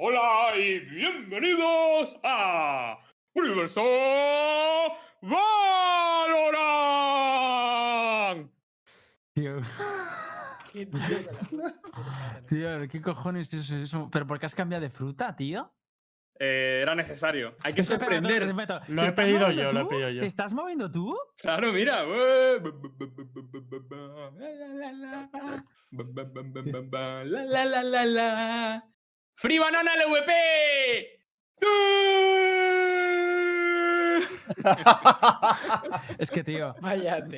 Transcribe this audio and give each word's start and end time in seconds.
Hola 0.00 0.56
y 0.56 0.78
bienvenidos 0.78 2.20
a 2.22 3.00
Universo 3.34 3.82
Valorant. 5.20 6.38
Tío, 9.32 9.56
Qué 10.72 10.86
tío 12.48 12.88
¿qué 12.88 13.02
cojones 13.02 13.52
es 13.52 13.68
eso? 13.72 14.08
¿Pero 14.12 14.24
por 14.24 14.38
qué 14.38 14.46
has 14.46 14.54
cambiado 14.54 14.82
de 14.82 14.90
fruta, 14.90 15.34
tío? 15.34 15.74
Eh, 16.38 16.78
era 16.82 16.94
necesario. 16.94 17.56
Hay 17.64 17.72
que 17.72 17.82
sorprender. 17.82 18.44
espera, 18.44 18.52
espera, 18.52 18.84
Lo 18.86 19.02
¿te 19.02 19.08
he 19.08 19.12
pedido 19.12 19.50
yo, 19.50 19.72
lo 19.72 19.80
he 19.80 19.86
pedido 19.86 20.10
yo. 20.10 20.20
¿Te 20.20 20.26
estás 20.26 20.52
moviendo 20.52 20.88
tú? 20.88 21.18
Claro, 21.38 21.72
mira. 21.72 22.04
Free 29.40 29.58
Banana 29.58 29.92
LVP. 29.94 30.30
Es 36.18 36.30
que, 36.30 36.42
tío, 36.42 36.74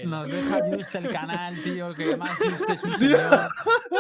nos 0.07 0.27
deja 0.29 0.59
Just 0.73 0.95
el 0.95 1.11
canal, 1.13 1.63
tío, 1.63 1.95
que 1.95 2.05
además 2.05 2.31
Just 2.39 2.71
es 2.71 2.83
un 2.83 2.97
señor 2.99 3.49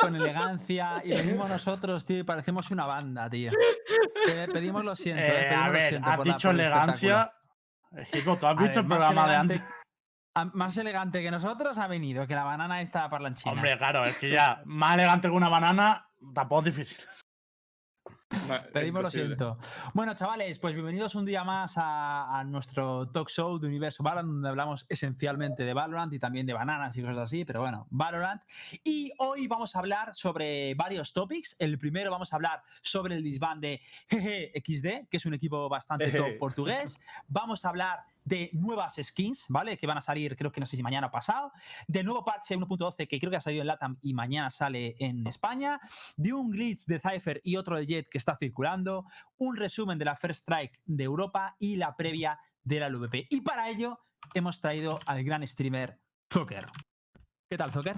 con 0.00 0.16
elegancia 0.16 1.02
y 1.04 1.16
lo 1.16 1.24
mismo 1.24 1.46
nosotros, 1.48 2.06
tío, 2.06 2.18
y 2.18 2.22
parecemos 2.22 2.70
una 2.70 2.86
banda, 2.86 3.28
tío. 3.28 3.50
Te 4.26 4.48
pedimos 4.48 4.84
lo 4.84 4.94
siento, 4.94 5.22
eh, 5.22 5.40
Eh, 5.42 5.48
pedimos 5.48 5.64
a 5.64 5.66
lo 5.66 5.72
ver, 5.72 5.88
siento 5.90 6.08
has 6.08 6.16
por 6.16 6.26
la- 6.26 6.32
dicho 6.34 6.50
elegancia. 6.50 7.32
Chico, 8.12 8.36
tú 8.36 8.46
has 8.46 8.56
A 8.56 8.62
visto 8.62 8.76
ver, 8.76 8.84
el 8.84 8.86
más 8.88 8.98
programa 8.98 9.22
de 9.22 9.28
elegante- 9.34 9.54
antes. 9.54 9.68
a- 10.36 10.44
Más 10.56 10.76
elegante 10.76 11.22
que 11.22 11.30
nosotros 11.30 11.78
ha 11.78 11.86
venido, 11.88 12.26
que 12.26 12.34
la 12.34 12.44
banana 12.44 12.80
está 12.80 13.08
parlanchina. 13.10 13.52
Hombre, 13.52 13.76
claro, 13.76 14.04
es 14.04 14.16
que 14.16 14.30
ya 14.30 14.62
más 14.64 14.94
elegante 14.94 15.28
que 15.28 15.34
una 15.34 15.48
banana 15.48 16.06
tampoco 16.34 16.60
es 16.60 16.76
difícil. 16.76 16.98
Pedimos 18.72 19.02
lo 19.02 19.10
siento. 19.10 19.58
Bueno, 19.92 20.14
chavales, 20.14 20.58
pues 20.58 20.74
bienvenidos 20.74 21.14
un 21.14 21.24
día 21.24 21.42
más 21.42 21.76
a, 21.76 22.38
a 22.38 22.44
nuestro 22.44 23.08
talk 23.08 23.28
show 23.28 23.58
de 23.58 23.66
Universo 23.66 24.02
Valorant, 24.02 24.28
donde 24.28 24.48
hablamos 24.48 24.86
esencialmente 24.88 25.64
de 25.64 25.74
Valorant 25.74 26.12
y 26.12 26.18
también 26.18 26.46
de 26.46 26.52
bananas 26.52 26.96
y 26.96 27.02
cosas 27.02 27.18
así, 27.18 27.44
pero 27.44 27.60
bueno, 27.60 27.86
Valorant. 27.90 28.42
Y 28.84 29.12
hoy 29.18 29.48
vamos 29.48 29.74
a 29.74 29.80
hablar 29.80 30.14
sobre 30.14 30.74
varios 30.74 31.12
topics. 31.12 31.56
El 31.58 31.78
primero 31.78 32.10
vamos 32.10 32.32
a 32.32 32.36
hablar 32.36 32.62
sobre 32.82 33.16
el 33.16 33.24
disband 33.24 33.62
de 33.62 33.80
Jeje 34.08 34.52
XD, 34.54 35.08
que 35.10 35.16
es 35.16 35.26
un 35.26 35.34
equipo 35.34 35.68
bastante 35.68 36.10
top 36.12 36.38
portugués. 36.38 36.98
Vamos 37.28 37.64
a 37.64 37.68
hablar 37.68 38.00
de 38.30 38.48
nuevas 38.52 38.94
skins, 39.02 39.46
¿vale? 39.48 39.76
Que 39.76 39.88
van 39.88 39.98
a 39.98 40.00
salir, 40.00 40.36
creo 40.36 40.52
que 40.52 40.60
no 40.60 40.66
sé 40.66 40.76
si 40.76 40.82
mañana 40.82 41.08
o 41.08 41.10
pasado. 41.10 41.52
Del 41.88 42.06
nuevo 42.06 42.24
parche 42.24 42.56
1.12, 42.56 43.08
que 43.08 43.18
creo 43.18 43.30
que 43.30 43.36
ha 43.36 43.40
salido 43.40 43.62
en 43.62 43.66
LATAM 43.66 43.98
y 44.00 44.14
mañana 44.14 44.50
sale 44.50 44.94
en 45.00 45.26
España 45.26 45.80
de 46.16 46.32
un 46.32 46.50
glitch 46.50 46.86
de 46.86 47.00
Cypher 47.00 47.40
y 47.42 47.56
otro 47.56 47.76
de 47.76 47.86
Jet 47.86 48.08
que 48.08 48.18
está 48.18 48.36
circulando, 48.36 49.04
un 49.36 49.56
resumen 49.56 49.98
de 49.98 50.04
la 50.04 50.16
First 50.16 50.42
Strike 50.42 50.80
de 50.86 51.04
Europa 51.04 51.56
y 51.58 51.74
la 51.76 51.96
previa 51.96 52.38
de 52.62 52.78
la 52.78 52.88
LVP. 52.88 53.26
Y 53.30 53.40
para 53.40 53.68
ello 53.68 53.98
hemos 54.32 54.60
traído 54.60 55.00
al 55.06 55.24
gran 55.24 55.44
streamer 55.44 55.98
Zucker. 56.32 56.66
¿Qué 57.48 57.58
tal, 57.58 57.72
Zucker? 57.72 57.96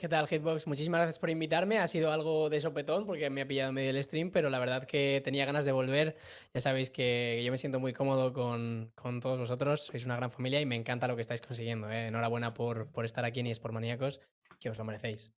¿Qué 0.00 0.08
tal, 0.08 0.26
Hitbox? 0.26 0.66
Muchísimas 0.66 1.00
gracias 1.00 1.18
por 1.18 1.28
invitarme. 1.28 1.78
Ha 1.78 1.86
sido 1.86 2.10
algo 2.10 2.48
de 2.48 2.58
sopetón 2.58 3.04
porque 3.04 3.28
me 3.28 3.42
ha 3.42 3.46
pillado 3.46 3.68
en 3.68 3.74
medio 3.74 3.92
del 3.92 4.02
stream, 4.02 4.30
pero 4.30 4.48
la 4.48 4.58
verdad 4.58 4.86
que 4.86 5.20
tenía 5.22 5.44
ganas 5.44 5.66
de 5.66 5.72
volver. 5.72 6.16
Ya 6.54 6.62
sabéis 6.62 6.90
que 6.90 7.42
yo 7.44 7.52
me 7.52 7.58
siento 7.58 7.80
muy 7.80 7.92
cómodo 7.92 8.32
con, 8.32 8.92
con 8.94 9.20
todos 9.20 9.38
vosotros. 9.38 9.84
Sois 9.84 10.06
una 10.06 10.16
gran 10.16 10.30
familia 10.30 10.58
y 10.58 10.64
me 10.64 10.74
encanta 10.74 11.06
lo 11.06 11.16
que 11.16 11.20
estáis 11.20 11.42
consiguiendo. 11.42 11.90
¿eh? 11.90 12.06
Enhorabuena 12.06 12.54
por, 12.54 12.90
por 12.90 13.04
estar 13.04 13.26
aquí 13.26 13.40
en 13.40 13.48
eSport 13.48 13.74
Maníacos, 13.74 14.22
que 14.58 14.70
os 14.70 14.78
lo 14.78 14.84
merecéis. 14.84 15.34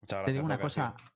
Muchas 0.00 0.24
Te 0.24 0.32
digo 0.32 0.46
una 0.46 0.56
gracias, 0.56 0.94
cosa, 0.94 1.12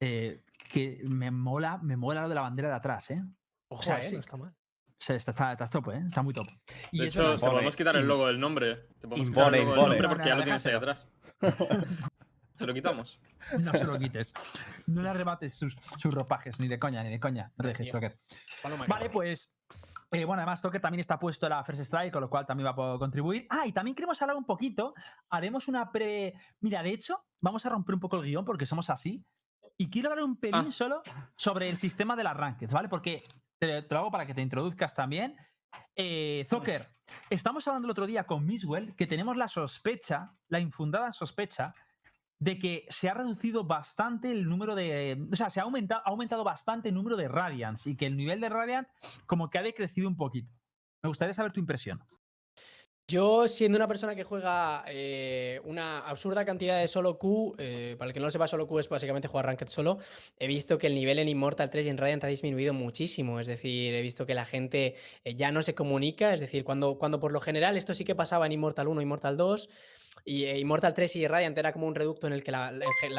eh, 0.00 0.42
que 0.72 1.02
me 1.04 1.30
mola, 1.30 1.80
me 1.82 1.98
mola 1.98 2.22
lo 2.22 2.30
de 2.30 2.34
la 2.34 2.40
bandera 2.40 2.70
de 2.70 2.76
atrás, 2.76 3.10
¿eh? 3.10 3.22
Ojo, 3.68 3.82
sea, 3.82 3.98
¿eh? 3.98 4.02
sí. 4.04 4.14
No 4.14 4.20
está 4.22 4.38
mal. 4.38 4.48
O 4.52 5.04
sea, 5.04 5.16
está, 5.16 5.32
está, 5.32 5.52
está 5.52 5.66
top, 5.66 5.90
¿eh? 5.90 6.02
Está 6.06 6.22
muy 6.22 6.32
top. 6.32 6.46
Y 6.92 7.00
De 7.00 7.08
hecho, 7.08 7.34
te 7.34 7.40
podemos 7.40 7.76
quitar 7.76 7.94
el 7.96 8.08
logo 8.08 8.26
del 8.26 8.40
nombre. 8.40 8.86
Te 8.98 9.06
podemos 9.06 9.28
Impone, 9.28 9.28
quitar 9.28 9.54
el 9.54 9.64
logo 9.66 9.74
del 9.74 9.76
nombre 9.76 10.00
No, 10.00 10.08
porque 10.08 10.28
ya 10.30 10.36
lo 10.36 10.44
tienes 10.44 10.64
ahí 10.64 10.72
atrás. 10.72 11.10
Se 12.54 12.66
lo 12.66 12.74
quitamos. 12.74 13.20
no 13.60 13.72
se 13.74 13.84
lo 13.84 13.98
quites. 13.98 14.32
No 14.86 15.02
le 15.02 15.10
arrebates 15.10 15.54
sus, 15.54 15.76
sus 15.98 16.12
ropajes, 16.14 16.58
ni 16.60 16.68
de 16.68 16.78
coña, 16.78 17.02
ni 17.02 17.10
de 17.10 17.20
coña. 17.20 17.52
No 17.56 17.66
dejes. 17.68 17.90
Paloma 18.62 18.86
Vale, 18.86 19.10
pues. 19.10 19.54
eh, 20.10 20.24
bueno, 20.24 20.42
además, 20.42 20.60
Toker 20.60 20.80
también 20.80 21.00
está 21.00 21.18
puesto 21.18 21.48
la 21.48 21.64
First 21.64 21.82
Strike, 21.82 22.12
con 22.12 22.20
lo 22.20 22.30
cual 22.30 22.46
también 22.46 22.66
va 22.68 22.94
a 22.94 22.98
contribuir. 22.98 23.46
Ah, 23.50 23.66
y 23.66 23.72
también 23.72 23.94
queremos 23.94 24.20
hablar 24.22 24.36
un 24.36 24.44
poquito. 24.44 24.94
Haremos 25.30 25.68
una 25.68 25.90
pre. 25.90 26.34
Mira, 26.60 26.82
de 26.82 26.90
hecho, 26.90 27.24
vamos 27.40 27.64
a 27.66 27.70
romper 27.70 27.94
un 27.94 28.00
poco 28.00 28.16
el 28.18 28.24
guion 28.24 28.44
porque 28.44 28.66
somos 28.66 28.90
así. 28.90 29.24
Y 29.78 29.88
quiero 29.90 30.10
hablar 30.10 30.24
un 30.24 30.36
pelín 30.36 30.66
Ah. 30.68 30.70
solo 30.72 31.02
sobre 31.34 31.68
el 31.70 31.76
sistema 31.78 32.14
de 32.14 32.24
las 32.24 32.36
rankings, 32.36 32.72
¿vale? 32.72 32.88
Porque 32.88 33.24
te, 33.58 33.82
te 33.82 33.94
lo 33.94 34.00
hago 34.00 34.10
para 34.10 34.26
que 34.26 34.34
te 34.34 34.42
introduzcas 34.42 34.94
también. 34.94 35.36
Eh, 35.96 36.46
Zucker, 36.48 36.86
estamos 37.30 37.66
hablando 37.66 37.86
el 37.86 37.92
otro 37.92 38.06
día 38.06 38.24
con 38.24 38.44
Miswell 38.44 38.94
que 38.94 39.06
tenemos 39.06 39.36
la 39.36 39.48
sospecha, 39.48 40.34
la 40.48 40.60
infundada 40.60 41.10
sospecha, 41.12 41.74
de 42.42 42.58
que 42.58 42.86
se 42.88 43.08
ha 43.08 43.14
reducido 43.14 43.62
bastante 43.62 44.32
el 44.32 44.48
número 44.48 44.74
de. 44.74 45.28
O 45.30 45.36
sea, 45.36 45.48
se 45.48 45.60
ha 45.60 45.62
aumentado, 45.62 46.02
ha 46.04 46.10
aumentado 46.10 46.42
bastante 46.42 46.88
el 46.88 46.94
número 46.96 47.16
de 47.16 47.28
Radiants 47.28 47.86
y 47.86 47.96
que 47.96 48.06
el 48.06 48.16
nivel 48.16 48.40
de 48.40 48.48
Radiant 48.48 48.88
como 49.26 49.48
que 49.48 49.58
ha 49.58 49.62
decrecido 49.62 50.08
un 50.08 50.16
poquito. 50.16 50.52
Me 51.02 51.08
gustaría 51.08 51.34
saber 51.34 51.52
tu 51.52 51.60
impresión. 51.60 52.02
Yo, 53.06 53.46
siendo 53.46 53.76
una 53.76 53.86
persona 53.86 54.16
que 54.16 54.24
juega 54.24 54.84
eh, 54.88 55.60
una 55.64 56.00
absurda 56.00 56.44
cantidad 56.44 56.80
de 56.80 56.88
solo 56.88 57.16
Q, 57.16 57.54
eh, 57.58 57.94
para 57.96 58.08
el 58.08 58.14
que 58.14 58.20
no 58.20 58.26
lo 58.26 58.30
sepa, 58.32 58.48
solo 58.48 58.66
Q 58.66 58.80
es 58.80 58.88
básicamente 58.88 59.28
jugar 59.28 59.46
Ranked 59.46 59.68
solo, 59.68 59.98
he 60.36 60.46
visto 60.48 60.78
que 60.78 60.88
el 60.88 60.94
nivel 60.94 61.20
en 61.20 61.28
Immortal 61.28 61.70
3 61.70 61.86
y 61.86 61.88
en 61.90 61.98
Radiant 61.98 62.24
ha 62.24 62.28
disminuido 62.28 62.74
muchísimo. 62.74 63.38
Es 63.38 63.46
decir, 63.46 63.94
he 63.94 64.02
visto 64.02 64.26
que 64.26 64.34
la 64.34 64.46
gente 64.46 64.96
eh, 65.24 65.36
ya 65.36 65.52
no 65.52 65.62
se 65.62 65.76
comunica. 65.76 66.34
Es 66.34 66.40
decir, 66.40 66.64
cuando, 66.64 66.98
cuando 66.98 67.20
por 67.20 67.30
lo 67.30 67.40
general 67.40 67.76
esto 67.76 67.94
sí 67.94 68.04
que 68.04 68.16
pasaba 68.16 68.46
en 68.46 68.52
Immortal 68.52 68.88
1, 68.88 69.00
Immortal 69.00 69.36
2, 69.36 69.68
y 70.24 70.44
eh, 70.44 70.58
Immortal 70.58 70.94
3 70.94 71.16
y 71.16 71.26
Radiant 71.26 71.56
era 71.58 71.72
como 71.72 71.86
un 71.86 71.94
reducto 71.94 72.26
en 72.26 72.32
el 72.32 72.42
que 72.42 72.52
la, 72.52 72.70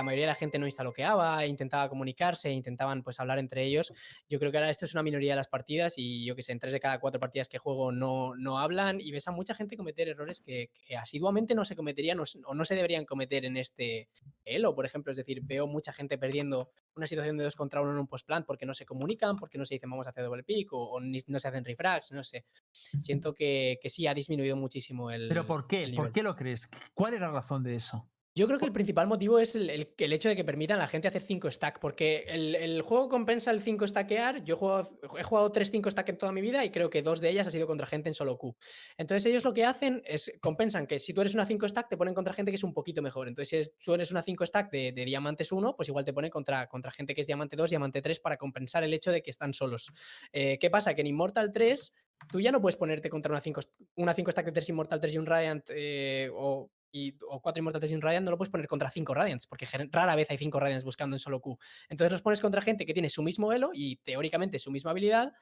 mayoría 0.04 0.26
de 0.26 0.28
la 0.28 0.36
gente 0.36 0.58
no 0.60 0.66
instaloqueaba, 0.66 1.46
intentaba 1.46 1.90
comunicarse, 1.90 2.52
intentaban 2.52 3.04
pues 3.04 3.20
hablar 3.20 3.40
entre 3.40 3.64
ellos. 3.64 3.92
Yo 4.30 4.40
creo 4.40 4.52
que 4.52 4.58
ahora 4.58 4.70
esto 4.70 4.86
es 4.86 4.94
una 4.94 5.04
minoría 5.04 5.34
de 5.34 5.38
las 5.38 5.48
partidas 5.48 5.96
y 5.98 6.26
yo 6.26 6.36
que 6.36 6.44
sé, 6.44 6.52
en 6.52 6.60
tres 6.60 6.74
de 6.74 6.80
cada 6.80 7.00
cuatro 7.00 7.20
partidas 7.20 7.50
que 7.50 7.58
juego 7.58 7.92
no, 7.92 8.36
no 8.36 8.60
hablan 8.60 9.02
y 9.02 9.12
ves 9.12 9.28
a 9.28 9.32
mucha 9.32 9.54
gente 9.54 9.76
cometer 9.76 10.08
errores 10.08 10.40
que, 10.40 10.70
que 10.86 10.96
asiduamente 10.96 11.56
no 11.56 11.66
se 11.66 11.76
cometerían 11.76 12.20
o, 12.20 12.24
o 12.46 12.54
no 12.54 12.66
se 12.66 12.76
deberían 12.76 13.06
cometer 13.06 13.46
en 13.46 13.58
este 13.58 14.08
elo, 14.46 14.74
por 14.76 14.86
ejemplo. 14.86 15.12
Es 15.12 15.18
decir, 15.18 15.42
veo 15.44 15.68
mucha 15.68 15.92
gente 15.92 16.18
perdiendo 16.18 16.70
una 16.96 17.08
situación 17.08 17.38
de 17.38 17.44
dos 17.44 17.56
contra 17.56 17.82
uno 17.82 17.92
en 17.92 17.98
un 17.98 18.08
postplan 18.08 18.44
porque 18.46 18.66
no 18.66 18.74
se 18.74 18.86
comunican, 18.86 19.36
porque 19.38 19.58
no 19.58 19.66
se 19.66 19.76
dicen 19.76 19.90
vamos 19.90 20.08
a 20.08 20.12
hacer 20.12 20.24
doble 20.24 20.44
pick 20.44 20.72
o, 20.74 20.84
o 20.92 21.00
ni- 21.02 21.20
no 21.28 21.40
se 21.40 21.48
hacen 21.48 21.66
refrags, 21.66 22.12
no 22.12 22.24
sé. 22.24 22.46
Siento 22.72 23.34
que, 23.34 23.78
que 23.82 23.90
sí 23.90 24.08
ha 24.08 24.14
disminuido 24.14 24.56
muchísimo 24.56 25.10
el. 25.12 25.28
Pero 25.30 25.46
¿por 25.46 25.68
qué? 25.68 25.92
¿Por 25.96 26.12
qué 26.12 26.24
lo 26.24 26.36
crees? 26.36 26.70
¿Cuál 26.94 27.14
es 27.16 27.20
la 27.22 27.30
razón 27.32 27.64
de 27.64 27.76
eso? 27.76 28.10
Yo 28.36 28.48
creo 28.48 28.58
que 28.58 28.66
el 28.66 28.72
principal 28.72 29.06
motivo 29.06 29.38
es 29.38 29.56
el, 29.56 29.70
el- 29.70 29.94
el 29.96 30.12
hecho 30.14 30.28
de 30.28 30.36
que 30.36 30.44
permitan 30.44 30.78
a 30.78 30.82
la 30.82 30.88
gente 30.88 31.08
hacer 31.08 31.22
5 31.22 31.52
stack, 31.52 31.80
porque 31.80 32.26
el, 32.28 32.56
el 32.56 32.82
juego 32.82 33.08
compensa 33.08 33.52
el 33.52 33.62
5 33.62 33.86
stackear. 33.88 34.44
Yo 34.44 34.56
he 34.56 34.58
jugado, 34.58 35.00
he 35.20 35.22
jugado 35.22 35.52
3 35.52 35.70
5 35.70 35.92
stack 35.92 36.10
en 36.10 36.18
toda 36.18 36.32
mi 36.32 36.42
vida 36.42 36.66
y 36.66 36.72
creo 36.72 36.90
que 36.90 37.04
dos 37.04 37.20
de 37.22 37.30
ellas 37.30 37.46
ha 37.46 37.52
sido 37.52 37.68
contra 37.68 37.86
gente 37.86 38.10
en 38.10 38.16
solo 38.16 38.36
Q. 38.40 38.56
Entonces 38.98 39.24
ellos 39.28 39.44
lo 39.46 39.54
que 39.54 39.66
hacen 39.66 40.02
es 40.06 40.32
compensan 40.42 40.88
que 40.88 40.98
si 40.98 41.14
tú 41.14 41.22
eres 41.22 41.36
una 41.36 41.46
5 41.46 41.68
stack 41.68 41.90
te 41.90 41.96
ponen 41.98 42.16
contra 42.16 42.34
gente 42.34 42.52
que 42.52 42.56
es 42.56 42.64
un 42.64 42.74
poquito 42.74 43.04
mejor. 43.04 43.28
Entonces 43.28 43.72
si 43.78 43.86
tú 43.86 43.94
eres 43.94 44.10
una 44.10 44.24
5 44.24 44.48
stack 44.48 44.72
de, 44.72 44.92
de 44.94 45.06
diamantes 45.06 45.52
1, 45.52 45.76
pues 45.76 45.90
igual 45.90 46.04
te 46.04 46.12
ponen 46.14 46.32
contra, 46.32 46.68
contra 46.68 46.90
gente 46.90 47.14
que 47.14 47.22
es 47.22 47.28
diamante 47.28 47.56
2, 47.56 47.70
diamante 47.70 48.02
3 48.02 48.20
para 48.20 48.38
compensar 48.38 48.84
el 48.84 48.96
hecho 48.96 49.12
de 49.12 49.22
que 49.22 49.30
están 49.30 49.54
solos. 49.54 49.92
Eh, 50.32 50.58
¿Qué 50.60 50.72
pasa? 50.72 50.96
Que 50.96 51.02
en 51.02 51.08
Immortal 51.08 51.52
3 51.52 51.94
tú 52.32 52.40
ya 52.42 52.52
no 52.52 52.62
puedes 52.62 52.78
ponerte 52.78 53.10
contra 53.10 53.32
una 53.32 53.42
5 53.42 53.62
una 53.96 54.16
cinco 54.16 54.32
stack 54.32 54.48
de 54.48 54.52
3 54.54 54.70
Immortal 54.70 55.00
3 55.00 55.14
y 55.14 55.18
un 55.20 55.26
Radiant 55.28 55.70
eh, 55.70 56.30
o, 56.34 56.72
y, 56.94 57.18
o 57.28 57.42
4 57.42 57.60
Immortal 57.60 57.82
3 57.82 57.92
y 57.92 57.96
un 57.96 58.02
Radiant, 58.02 58.24
no 58.24 58.32
lo 58.32 58.38
puedes 58.38 58.52
poner 58.52 58.68
contra 58.68 58.90
5 58.90 59.14
Radiants, 59.14 59.48
porque 59.48 59.68
rara 59.92 60.16
vez 60.16 60.30
hay 60.30 60.38
5 60.38 60.60
Radiants 60.60 60.86
buscando 60.86 61.16
en 61.16 61.20
solo 61.20 61.42
Q. 61.42 61.58
Entonces 61.90 62.12
los 62.12 62.22
pones 62.22 62.40
contra 62.40 62.62
gente 62.62 62.86
que 62.86 62.94
tiene 62.94 63.10
su 63.10 63.24
mismo 63.24 63.52
elo 63.52 63.72
y 63.74 63.98
teóricamente 63.98 64.60
su 64.60 64.72
misma 64.72 64.92
habilidad, 64.92 65.34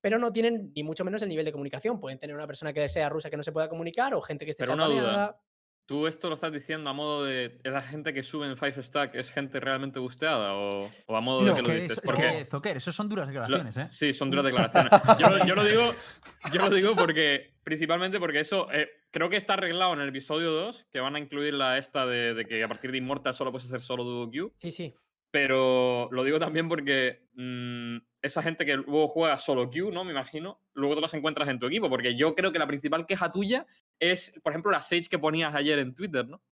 pero 0.00 0.18
no 0.18 0.32
tienen 0.32 0.72
ni 0.74 0.82
mucho 0.82 1.04
menos 1.04 1.22
el 1.22 1.28
nivel 1.28 1.44
de 1.44 1.52
comunicación. 1.52 2.00
Pueden 2.00 2.18
tener 2.18 2.34
una 2.34 2.46
persona 2.46 2.72
que 2.72 2.88
sea 2.88 3.08
rusa 3.08 3.30
que 3.30 3.36
no 3.36 3.42
se 3.42 3.52
pueda 3.52 3.68
comunicar 3.68 4.14
o 4.14 4.22
gente 4.22 4.44
que 4.44 4.52
esté 4.52 4.64
Pero 4.64 4.74
una 4.74 4.86
duda. 4.86 5.40
¿Tú 5.88 6.06
esto 6.06 6.28
lo 6.28 6.34
estás 6.34 6.52
diciendo 6.52 6.90
a 6.90 6.92
modo 6.92 7.24
de. 7.24 7.58
¿Es 7.64 7.72
la 7.72 7.80
gente 7.80 8.12
que 8.12 8.22
sube 8.22 8.46
en 8.46 8.58
Five 8.58 8.82
Stack 8.82 9.14
es 9.14 9.30
gente 9.30 9.58
realmente 9.58 9.98
busteada? 9.98 10.52
¿O, 10.54 10.90
o 11.06 11.16
a 11.16 11.20
modo 11.22 11.40
No, 11.40 11.46
de 11.46 11.54
que 11.54 11.62
Que 11.62 11.68
lo 11.68 11.74
es, 11.76 11.82
dices? 11.84 11.96
es 11.98 12.04
Porque 12.04 12.22
que, 12.22 12.44
Zucker, 12.50 12.76
eso 12.76 12.92
son 12.92 13.08
duras 13.08 13.26
lo- 13.26 13.32
declaraciones, 13.32 13.76
¿eh? 13.78 13.86
Sí, 13.88 14.12
son 14.12 14.30
duras 14.30 14.44
declaraciones. 14.52 14.92
Yo, 15.18 15.30
lo- 15.30 15.46
yo 15.46 15.54
lo 15.54 15.64
digo, 15.64 15.94
yo 16.52 16.60
lo 16.60 16.70
digo 16.70 16.94
porque. 16.94 17.54
Principalmente 17.64 18.18
porque 18.20 18.40
eso. 18.40 18.70
eh, 18.70 18.88
creo 19.10 19.30
que 19.30 19.36
está 19.36 19.54
arreglado 19.54 19.94
en 19.94 20.00
el 20.00 20.10
episodio 20.10 20.50
2, 20.52 20.86
que 20.90 21.00
van 21.00 21.16
a 21.16 21.18
incluir 21.18 21.54
la 21.54 21.78
esta 21.78 22.04
de, 22.06 22.34
de 22.34 22.44
que 22.44 22.62
a 22.62 22.68
partir 22.68 22.92
de 22.92 22.98
Immortal 22.98 23.32
solo 23.32 23.50
puedes 23.50 23.66
hacer 23.66 23.80
solo 23.80 24.04
duo 24.04 24.30
Q. 24.30 24.52
Sí, 24.58 24.70
sí. 24.70 24.94
Pero 25.30 26.08
lo 26.10 26.24
digo 26.24 26.38
también 26.38 26.68
porque 26.68 27.28
mm, 27.34 27.96
esa 28.22 28.42
gente 28.42 28.64
que 28.64 28.76
luego 28.76 29.08
juega 29.08 29.36
solo 29.38 29.70
Q, 29.70 29.90
¿no? 29.92 30.02
Me 30.04 30.12
imagino, 30.12 30.60
luego 30.72 30.94
te 30.94 31.00
las 31.02 31.12
encuentras 31.14 31.48
en 31.48 31.58
tu 31.58 31.66
equipo. 31.66 31.90
Porque 31.90 32.16
yo 32.16 32.34
creo 32.34 32.50
que 32.52 32.58
la 32.58 32.66
principal 32.66 33.06
queja 33.06 33.30
tuya 33.30 33.66
es, 34.00 34.32
por 34.42 34.52
ejemplo, 34.52 34.70
la 34.70 34.82
Sage 34.82 35.08
que 35.08 35.18
ponías 35.18 35.54
ayer 35.54 35.78
en 35.78 35.94
Twitter, 35.94 36.26
¿no? 36.26 36.42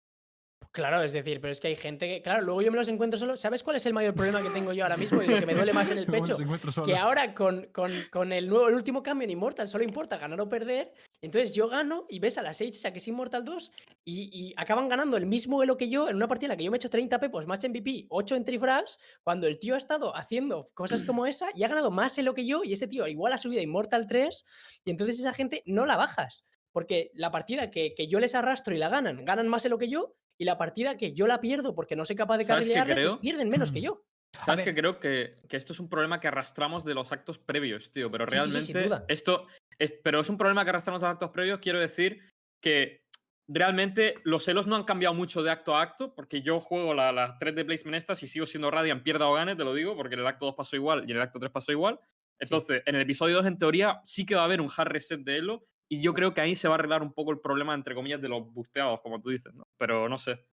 Claro, 0.76 1.02
es 1.02 1.14
decir, 1.14 1.40
pero 1.40 1.52
es 1.52 1.60
que 1.60 1.68
hay 1.68 1.76
gente 1.76 2.06
que. 2.06 2.20
Claro, 2.20 2.42
luego 2.42 2.60
yo 2.60 2.70
me 2.70 2.76
los 2.76 2.88
encuentro 2.88 3.18
solo. 3.18 3.34
¿Sabes 3.36 3.62
cuál 3.62 3.76
es 3.76 3.86
el 3.86 3.94
mayor 3.94 4.14
problema 4.14 4.42
que 4.42 4.50
tengo 4.50 4.74
yo 4.74 4.84
ahora 4.84 4.98
mismo 4.98 5.22
y 5.22 5.26
lo 5.26 5.40
que 5.40 5.46
me 5.46 5.54
duele 5.54 5.72
más 5.72 5.90
en 5.90 5.96
el 5.96 6.06
pecho? 6.06 6.36
Que 6.84 6.96
ahora 6.96 7.32
con, 7.32 7.68
con, 7.72 7.92
con 8.10 8.30
el, 8.30 8.46
nuevo, 8.46 8.68
el 8.68 8.74
último 8.74 9.02
cambio 9.02 9.24
en 9.24 9.30
Immortal 9.30 9.68
solo 9.68 9.84
importa 9.84 10.18
ganar 10.18 10.38
o 10.38 10.48
perder. 10.50 10.92
Entonces 11.22 11.54
yo 11.54 11.68
gano 11.68 12.04
y 12.10 12.18
ves 12.18 12.36
a 12.36 12.42
las 12.42 12.60
H, 12.60 12.86
a 12.86 12.92
que 12.92 12.98
es 12.98 13.08
Immortal 13.08 13.42
2, 13.42 13.72
y, 14.04 14.28
y 14.30 14.54
acaban 14.58 14.88
ganando 14.90 15.16
el 15.16 15.24
mismo 15.24 15.62
elo 15.62 15.78
que 15.78 15.88
yo 15.88 16.10
en 16.10 16.16
una 16.16 16.28
partida 16.28 16.48
en 16.48 16.50
la 16.50 16.56
que 16.58 16.64
yo 16.64 16.70
me 16.70 16.76
he 16.76 16.78
hecho 16.78 16.90
30 16.90 17.18
pepos, 17.20 17.46
match 17.46 17.64
MVP, 17.66 18.06
8 18.10 18.36
entry 18.36 18.58
frags, 18.58 18.98
cuando 19.22 19.46
el 19.46 19.58
tío 19.58 19.76
ha 19.76 19.78
estado 19.78 20.14
haciendo 20.14 20.66
cosas 20.74 21.02
como 21.04 21.24
esa 21.26 21.48
y 21.54 21.64
ha 21.64 21.68
ganado 21.68 21.90
más 21.90 22.18
elo 22.18 22.34
que 22.34 22.46
yo, 22.46 22.64
y 22.64 22.74
ese 22.74 22.86
tío 22.86 23.06
igual 23.06 23.32
ha 23.32 23.38
subido 23.38 23.60
a 23.60 23.64
Immortal 23.64 24.06
3, 24.06 24.44
y 24.84 24.90
entonces 24.90 25.18
esa 25.18 25.32
gente 25.32 25.62
no 25.64 25.86
la 25.86 25.96
bajas. 25.96 26.44
Porque 26.76 27.10
la 27.14 27.30
partida 27.30 27.70
que, 27.70 27.94
que 27.94 28.06
yo 28.06 28.20
les 28.20 28.34
arrastro 28.34 28.74
y 28.74 28.78
la 28.78 28.90
ganan, 28.90 29.24
ganan 29.24 29.48
más 29.48 29.64
elo 29.64 29.78
que 29.78 29.88
yo, 29.88 30.14
y 30.36 30.44
la 30.44 30.58
partida 30.58 30.98
que 30.98 31.14
yo 31.14 31.26
la 31.26 31.40
pierdo 31.40 31.74
porque 31.74 31.96
no 31.96 32.04
soy 32.04 32.16
capaz 32.16 32.36
de 32.36 32.44
¿Sabes 32.44 32.66
qué 32.68 32.74
carrilearles, 32.74 32.96
creo? 32.98 33.18
pierden 33.18 33.48
menos 33.48 33.72
que 33.72 33.80
yo. 33.80 34.04
¿Sabes 34.44 34.62
que 34.62 34.74
creo 34.74 35.00
que, 35.00 35.38
que 35.48 35.56
esto 35.56 35.72
es 35.72 35.80
un 35.80 35.88
problema 35.88 36.20
que 36.20 36.28
arrastramos 36.28 36.84
de 36.84 36.92
los 36.92 37.12
actos 37.12 37.38
previos, 37.38 37.90
tío? 37.92 38.10
Pero 38.10 38.26
Sí, 38.28 38.36
sí, 38.36 38.44
sí, 38.44 38.50
sin 38.50 38.74
realmente 38.74 38.82
duda. 38.88 39.04
esto 39.08 39.46
es, 39.78 39.92
pero 40.04 40.20
es 40.20 40.28
un 40.28 40.36
problema 40.36 40.64
que 40.64 40.68
arrastramos 40.68 41.00
de 41.00 41.06
los 41.06 41.12
actos 41.14 41.30
previos. 41.30 41.60
Quiero 41.60 41.80
decir 41.80 42.20
que 42.60 43.06
realmente 43.48 44.16
los 44.24 44.44
celos 44.44 44.66
no 44.66 44.76
han 44.76 44.84
cambiado 44.84 45.14
mucho 45.14 45.42
de 45.42 45.50
acto 45.50 45.74
a 45.74 45.80
acto, 45.80 46.14
porque 46.14 46.42
yo 46.42 46.60
juego 46.60 46.92
la- 46.92 47.10
las 47.10 47.38
3 47.38 47.54
de 47.54 47.64
placement 47.64 47.96
estas 47.96 48.22
y 48.22 48.26
sigo 48.26 48.44
siendo 48.44 48.70
Radiant, 48.70 49.02
pierda 49.02 49.26
o 49.28 49.32
gane, 49.32 49.56
te 49.56 49.64
lo 49.64 49.72
digo, 49.72 49.96
porque 49.96 50.12
en 50.16 50.20
el 50.20 50.26
acto 50.26 50.44
2 50.44 50.54
pasó 50.54 50.76
igual 50.76 51.04
y 51.08 51.12
en 51.12 51.16
el 51.16 51.22
acto 51.22 51.38
3 51.38 51.50
pasó 51.50 51.72
igual. 51.72 51.98
Entonces, 52.38 52.82
en 52.84 52.96
el 52.96 53.00
episodio 53.00 53.36
2, 53.36 53.46
en 53.46 53.56
teoría, 53.56 54.02
sí 54.04 54.26
que 54.26 54.34
va 54.34 54.42
a 54.42 54.44
haber 54.44 54.60
un 54.60 54.68
hard 54.76 54.88
reset 54.88 55.20
de 55.20 55.38
Elo, 55.38 55.64
y 55.88 56.00
yo 56.00 56.14
creo 56.14 56.34
que 56.34 56.40
ahí 56.40 56.54
se 56.56 56.68
va 56.68 56.74
a 56.74 56.78
arreglar 56.78 57.02
un 57.02 57.12
poco 57.12 57.30
el 57.30 57.38
problema, 57.40 57.74
entre 57.74 57.94
comillas, 57.94 58.20
de 58.20 58.28
los 58.28 58.52
busteados, 58.52 59.00
como 59.00 59.20
tú 59.20 59.30
dices, 59.30 59.54
¿no? 59.54 59.66
Pero 59.78 60.08
no 60.08 60.18
sé. 60.18 60.44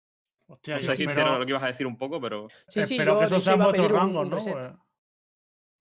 Hostia, 0.47 0.75
No 0.75 0.79
sí, 0.81 0.87
sé 0.87 0.97
sí, 0.97 1.07
si 1.09 1.21
era 1.21 1.39
lo 1.39 1.45
que 1.47 1.51
ibas 1.51 1.63
a 1.63 1.69
decir 1.69 1.87
un 1.87 1.97
poco, 1.97 2.21
pero. 2.21 2.49
Sí, 2.69 2.83
sí, 2.83 2.95
espero 2.95 3.15
yo 3.15 3.19
que 3.21 3.25
eso 3.27 3.35
hecho 3.37 3.45
sean 3.45 3.57
iba 3.57 3.65
a 3.65 3.69
vuestros 3.69 3.87
pedir 3.89 4.01
un- 4.03 4.07
rangos, 4.15 4.25
un 4.25 4.31
¿no? 4.31 4.37
Pues- 4.37 4.73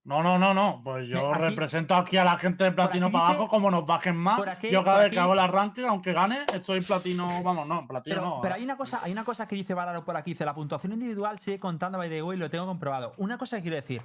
No, 0.04 0.24
no, 0.24 0.40
no, 0.40 0.54
no. 0.56 0.82
Pues 0.84 1.08
yo 1.08 1.32
aquí- 1.32 1.44
represento 1.44 1.94
aquí 1.94 2.18
a 2.18 2.24
la 2.24 2.38
gente 2.40 2.64
de 2.64 2.72
platino 2.72 3.08
aquí 3.08 3.14
para 3.14 3.28
abajo, 3.28 3.48
como 3.48 3.70
nos 3.70 3.86
bajen 3.86 4.16
más. 4.18 4.42
aquí- 4.48 4.72
yo 4.72 4.84
cada 4.84 5.04
vez 5.04 5.12
que 5.12 5.20
hago 5.20 5.34
el 5.34 5.40
arranque, 5.40 5.86
aunque 5.86 6.12
gane, 6.14 6.46
estoy 6.54 6.82
platino. 6.82 7.28
Vamos, 7.44 7.68
no, 7.68 7.88
platino 7.88 8.16
Pero, 8.16 8.28
no. 8.28 8.40
pero 8.42 8.56
hay 8.56 8.64
una 8.64 8.78
cosa, 8.78 9.00
hay 9.04 9.12
una 9.12 9.24
cosa 9.24 9.48
que 9.48 9.56
dice 9.56 9.76
Valaro 9.76 10.04
por 10.04 10.18
aquí, 10.18 10.32
dice 10.32 10.44
la 10.46 10.56
puntuación 10.56 10.94
individual 10.94 11.38
sigue 11.38 11.60
contando 11.60 12.00
by 12.00 12.10
the 12.10 12.24
way, 12.24 12.36
lo 12.38 12.50
tengo 12.50 12.66
comprobado. 12.66 13.14
Una 13.18 13.38
cosa 13.38 13.58
que 13.58 13.62
quiero 13.64 13.76
decir. 13.76 14.02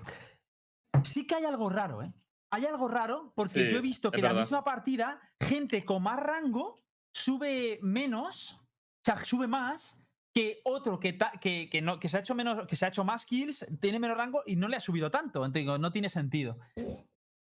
Sí 1.02 1.26
que 1.26 1.36
hay 1.36 1.44
algo 1.46 1.70
raro, 1.70 2.02
¿eh? 2.02 2.12
Hay 2.56 2.64
algo 2.64 2.88
raro 2.88 3.32
porque 3.34 3.66
Sí, 3.66 3.68
yo 3.70 3.78
he 3.78 3.82
visto 3.82 4.10
que 4.10 4.22
la 4.22 4.28
verdad. 4.28 4.40
misma 4.42 4.64
partida, 4.64 5.20
gente 5.42 5.84
con 5.84 6.02
más 6.02 6.18
rango 6.18 6.82
sube 7.14 7.78
menos, 7.82 8.54
o 8.54 9.04
sea, 9.04 9.22
sube 9.24 9.46
más 9.46 10.02
que 10.34 10.60
otro 10.64 10.98
que, 10.98 11.12
ta- 11.12 11.32
que, 11.40 11.68
que 11.70 11.82
no, 11.82 11.98
que 12.00 12.08
se 12.08 12.16
ha 12.16 12.20
hecho 12.20 12.34
menos, 12.34 12.66
que 12.66 12.74
se 12.76 12.86
ha 12.86 12.88
hecho 12.88 13.04
más 13.04 13.26
kills, 13.26 13.66
tiene 13.80 13.98
menos 13.98 14.16
rango 14.16 14.42
y 14.46 14.56
no 14.56 14.68
le 14.68 14.76
ha 14.76 14.80
subido 14.80 15.10
tanto. 15.10 15.44
Entonces, 15.44 15.78
no 15.80 15.90
tiene 15.92 16.08
sentido. 16.08 16.58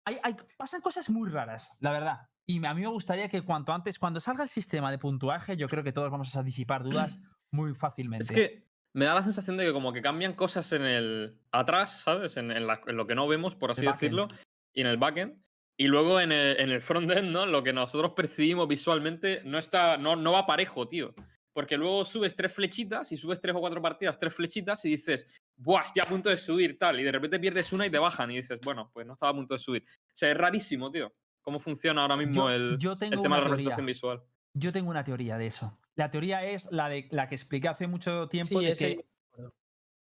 Hay, 0.06 0.18
hay- 0.22 0.36
pasan 0.56 0.80
cosas 0.80 1.08
muy 1.10 1.30
raras, 1.30 1.76
la 1.80 1.92
verdad. 1.92 2.28
Y 2.46 2.64
a 2.66 2.74
mí 2.74 2.82
me 2.82 2.88
gustaría 2.88 3.28
que 3.28 3.42
cuanto 3.42 3.72
antes, 3.72 3.98
cuando 3.98 4.18
salga 4.20 4.42
el 4.42 4.48
sistema 4.50 4.90
de 4.90 4.98
puntuaje, 4.98 5.56
yo 5.56 5.68
creo 5.68 5.82
que 5.84 5.92
todos 5.92 6.10
vamos 6.10 6.34
a 6.36 6.42
disipar 6.42 6.82
dudas 6.82 7.18
muy 7.52 7.72
fácilmente. 7.74 8.24
Es 8.24 8.30
que 8.32 8.64
me 8.96 9.06
da 9.06 9.14
la 9.14 9.22
sensación 9.22 9.56
de 9.56 9.64
que 9.66 9.72
como 9.72 9.92
que 9.92 10.02
cambian 10.02 10.34
cosas 10.34 10.70
en 10.72 10.82
el 10.82 11.40
atrás, 11.52 12.00
¿sabes? 12.02 12.36
En, 12.36 12.50
en 12.50 12.66
la- 12.66 12.80
en 12.86 12.96
lo 12.96 13.06
que 13.06 13.14
no 13.14 13.26
vemos, 13.26 13.56
por 13.56 13.70
así 13.70 13.84
decirlo, 13.86 14.28
y 14.74 14.80
en 14.82 14.86
el 14.88 14.96
backend. 14.96 15.42
Y 15.76 15.86
luego 15.86 16.20
en 16.20 16.30
el, 16.30 16.60
en 16.60 16.70
el 16.70 16.82
frontend, 16.82 17.30
¿no? 17.30 17.46
Lo 17.46 17.62
que 17.62 17.72
nosotros 17.72 18.12
percibimos 18.12 18.68
visualmente 18.68 19.42
no 19.44 19.58
está, 19.58 19.96
no, 19.96 20.14
no 20.14 20.32
va 20.32 20.46
parejo, 20.46 20.86
tío. 20.86 21.14
Porque 21.52 21.76
luego 21.76 22.04
subes 22.04 22.36
tres 22.36 22.52
flechitas 22.52 23.10
y 23.12 23.16
subes 23.16 23.40
tres 23.40 23.54
o 23.56 23.60
cuatro 23.60 23.80
partidas, 23.80 24.18
tres 24.18 24.34
flechitas 24.34 24.84
y 24.84 24.90
dices, 24.90 25.26
¡buah! 25.56 25.82
Estoy 25.82 26.02
a 26.04 26.08
punto 26.08 26.28
de 26.28 26.36
subir, 26.36 26.78
tal. 26.78 27.00
Y 27.00 27.04
de 27.04 27.12
repente 27.12 27.40
pierdes 27.40 27.72
una 27.72 27.86
y 27.86 27.90
te 27.90 27.98
bajan 27.98 28.30
y 28.30 28.36
dices, 28.36 28.60
bueno, 28.62 28.90
pues 28.92 29.06
no 29.06 29.14
estaba 29.14 29.30
a 29.30 29.34
punto 29.34 29.54
de 29.54 29.58
subir. 29.58 29.82
O 29.86 30.10
sea, 30.12 30.30
es 30.30 30.36
rarísimo, 30.36 30.90
tío. 30.90 31.12
Cómo 31.42 31.60
funciona 31.60 32.02
ahora 32.02 32.16
mismo 32.16 32.48
yo, 32.48 32.50
el, 32.50 32.78
yo 32.78 32.96
tengo 32.96 33.14
el 33.14 33.20
tema 33.20 33.36
de 33.36 33.42
la 33.42 33.48
representación 33.48 33.86
visual. 33.86 34.22
Yo 34.54 34.72
tengo 34.72 34.90
una 34.90 35.04
teoría 35.04 35.36
de 35.38 35.46
eso. 35.46 35.78
La 35.96 36.10
teoría 36.10 36.44
es 36.44 36.68
la 36.70 36.88
de 36.88 37.08
la 37.10 37.28
que 37.28 37.34
expliqué 37.34 37.68
hace 37.68 37.86
mucho 37.86 38.28
tiempo 38.28 38.60
Sí, 38.60 38.66
de 38.66 38.74
que 38.74 39.06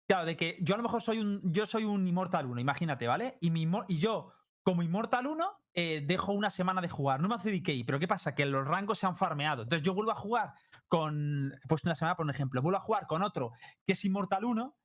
Claro, 0.07 0.25
de 0.25 0.35
que 0.35 0.57
yo 0.61 0.73
a 0.73 0.77
lo 0.77 0.83
mejor 0.83 1.01
soy 1.01 1.19
un, 1.19 1.41
yo 1.51 1.65
soy 1.65 1.85
un 1.85 2.05
Immortal 2.07 2.45
1, 2.45 2.59
imagínate, 2.59 3.07
¿vale? 3.07 3.37
Y, 3.39 3.51
mi, 3.51 3.67
y 3.87 3.97
yo, 3.97 4.33
como 4.63 4.81
Immortal 4.83 5.27
1, 5.27 5.51
eh, 5.75 6.03
dejo 6.05 6.31
una 6.31 6.49
semana 6.49 6.81
de 6.81 6.89
jugar. 6.89 7.19
No 7.19 7.27
me 7.27 7.35
hace 7.35 7.51
DK, 7.51 7.85
pero 7.85 7.99
¿qué 7.99 8.07
pasa? 8.07 8.33
Que 8.33 8.45
los 8.45 8.65
rangos 8.67 8.99
se 8.99 9.05
han 9.05 9.15
farmeado. 9.17 9.63
Entonces 9.63 9.85
yo 9.85 9.93
vuelvo 9.93 10.11
a 10.11 10.15
jugar 10.15 10.53
con, 10.87 11.53
he 11.63 11.67
puesto 11.67 11.87
una 11.87 11.95
semana 11.95 12.15
por 12.15 12.25
un 12.25 12.29
ejemplo, 12.29 12.61
vuelvo 12.61 12.77
a 12.77 12.81
jugar 12.81 13.07
con 13.07 13.23
otro 13.23 13.51
que 13.85 13.93
es 13.93 14.05
Immortal 14.05 14.45
1 14.45 14.77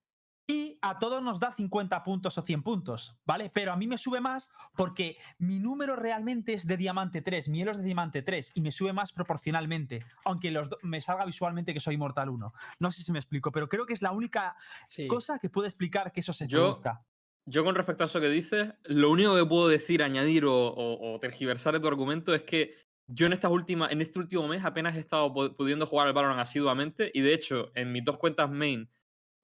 y 0.50 0.78
a 0.80 0.98
todos 0.98 1.22
nos 1.22 1.38
da 1.40 1.52
50 1.52 2.02
puntos 2.04 2.38
o 2.38 2.42
100 2.42 2.62
puntos, 2.62 3.18
¿vale? 3.26 3.50
Pero 3.50 3.70
a 3.70 3.76
mí 3.76 3.86
me 3.86 3.98
sube 3.98 4.18
más 4.22 4.50
porque 4.76 5.18
mi 5.36 5.58
número 5.60 5.94
realmente 5.94 6.54
es 6.54 6.66
de 6.66 6.78
diamante 6.78 7.20
3, 7.20 7.50
mi 7.50 7.60
elo 7.60 7.72
es 7.72 7.76
de 7.76 7.84
diamante 7.84 8.22
3 8.22 8.52
y 8.54 8.62
me 8.62 8.72
sube 8.72 8.94
más 8.94 9.12
proporcionalmente, 9.12 10.02
aunque 10.24 10.50
los 10.50 10.70
me 10.82 11.02
salga 11.02 11.26
visualmente 11.26 11.74
que 11.74 11.80
soy 11.80 11.96
Immortal 11.96 12.30
1. 12.30 12.52
No 12.78 12.90
sé 12.90 13.02
si 13.02 13.12
me 13.12 13.18
explico, 13.18 13.52
pero 13.52 13.68
creo 13.68 13.84
que 13.84 13.92
es 13.92 14.00
la 14.00 14.10
única 14.12 14.56
Sí. 14.88 15.06
cosa 15.06 15.38
que 15.38 15.50
puede 15.50 15.68
explicar 15.68 16.10
que 16.12 16.20
eso 16.20 16.32
se 16.32 16.48
produzca. 16.48 17.04
Yo 17.50 17.64
con 17.64 17.74
respecto 17.74 18.04
a 18.04 18.06
eso 18.06 18.20
que 18.20 18.28
dices, 18.28 18.72
lo 18.84 19.10
único 19.10 19.34
que 19.34 19.44
puedo 19.46 19.68
decir, 19.68 20.02
añadir 20.02 20.44
o, 20.44 20.52
o- 20.54 21.14
o 21.14 21.18
tergiversar 21.20 21.72
de 21.74 21.80
tu 21.80 21.88
argumento 21.88 22.34
es 22.34 22.42
que 22.42 22.74
yo 23.06 23.26
en 23.26 23.32
estas 23.32 23.50
últimas, 23.50 23.90
en 23.90 24.02
este 24.02 24.18
último 24.18 24.46
mes 24.48 24.62
apenas 24.64 24.94
he 24.96 25.00
estado 25.00 25.32
pu- 25.32 25.56
pudiendo 25.56 25.86
jugar 25.86 26.08
al 26.08 26.12
Valorant 26.12 26.40
asiduamente 26.40 27.10
y 27.14 27.22
de 27.22 27.32
hecho 27.32 27.70
en 27.74 27.90
mis 27.90 28.04
dos 28.04 28.18
cuentas 28.18 28.50
main 28.50 28.90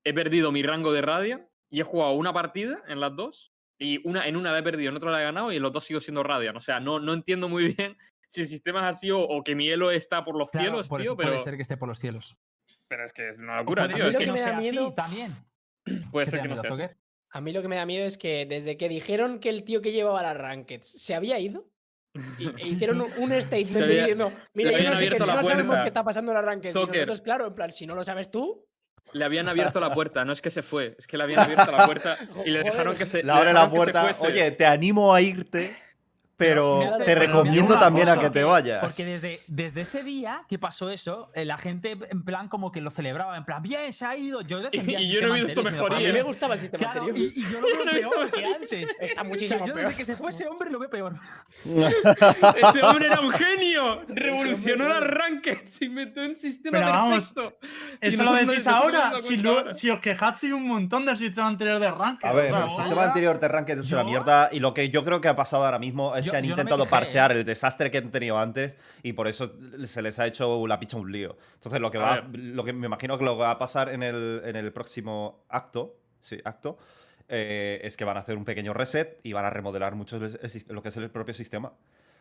he 0.05 0.13
perdido 0.13 0.53
mi 0.53 0.63
rango 0.63 0.93
de 0.93 1.01
Radiant 1.01 1.45
y 1.71 1.81
he 1.81 1.83
jugado 1.83 2.13
una 2.13 2.33
partida 2.35 2.83
en 2.89 3.01
las 3.01 3.17
dos 3.17 3.53
y 3.79 4.07
una, 4.07 4.29
en 4.29 4.37
una 4.37 4.53
la 4.53 4.59
he 4.59 4.63
perdido, 4.63 4.91
en 4.91 4.97
otra 4.97 5.11
la 5.11 5.21
he 5.21 5.25
ganado 5.25 5.51
y 5.51 5.57
en 5.57 5.63
los 5.63 5.73
dos 5.73 5.85
sigo 5.85 5.99
siendo 6.01 6.23
Radiant. 6.23 6.59
O 6.59 6.61
sea, 6.61 6.79
no, 6.81 7.01
no 7.01 7.15
entiendo 7.15 7.49
muy 7.49 7.65
bien 7.79 7.97
si 8.29 8.43
el 8.43 8.47
sistema 8.47 8.81
es 8.91 8.97
así 8.97 9.11
o, 9.11 9.21
o 9.21 9.43
que 9.43 9.55
mi 9.55 9.71
elo 9.71 9.91
está 9.91 10.25
por 10.25 10.37
los 10.37 10.51
Claro, 10.51 10.67
cielos, 10.67 10.89
por 10.91 11.01
tío, 11.01 11.13
eso 11.13 11.17
pero, 11.17 11.31
Puede 11.31 11.45
ser 11.45 11.57
que 11.57 11.63
esté 11.63 11.77
por 11.79 11.89
los 11.89 11.99
cielos. 11.99 12.37
pero 12.87 13.05
es 13.07 13.13
que 13.15 13.29
es 13.31 13.39
una 13.39 13.57
locura, 13.61 13.85
puede 13.85 13.95
tío. 13.95 14.05
ser 14.05 14.11
Es 14.11 14.17
que 14.19 14.25
que 14.25 14.31
no 14.31 14.37
sea 14.37 14.59
así 14.59 14.71
miedo- 14.71 14.93
también. 14.95 15.33
puede 16.11 16.27
¿Qué 16.27 16.31
te 16.33 16.37
ser 16.37 16.43
que 16.43 16.49
no 16.49 16.57
sea 16.59 16.71
así. 16.71 16.83
A 17.35 17.41
mí 17.41 17.53
lo 17.53 17.63
que 17.63 17.69
me 17.69 17.75
da 17.75 17.85
miedo 17.85 18.07
es 18.07 18.17
que 18.17 18.47
desde 18.47 18.77
que 18.77 18.89
dijeron 18.89 19.41
que 19.41 19.49
el 19.51 19.65
tío 19.65 19.81
que 19.83 19.91
llevaba 19.91 20.23
las 20.23 20.37
rankeds 20.37 20.87
se 20.87 21.17
había 21.17 21.37
ido 21.41 21.67
y, 22.39 22.47
e 22.47 22.53
hicieron 22.69 23.01
un, 23.01 23.09
un 23.19 23.43
statement 23.43 23.77
había- 23.77 23.97
diciendo, 24.03 24.33
mira, 24.55 24.71
yo 24.71 24.91
no 24.91 24.97
sé 24.97 25.11
no 25.11 25.43
sabemos 25.43 25.77
qué 25.83 25.89
está 25.89 26.05
pasando 26.05 26.31
en 26.31 26.37
las 26.37 26.45
rankeds. 26.45 26.77
Y 26.77 26.79
Zocker. 26.79 26.95
nosotros, 26.95 27.21
claro, 27.23 27.47
en 27.49 27.55
plan, 27.57 27.73
si 27.73 27.87
no 27.87 27.97
lo 27.97 28.05
sabes 28.05 28.31
tú, 28.31 28.69
Le 29.13 29.25
habían 29.25 29.49
abierto 29.49 29.81
la 29.81 29.93
puerta, 29.93 30.25
no 30.25 30.33
es 30.33 30.41
que 30.41 30.51
se 30.51 30.63
fue, 30.63 30.95
es 30.97 31.09
que 31.09 31.17
le 31.19 31.25
habían 31.25 31.41
abierto 31.41 31.73
la 31.73 31.87
puerta 31.87 32.17
y 32.47 32.51
le 32.51 32.63
dejaron 32.63 32.97
que 32.97 33.05
se. 33.05 33.25
Le 33.25 33.33
abre 33.33 33.53
la 33.53 33.69
puerta. 33.69 34.13
Oye, 34.21 34.53
te 34.53 34.65
animo 34.65 35.13
a 35.13 35.21
irte, 35.21 35.75
pero 36.37 36.81
te 36.99 37.05
pero 37.05 37.21
recomiendo 37.21 37.79
también 37.79 38.09
a 38.09 38.19
que 38.19 38.31
te 38.31 38.43
vayas. 38.45 38.81
Porque 38.81 39.05
desde, 39.05 39.41
desde 39.47 39.83
ese 39.83 40.03
día 40.03 40.43
que 40.49 40.59
pasó 40.59 40.91
eso, 40.91 41.31
eh, 41.35 41.45
la 41.45 41.57
gente 41.59 41.97
en 42.11 42.25
plan 42.25 42.49
como 42.49 42.73
que 42.73 42.81
lo 42.81 42.91
celebraba, 42.91 43.37
en 43.37 43.45
plan, 43.45 43.63
bien, 43.63 43.93
se 43.93 44.05
ha 44.05 44.17
ido. 44.17 44.41
Yo 44.43 44.61
defendía 44.61 44.99
el 44.99 45.05
y 45.05 45.09
yo 45.11 45.21
no 45.21 45.29
he 45.37 45.43
visto 45.43 45.61
anterior, 45.61 45.73
mejoría. 45.91 45.97
a 46.09 46.13
mí 46.13 46.19
me 46.19 46.23
gustaba 46.23 46.55
el 46.55 46.61
sistema 46.61 46.85
Claro, 46.93 47.07
anterior. 47.07 47.33
y, 47.37 47.41
y 47.41 47.45
yo 47.53 47.61
lo 47.61 47.67
veo 47.77 47.85
no 47.85 47.91
he 47.93 47.95
visto 47.95 48.11
peor 48.11 48.31
que 48.33 48.45
antes. 48.45 48.91
Está 49.01 49.05
O 49.05 49.15
sea, 49.15 49.25
muchísimo 49.25 49.67
yo 49.67 49.75
peor. 49.75 49.87
desde 49.87 49.97
que 49.99 50.05
se 50.05 50.17
fue 50.17 50.31
ese 50.31 50.47
hombre 50.49 50.71
lo 50.71 50.79
veo 50.79 50.91
peor. 50.91 51.15
Ese 51.65 52.83
hombre 52.83 53.07
era 53.07 53.21
un 53.21 53.31
genio. 53.33 54.03
Revolucionó 54.09 54.89
las 54.89 55.03
rankings. 55.03 55.83
Inventó 55.83 56.21
un 56.21 56.37
sistema 56.37 56.79
Pero 56.79 56.91
vamos, 56.93 57.31
perfecto. 57.31 57.59
Y 58.03 58.07
Eso 58.09 58.25
lo 58.25 58.33
decís 58.33 58.67
ahora. 58.67 59.13
Si, 59.21 59.37
lo- 59.37 59.73
si 59.73 59.91
os 59.91 60.01
quejasteis 60.01 60.53
un 60.53 60.67
montón 60.69 61.05
del 61.07 61.17
sistema 61.17 61.49
anterior 61.49 61.79
de 61.81 61.91
ranking. 61.91 62.27
A 62.27 62.33
ver, 62.33 62.51
o 62.53 62.55
sea, 62.57 62.65
el 62.65 62.71
sistema 62.71 63.05
anterior 63.05 63.39
de 63.41 63.49
Ranked 63.49 63.79
es 63.79 63.93
una 63.93 64.05
mierda 64.05 64.49
y 64.53 64.61
lo 64.61 64.75
que 64.75 64.91
yo 64.91 65.05
creo 65.05 65.21
que 65.21 65.29
ha 65.29 65.37
pasado 65.37 65.65
ahora 65.65 65.79
mismo 65.79 66.15
es 66.17 66.24
Yo- 66.27 66.31
que 66.33 66.37
han 66.39 66.45
no 66.45 66.51
intentado 66.51 66.85
quejé, 66.85 66.91
parchear 66.91 67.33
¿eh? 67.33 67.41
el 67.41 67.45
desastre 67.45 67.91
que 67.91 67.99
han 67.99 68.11
tenido 68.11 68.39
antes 68.39 68.77
y 69.03 69.13
por 69.15 69.29
eso 69.29 69.53
se 69.85 70.03
les 70.03 70.19
ha 70.19 70.27
hecho 70.27 70.67
la 70.67 70.79
picha 70.79 70.97
un 70.97 71.11
lío. 71.13 71.37
Entonces 71.55 71.81
lo 71.81 71.91
que 71.91 71.99
A 71.99 72.01
va, 72.01 72.21
ver. 72.21 72.39
lo 72.41 72.65
que 72.65 72.73
me 72.73 72.87
imagino 72.87 73.17
que 73.19 73.25
lo 73.25 73.33
que 73.35 73.41
va 73.43 73.51
a 73.53 73.59
pasar 73.59 73.89
en 73.91 74.03
el, 74.03 74.43
en 74.45 74.57
el 74.57 74.73
próximo 74.73 75.45
acto, 75.49 75.97
sí, 76.21 76.39
acto, 76.45 76.79
eh, 77.29 77.81
es 77.83 77.97
que 77.97 78.05
van 78.05 78.17
a 78.17 78.21
hacer 78.21 78.37
un 78.37 78.45
pequeño 78.45 78.75
reset 78.75 79.19
y 79.23 79.33
van 79.33 79.45
a 79.45 79.51
remodelar 79.51 79.95
mucho 79.95 80.17
el- 80.19 80.39
el 80.43 80.51
sis- 80.51 80.69
lo 80.69 80.83
que 80.83 80.89
es 80.89 80.97
el 80.97 81.11
propio 81.11 81.33
sistema. 81.35 81.73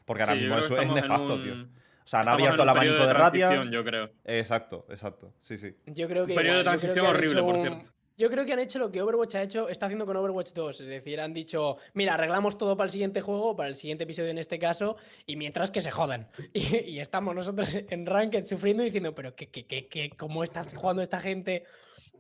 Porque 0.06 0.24
ahora 0.24 0.34
Sí, 0.36 0.40
mismo 0.42 0.58
eso 0.58 0.78
es 0.78 0.90
nefasto, 0.90 1.36
un- 1.36 1.44
tío. 1.44 1.54
O 1.54 2.06
sea, 2.08 2.20
han 2.22 2.28
abierto 2.30 2.64
el 2.64 2.74
periodo 2.74 2.98
abanico 3.04 3.08
de 3.08 3.14
transición, 3.14 3.50
Radiant. 3.52 3.74
Yo 3.74 3.84
creo. 3.86 4.10
Exacto, 4.26 4.86
exacto. 4.90 5.34
Sí, 5.42 5.58
sí. 5.58 5.74
Yo 5.86 6.08
creo 6.10 6.26
que. 6.26 6.34
Un 6.34 6.38
periodo 6.38 6.56
de 6.58 6.62
igual, 6.62 6.78
transición 6.80 7.06
horrible, 7.06 7.42
por 7.42 7.56
un- 7.56 7.62
cierto. 7.62 7.86
Yo 8.16 8.30
creo 8.30 8.46
que 8.46 8.54
han 8.54 8.60
hecho 8.60 8.78
lo 8.80 8.92
que 8.92 9.02
Overwatch 9.02 9.36
ha 9.36 9.42
hecho, 9.42 9.70
está 9.70 9.88
haciendo 9.88 10.06
con 10.06 10.16
Overwatch 10.16 10.52
2. 10.54 10.82
Es 10.82 10.88
decir, 10.88 11.20
han 11.20 11.34
dicho, 11.34 11.78
mira, 11.94 12.14
arreglamos 12.14 12.58
todo 12.58 12.78
para 12.78 12.86
el 12.86 12.92
siguiente 12.92 13.22
juego, 13.22 13.56
para 13.56 13.70
el 13.70 13.76
siguiente 13.76 14.04
episodio 14.04 14.30
en 14.30 14.38
este 14.38 14.60
caso, 14.60 14.98
y 15.26 15.36
mientras 15.36 15.72
que 15.72 15.82
se 15.82 15.92
jodan. 15.92 16.30
Y, 16.54 16.92
y 16.92 17.00
estamos 17.00 17.34
nosotros 17.34 17.76
en 17.76 18.06
Ranked 18.06 18.46
sufriendo 18.46 18.84
y 18.84 18.88
diciendo, 18.88 19.16
pero 19.16 19.36
¿qué, 19.36 19.50
qué, 19.50 19.66
qué, 19.66 19.88
qué- 19.88 20.12
cómo 20.12 20.44
está 20.44 20.64
jugando 20.64 21.02
esta 21.02 21.20
gente? 21.20 21.66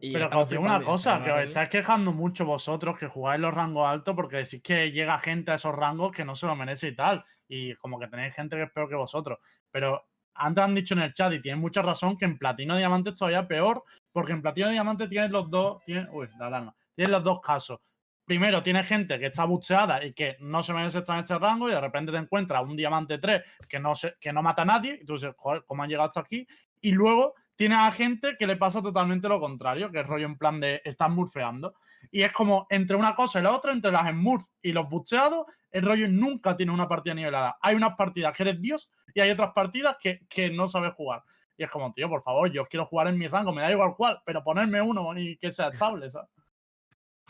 Y 0.02 0.12
Pero 0.12 0.30
os 0.40 0.50
digo 0.50 0.64
una 0.64 0.84
cosa, 0.84 1.24
que 1.24 1.32
os 1.32 1.44
estáis 1.48 1.70
quejando 1.70 2.12
mucho 2.12 2.46
vosotros 2.46 2.98
que 2.98 3.08
jugáis 3.08 3.40
los 3.40 3.54
rangos 3.54 3.88
altos 3.88 4.16
porque 4.16 4.38
decís 4.38 4.62
que 4.62 4.92
llega 4.92 5.18
gente 5.20 5.52
a 5.52 5.56
esos 5.56 5.74
rangos 5.74 6.12
que 6.12 6.26
no 6.26 6.36
se 6.36 6.46
lo 6.48 6.56
merece 6.56 6.90
y 6.90 6.96
tal. 6.96 7.24
Y 7.48 7.76
como 7.76 8.00
que 8.00 8.08
tenéis 8.08 8.34
gente 8.34 8.56
que 8.56 8.64
es 8.64 8.72
peor 8.72 8.90
que 8.90 8.96
vosotros. 8.96 9.38
Pero 9.72 10.04
antes 10.34 10.64
han 10.64 10.76
dicho 10.76 10.94
en 10.96 11.02
el 11.02 11.14
chat 11.14 11.32
y 11.34 11.42
tienen 11.42 11.62
mucha 11.62 11.82
razón 11.82 12.18
que 12.18 12.26
en 12.26 12.38
platino 12.38 12.76
diamante 12.76 13.12
es 13.12 13.16
todavía 13.16 13.48
peor 13.48 13.84
Porque 14.14 14.32
en 14.32 14.42
platino 14.42 14.70
diamante 14.70 15.08
tienes 15.10 15.32
los 15.32 15.50
dos. 15.50 15.84
Tienes, 15.86 16.08
la 16.40 16.48
alarma. 16.48 16.76
Tienes 16.96 17.12
los 17.12 17.24
dos 17.24 17.42
casos. 17.42 17.80
Primero, 18.24 18.64
tienes 18.64 18.88
gente 18.88 19.20
que 19.20 19.26
está 19.26 19.44
bucheada 19.44 20.06
y 20.06 20.14
que 20.14 20.38
no 20.40 20.64
se 20.64 20.72
merece 20.72 21.00
estar 21.00 21.18
en 21.18 21.24
este 21.24 21.38
rango, 21.38 21.68
y 21.68 21.74
de 21.74 21.82
repente 21.82 22.12
te 22.14 22.18
encuentras 22.20 22.64
un 22.64 22.78
diamante 22.78 23.18
3 23.18 23.42
que 23.68 23.80
no, 23.80 23.96
se, 23.96 24.16
que 24.22 24.32
no 24.32 24.42
mata 24.42 24.62
a 24.62 24.66
nadie, 24.66 25.00
y 25.02 25.06
tú 25.06 25.14
dices, 25.14 25.34
joder, 25.36 25.66
¿cómo 25.66 25.84
han 25.84 25.90
llegado 25.90 26.08
hasta 26.08 26.22
aquí? 26.22 26.48
Y 26.80 26.92
luego 26.92 27.34
tienes 27.56 27.80
a 27.80 27.92
gente 27.92 28.38
que 28.40 28.48
le 28.48 28.56
pasa 28.56 28.82
totalmente 28.82 29.28
lo 29.28 29.42
contrario, 29.42 29.92
que 29.92 30.00
es 30.00 30.08
rollo 30.08 30.26
en 30.26 30.38
plan 30.38 30.60
de 30.62 30.82
estar 30.86 31.10
murfeando. 31.10 31.74
Y 32.12 32.22
es 32.22 32.32
como 32.32 32.66
entre 32.70 32.96
una 32.96 33.14
cosa 33.16 33.40
y 33.40 33.44
la 33.44 33.56
otra, 33.56 33.74
entre 33.74 33.92
las 33.92 34.10
smurf 34.10 34.46
y 34.62 34.72
los 34.72 34.90
bucheados, 34.90 35.46
el 35.72 35.84
rollo 35.84 36.08
nunca 36.08 36.56
tiene 36.56 36.72
una 36.72 36.88
partida 36.88 37.16
nivelada. 37.16 37.58
Hay 37.62 37.76
unas 37.76 37.96
partidas 37.96 38.36
que 38.36 38.44
eres 38.44 38.62
Dios 38.62 38.90
y 39.14 39.20
hay 39.20 39.32
otras 39.32 39.52
partidas 39.54 39.98
que, 40.00 40.22
que 40.30 40.50
no 40.50 40.68
sabes 40.70 40.94
jugar. 40.94 41.24
Y 41.58 41.64
es 41.64 41.70
como, 41.70 41.94
tío, 41.94 42.10
por 42.10 42.24
favor, 42.24 42.52
yo 42.52 42.66
quiero 42.66 42.86
jugar 42.86 43.08
en 43.08 43.18
mi 43.18 43.28
rango, 43.28 43.52
me 43.54 43.62
da 43.62 43.72
igual 43.72 43.94
cuál, 43.96 44.22
pero 44.26 44.44
ponerme 44.44 44.82
uno 44.82 45.18
y 45.20 45.38
que 45.38 45.52
sea 45.52 45.68
estable, 45.70 46.10
¿sabes? 46.10 46.30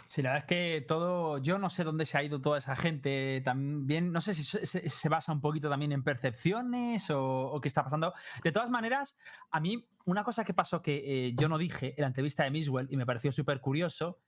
Sí, 0.08 0.22
la 0.22 0.34
verdad 0.34 0.46
es 0.46 0.48
que 0.80 0.86
todo, 0.88 1.38
yo 1.40 1.58
no 1.58 1.70
sé 1.70 1.84
dónde 1.84 2.06
se 2.06 2.18
ha 2.18 2.24
ido 2.24 2.40
toda 2.40 2.58
esa 2.58 2.76
gente 2.76 3.42
también, 3.44 4.12
no 4.12 4.22
sé 4.22 4.34
si 4.34 4.44
se, 4.44 4.66
se- 4.66 5.10
basa 5.10 5.32
un 5.32 5.42
poquito 5.42 5.70
también 5.70 5.92
en 5.92 6.04
percepciones 6.04 7.10
o, 7.10 7.22
o 7.52 7.62
qué 7.62 7.68
está 7.68 7.84
pasando. 7.84 8.14
De 8.44 8.52
todas 8.52 8.70
maneras, 8.70 9.16
a 9.52 9.60
mí 9.60 9.88
una 10.06 10.24
cosa 10.24 10.44
que 10.44 10.54
pasó 10.54 10.82
que 10.82 11.28
eh, 11.28 11.34
yo 11.36 11.48
no 11.50 11.58
dije 11.58 11.94
en 11.98 12.02
la 12.02 12.08
entrevista 12.08 12.44
de 12.44 12.52
Miswell 12.52 12.88
y 12.92 12.98
me 12.98 13.06
pareció 13.06 13.32
súper 13.32 13.60
curioso 13.60 14.20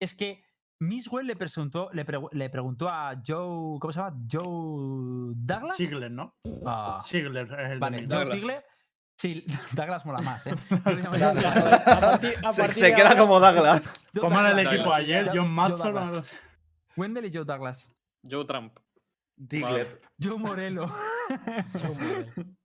es 0.00 0.14
que 0.14 0.44
Miswell 0.80 1.26
le 1.26 1.36
preguntó, 1.36 1.90
le, 1.92 2.06
pregu- 2.06 2.30
le 2.32 2.48
preguntó 2.50 2.88
a 2.88 3.14
Joe, 3.26 3.78
¿cómo 3.80 3.92
se 3.92 3.98
llama? 4.00 4.16
Joe 4.30 5.32
Douglas. 5.36 5.76
Sigler, 5.76 6.10
¿no? 6.10 6.34
Ah, 6.64 6.98
Sigler 7.02 7.46
es 7.52 7.70
el 7.72 7.78
vale, 7.80 7.98
Joe 7.98 8.06
Douglas. 8.24 8.64
Sí, 9.16 9.44
Douglas 9.72 10.04
mola 10.04 10.20
más, 10.20 10.46
¿eh? 10.46 10.54
Se, 12.72 12.94
queda 12.94 13.16
como 13.16 13.40
Douglas. 13.40 14.00
¿Cómo 14.18 14.38
era 14.40 14.50
el 14.50 14.58
equipo 14.60 14.82
Douglas. 14.84 14.98
ayer? 15.00 15.30
John 15.32 15.50
Matson. 15.50 16.24
Wendell 16.96 17.26
y 17.26 17.32
Joe 17.32 17.44
Douglas. 17.44 17.92
Joe 18.28 18.44
Trump. 18.44 18.78
Diglett. 19.36 20.02
Joe 20.22 20.38
bien. 21.98 22.56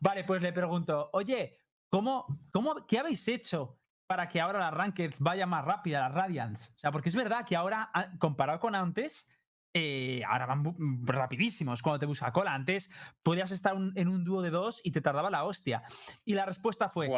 Vale, 0.00 0.24
pues 0.24 0.42
le 0.42 0.52
pregunto, 0.52 1.10
oye, 1.12 1.58
¿cómo, 1.88 2.26
cómo, 2.52 2.86
¿qué 2.86 2.98
habéis 2.98 3.26
hecho 3.28 3.78
para 4.08 4.28
que 4.28 4.40
ahora 4.40 4.58
la 4.58 4.70
Ranked 4.72 5.14
vaya 5.20 5.46
más 5.46 5.64
rápida, 5.64 6.00
las 6.00 6.12
Radiants? 6.12 6.72
O 6.74 6.78
sea, 6.78 6.90
porque 6.90 7.08
es 7.08 7.14
verdad 7.14 7.46
que 7.46 7.54
ahora, 7.54 7.88
a- 7.94 8.10
comparado 8.18 8.58
con 8.58 8.74
antes, 8.74 9.28
eh, 9.74 10.22
ahora 10.28 10.46
van 10.46 10.62
mm, 10.62 11.06
rapidísimos 11.06 11.82
cuando 11.82 11.98
te 12.00 12.06
busca 12.06 12.32
cola. 12.32 12.54
Antes 12.54 12.90
podías 13.22 13.50
estar 13.50 13.74
un- 13.74 13.92
en 13.96 14.08
un 14.08 14.24
dúo 14.24 14.42
de 14.42 14.50
dos 14.50 14.80
y 14.84 14.90
te 14.92 15.00
tardaba 15.00 15.30
la 15.30 15.44
hostia. 15.44 15.82
Y 16.24 16.34
la 16.34 16.44
respuesta 16.46 16.88
fue, 16.88 17.08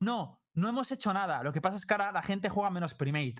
no, 0.00 0.40
no 0.54 0.68
hemos 0.68 0.90
hecho 0.92 1.12
nada. 1.12 1.42
Lo 1.42 1.52
que 1.52 1.60
pasa 1.60 1.76
es 1.76 1.86
que 1.86 1.94
ahora 1.94 2.12
la 2.12 2.22
gente 2.22 2.48
juega 2.48 2.70
menos 2.70 2.94
primate. 2.94 3.36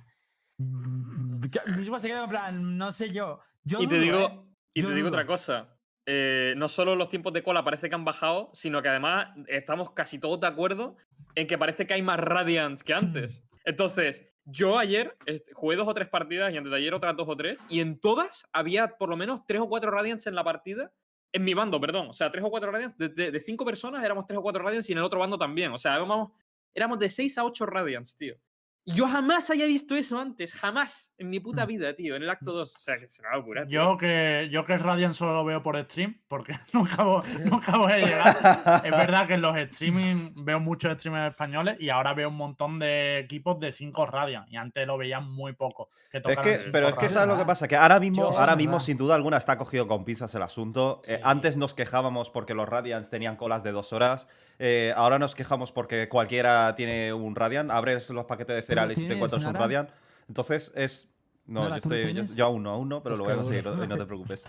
Mm, 0.58 1.40
Mismo 1.76 1.98
se 1.98 2.08
queda 2.08 2.24
en 2.24 2.30
plan, 2.30 2.78
no 2.78 2.92
sé 2.92 3.10
yo. 3.12 3.40
yo 3.64 3.80
Y 3.82 3.86
te 3.86 3.96
dudo, 3.96 4.04
digo, 4.04 4.18
¿eh? 4.18 4.40
y 4.74 4.82
Yo 4.82 4.88
te 4.88 4.94
digo 4.94 5.08
otra 5.08 5.26
cosa. 5.26 5.76
eh, 6.06 6.54
no 6.56 6.68
solo 6.68 6.96
los 6.96 7.08
tiempos 7.08 7.32
de 7.32 7.42
cola 7.42 7.62
parece 7.64 7.88
que 7.88 7.94
han 7.94 8.04
bajado, 8.04 8.50
sino 8.54 8.80
que 8.82 8.88
además 8.88 9.28
estamos 9.48 9.90
casi 9.92 10.18
todos 10.18 10.40
de 10.40 10.46
acuerdo 10.48 10.96
en 11.34 11.46
que 11.46 11.58
parece 11.58 11.86
que 11.86 11.94
hay 11.94 12.02
más 12.02 12.18
Radiants 12.18 12.82
que 12.84 12.94
antes. 12.94 13.44
Entonces, 13.64 14.26
yo 14.44 14.78
ayer 14.78 15.16
est- 15.26 15.52
jugué 15.52 15.76
dos 15.76 15.88
o 15.88 15.94
tres 15.94 16.08
partidas 16.08 16.52
y 16.52 16.56
antes 16.56 16.70
de 16.70 16.76
ayer 16.78 16.94
otras 16.94 17.16
dos 17.16 17.28
o 17.28 17.36
tres, 17.36 17.64
y 17.68 17.80
en 17.80 17.98
todas 18.00 18.46
había 18.52 18.96
por 18.98 19.08
lo 19.08 19.16
menos 19.16 19.46
tres 19.46 19.60
o 19.60 19.68
cuatro 19.68 19.90
Radiants 19.90 20.26
en 20.26 20.34
la 20.34 20.44
partida. 20.44 20.92
En 21.34 21.44
mi 21.44 21.54
bando, 21.54 21.80
perdón. 21.80 22.08
O 22.08 22.12
sea, 22.12 22.30
tres 22.30 22.44
o 22.44 22.50
cuatro 22.50 22.70
Radiants. 22.70 22.96
De 22.98 23.40
cinco 23.40 23.64
personas 23.64 24.04
éramos 24.04 24.26
tres 24.26 24.38
o 24.38 24.42
cuatro 24.42 24.62
Radiants 24.62 24.88
y 24.90 24.92
en 24.92 24.98
el 24.98 25.04
otro 25.04 25.18
bando 25.20 25.38
también. 25.38 25.72
O 25.72 25.78
sea, 25.78 25.94
éramos, 25.94 26.30
éramos 26.74 26.98
de 26.98 27.08
seis 27.08 27.38
a 27.38 27.44
ocho 27.44 27.64
Radiants, 27.64 28.16
tío. 28.16 28.36
Yo 28.84 29.06
jamás 29.06 29.48
había 29.50 29.66
visto 29.66 29.94
eso 29.94 30.18
antes. 30.18 30.52
Jamás. 30.54 31.12
En 31.16 31.30
mi 31.30 31.38
puta 31.38 31.64
Mm. 31.64 31.68
vida, 31.68 31.94
tío. 31.94 32.16
En 32.16 32.22
el 32.24 32.30
acto 32.30 32.52
2. 32.52 32.74
O 32.74 32.78
sea, 32.80 32.98
que 32.98 33.08
se 33.08 33.22
me 33.22 33.28
va 33.28 33.34
a 33.34 33.36
locura. 33.38 33.64
tío. 33.66 33.80
Yo 33.92 33.96
que, 33.96 34.48
yo 34.50 34.64
que 34.64 34.72
el 34.74 34.80
Radiant 34.80 35.14
solo 35.14 35.34
lo 35.34 35.44
veo 35.44 35.62
por 35.62 35.80
stream, 35.84 36.20
porque 36.26 36.52
nunca 36.72 37.04
voy, 37.04 37.22
nunca 37.44 37.78
voy 37.78 37.92
a 37.92 37.96
llegar. 37.98 38.82
Es 38.84 38.90
verdad 38.90 39.26
que 39.28 39.34
en 39.34 39.42
los 39.42 39.56
streaming 39.56 40.32
veo 40.44 40.58
muchos 40.58 40.98
streamers 40.98 41.30
españoles 41.30 41.76
y 41.78 41.90
ahora 41.90 42.12
veo 42.14 42.28
un 42.28 42.36
montón 42.36 42.78
de 42.80 43.20
equipos 43.20 43.60
de 43.60 43.70
5 43.70 44.06
Radiant. 44.06 44.50
Y 44.50 44.56
antes 44.56 44.84
lo 44.86 44.98
veía 44.98 45.20
muy 45.20 45.52
poco. 45.52 45.90
Que 46.10 46.18
Es 46.18 46.38
que, 46.40 46.70
pero 46.70 46.88
es 46.88 46.94
que 46.96 47.08
sabes 47.08 47.28
lo 47.28 47.38
que 47.38 47.46
pasa, 47.46 47.66
que 47.66 47.74
ahora 47.76 47.98
mismo, 47.98 48.30
Yo- 48.32 48.38
ahora 48.38 48.54
mismo 48.54 48.80
sin 48.80 48.98
duda 48.98 49.14
alguna 49.14 49.38
está 49.38 49.56
cogido 49.56 49.86
con 49.86 50.04
pinzas 50.04 50.34
el 50.34 50.42
asunto. 50.42 51.00
Eh, 51.08 51.18
antes 51.24 51.56
nos 51.56 51.72
quejábamos 51.72 52.28
porque 52.28 52.52
los 52.52 52.68
Radiants 52.68 53.08
tenían 53.08 53.36
colas 53.36 53.62
de 53.62 53.72
dos 53.72 53.92
horas. 53.94 54.28
eh, 54.58 54.92
ahora 54.94 55.18
nos 55.18 55.34
quejamos 55.34 55.72
porque 55.72 56.08
cualquiera 56.08 56.74
tiene 56.76 57.12
un 57.14 57.34
Radiant. 57.34 57.70
Abres 57.70 58.10
los 58.10 58.26
paquetes 58.26 58.54
de 58.54 58.62
cereales 58.72 58.98
y 58.98 59.00
te 59.00 59.06
tienes, 59.06 59.16
encuentras 59.16 59.44
un 59.44 59.52
Nara? 59.52 59.64
Radiant. 59.64 59.90
Entonces 60.28 60.72
es. 60.74 61.08
No, 61.46 61.62
yo, 61.68 61.80
¿tú 61.80 61.88
lo 61.88 61.94
estoy- 61.96 62.14
yo- 62.14 62.34
yo 62.34 62.44
aún 62.46 62.62
no, 62.62 62.70
aún 62.70 62.88
no, 62.88 63.02
pero 63.02 63.16
lo 63.16 63.24
voy 63.24 63.32
a 63.32 63.36
conseguir 63.36 63.64
y 63.66 63.86
no 63.86 63.96
te 63.98 64.06
preocupes. 64.06 64.44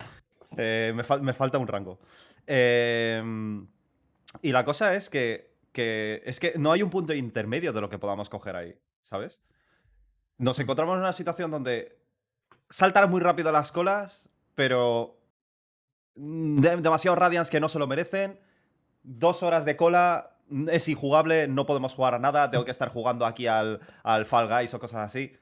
Eh, 0.57 0.91
me, 0.95 1.03
fal- 1.03 1.21
me 1.21 1.33
falta 1.33 1.57
un 1.57 1.67
rango. 1.67 1.99
Eh, 2.47 3.23
y 4.41 4.51
la 4.51 4.63
cosa 4.65 4.93
es 4.95 5.09
que, 5.09 5.55
que 5.71 6.21
es 6.25 6.39
que 6.39 6.53
no 6.57 6.71
hay 6.71 6.83
un 6.83 6.89
punto 6.89 7.13
intermedio 7.13 7.73
de 7.73 7.81
lo 7.81 7.89
que 7.89 7.97
podamos 7.99 8.29
coger 8.29 8.55
ahí, 8.55 8.75
¿sabes? 9.01 9.41
Nos 10.37 10.59
encontramos 10.59 10.93
en 10.95 10.99
una 10.99 11.13
situación 11.13 11.49
donde 11.51 11.97
saltan 12.69 13.09
muy 13.09 13.21
rápido 13.21 13.51
las 13.51 13.71
colas, 13.71 14.29
pero 14.55 15.17
de- 16.15 16.77
demasiados 16.77 17.17
Radiants 17.17 17.49
que 17.49 17.59
no 17.59 17.69
se 17.69 17.79
lo 17.79 17.87
merecen. 17.87 18.39
Dos 19.03 19.43
horas 19.43 19.65
de 19.65 19.75
cola 19.75 20.32
es 20.69 20.87
injugable, 20.87 21.47
no 21.47 21.65
podemos 21.65 21.93
jugar 21.95 22.15
a 22.15 22.19
nada, 22.19 22.49
tengo 22.51 22.65
que 22.65 22.71
estar 22.71 22.89
jugando 22.89 23.25
aquí 23.25 23.47
al, 23.47 23.79
al 24.03 24.25
Fall 24.25 24.47
Guys 24.47 24.73
o 24.73 24.79
cosas 24.79 24.99
así. 25.05 25.33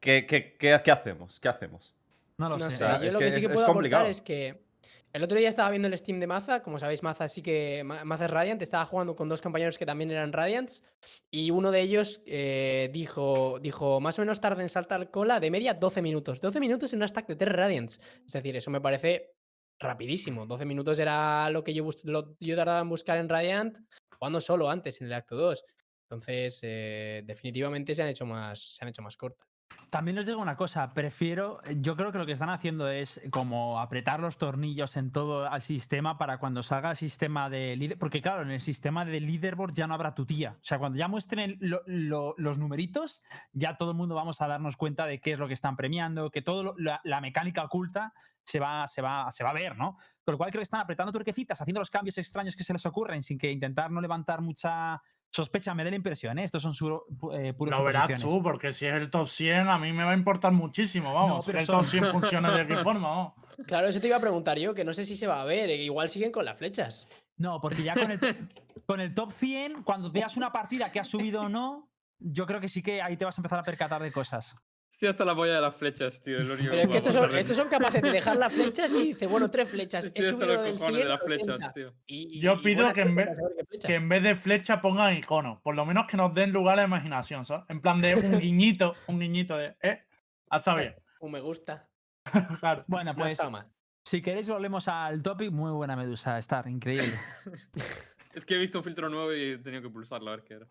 ¿Qué, 0.00 0.26
qué, 0.26 0.56
qué- 0.58 0.80
qué 0.84 0.90
hacemos? 0.90 1.40
¿Qué 1.40 1.48
hacemos? 1.48 1.94
No 2.38 2.48
lo 2.48 2.58
No 2.58 2.66
sé. 2.70 2.70
sé, 2.72 2.76
sea, 2.84 2.98
yo 3.00 3.06
es 3.08 3.12
lo 3.14 3.18
que 3.18 3.24
que 3.26 3.32
sí 3.32 3.38
es- 3.38 3.46
que 3.46 3.52
es 3.52 3.54
puedo 3.54 3.66
complicado. 3.66 4.02
aportar 4.02 4.10
es 4.10 4.20
que 4.22 4.66
el 5.12 5.22
otro 5.22 5.38
día 5.38 5.48
estaba 5.48 5.70
viendo 5.70 5.88
el 5.88 5.96
Steam 5.96 6.20
de 6.20 6.26
Maza, 6.26 6.60
como 6.60 6.78
sabéis, 6.78 7.02
Maza 7.02 7.26
sí 7.28 7.40
que 7.40 7.82
Ma- 7.82 8.04
Maza 8.04 8.26
es 8.26 8.30
Radiant, 8.30 8.60
estaba 8.60 8.84
jugando 8.84 9.16
con 9.16 9.30
dos 9.30 9.40
compañeros 9.40 9.78
que 9.78 9.86
también 9.86 10.10
eran 10.10 10.32
Radiants 10.34 10.84
y 11.30 11.50
uno 11.50 11.70
de 11.70 11.80
ellos 11.80 12.20
eh, 12.26 12.90
dijo, 12.92 13.58
dijo, 13.60 13.98
más 14.00 14.18
o 14.18 14.22
menos 14.22 14.42
tarda 14.42 14.60
en 14.60 14.68
saltar 14.68 15.10
cola 15.10 15.40
de 15.40 15.50
media 15.50 15.72
12 15.72 16.02
minutos. 16.02 16.42
12 16.42 16.60
minutos 16.60 16.92
en 16.92 16.98
una 16.98 17.08
stack 17.08 17.26
de 17.28 17.36
3 17.36 17.54
Radiants. 17.56 18.00
Es 18.26 18.32
decir, 18.34 18.54
eso 18.56 18.70
me 18.70 18.82
parece 18.82 19.32
rapidísimo. 19.78 20.44
12 20.46 20.66
minutos 20.66 20.98
era 20.98 21.48
lo 21.50 21.64
que 21.64 21.72
yo, 21.72 21.88
lo- 22.04 22.36
yo 22.40 22.56
tardaba 22.56 22.80
en 22.80 22.88
buscar 22.90 23.16
en 23.16 23.28
Radiant 23.30 23.78
jugando 24.16 24.40
solo 24.40 24.70
antes 24.70 25.00
en 25.00 25.08
el 25.08 25.12
acto 25.14 25.36
2. 25.36 25.64
Entonces, 26.04 26.60
eh, 26.62 27.22
definitivamente 27.24 27.94
se 27.94 28.02
han 28.02 28.08
hecho 28.08 28.26
más, 28.26 28.74
se 28.76 28.84
han 28.84 28.88
hecho 28.88 29.02
más 29.02 29.16
cortas. 29.16 29.55
También 29.90 30.18
os 30.18 30.26
digo 30.26 30.40
una 30.40 30.56
cosa, 30.56 30.92
prefiero, 30.92 31.60
yo 31.76 31.96
creo 31.96 32.12
que 32.12 32.18
lo 32.18 32.26
que 32.26 32.32
están 32.32 32.50
haciendo 32.50 32.88
es 32.88 33.20
como 33.30 33.80
apretar 33.80 34.20
los 34.20 34.36
tornillos 34.36 34.96
en 34.96 35.10
todo 35.10 35.50
el 35.50 35.62
sistema 35.62 36.18
para 36.18 36.38
cuando 36.38 36.62
salga 36.62 36.90
el 36.90 36.96
sistema 36.96 37.48
de 37.48 37.76
líder, 37.76 37.96
porque 37.96 38.20
claro, 38.20 38.42
en 38.42 38.50
el 38.50 38.60
sistema 38.60 39.04
de 39.04 39.20
leaderboard 39.20 39.72
ya 39.74 39.86
no 39.86 39.94
habrá 39.94 40.14
tu 40.14 40.26
tía. 40.26 40.56
O 40.60 40.64
sea, 40.64 40.78
cuando 40.78 40.98
ya 40.98 41.08
muestren 41.08 41.56
lo- 41.60 41.82
lo- 41.86 42.34
los 42.36 42.58
numeritos, 42.58 43.22
ya 43.52 43.76
todo 43.76 43.92
el 43.92 43.96
mundo 43.96 44.14
vamos 44.14 44.40
a 44.42 44.48
darnos 44.48 44.76
cuenta 44.76 45.06
de 45.06 45.20
qué 45.20 45.32
es 45.32 45.38
lo 45.38 45.48
que 45.48 45.54
están 45.54 45.76
premiando, 45.76 46.30
que 46.30 46.42
todo 46.42 46.62
lo- 46.62 46.74
la, 46.78 47.00
la 47.04 47.20
mecánica 47.20 47.64
oculta 47.64 48.12
se 48.42 48.60
va, 48.60 48.86
se, 48.88 49.02
va, 49.02 49.30
se 49.30 49.42
va 49.44 49.50
a 49.50 49.54
ver, 49.54 49.76
¿no? 49.76 49.96
Con 50.24 50.32
lo 50.32 50.38
cual 50.38 50.50
creo 50.50 50.60
que 50.60 50.64
están 50.64 50.80
apretando 50.80 51.10
tuerquecitas, 51.12 51.60
haciendo 51.60 51.80
los 51.80 51.90
cambios 51.90 52.18
extraños 52.18 52.54
que 52.54 52.64
se 52.64 52.72
les 52.72 52.84
ocurren 52.86 53.22
sin 53.22 53.38
que 53.38 53.50
intentar 53.50 53.90
no 53.90 54.00
levantar 54.00 54.40
mucha 54.40 55.00
sospecha, 55.36 55.74
me 55.74 55.84
da 55.84 55.90
la 55.90 55.96
impresión, 55.96 56.38
¿eh? 56.38 56.44
Estos 56.44 56.62
son 56.62 56.72
su, 56.72 56.88
eh, 57.34 57.52
puras 57.52 57.78
Lo 57.78 57.84
verás 57.84 58.20
tú, 58.20 58.42
porque 58.42 58.72
si 58.72 58.86
es 58.86 58.94
el 58.94 59.10
top 59.10 59.28
100, 59.28 59.68
a 59.68 59.78
mí 59.78 59.92
me 59.92 60.02
va 60.02 60.12
a 60.12 60.16
importar 60.16 60.52
muchísimo, 60.52 61.12
vamos. 61.12 61.44
pero 61.44 61.58
que 61.58 61.62
el 61.62 61.66
son- 61.66 61.80
top 61.82 61.84
100 61.90 62.06
funcione 62.06 62.50
de 62.52 62.66
qué 62.66 62.76
forma, 62.78 63.08
vamos. 63.08 63.32
Claro, 63.66 63.88
eso 63.88 64.00
te 64.00 64.06
iba 64.06 64.16
a 64.16 64.20
preguntar 64.20 64.58
yo, 64.58 64.74
que 64.74 64.84
no 64.84 64.92
sé 64.92 65.04
si 65.06 65.16
se 65.16 65.26
va 65.26 65.40
a 65.40 65.44
ver, 65.44 65.70
eh, 65.70 65.76
igual 65.76 66.08
siguen 66.10 66.30
con 66.30 66.44
las 66.44 66.58
flechas. 66.58 67.06
No, 67.38 67.58
porque 67.60 67.82
ya 67.82 67.94
con 67.94 68.10
el, 68.10 68.18
con 68.86 69.00
el 69.00 69.14
top 69.14 69.32
100, 69.32 69.82
cuando 69.82 70.10
veas 70.10 70.36
una 70.36 70.52
partida 70.52 70.90
que 70.92 71.00
ha 71.00 71.04
subido 71.04 71.42
o 71.42 71.48
no, 71.48 71.88
yo 72.18 72.46
creo 72.46 72.60
que 72.60 72.68
sí 72.68 72.82
que 72.82 73.00
ahí 73.02 73.16
te 73.16 73.24
vas 73.24 73.38
a 73.38 73.40
empezar 73.40 73.58
a 73.58 73.62
percatar 73.62 74.02
de 74.02 74.12
cosas. 74.12 74.56
Estoy 74.90 75.08
hasta 75.10 75.24
la 75.26 75.34
polla 75.34 75.56
de 75.56 75.60
las 75.60 75.76
flechas, 75.76 76.22
tío. 76.22 76.38
es 76.40 76.46
lo 76.46 76.54
único 76.54 76.70
Pero 76.70 76.82
es 76.82 76.88
que 76.88 76.96
estos 76.98 77.14
son, 77.14 77.34
estos 77.36 77.64
capaces 77.66 78.00
de 78.00 78.10
dejar 78.12 78.36
las 78.38 78.50
flechas 78.52 78.90
y 78.94 79.08
dice, 79.08 79.26
bueno, 79.26 79.50
tres 79.50 79.68
flechas. 79.68 80.04
He 80.04 80.08
Estoy 80.08 80.24
hasta 80.24 80.36
subido 80.38 80.54
los 80.54 80.64
del 80.64 80.72
cojones 80.72 80.94
100 80.96 81.04
de 81.06 81.12
las 81.12 81.20
al 81.20 81.26
flechas, 81.26 81.48
80. 81.56 81.72
tío. 81.74 81.94
Y- 82.06 82.40
Yo 82.40 82.62
pido 82.62 82.92
que 82.94 83.00
en 83.02 83.14
vez-. 83.14 83.38
Que 83.86 83.94
en 83.96 84.08
vez 84.08 84.22
de 84.22 84.34
flecha 84.36 84.80
pongan 84.80 85.14
iconos. 85.16 85.60
Por 85.60 85.74
lo 85.74 85.84
menos 85.84 86.06
que 86.06 86.16
nos 86.16 86.32
den 86.32 86.50
lugar 86.52 86.74
a 86.74 86.82
la 86.82 86.84
imaginación, 86.88 87.44
¿sabes? 87.44 87.66
En 87.68 87.82
plan 87.82 88.00
de 88.00 88.14
un 88.16 88.38
guiñito, 88.40 88.94
un 89.08 89.20
guiñito 89.20 89.56
de, 89.58 89.76
eh, 89.82 90.02
está 90.50 90.74
bien. 90.74 90.94
Un 91.20 91.32
me 91.32 91.40
gusta. 91.40 91.88
Claro. 92.60 92.84
Bueno, 92.86 93.12
No 93.12 93.18
pues 93.18 93.32
está 93.32 93.50
mal. 93.50 93.66
si 94.04 94.20
queréis 94.22 94.48
volvemos 94.48 94.88
al 94.88 95.22
topic. 95.22 95.50
Muy 95.50 95.72
buena 95.72 95.94
Medusa, 95.96 96.38
Star, 96.38 96.68
increíble. 96.68 97.12
Es 98.34 98.44
que 98.44 98.54
he 98.54 98.58
visto 98.58 98.78
un 98.78 98.84
filtro 98.84 99.08
nuevo 99.08 99.32
y 99.34 99.52
he 99.52 99.58
tenido 99.58 99.80
que 99.82 99.88
pulsarlo 99.88 100.30
a 100.30 100.36
ver 100.36 100.44
qué 100.44 100.54
era. 100.54 100.66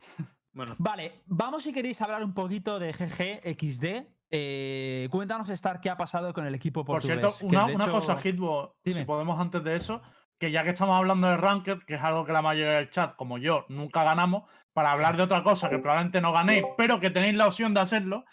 Bueno, 0.55 0.73
Vale, 0.79 1.21
vamos 1.27 1.63
si 1.63 1.73
queréis 1.73 2.01
hablar 2.01 2.23
un 2.23 2.33
poquito 2.33 2.79
de 2.79 2.93
GG 2.93 3.41
XD. 3.59 4.07
Eh, 4.31 5.07
cuéntanos, 5.11 5.49
Star, 5.49 5.79
qué 5.81 5.89
ha 5.89 5.97
pasado 5.97 6.33
con 6.33 6.45
el 6.47 6.55
equipo 6.55 6.83
Por 6.83 6.95
portugués. 7.01 7.19
cierto, 7.19 7.37
que 7.39 7.45
una, 7.45 7.67
de 7.67 7.75
una 7.75 7.83
hecho- 7.83 7.93
cosa, 7.93 8.19
Hitbo, 8.23 8.75
si 8.83 9.05
podemos 9.05 9.39
antes 9.39 9.63
de 9.63 9.75
eso. 9.75 10.01
que 10.37 10.51
ya 10.51 10.63
que 10.63 10.71
estamos 10.71 10.97
hablando 10.97 11.27
de 11.27 11.37
Ranked, 11.37 11.79
que 11.87 11.95
es 11.95 12.01
algo 12.01 12.25
que 12.25 12.33
la 12.33 12.41
mayoría 12.41 12.73
del 12.77 12.89
chat, 12.89 13.15
como 13.15 13.37
yo, 13.37 13.65
nunca 13.69 14.03
ganamos, 14.03 14.43
para 14.73 14.91
hablar 14.91 15.15
de 15.15 15.23
otra 15.23 15.43
cosa 15.43 15.69
que 15.69 15.77
probablemente 15.79 16.19
no 16.19 16.33
ganéis, 16.33 16.63
pero 16.77 16.99
que 16.99 17.09
tenéis 17.09 17.35
la 17.35 17.47
opción 17.47 17.73
de 17.73 17.79
hacerlo, 17.79 18.25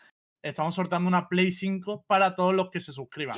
estamos 0.42 0.74
sorteando 0.74 1.06
una 1.08 1.28
Play 1.28 1.52
5 1.52 2.04
para 2.08 2.34
todos 2.34 2.54
los 2.54 2.70
que 2.70 2.80
se 2.80 2.90
suscriban. 2.92 3.36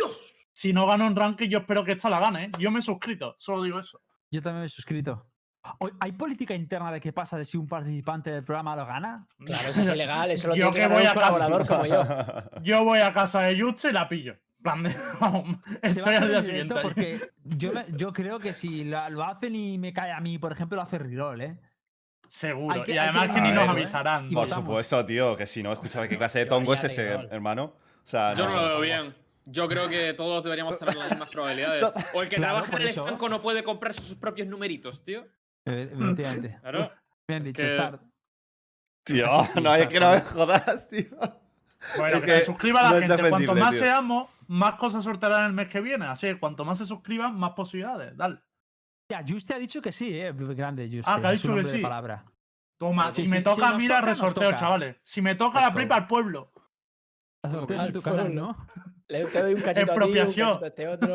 Si 0.53 0.73
no 0.73 0.87
gano 0.87 1.07
un 1.07 1.15
Ranked, 1.17 1.47
yo 1.49 1.59
espero 1.59 1.85
que 1.85 1.93
esta 1.93 2.09
la 2.09 2.21
gane. 2.21 2.45
¿eh? 2.45 2.51
Yo 2.59 2.71
me 2.71 2.79
he 2.79 2.83
suscrito, 2.83 3.35
solo 3.37 3.63
digo 3.63 3.79
eso. 3.79 4.01
Yo 4.31 4.41
también 4.41 4.61
me 4.61 4.67
he 4.67 4.71
suscrito. 4.71 5.27
¿Hay 6.01 6.13
política 6.13 6.55
interna 6.55 6.93
de 6.93 7.01
qué 7.01 7.13
pasa 7.13 7.39
de 7.39 7.45
si 7.45 7.57
un 7.57 7.67
participante 7.67 8.31
del 8.31 8.45
programa 8.45 8.77
lo 8.77 8.85
gana? 8.87 9.27
Claro, 9.45 9.69
eso 9.71 9.81
es 9.81 9.89
ilegal, 9.91 10.31
eso 10.31 10.49
lo 10.49 10.55
Yo 10.57 10.71
tiene 10.71 10.89
que 10.89 10.93
que 10.93 10.95
voy 11.01 11.07
a 11.07 11.15
casa. 11.15 11.31
colaborador 11.31 11.67
como 11.67 11.87
yo. 11.87 12.03
Yo 12.63 12.85
voy 12.85 12.99
a 13.01 13.13
casa 13.15 13.41
de 13.43 13.57
Yuche 13.57 13.89
y 13.89 13.93
la 13.93 14.09
pillo. 14.09 14.33
En 14.33 14.63
plan 14.63 14.83
de, 14.83 14.95
vamos, 15.21 15.57
estoy 15.83 16.15
al 16.17 16.29
día 16.29 16.43
siguiente. 16.43 16.75
porque 16.83 17.31
yo, 17.45 17.73
yo 17.97 18.13
creo 18.13 18.39
que 18.39 18.53
si 18.53 18.85
la- 18.85 19.09
lo 19.11 19.23
hacen 19.25 19.55
y 19.57 19.79
me 19.79 19.93
cae 19.93 20.11
a 20.13 20.21
mí, 20.21 20.39
por 20.39 20.53
ejemplo, 20.53 20.77
lo 20.77 20.83
hace 20.83 20.99
Rirol, 20.99 21.41
¿eh? 21.41 21.59
Seguro. 22.29 22.83
que- 22.83 22.93
y 22.93 22.95
que 22.95 23.01
además 23.01 23.27
que 23.35 23.41
ni 23.41 23.51
nos 23.51 23.61
ver, 23.63 23.71
avisarán. 23.71 24.31
Por 24.31 24.49
supuesto, 24.51 25.05
tío, 25.05 25.37
que 25.37 25.47
si 25.47 25.63
no, 25.63 25.71
escúchame, 25.71 26.09
¿qué 26.09 26.17
clase 26.17 26.41
de 26.41 26.47
tongo 26.47 26.75
es 26.75 26.85
ese, 26.85 27.09
Rirol. 27.11 27.29
hermano? 27.31 27.65
O 28.05 28.07
sea, 28.07 28.35
Yo 28.35 28.47
no 28.49 28.55
lo 28.57 28.69
veo 28.69 28.81
bien. 28.81 29.15
Yo 29.47 29.69
creo 29.69 29.89
que 29.89 30.15
todos 30.15 30.43
deberíamos 30.43 30.79
tener 30.79 30.95
las 30.97 31.11
mismas 31.11 31.31
probabilidades. 31.31 31.85
O 32.15 32.23
el 32.23 32.29
que 32.31 32.37
Claro, 32.37 32.55
trabaja 32.55 32.77
en 32.77 32.83
el 32.83 32.89
estanco 32.89 33.29
no 33.29 33.43
puede 33.43 33.63
comprarse 33.63 34.03
sus 34.03 34.17
propios 34.17 34.49
numeritos, 34.49 35.05
tío. 35.05 35.27
Eh, 35.67 35.91
Efectivamente. 35.93 36.59
Claro. 36.63 36.91
Bien 37.29 37.43
dicho, 37.45 37.63
que- 37.63 37.69
Star. 37.69 38.01
Tío, 39.05 39.27
no, 39.63 39.75
es 39.75 39.89
que 39.89 40.01
no 40.01 40.11
me 40.11 40.21
jodas, 40.21 40.89
tío. 40.89 41.07
Bueno, 41.99 42.17
Es 42.17 42.25
que, 42.25 42.33
que 42.33 42.39
se 42.41 42.47
suscriba 42.47 42.83
la 42.83 42.91
no 42.91 42.97
es 42.97 43.01
gente. 43.03 43.17
Cuanto 43.17 43.31
defendible, 43.37 43.61
más 43.61 43.71
tío. 43.73 43.81
seamos, 43.81 44.31
más 44.49 44.75
cosas 44.77 45.05
sortearán 45.05 45.47
el 45.47 45.53
mes 45.53 45.69
que 45.69 45.81
viene. 45.81 46.07
Así 46.07 46.27
que 46.27 46.39
cuanto 46.39 46.65
más 46.65 46.79
se 46.79 46.87
suscriban, 46.87 47.37
más 47.39 47.51
posibilidades. 47.53 48.17
Dale. 48.17 48.41
Ya, 49.11 49.23
Juste 49.29 49.53
ha 49.55 49.59
dicho 49.59 49.83
que 49.83 49.93
sí, 49.93 50.19
¿eh? 50.19 50.33
Grande, 50.33 50.87
Juste. 50.91 51.11
Ah, 51.11 51.21
que 51.21 51.27
ha 51.27 51.31
dicho 51.33 51.55
que 51.55 51.67
sí. 51.67 51.79
palabra. 51.83 52.25
Toma, 52.79 53.13
Sí, 53.13 53.23
si 53.23 53.27
sí, 53.29 53.31
me 53.33 53.39
si 53.39 53.45
toca 53.45 53.67
a 53.67 53.71
nos 53.73 53.79
mí, 53.79 53.87
la 53.89 53.97
toca, 54.01 54.09
resorteo, 54.11 54.45
toca. 54.49 54.57
chavales. 54.59 54.97
Si 55.03 55.21
me 55.21 55.35
toca 55.35 55.61
la 55.61 55.73
Play 55.75 55.87
para 55.87 56.01
el 56.03 56.07
pueblo. 56.07 56.51
Al 57.43 57.71
en 57.71 57.93
tu 57.93 58.01
canal. 58.01 58.35
¿no? 58.35 58.57
Le 59.09 59.25
te 59.27 59.43
doy 59.43 59.53
un 59.55 59.61
cachito 59.61 59.93
a 59.93 59.95
ti, 59.95 60.01
un 60.01 60.17
Expropiación. 60.19 60.49
cachito 60.49 60.65
a 60.65 60.69
este 60.69 60.89
otro. 60.89 61.15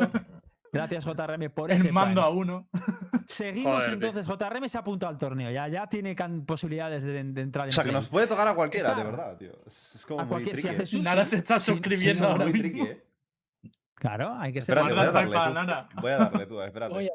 Gracias, 0.72 1.04
JRM, 1.04 1.50
por 1.50 1.70
ese 1.72 1.88
El 1.88 1.92
mando 1.92 2.22
a 2.22 2.30
uno. 2.30 2.68
Seguimos 3.26 3.84
Joder, 3.84 3.98
tío. 3.98 4.08
entonces. 4.08 4.26
JRM 4.26 4.68
se 4.68 4.78
ha 4.78 4.80
apuntado 4.80 5.10
al 5.10 5.18
torneo. 5.18 5.50
Ya, 5.50 5.68
ya 5.68 5.86
tiene 5.88 6.14
posibilidades 6.46 7.02
de, 7.02 7.22
de 7.24 7.40
entrar 7.40 7.66
en 7.66 7.70
O 7.70 7.72
sea, 7.72 7.84
que 7.84 7.92
nos 7.92 8.08
puede 8.08 8.26
tocar 8.26 8.46
a 8.48 8.54
cualquiera, 8.54 8.94
de 8.94 9.00
Está- 9.00 9.10
verdad, 9.10 9.36
tío. 9.36 9.52
Es, 9.66 9.94
es 9.96 10.06
como 10.06 10.20
A 10.20 10.24
muy 10.24 10.30
cualquier, 10.30 10.56
si 10.56 10.62
tricky. 10.62 10.74
hace 10.74 10.82
¿eh? 10.84 10.86
sushi, 10.86 11.02
Nada 11.02 11.24
se 11.24 11.36
está 11.36 11.58
si- 11.58 11.66
si 11.66 11.72
suscribiendo 11.72 12.22
no- 12.24 12.30
ahora 12.32 12.44
muy 12.44 12.52
mismo. 12.52 12.68
tricky, 12.84 12.90
¿eh? 12.90 13.04
Claro, 13.94 14.34
hay 14.38 14.52
que 14.52 14.62
ser. 14.62 14.76
Espérate, 14.78 14.94
voy 14.98 15.06
a 15.06 15.10
darle 15.12 15.34
para 15.34 15.48
tú. 15.48 15.54
Nara. 15.54 15.88
Voy 16.00 16.10
a 16.12 16.16
darle 16.18 16.46
tú, 16.46 16.62
espérate. 16.62 17.10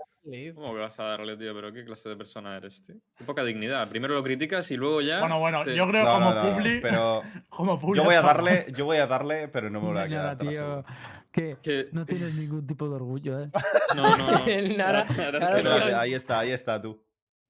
¿Cómo 0.56 0.74
que 0.74 0.80
vas 0.80 1.00
a 1.00 1.04
darle, 1.04 1.38
tío? 1.38 1.54
Pero 1.54 1.72
qué 1.72 1.86
clase 1.86 2.10
de 2.10 2.16
persona 2.16 2.58
eres, 2.58 2.82
tío. 2.82 2.96
Qué 3.16 3.24
poca 3.24 3.44
dignidad. 3.44 3.88
Primero 3.88 4.16
lo 4.16 4.24
criticas 4.24 4.70
y 4.72 4.76
luego 4.76 5.02
ya. 5.02 5.20
Bueno, 5.20 5.40
bueno, 5.40 5.64
te- 5.64 5.76
yo 5.76 5.88
creo 5.88 6.04
No, 6.04 6.14
como 6.14 6.34
no, 6.34 6.44
no, 6.44 6.50
Publi. 6.56 6.80
pero 6.82 7.22
Como 7.50 7.80
Publi 7.80 7.98
yo 7.98 8.04
voy 8.04 8.16
a 8.16 8.22
darle, 8.24 8.66
yo 8.76 8.86
voy 8.86 8.98
a 8.98 9.06
darle, 9.08 9.48
pero 9.50 9.70
no 9.70 9.80
me 9.82 9.88
voy 9.88 9.98
a 10.00 10.08
quedar 10.08 10.38
tío, 10.40 10.84
que 11.32 11.58
que- 11.62 11.88
no 11.92 12.06
tienes 12.08 12.34
ningún 12.36 12.66
tipo 12.66 12.90
de 12.90 12.96
orgullo, 12.96 13.40
¿eh? 13.40 13.50
No, 13.96 14.18
no, 14.18 14.32
no. 14.32 14.46
El 14.48 14.76
no. 14.78 14.92
Dios. 14.92 15.10
Espérate, 15.10 15.94
ahí 15.94 16.14
está, 16.16 16.40
ahí 16.40 16.52
está 16.52 16.82
tú. 16.82 17.00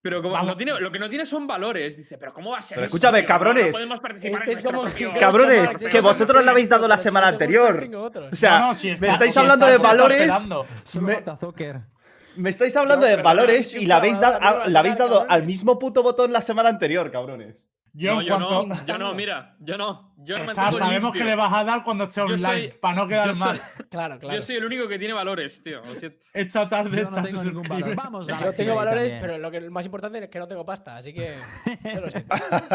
Pero 0.01 0.21
como 0.21 0.33
Vamos. 0.33 0.49
no 0.49 0.57
tiene, 0.57 0.79
lo 0.79 0.91
que 0.91 0.99
no 0.99 1.09
tiene 1.09 1.25
son 1.25 1.47
valores. 1.47 1.97
Dice, 1.97 2.17
pero 2.19 2.31
¿cómo 2.31 2.51
va 2.51 2.57
a 2.59 2.61
ser? 2.61 2.75
Pero 2.75 2.85
escúchame, 2.87 3.19
tío? 3.21 3.27
cabrones. 3.27 3.65
No 3.67 3.71
podemos 3.71 3.99
participar 4.01 4.43
en 4.43 4.49
Este 4.49 4.59
es 4.59 4.65
como 4.75 4.83
Cabrones, 5.19 5.71
chaval, 5.71 5.89
que 5.89 6.01
vosotros 6.01 6.45
le 6.45 6.51
habéis 6.51 6.69
dado 6.69 6.87
la 6.87 6.97
semana 6.97 7.29
anterior. 7.29 7.89
O 8.31 8.35
sea, 8.35 8.59
No, 8.59 8.67
no, 8.67 8.75
si 8.75 8.87
me 8.89 8.93
está- 8.93 9.11
estáis 9.13 9.33
si 9.33 9.39
hablando 9.39 9.65
de 9.65 9.77
valores. 9.79 10.31
Solo 10.83 11.07
Me-. 11.07 11.23
Me 12.37 12.49
estáis 12.49 12.75
hablando 12.75 13.05
No, 13.05 13.15
de 13.15 13.21
valores 13.21 13.73
y 13.73 13.85
le 13.85 13.93
habéis 13.93 14.19
dado, 14.19 14.39
habéis 14.41 14.97
dado 14.97 15.25
al 15.29 15.43
mismo 15.43 15.79
puto 15.79 16.03
botón 16.03 16.33
la 16.33 16.41
semana 16.41 16.69
anterior, 16.69 17.11
cabrones. 17.11 17.71
Yo, 17.93 18.15
No, 18.15 18.21
yo 18.21 18.37
no, 18.39 18.85
yo 18.85 18.97
no, 18.97 19.13
mira, 19.13 19.55
yo 19.59 19.77
no. 19.77 20.13
Yo 20.17 20.37
no 20.37 20.51
Está, 20.51 20.71
sabemos 20.71 21.11
que 21.13 21.23
le 21.25 21.35
vas 21.35 21.51
a 21.53 21.63
dar 21.65 21.83
cuando 21.83 22.05
esté 22.05 22.21
online, 22.21 22.37
soy- 22.47 22.67
para 22.79 22.95
no 22.95 23.07
quedar 23.07 23.35
mal. 23.35 23.57
soy- 23.57 23.85
Claro, 23.89 24.17
claro. 24.19 24.35
Yo 24.35 24.41
soy 24.41 24.55
el 24.55 24.65
único 24.65 24.87
que 24.87 24.97
tiene 24.97 25.13
valores, 25.13 25.61
tío. 25.61 25.81
Esta 26.33 26.69
tarde 26.69 27.01
Yo 27.03 27.09
no 27.09 27.21
tengo 27.21 27.43
ningún 27.43 27.63
valor. 27.67 27.95
Vamos, 27.95 28.27
Yo 28.27 28.51
tengo 28.53 28.75
valores, 28.75 29.01
también. 29.03 29.21
pero 29.21 29.37
lo 29.37 29.51
que 29.51 29.61
lo 29.61 29.71
más 29.71 29.85
importante 29.85 30.23
es 30.23 30.29
que 30.29 30.39
no 30.39 30.47
tengo 30.47 30.65
pasta, 30.65 30.95
así 30.97 31.13
que 31.13 31.35
yo 31.95 32.01
lo 32.01 32.09
sé. 32.09 32.25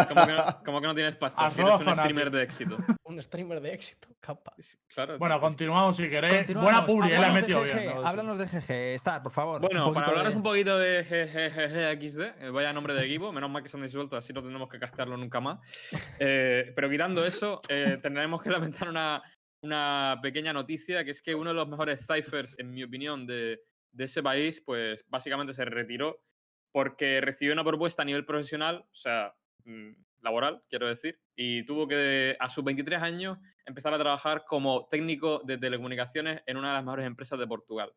Como 0.09 0.27
que 0.27 0.33
no, 0.33 0.63
como 0.65 0.81
que 0.81 0.87
no 0.87 0.95
tienes 0.95 1.17
pasta. 1.17 1.49
Si 1.51 1.61
eres 1.61 1.75
un 1.75 1.95
streamer 1.95 2.31
de 2.31 2.43
éxito. 2.43 2.77
Un 3.11 3.21
streamer 3.21 3.61
de 3.61 3.75
éxito, 3.75 4.07
capa. 4.21 4.53
Claro. 4.95 5.19
Bueno, 5.19 5.41
continuamos 5.41 5.97
si 5.97 6.09
queréis. 6.09 6.33
Continuamos. 6.47 6.71
Buena 6.71 6.87
publi, 6.87 7.11
eh, 7.13 7.19
la 7.19 7.27
he 7.27 7.33
metido 7.33 7.61
GG, 7.63 7.65
bien. 7.81 7.93
Háblanos 8.05 8.39
de 8.39 8.47
GG. 8.47 8.71
Star, 8.95 9.21
por 9.21 9.33
favor. 9.33 9.61
Bueno, 9.61 9.93
para 9.93 10.07
hablaros 10.07 10.33
de- 10.33 10.37
un 10.37 10.43
poquito 10.45 10.79
de 10.79 11.03
GGGXD, 11.03 12.21
eh, 12.47 12.51
vaya 12.51 12.73
nombre 12.73 12.95
de 12.95 13.05
equipo, 13.05 13.33
menos 13.33 13.51
mal 13.51 13.65
que 13.65 13.69
se 13.69 13.77
han 13.77 13.83
disuelto, 13.83 14.17
así 14.17 14.33
no 14.33 14.43
tendremos 14.43 14.69
que 14.69 14.79
castearlo 14.79 15.17
nunca 15.17 15.41
más. 15.41 15.59
Eh, 16.21 16.73
pero 16.77 16.89
quitando 16.89 17.25
eso, 17.25 17.30
eh, 17.69 17.99
tendremos 18.03 18.43
que 18.43 18.51
lamentar 18.51 18.89
una, 18.89 20.19
pequeña 20.23 20.53
noticia, 20.53 21.05
que 21.05 21.11
es 21.11 21.23
que 21.23 21.35
uno 21.35 21.51
de 21.51 21.55
los 21.55 21.69
mejores 21.69 22.07
ciphers, 22.07 22.57
en 22.59 22.73
mi 22.73 22.83
opinión, 22.83 23.27
de, 23.27 23.61
de 23.93 24.05
ese 24.05 24.23
país, 24.23 24.63
pues 24.65 25.05
básicamente 25.09 25.53
se 25.53 25.65
retiró 25.65 26.23
porque 26.73 27.21
recibió 27.21 27.53
una 27.53 27.65
propuesta 27.65 28.03
a 28.03 28.05
nivel 28.05 28.25
profesional, 28.25 28.87
o 28.91 28.95
sea, 28.95 29.35
mm, 29.65 29.91
laboral, 30.23 30.63
quiero 30.69 30.87
decir, 30.87 31.21
y 31.35 31.65
tuvo 31.65 31.89
que, 31.89 32.37
a 32.39 32.49
sus 32.49 32.65
23 32.65 33.03
años, 33.03 33.39
empezar 33.67 33.93
a 33.95 33.99
trabajar 33.99 34.45
como 34.47 34.87
técnico 34.89 35.43
de 35.45 35.59
telecomunicaciones 35.59 36.43
en 36.47 36.57
una 36.57 36.69
de 36.69 36.75
las 36.75 36.85
mejores 36.85 37.07
empresas 37.07 37.39
de 37.39 37.47
Portugal. 37.47 37.93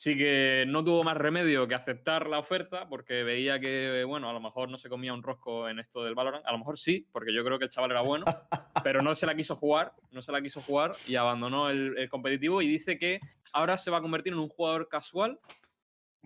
Así 0.00 0.16
que 0.16 0.64
no 0.66 0.82
tuvo 0.82 1.02
más 1.02 1.14
remedio 1.14 1.68
que 1.68 1.74
aceptar 1.74 2.26
la 2.26 2.38
oferta 2.38 2.88
porque 2.88 3.22
veía 3.22 3.60
que, 3.60 4.02
bueno, 4.04 4.30
a 4.30 4.32
lo 4.32 4.40
mejor 4.40 4.70
no 4.70 4.78
se 4.78 4.88
comía 4.88 5.12
un 5.12 5.22
rosco 5.22 5.68
en 5.68 5.78
esto 5.78 6.02
del 6.02 6.14
Valorant. 6.14 6.46
A 6.46 6.52
lo 6.52 6.58
mejor 6.58 6.78
sí, 6.78 7.06
porque 7.12 7.34
yo 7.34 7.44
creo 7.44 7.58
que 7.58 7.66
el 7.66 7.70
chaval 7.70 7.90
era 7.90 8.00
bueno, 8.00 8.24
pero 8.82 9.02
no 9.02 9.14
se 9.14 9.26
la 9.26 9.34
quiso 9.34 9.54
jugar, 9.56 9.92
no 10.10 10.22
se 10.22 10.32
la 10.32 10.40
quiso 10.40 10.62
jugar 10.62 10.94
y 11.06 11.16
abandonó 11.16 11.68
el, 11.68 11.98
el 11.98 12.08
competitivo 12.08 12.62
y 12.62 12.66
dice 12.66 12.96
que 12.96 13.20
ahora 13.52 13.76
se 13.76 13.90
va 13.90 13.98
a 13.98 14.00
convertir 14.00 14.32
en 14.32 14.38
un 14.38 14.48
jugador 14.48 14.88
casual 14.88 15.38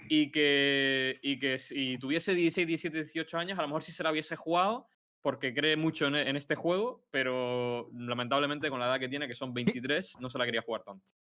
y 0.08 0.30
que, 0.30 1.18
y 1.20 1.40
que 1.40 1.58
si 1.58 1.98
tuviese 1.98 2.32
16, 2.32 2.68
17, 2.68 2.96
18 2.96 3.38
años, 3.38 3.58
a 3.58 3.62
lo 3.62 3.66
mejor 3.66 3.82
sí 3.82 3.90
se 3.90 4.04
la 4.04 4.12
hubiese 4.12 4.36
jugado 4.36 4.86
porque 5.20 5.52
cree 5.52 5.76
mucho 5.76 6.06
en, 6.06 6.14
en 6.14 6.36
este 6.36 6.54
juego, 6.54 7.04
pero 7.10 7.90
lamentablemente 7.92 8.70
con 8.70 8.78
la 8.78 8.86
edad 8.86 9.00
que 9.00 9.08
tiene, 9.08 9.26
que 9.26 9.34
son 9.34 9.52
23, 9.52 10.20
no 10.20 10.28
se 10.28 10.38
la 10.38 10.44
quería 10.44 10.62
jugar 10.62 10.84
tanto. 10.84 11.12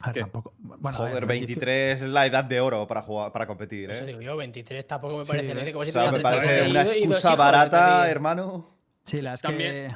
A 0.00 0.06
ver, 0.08 0.14
¿Qué? 0.14 0.20
tampoco. 0.20 0.54
Bueno, 0.58 0.88
a 0.88 0.92
Joder, 0.92 1.14
ver, 1.14 1.26
23 1.26 2.02
es 2.02 2.08
la 2.08 2.26
edad 2.26 2.44
de 2.44 2.60
oro 2.60 2.86
para 2.86 3.02
jugar, 3.02 3.32
para 3.32 3.46
competir, 3.46 3.90
Eso 3.90 4.04
¿eh? 4.04 4.06
digo 4.08 4.20
yo, 4.20 4.36
23 4.36 4.86
tampoco 4.86 5.18
me 5.18 5.24
parece. 5.24 5.70
¿eh? 5.70 5.74
O 5.74 5.84
sea, 5.84 6.10
me 6.12 6.20
parece 6.20 6.46
32 6.46 6.70
una 6.72 6.82
excusa 6.92 7.34
barata, 7.34 8.10
hermano. 8.10 8.76
Sí, 9.04 9.20
la 9.22 9.34
es 9.34 9.40
También- 9.42 9.72
que. 9.88 9.94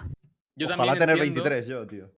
Yo 0.57 0.67
Ojalá 0.67 0.77
también 0.95 0.99
tener 0.99 1.17
entiendo- 1.17 1.43
23 1.45 1.67
yo, 1.67 1.87
tío. 1.87 2.11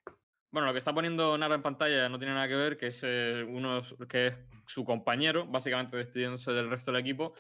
Bueno, 0.52 0.68
lo 0.68 0.74
que 0.74 0.80
está 0.80 0.94
poniendo 0.94 1.38
Nara 1.38 1.56
en 1.56 1.62
pantalla 1.62 2.10
no 2.10 2.18
tiene 2.20 2.34
nada 2.34 2.48
que 2.48 2.56
ver, 2.56 2.78
que 2.78 2.88
es 2.88 3.02
eh, 3.06 3.46
uno 3.48 3.82
que 4.10 4.28
es 4.28 4.38
su 4.66 4.84
compañero, 4.84 5.46
básicamente 5.48 5.96
despidiéndose 5.96 6.52
del 6.52 6.70
resto 6.70 6.92
del 6.92 7.00
equipo, 7.02 7.34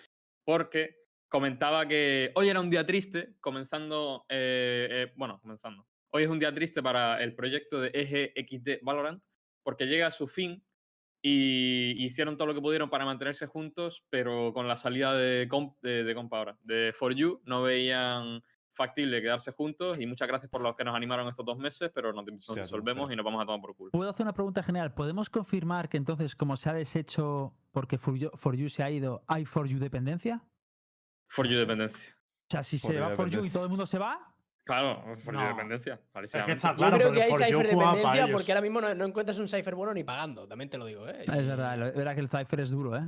porque 0.45 1.01
comentaba 1.27 1.85
que 1.87 2.31
hoy 2.35 2.49
era 2.49 2.59
un 2.59 2.69
día 2.69 2.85
triste, 2.85 3.35
comenzando, 3.41 4.25
eh, 4.29 4.87
eh, 4.91 5.13
bueno, 5.15 5.39
comenzando. 5.41 5.85
Hoy 6.13 6.23
es 6.23 6.29
un 6.29 6.39
día 6.39 6.53
triste 6.53 6.81
para 6.81 7.21
el 7.21 7.35
proyecto 7.35 7.81
de 7.81 7.89
EGXD 7.93 8.79
Valorant, 8.81 9.21
porque 9.63 9.85
llega 9.85 10.07
a 10.07 10.11
su 10.11 10.27
fin 10.27 10.63
y 11.23 12.03
hicieron 12.03 12.35
todo 12.35 12.47
lo 12.47 12.53
que 12.53 12.61
pudieron 12.61 12.89
para 12.89 13.05
mantenerse 13.05 13.45
juntos, 13.45 14.03
pero 14.09 14.53
con 14.53 14.67
la 14.67 14.75
salida 14.75 15.13
de, 15.13 15.47
comp, 15.47 15.77
de, 15.81 16.03
de 16.03 16.15
compa 16.15 16.39
ahora, 16.39 16.57
de 16.63 16.93
For 16.95 17.13
You, 17.13 17.41
no 17.45 17.61
veían 17.61 18.43
factible 18.73 19.21
quedarse 19.21 19.51
juntos 19.51 19.99
y 19.99 20.07
muchas 20.07 20.27
gracias 20.27 20.49
por 20.49 20.61
los 20.61 20.75
que 20.75 20.83
nos 20.83 20.95
animaron 20.95 21.27
estos 21.27 21.45
dos 21.45 21.57
meses, 21.57 21.91
pero 21.93 22.13
nos, 22.13 22.25
nos 22.25 22.49
Hostia, 22.49 22.63
disolvemos 22.63 23.09
tío. 23.09 23.13
y 23.13 23.17
nos 23.17 23.25
vamos 23.25 23.43
a 23.43 23.45
tomar 23.45 23.61
por 23.61 23.75
culo. 23.75 23.91
¿Puedo 23.91 24.09
hacer 24.09 24.23
una 24.23 24.33
pregunta 24.33 24.63
general? 24.63 24.93
¿Podemos 24.93 25.29
confirmar 25.29 25.89
que 25.89 25.97
entonces, 25.97 26.35
como 26.35 26.57
se 26.57 26.69
ha 26.69 26.73
deshecho 26.73 27.53
porque 27.71 27.97
For 27.97 28.15
You, 28.17 28.29
For 28.33 28.55
You 28.55 28.69
se 28.69 28.83
ha 28.83 28.89
ido, 28.89 29.23
hay 29.27 29.45
For 29.45 29.67
You 29.67 29.77
dependencia? 29.79 30.43
For 31.27 31.47
You 31.47 31.57
dependencia. 31.57 32.15
O 32.15 32.51
sea, 32.51 32.63
si 32.63 32.79
For 32.79 32.91
se 32.91 32.99
va 32.99 33.11
For 33.11 33.29
You 33.29 33.45
y 33.45 33.49
todo 33.49 33.63
el 33.63 33.69
mundo 33.69 33.85
se 33.85 33.99
va, 33.99 34.30
Claro, 34.71 35.03
You 35.25 35.31
No. 35.33 35.47
dependencia. 35.49 35.99
Es 36.23 36.31
que 36.31 36.51
está 36.53 36.75
Yo 36.77 36.91
creo 36.91 37.11
que 37.11 37.23
hay 37.23 37.33
cipher 37.33 37.67
dependencia 37.67 38.27
porque 38.31 38.51
ahora 38.53 38.61
mismo 38.61 38.79
no, 38.79 38.95
no 38.95 39.05
encuentras 39.05 39.37
un 39.37 39.49
cipher 39.49 39.75
bueno 39.75 39.93
ni 39.93 40.05
pagando, 40.05 40.47
también 40.47 40.69
te 40.69 40.77
lo 40.77 40.85
digo, 40.85 41.07
¿eh? 41.09 41.23
es 41.23 41.47
verdad, 41.47 41.89
es 41.89 41.95
verdad 41.95 42.15
que 42.15 42.21
el 42.21 42.29
Cypher 42.29 42.61
es 42.61 42.69
duro, 42.69 42.95
¿eh? 42.95 43.03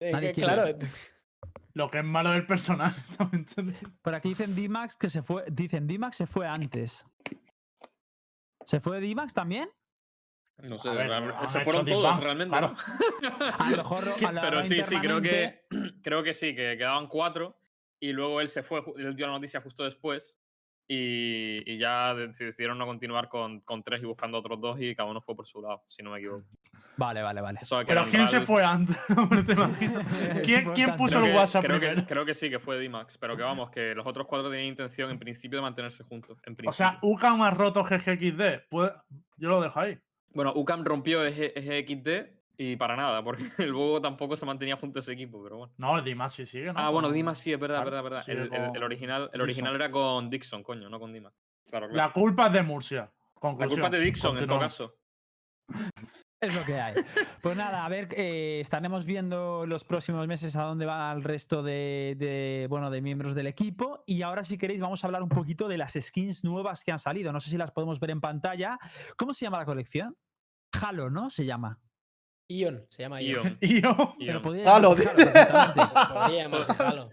Eh, 0.00 0.32
claro, 0.34 0.64
Lo 1.74 1.90
que 1.90 1.98
es 1.98 2.04
malo 2.04 2.30
del 2.30 2.46
personaje. 2.46 3.00
Por 4.02 4.14
aquí 4.14 4.30
dicen 4.30 4.54
D-Max 4.54 4.96
que 4.96 5.10
se 5.10 5.22
fue. 5.22 5.44
Dicen 5.48 5.86
D-Max 5.86 6.16
se 6.16 6.26
fue 6.26 6.46
antes. 6.46 7.06
¿Se 8.64 8.80
fue 8.80 9.00
D-Max 9.00 9.34
también? 9.34 9.68
No 10.62 10.78
sé, 10.78 10.90
ver, 10.90 11.34
se 11.46 11.60
fueron 11.60 11.84
todos 11.84 12.20
realmente. 12.20 12.56
A 12.56 12.60
lo 12.60 12.70
mejor. 12.70 14.04
a 14.26 14.32
la 14.32 14.40
Pero 14.40 14.62
sí, 14.62 14.82
sí, 14.82 14.96
creo 14.96 15.20
que, 15.20 15.66
creo 16.02 16.22
que 16.22 16.32
sí, 16.34 16.54
que 16.54 16.76
quedaban 16.78 17.06
cuatro 17.06 17.58
y 18.00 18.12
luego 18.12 18.40
él 18.40 18.48
se 18.48 18.62
fue, 18.62 18.82
él 18.96 19.14
dio 19.14 19.26
la 19.26 19.34
noticia 19.34 19.60
justo 19.60 19.84
después 19.84 20.38
Y, 20.94 21.62
y 21.64 21.78
ya 21.78 22.14
decidieron 22.14 22.76
no 22.76 22.84
continuar 22.84 23.30
con, 23.30 23.60
con 23.60 23.82
tres 23.82 24.02
y 24.02 24.04
buscando 24.04 24.36
otros 24.36 24.60
dos 24.60 24.78
y 24.78 24.94
cada 24.94 25.08
uno 25.08 25.22
fue 25.22 25.34
por 25.34 25.46
su 25.46 25.62
lado, 25.62 25.82
si 25.88 26.02
no 26.02 26.10
me 26.10 26.18
equivoco. 26.18 26.44
Vale, 26.98 27.22
vale, 27.22 27.40
vale. 27.40 27.58
Eso 27.62 27.78
que 27.78 27.86
Pero 27.86 28.04
¿quién 28.10 28.26
se 28.26 28.42
fue 28.42 28.62
antes? 28.62 28.94
¿Quién, 30.44 30.70
quién 30.74 30.94
puso 30.96 31.14
Creo 31.14 31.24
el 31.24 31.32
que, 31.32 31.38
WhatsApp 31.38 31.64
creo, 31.64 31.80
que, 31.80 32.04
creo 32.04 32.26
que 32.26 32.34
sí, 32.34 32.50
que 32.50 32.58
fue 32.58 32.76
D-Max, 32.76 33.16
pero 33.16 33.38
que 33.38 33.42
vamos, 33.42 33.70
que 33.70 33.94
los 33.94 34.06
otros 34.06 34.26
cuatro 34.26 34.50
tenían 34.50 34.68
intención 34.68 35.10
en 35.10 35.18
principio 35.18 35.60
de 35.60 35.62
mantenerse 35.62 36.04
juntos. 36.04 36.38
En 36.44 36.54
O 36.66 36.72
sea. 36.74 36.98
Uka 37.00 37.34
más 37.36 37.56
roto 37.56 37.84
GGXD. 37.84 38.68
Pues 38.68 38.92
yo 39.38 39.48
lo 39.48 39.62
dejo 39.62 39.80
ahí. 39.80 39.98
Bueno, 40.34 40.52
UCAM 40.54 40.84
rompió 40.84 41.24
eje, 41.24 41.58
eje 41.58 41.86
XD 41.86 42.41
y 42.56 42.76
para 42.76 42.96
nada, 42.96 43.22
porque 43.24 43.44
el 43.58 43.72
Bogo 43.72 44.00
tampoco 44.00 44.36
se 44.36 44.46
mantenía 44.46 44.76
junto 44.76 44.98
a 44.98 45.00
ese 45.00 45.12
equipo, 45.12 45.42
pero 45.42 45.56
bueno. 45.58 45.72
No, 45.78 45.98
el 45.98 46.04
Dimas 46.04 46.32
sí 46.34 46.46
sigue, 46.46 46.72
¿no? 46.72 46.78
Ah, 46.78 46.90
bueno, 46.90 47.10
Dimas 47.10 47.38
sí, 47.38 47.52
es 47.52 47.58
verdad, 47.58 47.82
claro, 47.82 48.02
verdad, 48.02 48.24
verdad. 48.24 48.24
El, 48.28 48.36
el- 48.38 48.42
el 48.64 48.68
con 48.72 48.82
original, 48.84 49.30
el 49.32 49.40
original 49.40 49.74
era 49.74 49.90
con 49.90 50.28
Dixon, 50.30 50.62
coño, 50.62 50.88
no 50.88 51.00
con 51.00 51.12
Dimas. 51.12 51.32
Claro, 51.68 51.88
claro. 51.88 52.08
La 52.08 52.12
culpa 52.12 52.46
es 52.46 52.52
de 52.52 52.62
Murcia. 52.62 53.00
La 53.00 53.40
Conclusión. 53.40 53.80
culpa 53.80 53.86
es 53.86 53.92
de 54.00 54.00
Dixon, 54.06 54.38
en 54.38 54.46
todo 54.46 54.58
caso. 54.60 54.94
Es 56.40 56.52
lo 56.56 56.64
que 56.64 56.74
hay. 56.74 56.94
Pues 57.40 57.56
nada, 57.56 57.84
a 57.84 57.88
ver, 57.88 58.08
eh, 58.16 58.58
estaremos 58.60 59.04
viendo 59.04 59.64
los 59.64 59.84
próximos 59.84 60.26
meses 60.26 60.56
a 60.56 60.62
dónde 60.64 60.86
va 60.86 61.12
el 61.12 61.22
resto 61.22 61.62
de, 61.62 62.16
de, 62.18 62.66
bueno, 62.68 62.90
de 62.90 63.00
miembros 63.00 63.36
del 63.36 63.46
equipo. 63.46 64.02
Y 64.08 64.22
ahora, 64.22 64.42
si 64.42 64.58
queréis, 64.58 64.80
vamos 64.80 65.04
a 65.04 65.06
hablar 65.06 65.22
un 65.22 65.28
poquito 65.28 65.68
de 65.68 65.78
las 65.78 65.92
skins 65.92 66.42
nuevas 66.42 66.82
que 66.82 66.90
han 66.90 66.98
salido. 66.98 67.32
No 67.32 67.38
sé 67.38 67.48
si 67.48 67.56
las 67.56 67.70
podemos 67.70 68.00
ver 68.00 68.10
en 68.10 68.20
pantalla. 68.20 68.76
¿Cómo 69.16 69.32
se 69.34 69.44
llama 69.44 69.58
la 69.58 69.64
colección? 69.64 70.16
Halo, 70.82 71.10
¿no? 71.10 71.30
Se 71.30 71.44
llama. 71.44 71.78
Ion, 72.58 72.84
se 72.88 73.02
llama 73.02 73.20
Ion. 73.22 73.58
Ion. 73.60 73.96
Pero 74.18 74.32
Ion. 74.32 74.42
podría 74.42 74.74
Halo, 74.76 74.94
tío. 74.94 75.10
Halo, 75.14 76.58
Halo. 76.78 77.10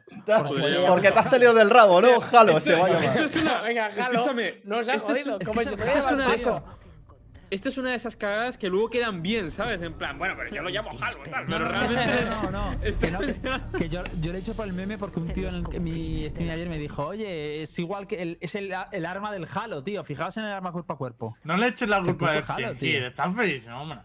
Porque 0.87 1.11
te 1.11 1.19
has 1.19 1.29
salido 1.29 1.53
del 1.53 1.69
rabo, 1.69 2.01
¿no? 2.01 2.19
Jalo, 2.21 2.57
Esto 2.57 2.75
se 2.75 2.81
va 2.81 2.87
a 2.87 2.91
esto 2.91 3.01
llamar. 3.03 3.23
es 3.25 3.35
una- 3.37 3.61
Venga, 3.61 3.85
Halo. 3.85 4.19
Escúchame, 4.19 4.61
No 4.65 4.83
se 4.83 4.91
ha 4.91 4.95
esto 4.95 5.13
es- 5.13 5.23
jodido. 5.23 5.39
es 5.39 5.47
¿Cómo 5.47 5.61
que 5.61 6.13
una 6.13 6.29
de 6.29 6.35
esas- 6.35 6.63
Esto 7.51 7.69
es 7.69 7.77
una 7.79 7.89
de 7.89 7.95
esas 7.95 8.15
cagadas 8.15 8.59
que 8.59 8.69
luego 8.69 8.91
quedan 8.91 9.23
bien, 9.23 9.49
¿sabes? 9.49 9.81
En 9.81 9.93
plan, 9.95 10.19
bueno, 10.19 10.35
pero 10.37 10.51
yo 10.55 10.61
lo 10.61 10.69
llamo 10.69 10.91
Halo, 11.01 11.17
tal. 11.31 11.45
Pero 11.47 11.67
realmente. 11.67 12.29
No, 12.29 12.51
no, 12.51 12.79
que 13.01 13.11
no, 13.11 13.19
que- 13.21 13.77
que 13.79 13.89
yo, 13.89 14.03
yo 14.21 14.31
le 14.31 14.37
he 14.37 14.41
hecho 14.41 14.53
por 14.53 14.67
el 14.67 14.73
meme 14.73 14.99
porque 14.99 15.19
un 15.19 15.29
tío 15.33 15.47
en, 15.49 15.55
el- 15.55 15.63
en 15.75 15.83
mi 15.83 16.25
stream 16.25 16.51
ayer 16.51 16.69
me 16.69 16.77
dijo, 16.77 17.07
oye, 17.07 17.63
es 17.63 17.79
igual 17.79 18.05
que 18.05 18.21
el, 18.21 18.37
es 18.39 18.53
el, 18.53 18.71
el 18.91 19.05
arma 19.05 19.31
del 19.31 19.47
Halo, 19.51 19.83
tío. 19.83 20.03
Fijaos 20.03 20.37
en 20.37 20.43
el 20.45 20.51
arma 20.51 20.71
cuerpo 20.71 20.93
a 20.93 20.97
cuerpo. 20.99 21.37
No 21.43 21.57
le 21.57 21.67
eches 21.69 21.89
la 21.89 21.97
Qué 22.03 22.09
culpa 22.09 22.39
jalo, 22.43 22.71
Kid. 22.73 22.77
tío. 22.79 23.07
Estás 23.07 23.35
feísimo, 23.35 23.81
hombre. 23.81 23.97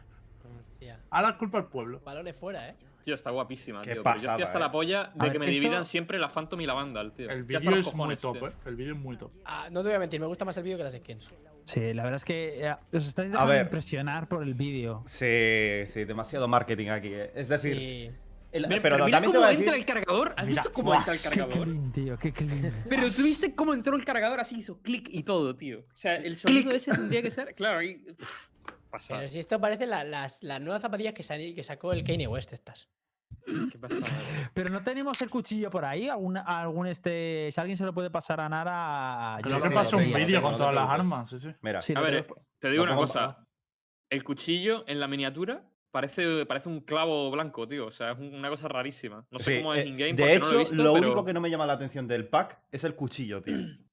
Hostia, 0.92 1.00
Ahora 1.10 1.30
la 1.30 1.38
culpa 1.38 1.58
al 1.58 1.66
pueblo. 1.68 2.00
Balones 2.04 2.36
fuera, 2.36 2.68
¿eh? 2.68 2.76
Tío, 3.04 3.14
está 3.14 3.30
guapísima, 3.30 3.82
Qué 3.82 3.92
tío. 3.94 4.02
pero 4.02 4.16
yo 4.16 4.30
estoy 4.30 4.42
hasta 4.44 4.58
eh. 4.58 4.60
la 4.60 4.70
polla 4.72 5.00
A 5.02 5.12
de 5.12 5.20
ver, 5.20 5.32
que 5.32 5.38
me 5.38 5.46
esto- 5.46 5.60
dividan 5.60 5.84
siempre 5.84 6.18
la 6.18 6.28
Phantom 6.28 6.60
y 6.60 6.66
la 6.66 6.72
Vandal, 6.74 7.12
tío. 7.12 7.28
El 7.30 7.44
vídeo 7.44 7.58
es 7.76 7.94
muy 7.94 8.16
top, 8.16 8.38
tío. 8.38 8.48
eh. 8.48 8.52
El 8.66 8.76
vídeo 8.76 8.94
es 8.94 8.98
muy 8.98 9.16
top. 9.16 9.30
Ah, 9.44 9.68
no 9.70 9.82
te 9.82 9.88
voy 9.88 9.96
a 9.96 9.98
mentir, 9.98 10.20
me 10.20 10.26
gusta 10.26 10.44
más 10.44 10.56
el 10.56 10.62
vídeo 10.62 10.78
que 10.78 10.84
las 10.84 10.94
skins. 10.94 11.28
Sí, 11.64 11.92
la 11.94 12.02
verdad 12.02 12.16
es 12.16 12.24
que 12.24 12.66
eh, 12.66 12.74
os 12.92 13.06
estáis 13.06 13.30
A 13.30 13.32
dejando 13.32 13.52
ver. 13.52 13.64
impresionar 13.64 14.28
por 14.28 14.42
el 14.42 14.54
vídeo. 14.54 15.02
Sí, 15.06 15.82
sí, 15.86 16.04
sí, 16.24 16.36
marketing 16.48 16.88
aquí. 16.88 17.08
eh. 17.12 17.30
Es 17.34 17.48
decir, 17.48 17.76
Sí. 17.76 18.10
el- 18.52 18.66
Mira, 18.68 18.80
pero, 18.82 18.96
pero 18.96 19.04
mira 19.06 19.16
también 19.16 19.32
te 19.32 19.36
cómo 19.38 19.46
a 19.48 19.52
entra 19.52 19.72
decir. 19.72 19.80
el 19.80 19.84
cargador. 19.86 20.34
¿Has 20.36 20.46
Mira, 20.46 20.62
visto 20.62 20.72
cómo 20.74 20.94
entra 20.94 21.12
el 21.14 21.20
Qué 21.20 21.28
cargador? 21.28 21.64
clean, 21.68 21.92
tío, 21.92 22.18
qué 22.18 22.32
clean. 22.32 22.84
Pero 22.88 23.02
tú 23.10 23.22
viste 23.22 23.54
cómo 23.54 23.74
entró 23.74 23.96
el 23.96 24.04
cargador 24.04 24.40
así, 24.40 24.58
hizo 24.58 24.80
clic 24.80 25.08
y 25.10 25.22
todo, 25.24 25.56
tío. 25.56 25.80
O 25.80 25.96
sea, 25.96 26.16
el 26.16 26.36
sonido 26.38 26.70
ese 26.70 26.90
tendría 26.92 27.20
que 27.22 27.30
ser. 27.30 27.54
Claro, 27.54 27.78
ahí. 27.80 27.96
pff, 28.16 28.48
Pasada. 28.94 29.20
Pero 29.20 29.32
si 29.32 29.40
esto 29.40 29.60
parece 29.60 29.86
la- 29.86 30.04
las, 30.04 30.42
las 30.44 30.60
nuevas 30.60 30.80
zapatillas 30.80 31.14
que, 31.14 31.54
que 31.54 31.62
sacó 31.64 31.92
el 31.92 32.04
Kanye 32.04 32.28
West 32.28 32.52
estas. 32.52 32.88
Qué 33.72 33.76
pasada. 33.78 34.00
tío. 34.06 34.08
Pero 34.54 34.72
no 34.72 34.82
tenemos 34.84 35.20
el 35.20 35.28
cuchillo 35.30 35.68
por 35.68 35.84
ahí. 35.84 36.08
¿Algún, 36.08 36.36
algún 36.36 36.86
este. 36.86 37.48
Si 37.50 37.60
alguien 37.60 37.76
se 37.76 37.84
lo 37.84 37.92
puede 37.92 38.08
pasar 38.10 38.40
a 38.40 38.48
Nara. 38.48 39.38
yo 39.46 39.60
que 39.60 39.70
pasó 39.70 39.96
un 39.96 40.12
vídeo 40.12 40.40
con 40.40 40.56
todas 40.56 40.72
las 40.74 40.88
armas, 40.88 41.28
sí, 41.28 41.40
sí. 41.40 41.48
Mira, 41.60 41.80
Sí, 41.80 41.92
A 41.96 42.00
ver, 42.00 42.14
eh, 42.14 42.26
te 42.60 42.70
digo 42.70 42.84
una 42.84 42.94
cosa. 42.94 43.46
El 44.08 44.22
cuchillo 44.22 44.84
en 44.86 45.00
la 45.00 45.08
miniatura 45.08 45.64
parece, 45.90 46.46
parece 46.46 46.68
un 46.68 46.80
clavo 46.82 47.30
blanco, 47.32 47.66
tío. 47.66 47.86
O 47.86 47.90
sea, 47.90 48.12
es 48.12 48.18
un- 48.18 48.32
una 48.34 48.48
cosa 48.48 48.68
rarísima. 48.68 49.26
No 49.30 49.38
sé 49.40 49.56
sí, 49.56 49.58
cómo 49.58 49.74
es 49.74 49.84
eh, 49.84 49.88
in-game. 49.88 50.12
de 50.12 50.22
porque 50.22 50.34
hecho, 50.34 50.44
no 50.44 50.50
lo, 50.52 50.56
he 50.56 50.58
visto, 50.60 50.76
lo 50.76 50.92
pero- 50.94 51.06
único 51.06 51.24
que 51.24 51.32
no 51.32 51.40
me 51.40 51.50
llama 51.50 51.66
la 51.66 51.72
atención 51.72 52.06
del 52.06 52.28
pack 52.28 52.60
es 52.70 52.84
el 52.84 52.94
cuchillo, 52.94 53.42
tío. 53.42 53.56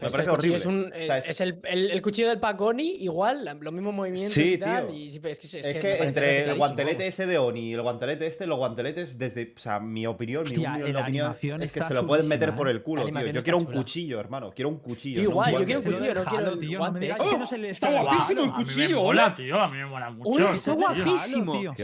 Me 0.00 0.06
Es 0.06 0.12
parece 0.12 0.30
el 0.30 0.36
cuchillo, 0.36 0.54
horrible. 0.54 0.56
Es, 0.56 0.66
un, 0.66 0.84
O 0.92 1.06
sea, 1.06 1.18
eh, 1.18 1.22
es 1.26 1.40
el, 1.40 1.60
el- 1.64 1.90
el 1.90 2.02
cuchillo 2.02 2.28
del 2.28 2.38
pack 2.40 2.60
Oni, 2.60 2.96
igual, 3.00 3.44
los 3.60 3.72
mismos 3.72 3.94
movimientos 3.94 4.34
Sí, 4.34 4.54
y 4.54 4.58
tal. 4.58 4.86
tío. 4.88 4.96
Y, 4.96 5.06
es 5.08 5.18
que, 5.20 5.30
es 5.30 5.44
Es 5.54 5.66
que 5.66 5.78
que, 5.80 5.96
entre 6.02 6.42
el 6.50 6.56
guantelete 6.56 6.96
vamos. 6.98 7.08
ese 7.08 7.26
de 7.26 7.38
Oni 7.38 7.70
y 7.70 7.74
el 7.74 7.82
guantelete 7.82 8.26
este, 8.26 8.46
los 8.46 8.58
guanteletes, 8.58 9.18
desde. 9.18 9.54
O 9.56 9.58
sea, 9.58 9.80
mi 9.80 10.06
opinión, 10.06 10.42
mi 10.44 10.52
Hostia, 10.56 10.70
humilde 10.70 10.92
la 10.92 11.00
opinión, 11.00 11.62
es 11.62 11.72
que 11.72 11.82
se 11.82 11.94
lo 11.94 12.06
pueden 12.06 12.28
meter 12.28 12.48
chulísima, 12.50 12.56
por 12.56 12.68
¿eh? 12.68 12.70
el 12.72 12.82
culo, 12.82 13.04
tío. 13.06 13.26
Yo 13.32 13.42
quiero 13.42 13.58
un 13.58 13.64
chula. 13.66 13.76
cuchillo, 13.76 14.20
hermano. 14.20 14.52
Quiero 14.54 14.68
un 14.68 14.78
cuchillo. 14.78 15.16
Yo 15.16 15.22
no 15.22 15.28
un 15.28 15.32
igual, 15.32 15.52
yo 15.52 15.64
quiero 15.64 15.80
un 15.80 15.84
cuchillo, 15.84 16.14
no 16.14 16.24
quiero 16.24 16.52
el 16.52 16.58
tío, 16.58 16.78
guante 16.78 17.00
le 17.58 17.68
está 17.70 17.90
guapísimo 17.90 18.44
el 18.44 18.52
cuchillo, 18.52 19.02
hola. 19.02 19.34
tío. 19.34 19.58
A 19.58 19.68
mí 19.68 19.76
me 19.78 19.86
mola 19.86 20.10
mucho. 20.10 20.50
Está 20.50 20.72
guapísimo. 20.72 21.74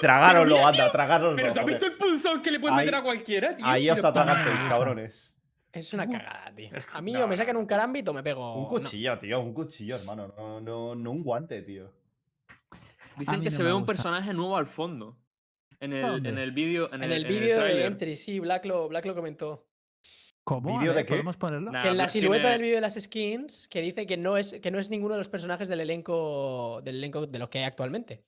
tragároslo, 0.00 0.66
anda, 0.66 0.92
tragároslo. 0.92 1.36
Pero 1.36 1.52
¿tú 1.52 1.60
has 1.60 1.66
visto 1.66 1.86
el 1.86 1.92
punzón 1.96 2.42
que 2.42 2.50
le 2.50 2.60
puedes 2.60 2.76
meter 2.76 2.94
a 2.94 3.02
cualquiera, 3.02 3.54
tío? 3.56 3.66
Ahí 3.66 3.88
os 3.90 4.00
Ah. 4.04 4.68
cabrones. 4.68 5.34
Es 5.72 5.92
una 5.94 6.08
cagada, 6.08 6.52
tío. 6.54 6.68
A 6.92 7.00
mí 7.00 7.12
no, 7.12 7.24
o 7.24 7.28
me 7.28 7.36
sacan 7.36 7.56
un 7.56 7.66
carambito 7.66 8.10
o 8.10 8.14
me 8.14 8.22
pego. 8.22 8.56
Un 8.56 8.62
no. 8.64 8.68
cuchillo, 8.68 9.18
tío, 9.18 9.40
un 9.40 9.54
cuchillo, 9.54 9.96
hermano. 9.96 10.32
No, 10.36 10.60
no, 10.60 10.94
no 10.94 11.10
un 11.12 11.22
guante, 11.22 11.62
tío. 11.62 11.92
Dicen 13.16 13.42
que 13.42 13.50
se 13.50 13.62
ve 13.62 13.72
un 13.72 13.86
personaje 13.86 14.32
nuevo 14.34 14.56
al 14.56 14.66
fondo. 14.66 15.16
En 15.78 15.92
el, 15.92 16.26
en 16.26 16.38
el 16.38 16.52
vídeo. 16.52 16.92
En, 16.92 17.04
En 17.04 17.12
el 17.12 17.24
vídeo 17.24 17.60
de. 17.60 17.84
Entry, 17.86 18.16
sí, 18.16 18.38
Black 18.40 18.64
lo, 18.66 18.88
Black 18.88 19.06
lo 19.06 19.14
comentó. 19.14 19.66
¿Cómo? 20.44 20.76
A 20.76 20.80
¿Vídeo 20.80 20.94
ver, 20.94 21.02
de 21.02 21.06
qué? 21.06 21.12
¿Podemos 21.14 21.36
ponerlo? 21.36 21.70
Nah. 21.70 21.82
que 21.82 21.88
en 21.88 21.96
la 21.96 22.08
silueta 22.08 22.42
tiene- 22.42 22.52
del 22.52 22.62
vídeo 22.62 22.74
de 22.76 22.80
las 22.80 22.94
skins, 22.94 23.68
que 23.68 23.80
dice 23.82 24.06
que 24.06 24.16
no 24.16 24.36
es, 24.36 24.58
que 24.60 24.70
no 24.70 24.78
es 24.78 24.90
ninguno 24.90 25.14
de 25.14 25.18
los 25.18 25.28
personajes 25.28 25.68
del 25.68 25.80
elenco, 25.80 26.80
del 26.82 26.96
elenco 26.96 27.26
de 27.26 27.38
los 27.38 27.48
que 27.48 27.58
hay 27.58 27.64
actualmente. 27.64 28.24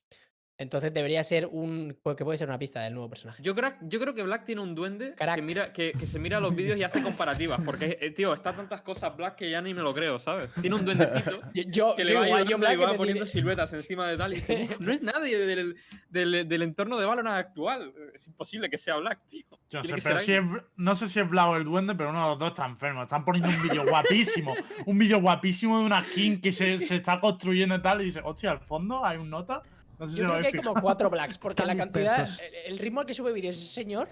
Entonces 0.62 0.94
debería 0.94 1.22
ser 1.24 1.46
un. 1.46 1.96
pues, 2.02 2.16
que 2.16 2.24
puede 2.24 2.38
ser 2.38 2.48
una 2.48 2.58
pista 2.58 2.80
del 2.80 2.94
nuevo 2.94 3.08
personaje. 3.08 3.42
Yo 3.42 3.54
creo, 3.54 3.72
yo 3.82 4.00
creo 4.00 4.14
que 4.14 4.22
Black 4.22 4.44
tiene 4.44 4.60
un 4.62 4.74
duende 4.74 5.14
que, 5.16 5.42
mira, 5.42 5.72
que, 5.72 5.92
que 5.92 6.06
se 6.06 6.18
mira 6.18 6.40
los 6.40 6.54
vídeos 6.54 6.78
y 6.78 6.82
hace 6.84 7.02
comparativas. 7.02 7.60
Porque, 7.64 7.98
eh, 8.00 8.10
tío, 8.10 8.32
está 8.32 8.54
tantas 8.54 8.82
cosas 8.82 9.16
Black 9.16 9.36
que 9.36 9.50
ya 9.50 9.60
ni 9.60 9.74
me 9.74 9.82
lo 9.82 9.92
creo, 9.92 10.18
¿sabes? 10.18 10.52
Tiene 10.54 10.76
un 10.76 10.84
duendecito 10.84 11.40
Yo, 11.66 11.94
que 11.96 12.02
yo 12.04 12.08
le 12.08 12.14
va 12.14 12.26
igual, 12.26 12.42
ayudando 12.42 12.50
yo 12.50 12.58
Black 12.58 12.72
y 12.72 12.78
que 12.78 12.86
va 12.86 12.94
poniendo 12.94 13.24
diré- 13.24 13.28
siluetas 13.30 13.72
encima 13.72 14.08
de 14.08 14.16
tal. 14.16 14.32
Y 14.32 14.36
dice, 14.36 14.62
"Uf, 14.70 14.80
no 14.80 14.92
es 14.92 15.02
nadie 15.02 15.38
del, 15.38 15.76
del, 16.08 16.48
del 16.48 16.62
entorno 16.62 16.98
de 16.98 17.06
Valorant 17.06 17.36
actual. 17.38 17.92
Es 18.14 18.26
imposible 18.26 18.70
que 18.70 18.78
sea 18.78 18.96
Black, 18.96 19.20
tío. 19.26 19.44
Yo 19.70 19.82
sé, 19.82 19.94
pero 20.02 20.18
si 20.20 20.32
es, 20.34 20.42
no 20.76 20.94
sé 20.94 21.08
si 21.08 21.20
es 21.20 21.28
Blau 21.28 21.52
o 21.52 21.56
el 21.56 21.64
duende, 21.64 21.94
pero 21.94 22.10
uno 22.10 22.22
de 22.22 22.28
los 22.30 22.38
dos 22.38 22.48
está 22.50 22.66
enfermo. 22.66 23.02
Están 23.02 23.24
poniendo 23.24 23.48
un 23.50 23.62
vídeo 23.62 23.84
guapísimo. 23.86 24.54
un 24.86 24.98
vídeo 24.98 25.20
guapísimo 25.20 25.78
de 25.78 25.84
una 25.86 26.04
skin 26.04 26.40
que 26.40 26.52
se, 26.52 26.78
se 26.78 26.96
está 26.96 27.18
construyendo 27.20 27.74
y 27.74 27.82
tal. 27.82 28.00
Y 28.02 28.04
dice, 28.06 28.20
hostia, 28.22 28.50
al 28.50 28.60
fondo 28.60 29.04
hay 29.04 29.16
un 29.18 29.30
nota. 29.30 29.62
No 30.02 30.08
sé 30.08 30.14
si 30.14 30.18
Yo 30.20 30.28
creo 30.28 30.40
que 30.40 30.46
hay 30.48 30.52
como 30.54 30.80
cuatro 30.80 31.08
Blacks, 31.10 31.38
porque 31.38 31.52
Están 31.62 31.66
la 31.68 31.76
cantidad. 31.76 32.18
dispersos. 32.26 32.40
El, 32.66 32.72
el 32.72 32.78
ritmo 32.78 33.00
al 33.00 33.06
que 33.06 33.14
sube 33.14 33.32
vídeos 33.32 33.56
ese 33.56 33.66
señor. 33.66 34.08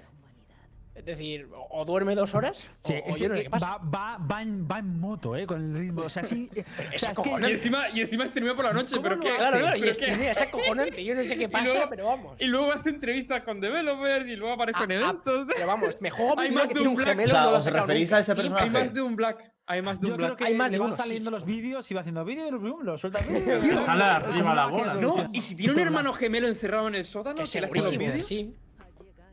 Es 1.00 1.06
decir, 1.06 1.48
o, 1.70 1.84
duerme 1.84 2.14
dos 2.14 2.34
horas. 2.34 2.70
Sí, 2.80 2.94
o, 2.94 3.08
o 3.08 3.10
ese- 3.10 3.22
yo 3.24 3.28
no 3.30 3.34
sé 3.34 3.40
eh, 3.40 3.44
qué 3.44 3.50
pasa. 3.50 3.78
Va, 3.78 3.78
va, 3.78 4.18
va, 4.18 4.42
en, 4.42 4.68
va 4.70 4.78
en 4.78 5.00
moto, 5.00 5.34
¿eh? 5.36 5.46
Con 5.46 5.60
el 5.62 5.78
ritmo. 5.78 6.02
O 6.02 6.08
sea, 6.08 6.22
sí. 6.22 6.48
eh, 6.54 6.64
o 6.78 6.82
Es 6.94 7.00
sea, 7.00 7.10
es 7.12 7.16
que- 7.16 7.22
acojonante. 7.22 7.50
Y 7.50 7.52
encima, 7.54 7.88
y 7.92 8.00
encima 8.02 8.26
streamea 8.26 8.54
por 8.54 8.64
la 8.66 8.72
noche, 8.72 8.90
¿Cómo 8.96 9.02
pero 9.02 9.14
hace? 9.16 9.36
Claro, 9.36 9.58
claro, 9.58 9.76
y 9.84 9.88
es 9.88 9.98
que 9.98 10.30
es 10.30 10.40
acojonante. 10.40 11.04
Yo 11.04 11.14
no 11.14 11.24
sé 11.24 11.36
qué 11.38 11.48
pasa, 11.48 11.72
luego- 11.74 11.90
pero 11.90 12.04
vamos. 12.06 12.36
Y 12.40 12.46
luego 12.46 12.72
hace 12.72 12.90
entrevistas 12.90 13.44
con 13.44 13.60
developers 13.60 14.28
y 14.28 14.36
luego 14.36 14.54
aparece 14.54 14.84
en 14.84 14.92
Ah, 14.92 14.94
ah, 14.94 15.04
eventos. 15.10 15.46
Pero 15.54 15.66
vamos, 15.66 15.96
me 16.00 16.10
juego 16.10 16.34
Hay 16.38 16.50
más 16.50 16.68
que 16.68 16.74
de 16.74 16.80
un 16.80 16.88
un 16.88 16.94
Black. 16.96 17.08
gemelo. 17.08 17.26
O 17.26 17.28
sea, 17.30 17.40
no 17.42 17.50
lo 17.50 17.54
ha 17.56 17.58
¿os 17.58 17.64
sacado 17.64 17.86
referís 17.86 18.08
nunca. 18.08 18.16
a 18.16 18.20
ese 18.20 18.34
personaje? 18.34 18.64
Hay 18.64 18.70
más 18.70 18.94
de 18.94 19.02
un 19.02 19.16
Black. 19.16 19.52
Hay 19.66 19.82
más 19.82 20.00
de 20.00 20.06
Yo 20.08 20.14
un 20.14 20.16
creo 20.16 20.28
Black. 20.30 20.38
que 20.38 20.44
Hay 20.46 20.54
más 20.54 20.70
le 20.72 20.74
de 20.76 20.78
van 20.80 20.88
uno, 20.88 20.96
sí. 20.96 21.02
saliendo 21.02 21.30
los 21.30 21.44
vídeos 21.44 21.88
y 21.90 21.94
va 21.94 22.00
haciendo 22.00 22.24
vídeo 22.24 22.50
lo 22.50 22.98
suelta. 22.98 23.20
Dale 23.20 24.04
arriba 24.04 24.54
la 24.54 24.66
bola, 24.66 24.94
No, 24.94 25.28
y 25.32 25.40
si 25.40 25.54
tiene 25.54 25.72
un 25.74 25.78
hermano 25.78 26.12
gemelo 26.12 26.48
encerrado 26.48 26.88
en 26.88 26.96
el 26.96 27.04
sótano, 27.04 27.36
Que 27.36 27.46
¿se 27.46 27.60
le 27.60 27.66
hace 27.68 27.76
los 27.76 27.90
vídeos? 27.96 28.26
sí. 28.26 28.54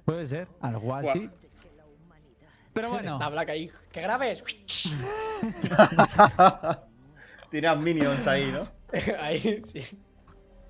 Puede 0.06 0.26
ser, 0.28 0.48
al 0.62 0.76
igual 0.76 1.06
sí. 1.12 1.30
Pero 2.78 2.90
bueno, 2.92 3.14
Está 3.14 3.30
Black 3.30 3.50
ahí. 3.50 3.72
¿Qué 3.92 4.02
grabes? 4.02 4.44
Tiran 7.50 7.84
minions 7.84 8.28
ahí, 8.28 8.52
¿no? 8.52 8.68
ahí, 9.20 9.62
sí. 9.66 9.98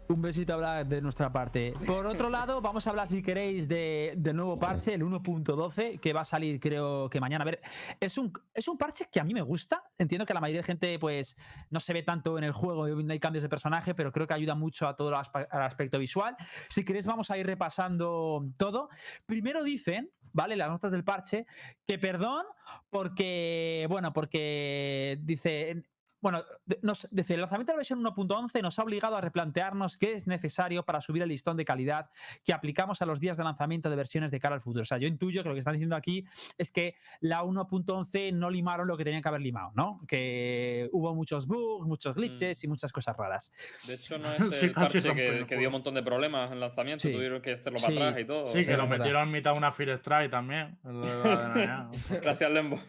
un 0.07 0.21
besito 0.21 0.53
a 0.53 0.57
Black 0.57 0.87
de 0.87 1.01
nuestra 1.01 1.33
parte. 1.33 1.73
Por 1.85 2.05
otro 2.05 2.29
lado, 2.29 2.61
vamos 2.61 2.87
a 2.87 2.91
hablar, 2.91 3.09
si 3.09 3.21
queréis, 3.21 3.67
de, 3.67 4.13
del 4.15 4.37
nuevo 4.37 4.57
parche, 4.57 4.93
el 4.93 5.03
1.12, 5.03 5.99
que 5.99 6.13
va 6.13 6.21
a 6.21 6.25
salir, 6.25 6.61
creo 6.61 7.09
que 7.09 7.19
mañana. 7.19 7.41
A 7.41 7.45
ver, 7.45 7.59
es 7.99 8.17
un, 8.17 8.31
es 8.53 8.69
un 8.69 8.77
parche 8.77 9.09
que 9.11 9.19
a 9.19 9.25
mí 9.25 9.33
me 9.33 9.41
gusta. 9.41 9.83
Entiendo 9.97 10.25
que 10.25 10.33
la 10.33 10.39
mayoría 10.39 10.61
de 10.61 10.67
gente, 10.67 10.97
pues, 10.99 11.35
no 11.71 11.81
se 11.81 11.91
ve 11.93 12.03
tanto 12.03 12.37
en 12.37 12.45
el 12.45 12.53
juego, 12.53 12.87
no 12.87 13.11
hay 13.11 13.19
cambios 13.19 13.43
de 13.43 13.49
personaje, 13.49 13.93
pero 13.95 14.13
creo 14.13 14.27
que 14.27 14.33
ayuda 14.33 14.55
mucho 14.55 14.87
a 14.87 14.95
todo 14.95 15.09
el 15.09 15.61
aspecto 15.61 15.99
visual. 15.99 16.37
Si 16.69 16.85
queréis, 16.85 17.05
vamos 17.05 17.29
a 17.31 17.37
ir 17.37 17.45
repasando 17.45 18.45
todo. 18.55 18.87
Primero 19.25 19.61
dicen, 19.63 20.09
¿vale? 20.37 20.55
Las 20.55 20.69
notas 20.69 20.91
del 20.91 21.03
parche, 21.03 21.45
que 21.85 21.97
perdón, 21.97 22.45
porque, 22.89 23.87
bueno, 23.89 24.13
porque 24.13 25.17
dice. 25.21 25.83
Bueno, 26.21 26.43
nos, 26.81 27.07
dice, 27.11 27.35
el 27.35 27.41
lanzamiento 27.41 27.71
de 27.71 27.75
la 27.75 27.77
versión 27.77 28.03
1.11 28.03 28.61
nos 28.61 28.79
ha 28.79 28.83
obligado 28.83 29.15
a 29.15 29.21
replantearnos 29.21 29.97
qué 29.97 30.13
es 30.13 30.27
necesario 30.27 30.83
para 30.83 30.99
subir 31.01 31.21
el 31.21 31.29
listón 31.29 31.57
de 31.57 31.65
calidad 31.65 32.09
que 32.43 32.53
aplicamos 32.53 33.01
a 33.01 33.05
los 33.05 33.19
días 33.19 33.37
de 33.37 33.43
lanzamiento 33.43 33.89
de 33.89 33.95
versiones 33.95 34.31
de 34.31 34.39
cara 34.39 34.55
al 34.55 34.61
futuro. 34.61 34.81
O 34.81 34.85
sea, 34.85 34.97
yo 34.97 35.07
intuyo 35.07 35.43
que 35.43 35.49
lo 35.49 35.55
que 35.55 35.59
están 35.59 35.73
diciendo 35.73 35.95
aquí 35.95 36.25
es 36.57 36.71
que 36.71 36.95
la 37.19 37.43
1.11 37.43 38.33
no 38.33 38.49
limaron 38.49 38.87
lo 38.87 38.97
que 38.97 39.03
tenían 39.03 39.21
que 39.21 39.29
haber 39.29 39.41
limado, 39.41 39.71
¿no? 39.75 40.01
Que 40.07 40.89
hubo 40.91 41.13
muchos 41.13 41.45
bugs, 41.45 41.87
muchos 41.87 42.15
glitches 42.15 42.63
y 42.63 42.67
muchas 42.67 42.91
cosas 42.91 43.15
raras. 43.15 43.51
De 43.85 43.93
hecho, 43.93 44.17
no 44.17 44.31
es 44.33 44.55
Sí, 44.55 44.65
el 44.67 44.73
casi 44.73 44.99
parche 45.01 45.45
que, 45.45 45.57
dio 45.57 45.67
un 45.67 45.73
montón 45.73 45.93
de 45.93 46.03
problemas 46.03 46.51
en 46.51 46.59
lanzamiento. 46.59 47.01
Sí. 47.03 47.11
Tuvieron 47.13 47.41
que 47.41 47.53
hacerlo 47.53 47.77
Sí. 47.79 47.93
para 47.93 48.09
atrás 48.09 48.21
y 48.21 48.25
todo. 48.25 48.45
Sí, 48.45 48.65
que 48.65 48.71
lo 48.71 48.83
verdad. 48.83 48.97
metieron 48.97 49.23
en 49.23 49.31
mitad 49.31 49.51
de 49.51 49.57
una 49.59 49.71
Fear 49.71 49.89
Strike 49.91 50.31
también. 50.31 50.77
Gracias, 52.21 52.51
Lembo. 52.51 52.79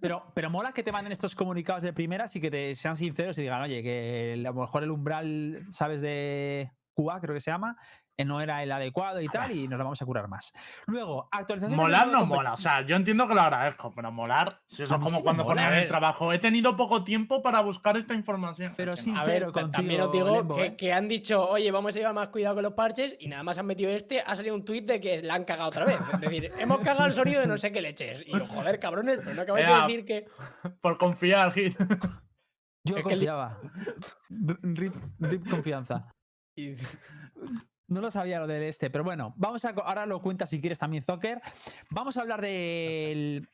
Pero, 0.00 0.24
pero 0.34 0.50
mola 0.50 0.72
que 0.72 0.82
te 0.82 0.90
manden 0.92 1.12
estos 1.12 1.34
comunicados 1.34 1.82
de 1.82 1.92
primeras 1.92 2.34
y 2.36 2.40
que 2.40 2.50
te 2.50 2.71
sean 2.74 2.96
sinceros 2.96 3.36
y 3.38 3.42
digan, 3.42 3.62
oye, 3.62 3.82
que 3.82 4.34
a 4.38 4.40
lo 4.42 4.54
mejor 4.54 4.82
el 4.82 4.90
umbral, 4.90 5.64
¿sabes? 5.70 6.00
De 6.02 6.70
QA, 6.94 7.20
creo 7.20 7.34
que 7.34 7.40
se 7.40 7.50
llama, 7.50 7.74
eh, 8.18 8.24
no 8.26 8.42
era 8.42 8.62
el 8.62 8.70
adecuado 8.70 9.22
y 9.22 9.28
tal, 9.28 9.50
y 9.52 9.66
nos 9.66 9.78
lo 9.78 9.84
vamos 9.84 10.02
a 10.02 10.04
curar 10.04 10.28
más. 10.28 10.52
Luego, 10.86 11.26
actualización. 11.32 11.74
Molar 11.78 12.08
no 12.08 12.26
mola. 12.26 12.52
O 12.52 12.56
sea, 12.58 12.82
yo 12.86 12.96
entiendo 12.96 13.26
que 13.26 13.34
lo 13.34 13.40
agradezco, 13.40 13.90
pero 13.96 14.12
molar. 14.12 14.60
Si 14.66 14.82
eso 14.82 14.96
es 14.96 15.00
como 15.00 15.16
sí 15.16 15.22
cuando 15.22 15.44
mola. 15.44 15.54
ponían 15.54 15.72
A 15.72 15.74
el 15.76 15.80
ver. 15.80 15.88
trabajo. 15.88 16.30
He 16.34 16.38
tenido 16.38 16.76
poco 16.76 17.02
tiempo 17.02 17.42
para 17.42 17.62
buscar 17.62 17.96
esta 17.96 18.12
información. 18.12 18.74
Pero 18.76 18.94
sí. 18.96 19.14
A 19.16 19.24
ver, 19.24 19.50
ta- 19.52 19.70
también 19.70 20.02
os 20.02 20.08
contigo, 20.08 20.26
digo 20.26 20.36
Lembo, 20.36 20.54
que, 20.56 20.66
¿eh? 20.66 20.76
que 20.76 20.92
han 20.92 21.08
dicho, 21.08 21.48
oye, 21.48 21.70
vamos 21.70 21.96
a 21.96 21.98
llevar 21.98 22.12
más 22.14 22.28
cuidado 22.28 22.56
con 22.56 22.64
los 22.64 22.74
parches 22.74 23.16
y 23.18 23.28
nada 23.28 23.42
más 23.42 23.56
han 23.56 23.64
metido 23.64 23.90
este, 23.90 24.20
ha 24.20 24.36
salido 24.36 24.54
un 24.54 24.66
tuit 24.66 24.84
de 24.86 25.00
que 25.00 25.22
la 25.22 25.32
han 25.34 25.44
cagado 25.44 25.70
otra 25.70 25.86
vez. 25.86 25.96
Es 26.12 26.20
decir, 26.20 26.50
hemos 26.58 26.80
cagado 26.80 27.06
el 27.06 27.12
sonido 27.12 27.40
de 27.40 27.46
no 27.46 27.56
sé 27.56 27.72
qué 27.72 27.80
leches. 27.80 28.22
Y 28.26 28.32
yo, 28.38 28.44
joder, 28.46 28.78
cabrones, 28.78 29.20
pero 29.24 29.32
no 29.34 29.40
acabáis 29.40 29.66
de 29.66 29.74
decir 29.74 30.04
que. 30.04 30.26
Por 30.82 30.98
confiar, 30.98 31.50
Gil. 31.54 31.74
Yo 32.84 32.96
Es 32.96 33.02
confiaba. 33.02 33.60
Rip, 34.28 34.94
rip 35.18 35.48
confianza. 35.48 36.12
y- 36.56 36.74
No 37.88 38.00
lo 38.00 38.10
sabía 38.10 38.40
lo 38.40 38.46
del 38.46 38.62
este, 38.62 38.90
pero 38.90 39.04
bueno, 39.04 39.34
vamos 39.36 39.64
a. 39.64 39.70
Ahora 39.70 40.06
lo 40.06 40.20
cuenta 40.22 40.46
si 40.46 40.60
quieres 40.60 40.78
también, 40.78 41.02
Zocker. 41.02 41.40
Vamos 41.90 42.16
a 42.16 42.22
hablar 42.22 42.40
del. 42.40 43.48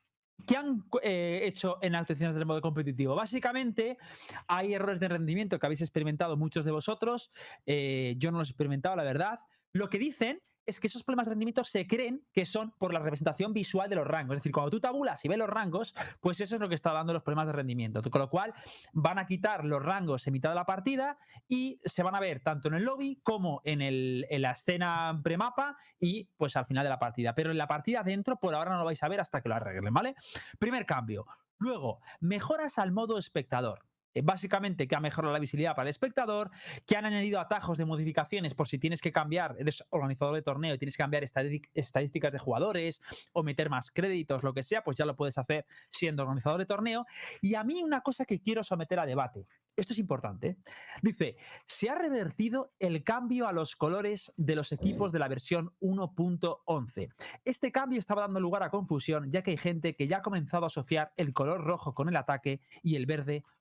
¿Qué 0.47 0.57
han 0.57 0.85
eh, 1.03 1.41
hecho 1.43 1.79
en 1.83 1.97
actualizaciones 1.97 2.37
del 2.37 2.47
modo 2.47 2.61
competitivo? 2.61 3.17
Básicamente, 3.17 3.99
hay 4.47 4.73
errores 4.75 5.01
de 5.01 5.09
rendimiento 5.09 5.59
que 5.59 5.67
habéis 5.67 5.81
experimentado 5.81 6.37
muchos 6.37 6.65
de 6.65 6.71
vosotros. 6.71 7.31
eh, 7.67 8.15
yo 8.19 8.31
no 8.31 8.39
los 8.39 8.49
he 8.49 8.53
experimentado, 8.53 8.95
la 8.95 9.03
verdad. 9.03 9.41
Lo 9.75 9.89
que 9.89 9.99
dicen 9.99 10.41
es 10.69 10.79
que 10.79 10.87
esos 10.87 11.03
problemas 11.03 11.25
de 11.27 11.31
rendimiento 11.31 11.65
se 11.65 11.87
creen 11.87 12.23
que 12.31 12.45
son 12.45 12.73
por 12.73 12.93
la 12.93 13.01
representación 13.01 13.55
visual 13.55 13.89
de 13.89 13.97
los 13.97 14.07
rangos. 14.07 14.37
Es 14.37 14.43
decir, 14.43 14.53
cuando 14.53 14.71
tú 14.71 14.81
tabulas 14.81 15.25
y 15.25 15.29
ves 15.29 15.39
los 15.39 15.49
rangos, 15.49 15.95
pues 16.21 16.41
eso 16.43 16.57
es 16.57 16.61
lo 16.61 16.69
que 16.69 16.75
está 16.75 16.93
dando 16.93 17.15
los 17.15 17.23
problemas 17.23 17.47
de 17.47 17.55
rendimiento. 17.55 18.03
Con 18.03 18.21
lo 18.21 18.29
cual, 18.29 18.53
van 18.93 19.19
a 19.19 19.27
quitar 19.27 19.65
los 19.65 19.83
rangos 19.83 20.27
en 20.27 20.35
mitad 20.35 20.51
de 20.51 20.57
la 20.57 20.67
partida 20.67 21.17
y 21.49 21.81
se 21.85 22.03
van 22.03 22.15
a 22.15 22.21
ver 22.21 22.41
tanto 22.41 22.69
en 22.69 22.75
el 22.75 22.85
lobby 22.85 23.19
como 23.23 23.63
en, 23.65 23.81
el, 23.81 24.27
la 24.31 24.51
escena 24.51 25.19
premapa 25.25 25.79
y 25.99 26.25
pues 26.37 26.55
al 26.57 26.67
final 26.67 26.85
de 26.85 26.91
la 26.91 26.99
partida. 26.99 27.35
Pero 27.35 27.51
en 27.51 27.57
la 27.57 27.67
partida 27.67 28.03
dentro 28.03 28.37
por 28.37 28.55
ahora 28.55 28.73
no 28.73 28.79
lo 28.79 28.85
vais 28.85 29.03
a 29.03 29.09
ver 29.09 29.21
hasta 29.21 29.41
que 29.41 29.49
lo 29.49 29.55
arreglen, 29.55 29.95
¿vale? 29.95 30.15
Primer 30.59 30.85
cambio. 30.85 31.25
Luego, 31.57 32.01
mejoras 32.21 32.79
al 32.79 32.93
modo 32.93 33.17
espectador. 33.17 33.88
Eh, 34.15 34.23
Básicamente 34.23 34.87
que 34.87 34.95
ha 34.95 35.01
mejorado 35.01 35.33
la 35.33 35.39
visibilidad 35.39 35.75
para 35.75 35.89
el 35.89 35.91
espectador, 35.91 36.51
que 36.87 36.97
han 36.97 37.05
añadido 37.05 37.41
atajos 37.41 37.79
de 37.79 37.85
modificaciones 37.85 38.55
por 38.55 38.69
si 38.69 38.79
tienes 38.79 39.01
que 39.01 39.13
cambiar, 39.13 39.57
eres 39.59 39.85
organizador 39.91 40.35
de 40.35 40.43
torneo 40.43 40.75
y 40.75 40.79
tienes 40.79 40.97
que 40.97 41.03
cambiar 41.03 41.25
estadísticas 41.25 42.33
de 42.33 42.39
jugadores 42.39 43.01
o 43.33 43.43
meter 43.43 43.71
más 43.71 43.91
créditos, 43.91 44.43
lo 44.43 44.55
que 44.55 44.63
sea, 44.63 44.83
pues 44.85 44.97
ya 44.97 45.07
lo 45.07 45.17
puedes 45.17 45.39
hacer 45.39 45.67
siendo 45.89 46.23
organizador 46.23 46.59
de 46.59 46.67
torneo. 46.67 47.07
Y 47.41 47.55
a 47.55 47.65
mí 47.65 47.83
una 47.83 48.01
cosa 48.01 48.25
que 48.25 48.41
quiero 48.41 48.63
someter 48.65 48.99
a 48.99 49.07
debate, 49.07 49.47
esto 49.79 49.93
es 49.93 50.01
importante. 50.01 50.57
Dice, 51.03 51.37
se 51.67 51.89
ha 51.89 51.95
revertido 51.95 52.73
el 52.81 53.05
cambio 53.05 53.47
a 53.47 53.53
los 53.53 53.77
colores 53.77 54.33
de 54.37 54.57
los 54.57 54.73
equipos 54.73 55.13
de 55.13 55.21
la 55.21 55.29
versión 55.29 55.73
1.11. 55.81 57.13
Este 57.45 57.71
cambio 57.71 58.01
estaba 58.01 58.23
dando 58.23 58.41
lugar 58.41 58.65
a 58.65 58.71
confusión, 58.71 59.31
ya 59.31 59.43
que 59.43 59.53
hay 59.53 59.57
gente 59.57 59.95
que 59.95 60.09
ya 60.09 60.19
ha 60.19 60.23
comenzado 60.23 60.65
a 60.65 60.67
asociar 60.67 61.13
el 61.17 61.33
color 61.33 61.63
rojo 61.63 61.95
con 61.95 62.09
el 62.09 62.17
ataque 62.17 62.61
y 62.83 62.97
el 62.97 63.07
verde 63.07 63.45
con 63.45 63.58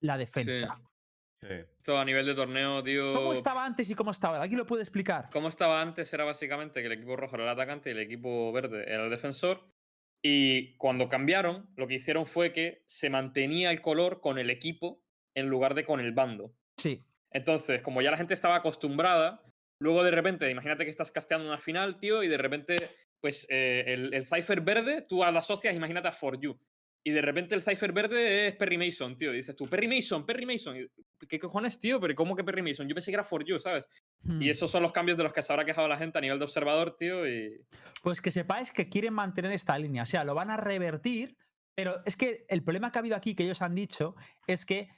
la 0.00 0.18
defensa. 0.18 0.80
Sí. 1.40 1.48
Esto 1.48 1.98
a 1.98 2.04
nivel 2.04 2.26
de 2.26 2.34
torneo, 2.34 2.82
tío. 2.82 3.14
¿Cómo 3.14 3.32
estaba 3.32 3.64
antes 3.64 3.88
y 3.90 3.94
cómo 3.94 4.10
está 4.10 4.28
ahora? 4.28 4.42
¿Alguien 4.42 4.58
lo 4.58 4.66
puede 4.66 4.82
explicar? 4.82 5.28
Como 5.30 5.48
estaba 5.48 5.82
antes 5.82 6.12
era 6.12 6.24
básicamente 6.24 6.80
que 6.80 6.86
el 6.86 6.92
equipo 6.92 7.16
rojo 7.16 7.36
era 7.36 7.44
el 7.44 7.50
atacante 7.50 7.90
y 7.90 7.92
el 7.92 8.00
equipo 8.00 8.52
verde 8.52 8.84
era 8.86 9.04
el 9.04 9.10
defensor. 9.10 9.68
Y 10.22 10.76
cuando 10.76 11.08
cambiaron, 11.08 11.70
lo 11.76 11.86
que 11.86 11.94
hicieron 11.94 12.26
fue 12.26 12.52
que 12.52 12.82
se 12.86 13.10
mantenía 13.10 13.70
el 13.70 13.80
color 13.80 14.20
con 14.20 14.38
el 14.38 14.50
equipo 14.50 15.04
en 15.36 15.48
lugar 15.48 15.74
de 15.74 15.84
con 15.84 16.00
el 16.00 16.12
bando. 16.12 16.54
Sí. 16.78 17.04
Entonces, 17.30 17.82
como 17.82 18.02
ya 18.02 18.10
la 18.10 18.16
gente 18.16 18.34
estaba 18.34 18.56
acostumbrada, 18.56 19.42
luego 19.78 20.02
de 20.02 20.10
repente, 20.10 20.50
imagínate 20.50 20.84
que 20.84 20.90
estás 20.90 21.12
casteando 21.12 21.46
una 21.46 21.58
final, 21.58 22.00
tío, 22.00 22.22
y 22.22 22.28
de 22.28 22.38
repente, 22.38 22.90
pues 23.20 23.46
eh, 23.50 23.84
el, 23.86 24.14
el 24.14 24.26
Cypher 24.26 24.62
verde, 24.62 25.02
tú 25.02 25.18
lo 25.18 25.38
asocias, 25.38 25.76
imagínate 25.76 26.08
a 26.08 26.12
For 26.12 26.40
You. 26.40 26.58
Y 27.06 27.12
de 27.12 27.22
repente 27.22 27.54
el 27.54 27.62
Cypher 27.62 27.92
verde 27.92 28.48
es 28.48 28.56
Perry 28.56 28.76
Mason, 28.76 29.16
tío. 29.16 29.32
Y 29.32 29.36
dices 29.36 29.54
tú, 29.54 29.66
Perry 29.68 29.86
Mason, 29.86 30.26
Perry 30.26 30.44
Mason. 30.44 30.76
¿Qué 31.28 31.38
cojones, 31.38 31.78
tío? 31.78 32.00
¿Pero 32.00 32.16
cómo 32.16 32.34
que 32.34 32.42
Perry 32.42 32.62
Mason? 32.62 32.88
Yo 32.88 32.96
pensé 32.96 33.12
que 33.12 33.14
era 33.14 33.22
For 33.22 33.44
You, 33.44 33.60
¿sabes? 33.60 33.86
Y 34.24 34.32
Hmm. 34.32 34.42
esos 34.42 34.68
son 34.68 34.82
los 34.82 34.90
cambios 34.90 35.16
de 35.16 35.22
los 35.22 35.32
que 35.32 35.40
se 35.40 35.52
habrá 35.52 35.64
quejado 35.64 35.86
la 35.86 35.98
gente 35.98 36.18
a 36.18 36.20
nivel 36.20 36.40
de 36.40 36.44
observador, 36.44 36.96
tío. 36.96 37.24
Y 37.28 37.60
Pues 38.02 38.20
que 38.20 38.32
sepáis 38.32 38.72
que 38.72 38.88
quieren 38.88 39.14
mantener 39.14 39.52
esta 39.52 39.78
línea, 39.78 40.02
o 40.02 40.06
sea, 40.06 40.24
lo 40.24 40.34
van 40.34 40.50
a 40.50 40.56
revertir, 40.56 41.36
pero 41.76 42.02
es 42.04 42.16
que 42.16 42.44
el 42.48 42.64
problema 42.64 42.90
que 42.90 42.98
ha 42.98 43.02
habido 43.02 43.14
aquí, 43.14 43.36
que 43.36 43.44
ellos 43.44 43.62
han 43.62 43.76
dicho, 43.76 44.16
es 44.48 44.66
que 44.66 44.88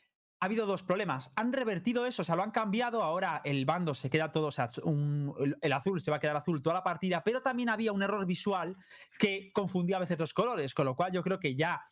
ha 0.41 0.47
habido 0.47 0.65
dos 0.65 0.83
problemas. 0.83 1.31
Han 1.37 1.53
revertido 1.53 2.07
eso, 2.07 2.23
o 2.23 2.25
sea, 2.25 2.37
lo 2.37 2.43
han 2.43 2.53
cambiado, 2.53 3.03
ahora 3.03 3.43
el 3.45 3.67
bando 3.67 3.93
se 3.93 4.09
queda 4.09 4.33
todo, 4.33 4.47
o 4.47 4.51
sea, 4.51 4.71
un- 4.83 5.35
el, 5.41 5.59
el 5.61 5.73
azul 5.75 6.01
se 6.01 6.11
va 6.11 6.17
a 6.17 6.21
quedar 6.21 6.37
azul 6.37 6.63
toda 6.63 6.77
la 6.77 6.83
partida, 6.83 7.23
pero 7.23 7.43
también 7.43 7.69
había 7.69 7.93
un 7.93 8.03
error 8.03 8.25
visual 8.25 8.75
que 9.19 9.51
confundía 9.53 9.99
a 9.99 10.01
veces 10.01 10.19
los 10.19 10.33
colores, 10.33 10.73
con 10.73 10.87
lo 10.87 10.97
cual 10.97 11.13
yo 11.13 11.23
creo 11.23 11.39
que 11.39 11.55
ya... 11.55 11.83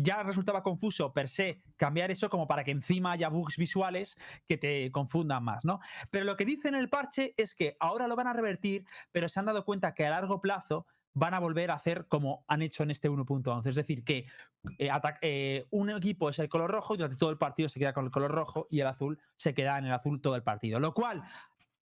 Ya 0.00 0.22
resultaba 0.22 0.62
confuso 0.62 1.12
per 1.12 1.28
se 1.28 1.60
cambiar 1.76 2.12
eso 2.12 2.30
como 2.30 2.46
para 2.46 2.62
que 2.62 2.70
encima 2.70 3.12
haya 3.12 3.28
bugs 3.28 3.56
visuales 3.56 4.16
que 4.46 4.56
te 4.56 4.92
confundan 4.92 5.42
más, 5.42 5.64
¿no? 5.64 5.80
Pero 6.10 6.24
lo 6.24 6.36
que 6.36 6.44
dice 6.44 6.68
en 6.68 6.76
el 6.76 6.88
parche 6.88 7.34
es 7.36 7.56
que 7.56 7.76
ahora 7.80 8.06
lo 8.06 8.14
van 8.14 8.28
a 8.28 8.32
revertir, 8.32 8.84
pero 9.10 9.28
se 9.28 9.40
han 9.40 9.46
dado 9.46 9.64
cuenta 9.64 9.94
que 9.94 10.06
a 10.06 10.10
largo 10.10 10.40
plazo 10.40 10.86
van 11.14 11.34
a 11.34 11.40
volver 11.40 11.70
a 11.70 11.74
hacer 11.74 12.06
como 12.06 12.44
han 12.46 12.62
hecho 12.62 12.84
en 12.84 12.90
este 12.90 13.10
1.11. 13.10 13.68
Es 13.68 13.74
decir, 13.74 14.04
que 14.04 14.26
eh, 14.78 14.90
eh, 15.22 15.66
un 15.70 15.90
equipo 15.90 16.28
es 16.28 16.38
el 16.38 16.48
color 16.48 16.70
rojo 16.70 16.94
y 16.94 16.98
durante 16.98 17.16
todo 17.16 17.30
el 17.30 17.38
partido 17.38 17.68
se 17.68 17.80
queda 17.80 17.92
con 17.92 18.04
el 18.04 18.10
color 18.10 18.30
rojo 18.30 18.68
y 18.70 18.80
el 18.80 18.86
azul 18.86 19.18
se 19.36 19.52
queda 19.52 19.78
en 19.78 19.86
el 19.86 19.92
azul 19.92 20.20
todo 20.20 20.36
el 20.36 20.44
partido. 20.44 20.78
Lo 20.78 20.94
cual, 20.94 21.24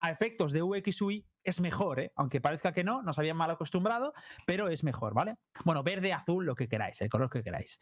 a 0.06 0.10
efectos 0.10 0.52
de 0.52 0.62
UX 0.62 1.00
UI, 1.02 1.26
es 1.44 1.60
mejor, 1.60 2.00
¿eh? 2.00 2.12
aunque 2.16 2.40
parezca 2.40 2.72
que 2.72 2.82
no, 2.84 3.02
nos 3.02 3.18
habían 3.18 3.36
mal 3.36 3.50
acostumbrado, 3.50 4.12
pero 4.46 4.68
es 4.68 4.82
mejor, 4.84 5.14
¿vale? 5.14 5.36
Bueno, 5.64 5.82
verde, 5.82 6.12
azul, 6.12 6.44
lo 6.44 6.54
que 6.54 6.68
queráis, 6.68 7.00
el 7.00 7.08
color 7.08 7.30
que 7.30 7.42
queráis. 7.42 7.80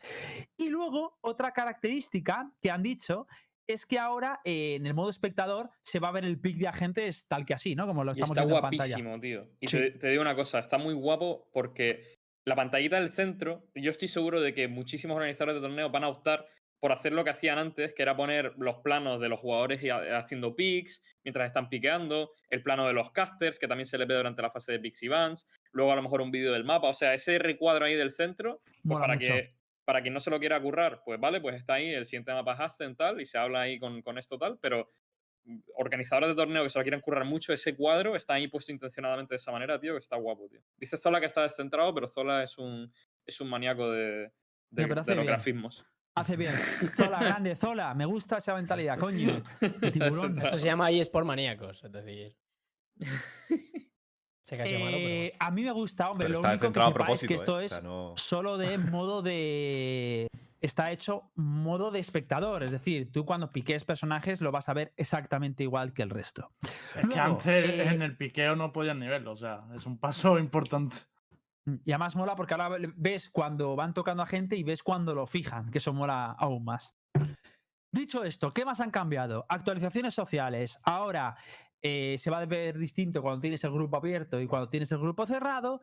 Y 0.57 0.69
luego, 0.69 1.19
otra 1.23 1.53
característica 1.53 2.51
que 2.61 2.71
han 2.71 2.83
dicho 2.83 3.27
es 3.67 3.87
que 3.87 3.99
ahora 3.99 4.41
eh, 4.45 4.75
en 4.75 4.87
el 4.87 4.93
modo 4.93 5.09
espectador 5.09 5.71
se 5.83 5.99
va 5.99 6.09
a 6.09 6.13
ver 6.13 6.25
el 6.27 6.39
pic 6.39 6.59
de 6.59 6.69
agentes 6.69 7.27
tal 7.27 7.47
que 7.47 7.55
así, 7.55 7.75
¿no? 7.75 7.87
Como 7.87 8.05
lo 8.05 8.11
Y 8.11 8.21
estamos 8.21 8.31
está 8.37 8.43
viendo 8.43 8.57
en 8.57 8.63
pantalla. 8.63 8.97
guapísimo, 8.97 9.21
tío. 9.21 9.49
Y 9.61 9.69
Sí. 9.69 9.79
te, 9.79 9.91
te 9.93 10.09
digo 10.11 10.21
una 10.21 10.35
cosa, 10.37 10.59
está 10.59 10.77
muy 10.77 10.93
guapo 10.93 11.49
porque 11.53 12.15
la 12.47 12.57
pantallita 12.57 12.97
del 13.01 13.09
centro, 13.11 13.71
yo 13.75 13.91
estoy 13.91 14.09
seguro 14.09 14.43
de 14.43 14.53
que 14.53 14.69
muchísimos 14.69 15.17
organizadores 15.17 15.55
de 15.55 15.67
torneos 15.67 15.91
van 15.91 16.05
a 16.05 16.09
optar 16.09 16.47
por 16.85 16.93
hacer 16.93 17.15
lo 17.15 17.25
que 17.25 17.31
hacían 17.31 17.57
antes, 17.57 17.95
que 17.95 18.03
era 18.03 18.15
poner 18.15 18.53
los 18.59 18.81
planos 18.81 19.19
de 19.19 19.31
los 19.31 19.41
jugadores 19.41 19.81
haciendo 20.13 20.55
picks 20.55 21.03
mientras 21.25 21.47
están 21.47 21.71
piqueando, 21.71 22.33
el 22.51 22.63
plano 22.63 22.87
de 22.87 22.93
los 22.93 23.11
casters, 23.11 23.59
que 23.59 23.67
también 23.67 23.87
se 23.87 23.97
le 23.97 24.05
ve 24.05 24.15
durante 24.15 24.43
la 24.43 24.51
fase 24.51 24.73
de 24.73 24.81
picks 24.81 25.03
y 25.03 25.09
bans, 25.09 25.49
luego 25.73 25.93
a 25.93 25.97
lo 25.97 26.03
mejor 26.03 26.21
un 26.21 26.31
vídeo 26.31 26.53
del 26.53 26.63
mapa, 26.65 26.89
o 26.89 26.93
sea, 26.93 27.15
ese 27.15 27.39
recuadro 27.39 27.87
ahí 27.87 27.95
del 27.95 28.13
centro, 28.13 28.61
pues 28.87 29.01
para 29.01 29.15
mucho. 29.15 29.33
que 29.33 29.55
para 29.87 30.03
quien 30.03 30.13
no 30.13 30.21
se 30.21 30.29
lo 30.29 30.39
quiera 30.39 30.61
currar, 30.61 31.01
pues 31.07 31.19
vale, 31.19 31.41
pues 31.41 31.57
está 31.57 31.73
ahí, 31.73 31.89
el 31.89 32.05
siguiente 32.05 32.35
mapa 32.35 32.53
es 32.53 32.61
Ascent 32.61 32.99
tal, 32.99 33.19
y 33.19 33.25
se 33.25 33.39
habla 33.39 33.63
ahí 33.63 33.79
con, 33.79 34.03
con 34.03 34.19
esto 34.19 34.37
tal, 34.37 34.59
pero 34.61 34.93
organizadores 35.77 36.29
de 36.29 36.35
torneo 36.35 36.65
que 36.65 36.69
se 36.69 36.79
lo 36.79 36.85
quieran 36.85 37.01
currar 37.01 37.25
mucho, 37.25 37.55
ese 37.55 37.75
cuadro 37.75 38.15
está 38.15 38.35
ahí 38.35 38.47
puesto 38.49 38.73
intencionadamente 38.73 39.33
de 39.33 39.37
esa 39.37 39.53
manera, 39.53 39.81
tío, 39.81 39.95
que 39.95 40.01
está 40.01 40.17
guapo, 40.17 40.51
tío. 40.51 40.61
Dice 40.77 40.99
Zola 40.99 41.19
que 41.19 41.25
está 41.25 41.45
descentrado, 41.45 41.95
pero 41.95 42.09
Zola 42.09 42.43
es 42.43 42.59
un, 42.59 42.93
es 43.25 43.41
un 43.41 43.49
maníaco 43.49 43.91
de, 43.91 44.31
de, 44.69 44.87
los 44.87 45.07
bien. 45.07 45.25
grafismos. 45.25 45.87
Hace 46.17 46.37
bien. 46.37 46.53
Zola, 46.97 47.19
grande, 47.19 47.57
Zola. 47.57 47.93
Me 47.95 48.05
gusta 48.05 48.39
esa 48.39 48.55
mentalidad, 48.55 48.99
coño. 48.99 49.43
tiburón. 49.93 50.41
Esto 50.41 50.59
se 50.59 50.67
llama 50.67 50.91
eSport 50.91 51.27
maníacos, 51.27 51.83
es 51.85 51.93
decir. 51.93 52.37
Que 54.47 54.63
ha 54.63 54.67
sido 54.67 54.79
malo, 54.79 54.97
pero. 54.99 55.09
Eh, 55.09 55.33
a 55.41 55.51
mí 55.51 55.63
me 55.65 55.73
gusta, 55.73 56.11
hombre. 56.11 56.29
Pero 56.29 56.41
lo 56.43 56.49
único 56.49 56.71
que 56.71 56.79
sepáis 56.79 56.95
propósito. 56.95 57.27
que 57.29 57.35
esto 57.35 57.53
¿eh? 57.61 57.63
O 57.63 57.67
es 57.67 57.71
sea, 57.73 57.81
no- 57.81 58.13
solo 58.17 58.59
de 58.59 58.79
modo 58.79 59.23
de. 59.23 60.29
Está 60.61 60.93
hecho 60.93 61.31
modo 61.35 61.91
de 61.91 61.99
espectador. 61.99 62.63
Es 62.63 62.71
decir, 62.71 63.11
tú 63.11 63.25
cuando 63.25 63.51
piques 63.51 63.85
personajes 63.85 64.41
lo 64.43 64.53
vas 64.53 64.69
a 64.69 64.75
ver 64.75 64.93
exactamente 64.97 65.63
igual 65.63 65.93
que 65.93 66.03
el 66.03 66.11
resto. 66.11 66.53
Es 66.95 67.09
que 67.09 67.19
antes 67.19 67.69
eh, 67.69 67.85
en 67.85 68.03
el 68.03 68.17
piqueo 68.17 68.55
no 68.55 68.73
podían 68.73 69.01
ni 69.01 69.09
verlo, 69.09 69.33
o 69.33 69.37
sea, 69.37 69.65
es 69.75 69.87
un 69.87 69.99
paso 69.99 70.39
importante. 70.39 70.97
Y 71.85 71.93
además 71.93 72.17
mola 72.17 72.37
porque 72.37 72.55
ahora 72.55 72.77
ves 72.97 73.31
cuando 73.31 73.75
van 73.75 73.95
tocando 73.95 74.23
a 74.23 74.27
gente 74.27 74.57
y 74.57 74.65
ves 74.65 74.83
cuando 74.83 75.15
lo 75.15 75.27
fijan, 75.27 75.71
que 75.71 75.79
eso 75.79 75.93
mola 75.93 76.33
aún 76.33 76.65
más. 76.65 76.95
Dicho 77.93 78.25
esto, 78.25 78.53
¿qué 78.53 78.65
más 78.65 78.81
han 78.81 78.91
cambiado? 78.91 79.47
Actualizaciones 79.49 80.15
sociales. 80.15 80.79
Ahora 80.83 81.37
eh, 81.81 82.17
se 82.19 82.31
va 82.31 82.41
a 82.41 82.47
ver 82.47 82.77
distinto 82.77 83.23
cuando 83.23 83.41
tienes 83.41 83.63
el 83.65 83.73
grupo 83.73 83.97
abierto 83.97 84.41
y 84.41 84.47
cuando 84.47 84.69
tienes 84.69 84.91
el 84.93 84.99
grupo 84.99 85.27
cerrado. 85.27 85.81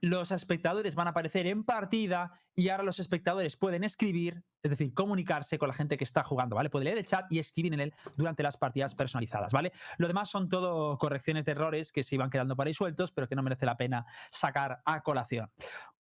Los 0.00 0.30
espectadores 0.30 0.94
van 0.94 1.08
a 1.08 1.10
aparecer 1.10 1.46
en 1.46 1.64
partida 1.64 2.40
y 2.54 2.68
ahora 2.68 2.84
los 2.84 3.00
espectadores 3.00 3.56
pueden 3.56 3.82
escribir, 3.84 4.44
es 4.62 4.70
decir, 4.70 4.94
comunicarse 4.94 5.58
con 5.58 5.68
la 5.68 5.74
gente 5.74 5.96
que 5.96 6.04
está 6.04 6.22
jugando, 6.22 6.56
¿vale? 6.56 6.70
Puede 6.70 6.84
leer 6.84 6.98
el 6.98 7.04
chat 7.04 7.26
y 7.30 7.38
escribir 7.38 7.74
en 7.74 7.80
él 7.80 7.94
durante 8.16 8.42
las 8.42 8.56
partidas 8.56 8.94
personalizadas, 8.94 9.52
¿vale? 9.52 9.72
Lo 9.96 10.06
demás 10.08 10.28
son 10.30 10.48
todo 10.48 10.96
correcciones 10.98 11.44
de 11.44 11.52
errores 11.52 11.90
que 11.92 12.02
se 12.02 12.14
iban 12.14 12.30
quedando 12.30 12.54
por 12.56 12.66
ahí 12.66 12.74
sueltos, 12.74 13.10
pero 13.12 13.28
que 13.28 13.34
no 13.34 13.42
merece 13.42 13.66
la 13.66 13.76
pena 13.76 14.06
sacar 14.30 14.80
a 14.84 15.00
colación. 15.02 15.50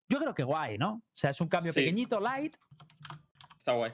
Yo 0.09 0.19
creo 0.19 0.33
que 0.33 0.43
guay, 0.43 0.77
¿no? 0.77 0.93
O 0.93 1.03
sea, 1.15 1.31
es 1.31 1.41
un 1.41 1.47
cambio 1.49 1.73
Sí. 1.73 1.79
pequeñito, 1.81 2.19
light, 2.19 2.55
Está 3.57 3.73
guay. 3.73 3.91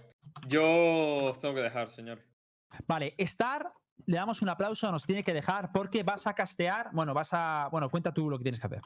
Yo 0.47 1.25
os 1.31 1.39
tengo 1.39 1.55
que 1.55 1.61
dejar, 1.61 1.89
señor. 1.89 2.21
Vale, 2.87 3.15
Star, 3.17 3.73
le 4.05 4.17
damos 4.17 4.41
un 4.41 4.49
aplauso, 4.49 4.91
nos 4.91 5.05
tiene 5.05 5.23
que 5.23 5.33
dejar 5.33 5.71
porque 5.71 6.03
vas 6.03 6.27
a 6.27 6.35
castear. 6.35 6.89
Bueno, 6.93 7.13
vas 7.13 7.29
a. 7.33 7.69
Bueno, 7.71 7.89
cuenta 7.89 8.13
tú 8.13 8.29
lo 8.29 8.37
que 8.37 8.43
tienes 8.43 8.59
que 8.59 8.67
hacer. 8.67 8.81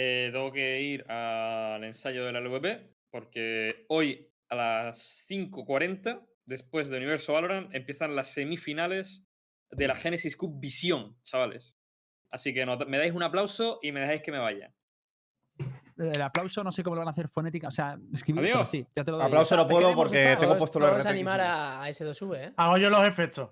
Eh, 0.00 0.30
tengo 0.32 0.52
que 0.52 0.80
ir 0.80 1.10
al 1.10 1.82
ensayo 1.82 2.24
de 2.24 2.30
la 2.32 2.38
LVP 2.40 2.94
porque 3.10 3.84
hoy 3.88 4.30
a 4.48 4.54
las 4.54 5.26
5.40, 5.28 6.24
después 6.44 6.88
de 6.88 6.98
Universo 6.98 7.32
Valorant, 7.32 7.74
empiezan 7.74 8.14
las 8.14 8.28
semifinales 8.28 9.24
de 9.72 9.88
la 9.88 9.96
Genesis 9.96 10.36
Cup 10.36 10.60
Visión, 10.60 11.16
chavales. 11.24 11.74
Así 12.30 12.54
que 12.54 12.64
no- 12.64 12.76
me 12.86 12.98
dais 12.98 13.12
un 13.12 13.24
aplauso 13.24 13.80
y 13.82 13.90
me 13.90 14.00
dejáis 14.00 14.22
que 14.22 14.30
me 14.30 14.38
vaya. 14.38 14.72
El 15.96 16.22
aplauso 16.22 16.62
no 16.62 16.70
sé 16.70 16.84
cómo 16.84 16.94
lo 16.94 17.00
van 17.00 17.08
a 17.08 17.10
hacer 17.10 17.26
fonética, 17.28 17.66
o 17.66 17.72
sea, 17.72 17.98
escribir, 18.14 18.44
Adiós. 18.52 18.70
sí, 18.70 18.86
ya 18.94 19.02
te 19.02 19.10
lo 19.10 19.16
doy. 19.16 19.26
Aplauso 19.26 19.56
no 19.56 19.66
puedo 19.66 19.96
porque 19.96 20.36
tengo 20.38 20.56
puesto 20.56 20.78
los 20.78 20.90
todos 20.90 21.00
RTX. 21.02 21.06
animar 21.10 21.40
a, 21.40 21.82
a 21.82 21.88
S2V, 21.90 22.36
¿eh? 22.36 22.52
Hago 22.56 22.76
yo 22.78 22.88
los 22.88 23.04
efectos. 23.08 23.50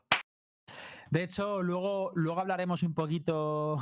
De 1.11 1.23
hecho, 1.23 1.63
luego, 1.63 2.13
luego 2.15 2.41
hablaremos 2.41 2.83
un 2.83 2.95
poquito. 2.95 3.79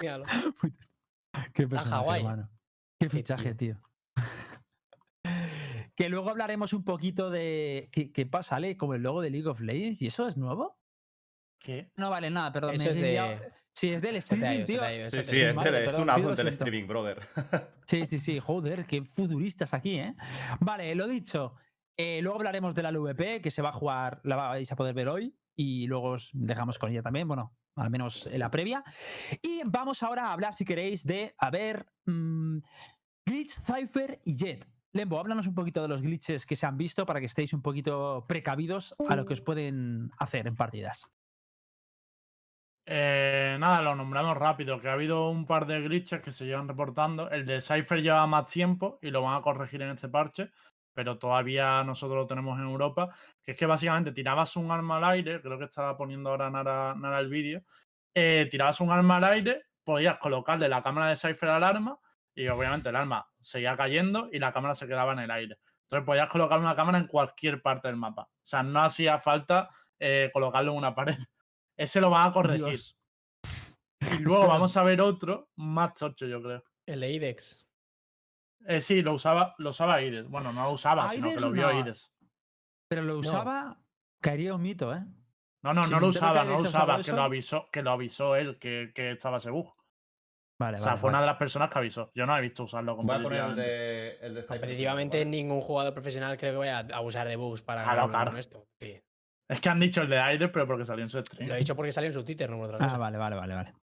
Míralo. 0.00 0.24
Qué 1.54 1.66
personaje, 1.68 2.18
hermano. 2.18 2.50
Qué 2.98 3.08
Qué 3.08 3.10
fichaje, 3.10 3.54
tío. 3.54 3.76
tío. 3.76 3.82
que 5.96 6.08
luego 6.08 6.30
hablaremos 6.30 6.72
un 6.72 6.84
poquito 6.84 7.30
de. 7.30 7.88
¿Qué, 7.92 8.12
qué 8.12 8.26
pasa? 8.26 8.50
¿Sale 8.56 8.76
como 8.76 8.94
el 8.94 9.02
logo 9.02 9.22
de 9.22 9.30
League 9.30 9.48
of 9.48 9.60
Legends? 9.60 10.02
¿Y 10.02 10.08
eso 10.08 10.28
es 10.28 10.36
nuevo? 10.36 10.78
¿Qué? 11.58 11.90
No 11.96 12.10
vale 12.10 12.30
nada, 12.30 12.52
perdón. 12.52 12.74
Eso 12.74 12.84
me 12.84 12.90
es 12.90 13.00
de-. 13.00 13.52
Sí, 13.74 13.86
es 13.86 14.02
del 14.02 14.16
streaming, 14.16 14.64
tío. 14.66 14.80
Sí, 15.08 15.22
sí, 15.22 15.40
es, 15.40 15.56
del- 15.56 15.74
es 15.76 15.94
un 15.98 16.06
del 16.36 16.48
streaming, 16.48 16.86
brother. 16.86 17.26
Sí, 17.86 18.04
sí, 18.04 18.18
sí, 18.18 18.38
joder, 18.38 18.84
qué 18.84 19.02
futuristas 19.02 19.72
aquí, 19.72 19.98
¿eh? 19.98 20.14
Vale, 20.60 20.94
lo 20.94 21.08
dicho. 21.08 21.54
Eh, 21.96 22.20
luego 22.22 22.36
hablaremos 22.36 22.74
de 22.74 22.82
la 22.82 22.90
LVP, 22.90 23.40
que 23.40 23.50
se 23.50 23.62
va 23.62 23.70
a 23.70 23.72
jugar, 23.72 24.20
la 24.24 24.36
vais 24.36 24.70
a 24.70 24.76
poder 24.76 24.94
ver 24.94 25.08
hoy, 25.08 25.36
y 25.54 25.86
luego 25.86 26.12
os 26.12 26.30
dejamos 26.32 26.78
con 26.78 26.90
ella 26.90 27.02
también, 27.02 27.28
bueno, 27.28 27.54
al 27.76 27.90
menos 27.90 28.26
en 28.26 28.38
la 28.38 28.50
previa. 28.50 28.82
Y 29.42 29.62
vamos 29.64 30.02
ahora 30.02 30.28
a 30.28 30.32
hablar, 30.32 30.54
si 30.54 30.64
queréis, 30.64 31.06
de, 31.06 31.34
a 31.38 31.50
ver, 31.50 31.86
mm, 32.06 32.58
Glitch, 33.26 33.58
Cypher 33.60 34.20
y 34.24 34.36
Jet. 34.36 34.66
Lembo, 34.94 35.18
háblanos 35.18 35.46
un 35.46 35.54
poquito 35.54 35.80
de 35.80 35.88
los 35.88 36.02
glitches 36.02 36.44
que 36.44 36.56
se 36.56 36.66
han 36.66 36.76
visto 36.76 37.06
para 37.06 37.18
que 37.18 37.26
estéis 37.26 37.54
un 37.54 37.62
poquito 37.62 38.26
precavidos 38.28 38.94
a 39.08 39.16
lo 39.16 39.24
que 39.24 39.32
os 39.32 39.40
pueden 39.40 40.10
hacer 40.18 40.46
en 40.46 40.54
partidas. 40.54 41.06
Eh, 42.84 43.56
nada, 43.58 43.80
lo 43.80 43.94
nombramos 43.94 44.36
rápido, 44.36 44.80
que 44.80 44.88
ha 44.88 44.92
habido 44.92 45.30
un 45.30 45.46
par 45.46 45.66
de 45.66 45.80
glitches 45.80 46.20
que 46.20 46.32
se 46.32 46.44
llevan 46.44 46.68
reportando. 46.68 47.30
El 47.30 47.46
de 47.46 47.62
Cypher 47.62 48.02
lleva 48.02 48.26
más 48.26 48.46
tiempo 48.46 48.98
y 49.00 49.10
lo 49.10 49.22
van 49.22 49.38
a 49.38 49.42
corregir 49.42 49.80
en 49.80 49.90
este 49.90 50.08
parche, 50.10 50.50
pero 50.94 51.18
todavía 51.18 51.82
nosotros 51.84 52.16
lo 52.18 52.26
tenemos 52.26 52.58
en 52.58 52.64
Europa. 52.66 53.14
Que 53.42 53.52
es 53.52 53.58
que 53.58 53.66
básicamente 53.66 54.12
tirabas 54.12 54.56
un 54.56 54.70
arma 54.70 54.96
al 54.98 55.04
aire, 55.04 55.40
creo 55.40 55.58
que 55.58 55.64
estaba 55.64 55.96
poniendo 55.96 56.30
ahora 56.30 56.50
Nara, 56.50 56.94
Nara 56.94 57.20
el 57.20 57.28
vídeo. 57.28 57.62
eh, 58.14 58.46
tirabas 58.50 58.80
un 58.80 58.90
arma 58.90 59.16
al 59.16 59.24
aire, 59.24 59.62
podías 59.84 60.18
colocarle 60.18 60.68
la 60.68 60.82
cámara 60.82 61.08
de 61.08 61.16
Cypher 61.16 61.48
al 61.48 61.64
arma 61.64 61.98
y 62.34 62.48
obviamente 62.48 62.88
el 62.90 62.96
arma 62.96 63.26
seguía 63.40 63.76
cayendo 63.76 64.28
y 64.32 64.38
la 64.38 64.52
cámara 64.52 64.74
se 64.74 64.86
quedaba 64.86 65.12
en 65.12 65.20
el 65.20 65.30
aire. 65.30 65.58
Entonces 65.84 66.06
podías 66.06 66.28
colocar 66.28 66.58
una 66.58 66.76
cámara 66.76 66.98
en 66.98 67.06
cualquier 67.06 67.60
parte 67.60 67.88
del 67.88 67.96
mapa. 67.96 68.22
O 68.22 68.44
sea, 68.44 68.62
no 68.62 68.82
hacía 68.82 69.18
falta 69.18 69.68
eh, 69.98 70.30
colocarlo 70.32 70.72
en 70.72 70.78
una 70.78 70.94
pared. 70.94 71.16
Ese 71.76 72.00
lo 72.00 72.10
van 72.10 72.28
a 72.28 72.32
corregir. 72.32 72.64
Dios. 72.64 72.98
Y 74.00 74.18
luego 74.22 74.46
vamos 74.46 74.76
a 74.76 74.82
ver 74.82 75.00
otro 75.00 75.50
más 75.56 75.94
tocho, 75.94 76.26
yo 76.26 76.42
creo. 76.42 76.64
El 76.86 77.00
de 77.00 77.12
IDEX. 77.12 77.68
Eh, 78.66 78.80
sí, 78.80 79.02
lo 79.02 79.14
usaba, 79.14 79.54
lo 79.58 79.70
usaba 79.70 80.00
Ides. 80.02 80.28
Bueno, 80.28 80.52
no 80.52 80.64
lo 80.64 80.70
usaba, 80.72 81.08
sino 81.10 81.22
que 81.24 81.28
Aides 81.30 81.42
lo 81.42 81.50
vio 81.50 81.72
no. 81.72 81.80
Ides. 81.80 82.12
Pero 82.88 83.02
lo 83.02 83.18
usaba, 83.18 83.78
caería 84.20 84.54
un 84.54 84.62
mito, 84.62 84.94
¿eh? 84.94 85.02
No, 85.62 85.72
no, 85.74 85.82
Si 85.84 85.90
no 85.92 86.00
lo 86.00 86.08
usaba, 86.08 86.44
no 86.44 86.50
lo 86.50 86.56
Aides 86.56 86.68
usaba 86.68 87.00
que 87.00 87.12
lo 87.12 87.22
avisó, 87.22 87.68
que 87.70 87.82
lo 87.82 87.90
avisó 87.92 88.36
él, 88.36 88.58
que, 88.58 88.92
que 88.94 89.12
estaba 89.12 89.38
ese 89.38 89.50
bug. 89.50 89.72
Vale, 90.60 90.76
O 90.76 90.80
sea, 90.80 90.88
vale, 90.90 91.00
fue 91.00 91.08
vale. 91.08 91.16
una 91.16 91.20
de 91.22 91.26
las 91.26 91.36
personas 91.38 91.70
que 91.70 91.78
avisó. 91.78 92.12
Yo 92.14 92.24
no 92.26 92.36
he 92.36 92.40
visto 92.40 92.64
usarlo 92.64 92.94
Voy 92.94 93.02
a 93.16 93.22
poner 93.22 93.40
el 93.40 93.44
competitivamente. 93.46 93.62
de, 93.62 94.08
el 94.26 94.34
de 94.34 94.42
Cypher 94.42 94.58
Competitivamente 94.60 95.18
¿vale? 95.18 95.30
ningún 95.30 95.60
jugador 95.60 95.92
profesional 95.94 96.36
creo 96.36 96.52
que 96.52 96.58
vaya 96.58 96.78
a 96.78 96.96
abusar 96.98 97.26
de 97.26 97.36
bugs 97.36 97.62
para 97.62 97.82
Claro, 97.82 98.10
con 98.12 98.36
esto. 98.38 98.68
Sí. 98.78 99.00
Es 99.48 99.60
que 99.60 99.68
han 99.68 99.80
dicho 99.80 100.02
el 100.02 100.08
de 100.08 100.34
Ides, 100.34 100.50
pero 100.52 100.66
porque 100.66 100.84
salió 100.84 101.02
en 101.04 101.10
su 101.10 101.18
stream. 101.20 101.48
Lo 101.48 101.54
he 101.56 101.58
dicho 101.58 101.74
porque 101.74 101.90
salió 101.90 102.06
en 102.08 102.14
su 102.14 102.24
Twitter, 102.24 102.48
no 102.48 102.58
por 102.58 102.66
otra 102.66 102.78
Ah, 102.78 102.84
cosa. 102.84 102.98
vale, 102.98 103.18
vale, 103.18 103.36
vale, 103.36 103.54
vale. 103.54 103.74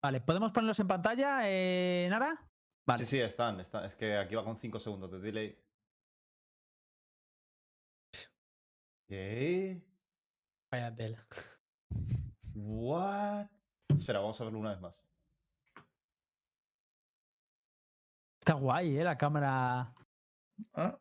Vale, 0.00 0.20
¿podemos 0.20 0.52
ponerlos 0.52 0.78
en 0.80 0.86
pantalla, 0.88 1.40
eh, 1.44 2.06
Nara? 2.08 2.47
Vale. 2.88 3.04
Sí, 3.04 3.06
sí, 3.06 3.20
están, 3.20 3.60
están. 3.60 3.84
Es 3.84 3.94
que 3.96 4.16
aquí 4.16 4.34
va 4.34 4.42
con 4.42 4.56
5 4.56 4.80
segundos 4.80 5.10
de 5.12 5.18
delay. 5.18 5.62
¿Qué? 9.06 9.82
Vaya 10.72 10.94
tela. 10.94 11.26
What? 12.54 13.46
Espera, 13.90 14.20
vamos 14.20 14.40
a 14.40 14.44
verlo 14.44 14.58
una 14.58 14.70
vez 14.70 14.80
más. 14.80 15.06
Está 18.40 18.54
guay, 18.54 18.96
¿eh? 18.96 19.04
La 19.04 19.18
cámara. 19.18 19.92
¿Ah? 20.72 20.98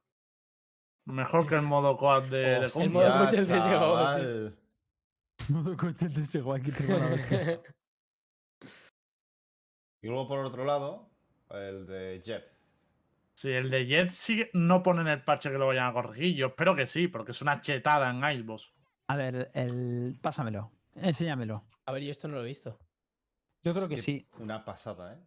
Mejor 1.06 1.47
que 1.47 1.56
el 1.56 1.62
modo 1.63 1.95
coad 1.95 2.23
de, 2.23 2.38
de 2.38 2.65
Hostia, 2.65 2.84
El 2.84 2.89
modo 2.89 3.17
coche 3.17 3.38
del 3.38 3.45
CSGO, 3.45 3.60
sí. 3.62 3.69
chaval. 3.69 4.60
Modo 5.50 5.78
coche 5.78 6.10
de 6.10 6.19
ese 6.19 6.41
guay 6.41 6.62
que 6.62 6.71
tengo 6.73 6.97
la 6.97 7.06
hostia. 7.13 7.62
Y 10.04 10.08
luego 10.08 10.28
por 10.28 10.39
otro 10.39 10.65
lado, 10.65 11.10
el 11.52 11.86
de 11.88 12.22
Jet. 12.24 12.46
Sí, 13.34 13.52
el 13.52 13.70
de 13.70 13.86
Jet 13.86 14.10
sí 14.10 14.48
no 14.54 14.82
pone 14.82 15.02
en 15.02 15.08
el 15.08 15.24
parche 15.24 15.52
que 15.52 15.58
lo 15.58 15.68
vayan 15.68 15.88
a 15.88 15.94
corregir. 15.94 16.36
Yo 16.36 16.48
espero 16.48 16.76
que 16.76 16.88
sí, 16.88 17.08
porque 17.08 17.32
es 17.32 17.42
una 17.42 17.62
chetada 17.62 18.10
en 18.10 18.18
Icebox. 18.40 18.72
A 19.08 19.16
ver, 19.16 19.52
el... 19.54 20.18
pásamelo. 20.22 20.72
Enséñamelo. 20.96 21.64
A 21.86 21.92
ver, 21.92 22.04
yo 22.04 22.12
esto 22.12 22.28
no 22.28 22.36
lo 22.36 22.44
he 22.44 22.48
visto. 22.48 22.80
Yo 23.64 23.74
creo 23.74 23.88
que 23.88 23.98
sí. 23.98 24.28
Una 24.40 24.66
pasada, 24.66 25.14
¿eh? 25.14 25.18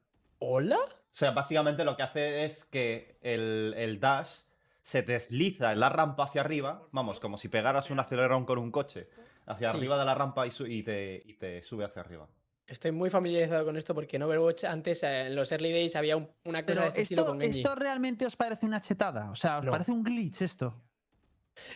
¿Hola? 0.41 0.79
O 0.79 1.13
sea, 1.13 1.31
básicamente 1.33 1.85
lo 1.85 1.97
que 1.97 2.03
hace 2.03 2.45
es 2.45 2.65
que 2.65 3.19
el, 3.23 3.75
el 3.77 4.01
dash 4.01 4.41
se 4.83 5.03
desliza 5.03 5.73
en 5.73 5.81
la 5.81 5.89
rampa 5.91 6.25
hacia 6.25 6.41
arriba. 6.41 6.83
Vamos, 6.93 7.21
como 7.21 7.37
si 7.37 7.49
pegaras 7.49 7.91
un 7.91 8.01
acelerón 8.01 8.45
con 8.47 8.59
un 8.59 8.71
coche. 8.73 9.09
Hacia 9.47 9.71
Sí. 9.71 9.77
arriba 9.77 9.99
de 9.99 10.05
la 10.05 10.15
rampa 10.15 10.47
y, 10.47 10.51
su- 10.51 10.67
y 10.67 10.83
te, 10.83 11.23
y 11.25 11.35
te 11.35 11.63
sube 11.63 11.85
hacia 11.85 12.03
arriba. 12.03 12.29
Estoy 12.71 12.93
muy 12.93 13.11
familiarizado 13.11 13.65
con 13.65 13.77
esto 13.77 13.95
porque 13.97 14.15
en 14.17 14.23
Overwatch 14.23 14.63
antes, 14.63 15.03
eh, 15.03 15.27
en 15.27 15.35
los 15.35 15.51
early 15.51 15.73
days, 15.73 15.97
había 15.97 16.17
un- 16.17 16.29
una 16.45 16.63
cosa 16.63 16.67
Pero 16.67 16.83
de 16.83 16.89
este 16.89 17.01
estilo 17.03 17.23
esto, 17.23 17.33
con 17.33 17.41
Genji. 17.41 17.59
¿esto 17.59 17.75
realmente 17.75 18.25
os 18.27 18.37
parece 18.37 18.65
una 18.65 18.81
chetada? 18.81 19.29
O 19.31 19.35
sea, 19.35 19.59
¿os 19.59 19.65
No. 19.65 19.73
parece 19.73 19.91
un 19.91 20.05
glitch 20.05 20.41
esto? 20.43 20.81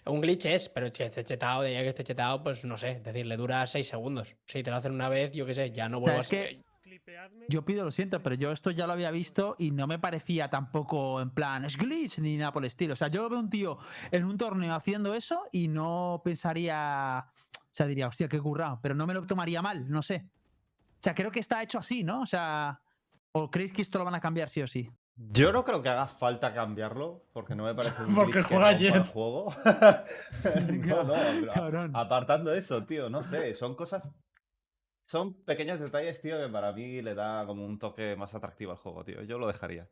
Un 0.07 0.21
glitch 0.21 0.47
es, 0.47 0.69
pero 0.69 0.91
que 0.93 1.05
esté 1.05 1.25
chetado, 1.25 1.63
de 1.63 1.73
ya 1.73 1.81
que 1.83 1.89
esté 1.89 2.05
chetado, 2.05 2.45
pues 2.45 2.65
no 2.65 2.77
sé, 2.77 2.93
es 2.93 3.03
decir, 3.03 3.27
le 3.27 3.37
dura 3.37 3.67
6 3.67 3.89
segundos. 3.89 4.37
Si 4.47 4.63
te 4.63 4.71
lo 4.71 4.77
hacen 4.77 4.93
una 4.93 5.09
vez, 5.09 5.35
yo 5.35 5.45
qué 5.45 5.55
sé, 5.55 5.73
ya 5.73 5.89
no 5.89 5.99
O 5.99 6.05
sea, 6.05 6.13
vuelvo 6.15 6.21
es 6.21 6.27
a 6.29 6.31
que 6.31 6.63
yo 7.49 7.65
pido 7.65 7.85
lo 7.85 7.91
siento, 7.91 8.23
pero 8.23 8.37
yo 8.37 8.53
esto 8.53 8.71
ya 8.71 8.87
lo 8.87 8.93
había 8.93 9.11
visto 9.11 9.57
y 9.59 9.73
no 9.73 9.89
me 9.89 9.99
parecía 9.99 10.49
tampoco 10.49 11.21
en 11.21 11.31
plan 11.31 11.65
es 11.65 11.77
glitch 11.77 12.19
ni 12.21 12.37
nada 12.37 12.53
por 12.53 12.63
el 12.63 12.69
estilo. 12.69 12.93
O 12.93 12.97
sea, 12.97 13.09
yo 13.09 13.29
veo 13.29 13.41
un 13.41 13.51
tío 13.51 13.79
en 14.13 14.25
un 14.25 14.39
torneo 14.39 14.73
haciendo 14.77 15.13
eso 15.13 15.43
y 15.51 15.67
no 15.67 16.23
pensaría, 16.25 17.27
o 17.27 17.75
sea, 17.75 17.87
diría, 17.87 18.07
hostia, 18.07 18.29
qué 18.29 18.39
currado, 18.41 18.79
pero 18.81 18.95
no 18.95 19.09
me 19.09 19.13
lo 19.15 19.23
tomaría 19.23 19.61
mal, 19.61 19.91
no 19.91 20.01
sé. 20.01 20.25
O 21.05 21.07
sea, 21.07 21.15
creo 21.15 21.31
que 21.31 21.41
está 21.41 21.63
hecho 21.63 21.81
así, 21.81 22.03
¿no? 22.03 22.23
O 22.23 22.27
sea, 22.27 22.81
¿o 23.33 23.51
creéis 23.51 23.75
que 23.75 23.83
esto 23.83 23.99
lo 23.99 24.07
van 24.07 24.15
a 24.15 24.21
cambiar 24.21 24.49
sí 24.49 24.63
o 24.63 24.67
sí? 24.67 24.91
Yo 25.17 25.53
no 25.53 25.63
creo 25.63 25.83
que 25.83 25.91
haga 25.91 26.09
falta 26.09 26.55
cambiarlo, 26.55 27.27
porque 27.35 27.55
no 27.55 27.65
me 27.65 27.75
parece 27.75 28.05
un 28.05 28.15
Porque 28.15 28.43
juega 28.43 28.71
el 28.71 28.79
Jet. 28.79 29.07
juego. 29.09 29.55
no, 30.87 31.05
no, 31.05 31.15
pero 31.45 31.91
apartando 31.93 32.55
eso, 32.55 32.87
tío, 32.87 33.11
no 33.11 33.23
sé, 33.23 33.53
son 33.53 33.75
cosas... 33.75 34.09
Son 35.07 35.45
pequeños 35.45 35.79
detalles, 35.79 36.23
tío, 36.23 36.39
que 36.39 36.49
para 36.49 36.73
mí 36.73 37.03
le 37.03 37.15
da 37.15 37.45
como 37.45 37.67
un 37.67 37.79
toque 37.79 38.17
más 38.17 38.35
atractivo 38.35 38.73
al 38.73 38.79
juego, 38.79 39.05
tío. 39.05 39.23
Yo 39.25 39.37
lo 39.37 39.47
dejaría. 39.47 39.87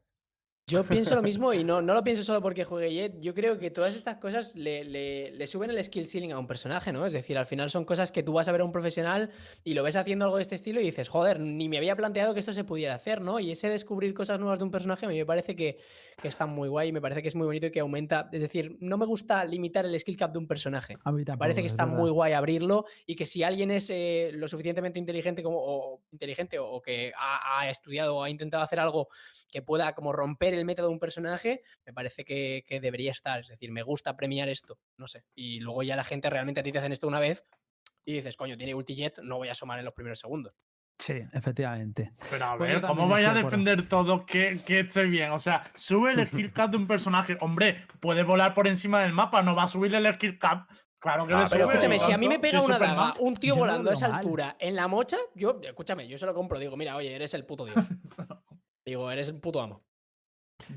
Yo 0.69 0.85
pienso 0.85 1.15
lo 1.17 1.23
mismo 1.23 1.53
y 1.53 1.65
no, 1.65 1.83
no 1.83 1.93
lo 1.93 2.05
pienso 2.05 2.23
solo 2.23 2.41
porque 2.41 2.65
juegue 2.65 2.95
Jet. 2.95 3.19
Yo 3.21 3.35
creo 3.35 3.59
que 3.59 3.71
todas 3.71 3.95
estas 3.97 4.19
cosas 4.19 4.55
le, 4.55 4.85
le- 4.85 5.33
le 5.33 5.47
suben 5.49 5.71
el 5.71 5.83
skill 5.83 6.07
ceiling 6.07 6.31
a 6.33 6.39
un 6.39 6.47
personaje, 6.47 6.93
¿no? 6.93 7.05
Es 7.05 7.13
decir, 7.13 7.37
al 7.37 7.47
final 7.47 7.69
son 7.69 7.85
cosas 7.85 8.13
que 8.13 8.23
tú 8.23 8.33
vas 8.33 8.47
a 8.49 8.53
ver 8.53 8.61
a 8.61 8.65
un 8.65 8.71
profesional 8.73 9.31
y 9.65 9.75
lo 9.75 9.83
ves 9.83 9.97
haciendo 9.97 10.25
algo 10.25 10.37
de 10.37 10.43
este 10.43 10.55
estilo 10.55 10.81
y 10.81 10.85
dices, 10.85 11.09
joder, 11.09 11.41
ni 11.41 11.69
me 11.69 11.79
había 11.79 11.97
planteado 11.97 12.33
que 12.33 12.41
esto 12.41 12.53
se 12.53 12.63
pudiera 12.63 12.95
hacer, 12.95 13.21
¿no? 13.21 13.41
Y 13.41 13.51
ese 13.51 13.69
descubrir 13.69 14.15
cosas 14.15 14.39
nuevas 14.39 14.61
de 14.61 14.65
un 14.65 14.71
personaje 14.71 15.05
a 15.05 15.09
mí 15.09 15.17
me 15.17 15.27
parece 15.27 15.57
que, 15.57 15.79
que 16.23 16.29
está 16.29 16.47
muy 16.47 16.69
guay 16.69 16.89
y 16.91 16.93
me 16.93 17.01
parece 17.01 17.23
que 17.23 17.29
es 17.29 17.35
muy 17.35 17.45
bonito 17.47 17.67
y 17.67 17.71
que 17.73 17.81
aumenta. 17.81 18.31
Es 18.33 18.41
decir, 18.41 18.77
no 18.81 18.97
me 18.97 19.05
gusta 19.05 19.45
limitar 19.45 19.85
el 19.85 19.99
skill 19.99 20.17
cap 20.17 20.33
de 20.33 20.39
un 20.39 20.47
personaje. 20.47 20.95
A 21.05 21.11
mí 21.11 21.19
Me 21.19 21.25
tampoco, 21.25 21.41
parece 21.41 21.61
que 21.61 21.67
es 21.67 21.73
está 21.73 21.87
muy 21.87 22.11
guay 22.11 22.35
abrirlo 22.35 22.85
y 23.05 23.17
que 23.17 23.27
si 23.27 23.43
alguien 23.43 23.73
es 23.73 23.91
eh, 23.91 24.31
lo 24.33 24.47
suficientemente 24.47 24.99
inteligente 25.01 25.43
como 25.43 25.59
o 25.59 26.03
inteligente 26.13 26.59
o, 26.61 26.71
o 26.71 26.81
que 26.81 27.13
ha, 27.19 27.61
ha 27.61 27.69
estudiado 27.69 28.17
o 28.17 28.23
ha 28.23 28.31
intentado 28.31 28.63
hacer 28.63 28.79
algo 28.79 29.09
que 29.53 29.63
pueda 29.63 29.95
como 29.95 30.13
romper 30.13 30.55
el 30.55 30.65
método 30.65 30.89
de 30.89 30.95
un 30.95 30.99
personaje, 30.99 31.63
me 31.87 31.93
parece 31.93 32.25
que, 32.25 32.65
que 32.67 32.81
debería 32.81 33.13
estar. 33.13 33.39
Es 33.41 33.49
decir, 33.49 33.71
me 33.71 33.83
gusta 33.83 34.17
premiar 34.17 34.49
esto, 34.49 34.81
no 34.99 35.07
sé. 35.07 35.25
Y 35.37 35.61
luego 35.61 35.85
ya 35.85 35.95
la 35.95 36.05
gente 36.05 36.29
realmente 36.31 36.61
a 36.61 36.65
ti 36.65 36.73
te 36.73 36.79
hacen 36.79 36.93
esto 36.93 37.07
una 37.07 37.21
vez 37.21 37.45
y 38.05 38.15
dices, 38.15 38.37
coño, 38.37 38.57
tiene 38.57 38.75
ultijet, 38.75 39.21
no 39.23 39.37
voy 39.37 39.49
a 39.49 39.53
asomar 39.53 39.79
en 39.79 39.85
los 39.85 39.95
primeros 39.95 40.19
segundos. 40.19 40.55
Sí, 40.99 41.15
efectivamente. 41.33 42.13
Pero 42.31 42.45
a 42.45 42.57
Pues 42.57 42.71
ver, 42.71 42.81
¿cómo 42.83 43.09
vais 43.09 43.27
a 43.27 43.35
defender 43.35 43.89
todo 43.89 44.25
que, 44.25 44.63
que 44.65 44.81
esté 44.81 45.05
bien? 45.05 45.31
O 45.33 45.39
sea, 45.41 45.65
sube 45.75 46.13
el 46.13 46.27
skill 46.29 46.53
cap 46.53 46.71
de 46.71 46.77
un 46.77 46.87
personaje. 46.87 47.37
Hombre, 47.41 47.87
puede 48.01 48.23
volar 48.23 48.55
por 48.55 48.69
encima 48.69 49.03
del 49.03 49.13
mapa, 49.13 49.43
no 49.43 49.55
va 49.57 49.65
a 49.65 49.69
subirle 49.69 49.99
el 49.99 50.15
skill 50.15 50.39
cap. 50.39 50.69
Claro 51.01 51.27
que 51.27 51.35
Ah, 51.35 51.41
le 51.41 51.47
Pero 51.49 51.65
sube, 51.65 51.73
escúchame, 51.75 51.99
si 51.99 52.13
a 52.13 52.19
mí 52.19 52.29
me 52.29 52.39
pega 52.39 52.61
una 52.61 52.75
Superman. 52.75 52.97
daga, 52.97 53.15
un 53.21 53.35
tío 53.35 53.55
Yo 53.57 53.61
no 53.61 53.67
lo 53.67 53.73
volando 53.73 53.91
a 53.91 53.95
esa 53.95 54.07
mal. 54.07 54.17
altura 54.17 54.57
en 54.61 54.77
la 54.77 54.87
mocha, 54.87 55.17
yo, 55.35 55.59
escúchame, 55.61 56.07
yo 56.07 56.17
se 56.19 56.27
lo 56.27 56.35
compro. 56.35 56.59
Digo, 56.61 56.77
mira, 56.77 56.95
oye, 56.95 57.13
eres 57.13 57.35
el 57.35 57.45
puto 57.45 57.65
dios. 57.65 57.79
Digo, 58.85 59.11
eres 59.11 59.29
el 59.29 59.41
puto 59.41 59.61
amo. 59.61 59.85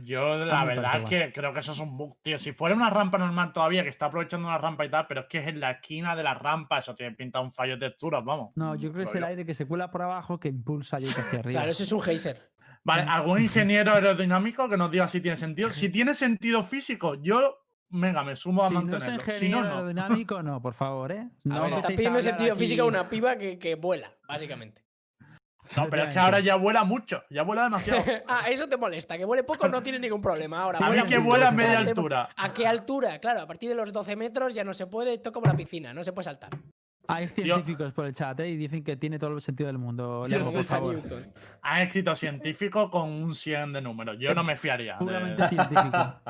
Yo, 0.03 0.35
la 0.37 0.65
verdad 0.65 1.03
es 1.03 1.09
que 1.09 1.31
creo 1.31 1.53
que 1.53 1.59
eso 1.59 1.73
es 1.73 1.79
un 1.79 1.95
bug, 1.95 2.17
tío. 2.23 2.39
Si 2.39 2.53
fuera 2.53 2.73
una 2.75 2.89
rampa 2.89 3.19
normal 3.19 3.53
todavía, 3.53 3.83
que 3.83 3.89
está 3.89 4.07
aprovechando 4.07 4.47
una 4.47 4.57
rampa 4.57 4.83
y 4.85 4.89
tal, 4.89 5.05
pero 5.07 5.21
es 5.21 5.27
que 5.27 5.37
es 5.39 5.47
en 5.47 5.59
la 5.59 5.71
esquina 5.71 6.15
de 6.15 6.23
la 6.23 6.33
rampa, 6.33 6.79
eso 6.79 6.95
tiene 6.95 7.15
pinta 7.15 7.39
un 7.39 7.51
fallo 7.53 7.77
de 7.77 7.89
texturas, 7.89 8.23
vamos. 8.25 8.51
No, 8.55 8.73
yo 8.75 8.91
creo 8.91 9.03
que 9.03 9.09
es 9.09 9.15
el 9.15 9.21
yo. 9.21 9.27
aire 9.27 9.45
que 9.45 9.53
se 9.53 9.67
cuela 9.67 9.91
por 9.91 10.01
abajo 10.01 10.39
que 10.39 10.47
impulsa 10.47 10.97
yo 10.97 11.07
hacia 11.09 11.39
arriba. 11.39 11.59
Claro, 11.59 11.71
eso 11.71 11.83
es 11.83 11.91
un 11.91 12.01
geyser. 12.01 12.51
Vale, 12.83 13.03
¿algún 13.03 13.39
ingeniero 13.43 13.93
aerodinámico 13.93 14.67
que 14.67 14.77
nos 14.77 14.89
diga 14.89 15.07
si 15.07 15.21
tiene 15.21 15.37
sentido? 15.37 15.69
Si 15.69 15.89
tiene 15.91 16.15
sentido 16.15 16.63
físico, 16.63 17.13
yo, 17.21 17.55
venga, 17.89 18.23
me 18.23 18.35
sumo 18.35 18.63
a 18.63 18.69
si 18.69 18.73
no 18.73 18.79
es 18.79 18.85
mantenerlo. 18.87 19.23
si 19.23 19.31
ingeniero 19.31 19.61
no, 19.61 19.67
no. 19.69 19.75
aerodinámico, 19.75 20.41
no, 20.41 20.61
por 20.63 20.73
favor, 20.73 21.11
¿eh? 21.11 21.19
A 21.19 21.29
No 21.43 21.61
ver, 21.61 21.73
estás 21.73 21.85
a 21.85 21.87
pidiendo 21.89 22.21
sentido 22.23 22.55
físico 22.55 22.81
a 22.81 22.85
una 22.85 23.07
piba 23.07 23.37
que, 23.37 23.59
que 23.59 23.75
vuela, 23.75 24.11
básicamente. 24.27 24.83
No, 25.77 25.87
pero 25.89 26.03
es 26.03 26.13
que 26.13 26.19
ahora 26.19 26.39
ya 26.39 26.55
vuela 26.55 26.83
mucho, 26.83 27.23
ya 27.29 27.43
vuela 27.43 27.63
demasiado. 27.63 28.03
ah, 28.27 28.49
eso 28.49 28.67
te 28.67 28.77
molesta. 28.77 29.17
Que 29.17 29.25
vuele 29.25 29.43
poco 29.43 29.67
no 29.67 29.81
tiene 29.81 29.99
ningún 29.99 30.21
problema. 30.21 30.61
Ahora, 30.61 30.79
A 30.79 30.89
mí 30.89 30.95
que 30.97 31.17
mucho, 31.19 31.23
vuela 31.23 31.47
a 31.47 31.51
¿qué 31.51 31.55
media 31.57 31.77
altura. 31.79 32.29
¿A 32.37 32.53
qué 32.53 32.67
altura? 32.67 33.19
Claro, 33.19 33.41
a 33.41 33.47
partir 33.47 33.69
de 33.69 33.75
los 33.75 33.91
12 33.91 34.15
metros 34.15 34.53
ya 34.53 34.63
no 34.63 34.73
se 34.73 34.87
puede, 34.87 35.13
esto 35.13 35.29
es 35.29 35.33
como 35.33 35.47
la 35.47 35.55
piscina, 35.55 35.93
no 35.93 36.03
se 36.03 36.13
puede 36.13 36.25
saltar. 36.25 36.49
Hay 37.07 37.27
científicos 37.27 37.93
por 37.93 38.07
el 38.07 38.13
chat 38.13 38.39
¿eh? 38.39 38.49
y 38.49 38.57
dicen 38.57 38.83
que 38.83 38.95
tiene 38.97 39.19
todo 39.19 39.31
el 39.35 39.41
sentido 39.41 39.67
del 39.67 39.77
mundo. 39.77 40.25
Por 40.27 40.63
favor. 40.63 40.95
Newton. 40.95 41.31
Han 41.61 41.81
escrito 41.83 42.15
científico 42.15 42.89
con 42.89 43.09
un 43.09 43.35
100 43.35 43.73
de 43.73 43.81
números. 43.81 44.17
Yo 44.19 44.33
no 44.33 44.43
me 44.43 44.57
fiaría. 44.57 44.93
de- 44.93 44.99
Puramente 44.99 45.47
científico. 45.47 46.21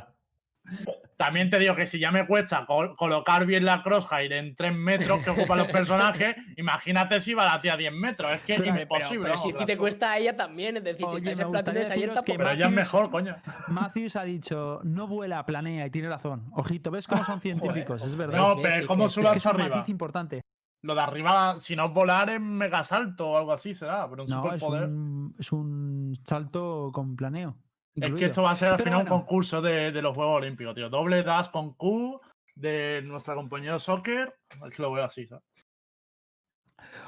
También 1.18 1.50
te 1.50 1.58
digo 1.60 1.76
que 1.76 1.88
si 1.88 1.98
ya 1.98 2.12
me 2.12 2.28
cuesta 2.28 2.66
col- 2.66 2.94
colocar 2.98 3.46
bien 3.46 3.64
la 3.64 3.82
crosshair 3.84 4.34
en 4.34 4.54
3 4.56 4.76
metros 4.76 5.24
que 5.24 5.30
ocupan 5.30 5.60
los 5.60 5.68
personajes, 5.68 6.36
imagínate 6.58 7.22
si 7.22 7.34
va 7.34 7.44
a 7.50 7.56
la 7.56 7.62
tía 7.62 7.74
a 7.76 7.78
10 7.78 7.94
metros. 7.94 8.32
Es 8.34 8.42
que 8.42 8.54
es 8.56 8.60
Pero- 8.60 8.72
Hombre, 8.72 8.86
pero, 8.86 8.96
imposible. 9.00 9.22
pero 9.24 9.36
vamos, 9.36 9.58
si 9.58 9.64
a 9.64 9.66
te 9.66 9.78
cuesta 9.78 10.12
a 10.12 10.18
ella 10.18 10.36
también, 10.36 10.76
es 10.78 10.84
decir, 10.84 11.06
si 11.10 11.16
Oye, 11.16 11.32
estás 11.32 11.50
me 11.50 11.58
en 11.60 11.64
deciros 11.76 12.22
que 12.22 12.34
tampoco. 12.34 12.38
Pero 12.38 12.44
ya 12.54 12.66
es 12.66 12.72
Matthews- 12.72 12.76
mejor, 12.76 13.12
coño. 13.12 13.36
Matthews 13.70 14.16
ha 14.18 14.24
dicho, 14.26 14.82
no 14.84 15.08
vuela, 15.08 15.46
planea 15.46 15.86
y 15.86 15.90
tiene 15.90 16.10
razón. 16.10 16.50
Ojito, 16.52 16.92
¿ves 16.92 17.08
cómo 17.08 17.24
son 17.24 17.40
científicos? 17.42 18.04
es 18.04 18.16
verdad. 18.18 18.38
No, 18.38 18.56
pero 18.62 18.86
¿cómo 18.88 19.08
sube 19.08 19.24
es 19.36 19.42
que 19.42 19.48
arriba? 19.50 19.86
importante. 19.88 20.42
Lo 20.82 20.94
de 20.96 21.02
arriba, 21.02 21.56
si 21.60 21.76
no 21.76 21.86
es 21.86 21.94
volar, 21.94 22.30
es 22.30 22.42
mega 22.42 22.84
salto 22.84 23.30
o 23.30 23.38
algo 23.38 23.54
así 23.54 23.74
será. 23.74 24.08
Pero 24.10 24.24
un 24.26 24.30
No, 24.30 24.54
es 24.54 24.62
un, 24.62 25.36
es 25.40 25.52
un 25.52 26.20
salto 26.26 26.92
con 26.94 27.16
planeo. 27.16 27.56
Es 27.96 28.14
que 28.14 28.26
esto 28.26 28.44
va 28.44 28.52
a 28.52 28.56
ser 28.56 28.70
al 28.70 28.78
Pero 28.78 28.86
final 28.86 29.02
bueno. 29.04 29.16
un 29.16 29.22
concurso 29.22 29.62
de, 29.62 29.92
de 29.92 30.02
los 30.02 30.14
Juegos 30.14 30.38
Olímpicos, 30.38 30.76
tío. 30.76 30.90
Doble 30.90 31.24
dash 31.24 31.50
con 31.50 31.74
Q 31.74 32.20
de 32.56 33.02
nuestra 33.04 33.36
compañera 33.36 33.80
soccer. 33.80 34.36
Es 34.50 34.76
que 34.76 34.82
lo 34.82 34.92
veo 34.92 35.06
así, 35.06 35.26
¿sabes? 35.28 35.44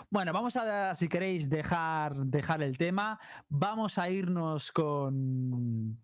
Bueno, 0.10 0.32
vamos 0.32 0.56
a, 0.56 0.96
si 0.96 1.10
queréis, 1.10 1.50
dejar, 1.50 2.16
dejar 2.16 2.64
el 2.64 2.78
tema. 2.78 3.20
Vamos 3.50 3.98
a 3.98 4.10
irnos 4.10 4.72
con. 4.72 6.00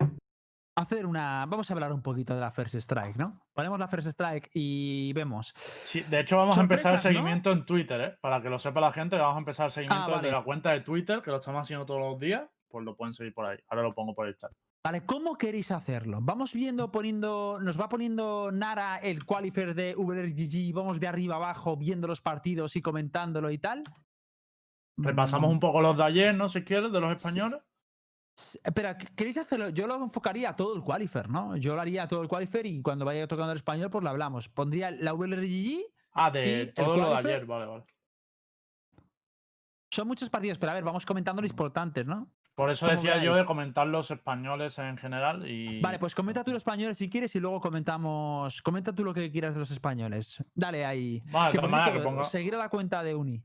Hacer 0.75 1.05
una. 1.05 1.45
Vamos 1.45 1.69
a 1.69 1.73
hablar 1.75 1.93
un 1.93 2.01
poquito 2.01 2.33
de 2.33 2.41
la 2.41 2.51
First 2.51 2.75
Strike, 2.75 3.15
¿no? 3.15 3.45
Ponemos 3.53 3.79
la 3.79 3.87
First 3.87 4.07
Strike 4.07 4.49
y 4.53 5.13
vemos. 5.13 5.53
Sí, 5.55 6.01
de 6.01 6.19
hecho, 6.19 6.37
vamos 6.37 6.57
a 6.57 6.61
empezar 6.61 6.95
el 6.95 6.99
seguimiento 6.99 7.51
en 7.51 7.65
Twitter, 7.65 8.01
¿eh? 8.01 8.17
Para 8.19 8.41
que 8.41 8.49
lo 8.49 8.59
sepa 8.59 8.81
la 8.81 8.91
gente, 8.91 9.15
vamos 9.15 9.35
a 9.35 9.39
empezar 9.39 9.67
el 9.67 9.71
seguimiento 9.71 10.11
vale. 10.11 10.27
de 10.27 10.33
la 10.33 10.43
cuenta 10.43 10.71
de 10.71 10.81
Twitter, 10.81 11.21
que 11.21 11.31
lo 11.31 11.37
estamos 11.37 11.61
haciendo 11.61 11.85
todos 11.85 12.01
los 12.01 12.19
días. 12.19 12.49
Pues 12.67 12.83
lo 12.83 12.97
pueden 12.97 13.13
seguir 13.13 13.33
por 13.33 13.45
ahí. 13.45 13.57
Ahora 13.69 13.83
lo 13.83 13.93
pongo 13.93 14.15
por 14.15 14.27
el 14.27 14.35
chat. 14.35 14.51
Vale, 14.85 15.05
¿cómo 15.05 15.37
queréis 15.37 15.71
hacerlo? 15.71 16.19
Vamos 16.21 16.53
viendo, 16.53 16.91
poniendo. 16.91 17.57
Nos 17.61 17.79
va 17.79 17.87
poniendo 17.87 18.51
Nara 18.51 18.97
el 18.97 19.25
qualifier 19.25 19.73
de 19.75 19.95
VRGG, 19.95 20.73
vamos 20.73 20.99
de 20.99 21.07
arriba 21.07 21.35
abajo 21.37 21.77
viendo 21.77 22.05
los 22.05 22.19
partidos 22.19 22.75
y 22.75 22.81
comentándolo 22.81 23.49
y 23.49 23.57
tal. 23.59 23.83
Repasamos 24.97 25.49
un 25.49 25.61
poco 25.61 25.81
los 25.81 25.95
de 25.95 26.03
ayer, 26.03 26.35
¿no? 26.35 26.49
Si 26.49 26.63
quieres, 26.63 26.91
de 26.91 26.99
los 26.99 27.15
españoles. 27.15 27.61
S- 28.37 28.59
Espera, 28.61 28.97
¿qué- 28.97 29.07
¿queréis 29.15 29.37
hacerlo? 29.37 29.69
Yo 29.69 29.87
lo 29.87 29.95
enfocaría 30.03 30.49
a 30.49 30.55
todo 30.57 30.75
el 30.75 30.81
qualifier, 30.81 31.29
¿no? 31.29 31.55
Yo 31.55 31.75
lo 31.75 31.81
haría 31.81 32.03
a 32.03 32.07
todo 32.09 32.21
el 32.21 32.27
qualifier 32.27 32.65
y 32.65 32.81
cuando 32.81 33.05
vaya 33.05 33.25
tocando 33.25 33.53
el 33.53 33.57
español, 33.59 33.89
pues 33.89 34.03
lo 34.03 34.09
hablamos. 34.09 34.49
Pondría 34.49 34.91
la 34.91 35.13
VRGG. 35.13 35.81
Ah, 36.11 36.29
¿Y 36.29 36.33
de 36.33 36.61
el 36.63 36.73
todo 36.73 36.97
lo 36.97 37.09
de 37.09 37.15
ayer, 37.15 37.45
vale, 37.45 37.65
vale. 37.67 37.85
Son 39.91 40.07
muchos 40.09 40.29
partidos, 40.29 40.57
pero 40.57 40.71
a 40.73 40.75
ver, 40.75 40.83
vamos 40.83 41.05
comentando 41.05 41.41
los 41.41 41.51
importantes, 41.51 42.05
¿no? 42.05 42.29
Por 42.55 42.69
eso 42.69 42.85
decía 42.87 43.17
yo 43.23 43.35
de 43.35 43.45
comentar 43.45 43.87
los 43.87 44.11
españoles 44.11 44.77
en 44.77 44.97
general 44.97 45.49
y. 45.49 45.81
Vale, 45.81 45.97
pues 45.97 46.13
comenta 46.13 46.43
tú 46.43 46.51
los 46.51 46.57
españoles 46.57 46.97
si 46.97 47.09
quieres 47.09 47.35
y 47.35 47.39
luego 47.39 47.59
comentamos. 47.59 48.61
Comenta 48.61 48.93
tú 48.93 49.03
lo 49.03 49.13
que 49.13 49.31
quieras 49.31 49.53
de 49.53 49.59
los 49.59 49.71
españoles. 49.71 50.43
Dale 50.53 50.85
ahí. 50.85 51.23
Vale, 51.31 51.51
Que, 51.51 51.57
que 51.57 51.99
ponga, 51.99 52.23
Seguir 52.23 52.53
a 52.55 52.59
la 52.59 52.69
cuenta 52.69 53.01
de 53.03 53.15
Uni. 53.15 53.41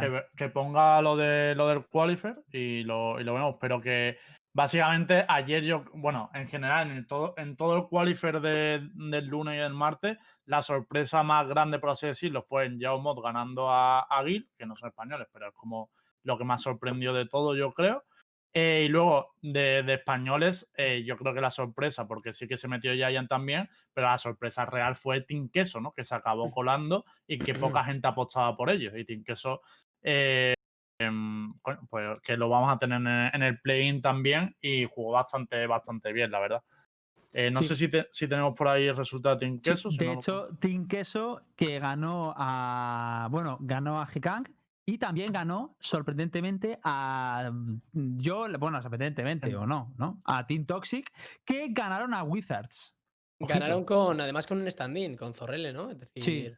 Que, 0.00 0.22
que 0.36 0.48
ponga 0.48 1.02
lo, 1.02 1.16
de, 1.16 1.54
lo 1.56 1.68
del 1.68 1.86
qualifier 1.88 2.42
y 2.52 2.84
lo, 2.84 3.20
y 3.20 3.24
lo 3.24 3.34
vemos. 3.34 3.56
Pero 3.60 3.80
que 3.82 4.16
básicamente 4.52 5.26
ayer 5.28 5.62
yo, 5.64 5.84
bueno, 5.92 6.30
en 6.32 6.48
general, 6.48 6.90
en, 6.90 6.96
el 6.96 7.06
todo, 7.06 7.34
en 7.36 7.54
todo 7.56 7.76
el 7.76 7.86
qualifier 7.88 8.40
de- 8.40 8.88
del 8.94 9.26
lunes 9.26 9.56
y 9.56 9.58
del 9.58 9.74
martes, 9.74 10.16
la 10.46 10.62
sorpresa 10.62 11.22
más 11.22 11.46
grande, 11.48 11.78
por 11.78 11.90
así 11.90 12.06
decirlo, 12.06 12.42
fue 12.42 12.64
en 12.64 12.78
Yao 12.78 12.98
Mod 13.00 13.20
ganando 13.22 13.68
a, 13.68 14.00
a 14.00 14.24
Gil, 14.24 14.48
que 14.56 14.64
no 14.64 14.74
son 14.76 14.88
españoles, 14.88 15.26
pero 15.32 15.48
es 15.48 15.54
como 15.54 15.90
lo 16.26 16.36
que 16.36 16.44
más 16.44 16.62
sorprendió 16.62 17.12
de 17.14 17.26
todo, 17.26 17.56
yo 17.56 17.70
creo. 17.72 18.04
Eh, 18.52 18.84
y 18.86 18.88
luego 18.88 19.34
de, 19.42 19.82
de 19.82 19.94
españoles, 19.94 20.66
eh, 20.76 21.04
yo 21.04 21.16
creo 21.18 21.34
que 21.34 21.40
la 21.42 21.50
sorpresa, 21.50 22.08
porque 22.08 22.32
sí 22.32 22.48
que 22.48 22.56
se 22.56 22.68
metió 22.68 22.92
Giant 22.94 23.28
también, 23.28 23.68
pero 23.92 24.06
la 24.08 24.16
sorpresa 24.18 24.64
real 24.64 24.96
fue 24.96 25.20
Team 25.20 25.50
Queso, 25.50 25.78
¿no? 25.80 25.92
Que 25.92 26.04
se 26.04 26.14
acabó 26.14 26.50
colando 26.50 27.04
y 27.26 27.38
que 27.38 27.54
poca 27.54 27.84
gente 27.84 28.08
apostaba 28.08 28.56
por 28.56 28.70
ellos. 28.70 28.94
Y 28.96 29.04
Team 29.04 29.24
Queso, 29.24 29.60
eh, 30.02 30.54
em, 30.98 31.52
pues 31.60 31.76
que 32.22 32.36
lo 32.38 32.48
vamos 32.48 32.72
a 32.72 32.78
tener 32.78 32.98
en 33.00 33.06
el, 33.06 33.30
en 33.34 33.42
el 33.42 33.60
play-in 33.60 34.00
también 34.00 34.56
y 34.62 34.86
jugó 34.86 35.12
bastante, 35.12 35.66
bastante 35.66 36.12
bien, 36.14 36.30
la 36.30 36.40
verdad. 36.40 36.62
Eh, 37.34 37.50
no 37.50 37.60
Sí. 37.60 37.68
sé 37.68 37.76
si, 37.76 37.88
te- 37.88 38.08
si 38.10 38.26
tenemos 38.26 38.54
por 38.54 38.68
ahí 38.68 38.86
el 38.86 38.96
resultado 38.96 39.34
de 39.36 39.40
Team 39.40 39.56
Sí, 39.62 39.70
Queso. 39.70 39.90
si 39.90 39.98
de 39.98 40.06
no 40.06 40.12
lo- 40.14 40.18
hecho, 40.18 40.48
Team 40.58 40.88
Queso 40.88 41.42
que 41.54 41.78
ganó 41.78 42.32
a. 42.34 43.28
Bueno, 43.30 43.58
ganó 43.60 44.00
a 44.00 44.06
Gekang 44.06 44.48
y 44.88 44.98
también 44.98 45.32
ganó, 45.32 45.76
sorprendentemente, 45.80 46.78
a. 46.84 47.50
mm, 47.52 48.18
Yo, 48.18 48.46
bueno, 48.58 48.80
sorprendentemente 48.80 49.54
o 49.56 49.66
no, 49.66 49.92
¿no? 49.98 50.22
A 50.24 50.46
Team 50.46 50.64
Toxic, 50.64 51.12
que 51.44 51.68
ganaron 51.70 52.14
a 52.14 52.22
Wizards. 52.22 52.96
Ojito. 53.38 53.58
Ganaron 53.58 53.84
con, 53.84 54.20
además 54.20 54.46
con 54.46 54.58
un 54.60 54.68
stand-in, 54.68 55.16
con 55.16 55.34
Zorrele, 55.34 55.72
¿no? 55.72 55.90
Es 55.90 55.98
decir, 55.98 56.22
Sí, 56.22 56.52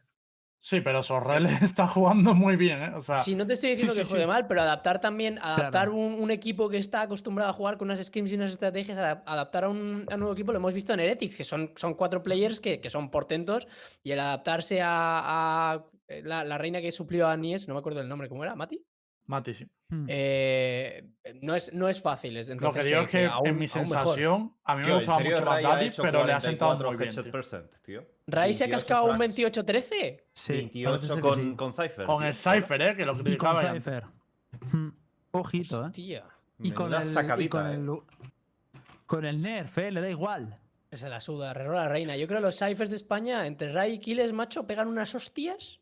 pero 0.83 1.01
Sorrel 1.03 1.45
está 1.61 1.87
jugando 1.87 2.33
muy 2.33 2.55
bien, 2.55 2.81
¿eh? 2.83 2.91
O 2.95 3.01
sea, 3.01 3.17
si 3.17 3.35
no 3.35 3.47
te 3.47 3.53
estoy 3.53 3.71
diciendo 3.71 3.93
sí, 3.93 3.99
que 3.99 4.03
sí. 4.05 4.09
juegue 4.11 4.27
mal, 4.27 4.45
pero 4.47 4.61
adaptar 4.61 4.99
también, 4.99 5.37
adaptar 5.39 5.69
Claro. 5.71 5.95
un, 5.95 6.13
un 6.21 6.31
equipo 6.31 6.69
que 6.69 6.77
está 6.77 7.01
acostumbrado 7.01 7.49
a 7.49 7.53
jugar 7.53 7.77
con 7.77 7.87
unas 7.87 8.05
schemes 8.05 8.31
y 8.31 8.35
unas 8.35 8.51
estrategias, 8.51 8.97
adap- 8.97 9.23
adaptar 9.25 9.63
a 9.63 9.69
un, 9.69 10.05
a 10.09 10.13
un 10.15 10.19
nuevo 10.19 10.33
equipo, 10.33 10.51
lo 10.51 10.57
hemos 10.57 10.73
visto 10.73 10.93
en 10.93 10.99
Heretics, 10.99 11.37
que 11.37 11.43
son, 11.43 11.71
son 11.75 11.93
cuatro 11.95 12.21
players 12.23 12.59
que, 12.59 12.81
que 12.81 12.89
son 12.89 13.09
portentos, 13.09 13.67
y 14.03 14.11
el 14.11 14.19
adaptarse 14.19 14.81
a, 14.81 15.71
a, 15.73 15.85
eh, 16.07 16.21
la, 16.23 16.43
la 16.43 16.57
reina 16.57 16.81
que 16.81 16.91
suplió 16.91 17.27
a 17.27 17.37
Nies, 17.37 17.67
no 17.67 17.73
me 17.73 17.79
acuerdo 17.79 18.01
el 18.01 18.09
nombre, 18.09 18.27
¿cómo 18.29 18.43
era? 18.43 18.55
¿Mati? 18.55 18.85
Mati, 19.29 19.53
sí. 19.53 19.67
Hmm. 19.89 20.05
Eh, 20.07 21.07
no, 21.43 21.53
es, 21.53 21.71
no 21.71 21.87
es 21.87 22.01
fácil. 22.01 22.35
es- 22.37 22.49
Lo 22.49 22.57
que 22.57 22.65
Entonces, 22.65 22.85
digo 22.85 23.01
es 23.01 23.07
que, 23.09 23.25
aún- 23.27 23.45
en 23.47 23.57
mi 23.57 23.67
sensación, 23.67 24.55
a 24.63 24.73
mí 24.75 24.79
me 24.81 24.85
Tío, 24.85 24.93
¿en 24.93 24.99
gustaba 25.01 25.17
serio 25.19 25.31
mucho 25.37 25.45
más 25.45 25.61
Daddy, 25.63 25.89
pero 26.01 26.25
le 26.25 26.33
ha 26.33 26.39
sentado 26.39 26.71
44 26.77 26.89
muy 26.89 26.97
bien. 26.97 27.09
headshot 27.09 27.23
tío. 27.25 27.31
percent, 27.31 27.71
tío? 27.83 28.05
Rai 28.25 28.53
se 28.53 28.63
ha 28.63 28.67
28 28.67 28.71
cascado 28.87 29.05
un 29.05 29.17
frags. 29.17 29.35
28-13. 29.37 30.23
Sí, 30.33 30.53
28 30.53 30.91
parece 30.99 31.13
que 31.15 31.21
con, 31.21 31.39
sí. 31.51 31.55
con 31.55 31.73
Cypher. 31.73 32.05
Con 32.07 32.17
tío. 32.19 32.27
el 32.27 32.35
Cypher, 32.35 32.81
¿eh? 32.81 32.95
Que 32.95 33.05
lo 33.05 33.13
con 33.13 33.23
criticaba. 33.23 33.73
Cypher. 33.73 34.03
Hmm. 34.71 34.89
Ojito, 35.31 35.77
¿eh? 35.83 35.85
Hostia. 35.85 36.25
Y 36.59 36.71
con 36.71 36.93
el. 36.93 37.41
y 37.41 37.47
con 37.49 37.67
eh. 37.67 37.73
el- 37.75 38.01
con 39.05 39.25
el 39.25 39.41
nerf, 39.41 39.77
¿eh? 39.77 39.91
Le 39.91 40.01
da 40.01 40.09
igual. 40.09 40.55
Se 40.91 41.07
la 41.07 41.21
suda, 41.21 41.53
rerola 41.53 41.83
la 41.83 41.87
reina. 41.89 42.17
Yo 42.17 42.27
creo 42.27 42.39
que 42.39 42.45
los 42.47 42.57
ciphers 42.57 42.89
de 42.89 42.95
España, 42.95 43.45
entre 43.45 43.71
Ray 43.71 43.93
y 43.93 43.99
Kiles, 43.99 44.33
macho, 44.33 44.65
pegan 44.65 44.87
unas 44.87 45.13
hostias. 45.13 45.79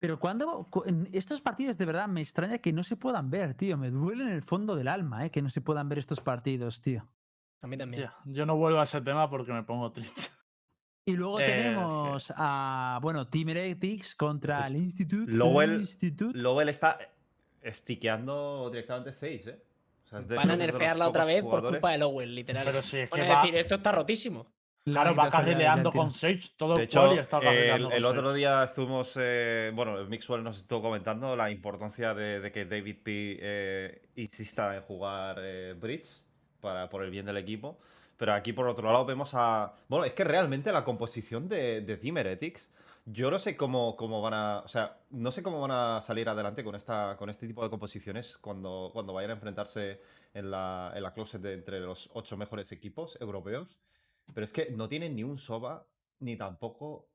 Pero 0.00 0.18
cuando 0.20 0.68
en 0.86 1.08
estos 1.12 1.40
partidos 1.40 1.76
de 1.76 1.84
verdad 1.84 2.06
me 2.06 2.20
extraña 2.20 2.58
que 2.58 2.72
no 2.72 2.84
se 2.84 2.96
puedan 2.96 3.30
ver, 3.30 3.54
tío. 3.54 3.76
Me 3.76 3.90
duele 3.90 4.24
en 4.24 4.30
el 4.30 4.42
fondo 4.42 4.76
del 4.76 4.86
alma, 4.88 5.26
¿eh? 5.26 5.30
Que 5.30 5.42
no 5.42 5.50
se 5.50 5.60
puedan 5.60 5.88
ver 5.88 5.98
estos 5.98 6.20
partidos, 6.20 6.80
tío. 6.80 7.06
A 7.62 7.66
mí 7.66 7.76
también. 7.76 8.08
Yo 8.26 8.46
no 8.46 8.56
vuelvo 8.56 8.80
a 8.80 8.84
ese 8.84 9.00
tema 9.00 9.28
porque 9.28 9.52
me 9.52 9.62
pongo 9.64 9.90
triste. 9.92 10.22
Y 11.04 11.16
luego 11.16 11.40
Eh, 11.40 11.46
tenemos 11.46 12.32
a, 12.36 12.98
bueno, 13.02 13.26
Team 13.26 13.48
Heretics 13.48 14.14
contra 14.14 14.66
el 14.66 14.76
Institute. 14.76 15.32
Lowell- 15.32 15.80
Institute. 15.80 16.38
Lowell 16.38 16.68
está 16.68 16.98
stiqueando 17.72 18.68
directamente 18.70 19.12
6, 19.12 19.46
¿eh? 19.46 19.62
O 20.04 20.08
sea, 20.08 20.18
es 20.20 20.28
de 20.28 20.36
Van 20.36 20.50
a 20.50 20.56
nerfearla 20.56 21.08
otra 21.08 21.24
vez 21.24 21.42
por 21.42 21.66
culpa 21.66 21.90
de 21.92 21.98
Lowell, 21.98 22.34
literal. 22.34 22.64
Pero 22.66 22.82
sí, 22.82 22.98
es 22.98 23.08
que 23.08 23.10
Bueno, 23.10 23.24
es 23.24 23.30
va, 23.32 23.42
decir, 23.42 23.56
esto 23.56 23.74
está 23.76 23.92
rotísimo. 23.92 24.46
Claro, 24.90 25.14
va 25.14 25.28
carrileando 25.30 25.92
con 25.92 26.10
Sage 26.10 26.50
todo 26.56 26.74
De 26.74 26.82
el 26.82 26.84
hecho, 26.88 27.12
el, 27.12 27.28
carrileando 27.28 27.90
el 27.90 28.02
con 28.02 28.10
otro 28.12 28.26
Sage. 28.26 28.36
día 28.38 28.62
estuvimos, 28.64 29.12
eh, 29.16 29.72
bueno, 29.74 30.04
Mixwell 30.06 30.42
nos 30.42 30.58
estuvo 30.58 30.82
comentando 30.82 31.34
la 31.36 31.50
importancia 31.50 32.14
de, 32.14 32.40
de 32.40 32.52
que 32.52 32.64
David 32.64 32.96
P 33.02 33.38
eh, 33.40 34.08
insista 34.16 34.74
en 34.76 34.82
jugar 34.82 35.36
eh, 35.40 35.74
Bridge 35.78 36.22
para, 36.60 36.88
por 36.88 37.02
el 37.02 37.10
bien 37.10 37.26
del 37.26 37.36
equipo. 37.36 37.78
Pero 38.16 38.34
aquí 38.34 38.52
por 38.52 38.66
otro 38.66 38.90
lado 38.90 39.04
vemos 39.04 39.30
a... 39.34 39.74
Bueno, 39.88 40.04
es 40.04 40.12
que 40.12 40.24
realmente 40.24 40.72
la 40.72 40.82
composición 40.82 41.48
de, 41.48 41.82
de 41.82 41.96
Team 41.96 42.18
Heretics, 42.18 42.68
yo 43.06 43.30
no 43.30 43.38
sé 43.38 43.56
cómo, 43.56 43.94
cómo 43.94 44.20
van 44.20 44.34
a... 44.34 44.58
O 44.64 44.68
sea, 44.68 44.98
no 45.10 45.30
sé 45.30 45.40
cómo 45.42 45.60
van 45.60 45.70
a 45.70 46.00
salir 46.00 46.28
adelante 46.28 46.64
con, 46.64 46.74
esta, 46.74 47.16
con 47.16 47.30
este 47.30 47.46
tipo 47.46 47.62
de 47.62 47.70
composiciones 47.70 48.36
cuando, 48.38 48.90
cuando 48.92 49.12
vayan 49.12 49.30
a 49.30 49.34
enfrentarse 49.34 50.00
en 50.34 50.50
la, 50.50 50.92
en 50.96 51.04
la 51.04 51.12
closet 51.12 51.40
de 51.40 51.54
entre 51.54 51.78
los 51.78 52.10
ocho 52.12 52.36
mejores 52.36 52.72
equipos 52.72 53.16
europeos. 53.20 53.78
Pero 54.34 54.44
es 54.44 54.52
que 54.52 54.70
no 54.70 54.88
tienen 54.88 55.14
ni 55.16 55.24
un 55.24 55.38
Soba 55.38 55.86
ni 56.20 56.36
tampoco 56.36 57.08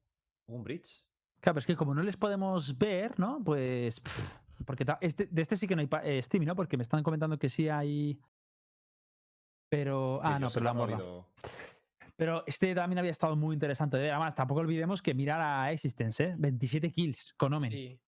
un 0.47 0.63
Bridge. 0.63 1.03
Claro, 1.39 1.55
pero 1.55 1.59
es 1.59 1.65
que 1.67 1.75
como 1.75 1.93
no 1.93 2.01
les 2.03 2.17
podemos 2.17 2.77
ver, 2.77 3.19
¿no? 3.19 3.41
Pues. 3.43 3.99
pff, 3.99 4.33
porque 4.65 4.85
ta- 4.85 4.97
este, 5.01 5.25
de 5.27 5.41
este 5.41 5.57
sí 5.57 5.67
que 5.67 5.75
no 5.75 5.81
hay 5.81 5.89
eh, 6.03 6.19
streaming, 6.19 6.47
¿no? 6.47 6.55
Porque 6.55 6.77
me 6.77 6.83
están 6.83 7.03
comentando 7.03 7.37
que 7.37 7.49
sí 7.49 7.67
hay. 7.69 8.19
Pero. 9.69 10.19
Sí, 10.21 10.29
Ah, 10.31 10.39
no, 10.39 10.49
pero 10.49 10.69
ha 10.69 10.73
borrado. 10.73 10.95
habido- 11.03 11.27
Pero 12.15 12.43
este 12.45 12.73
también 12.75 12.99
había 12.99 13.11
estado 13.11 13.35
muy 13.35 13.53
interesante. 13.55 13.97
ver. 13.97 14.11
Además, 14.11 14.35
tampoco 14.35 14.59
olvidemos 14.61 15.01
que 15.01 15.13
mirar 15.13 15.41
a 15.41 15.71
Existence, 15.71 16.23
¿eh? 16.23 16.35
27 16.37 16.91
kills 16.91 17.33
con 17.37 17.53
Omen. 17.53 17.71
Sí. 17.71 17.99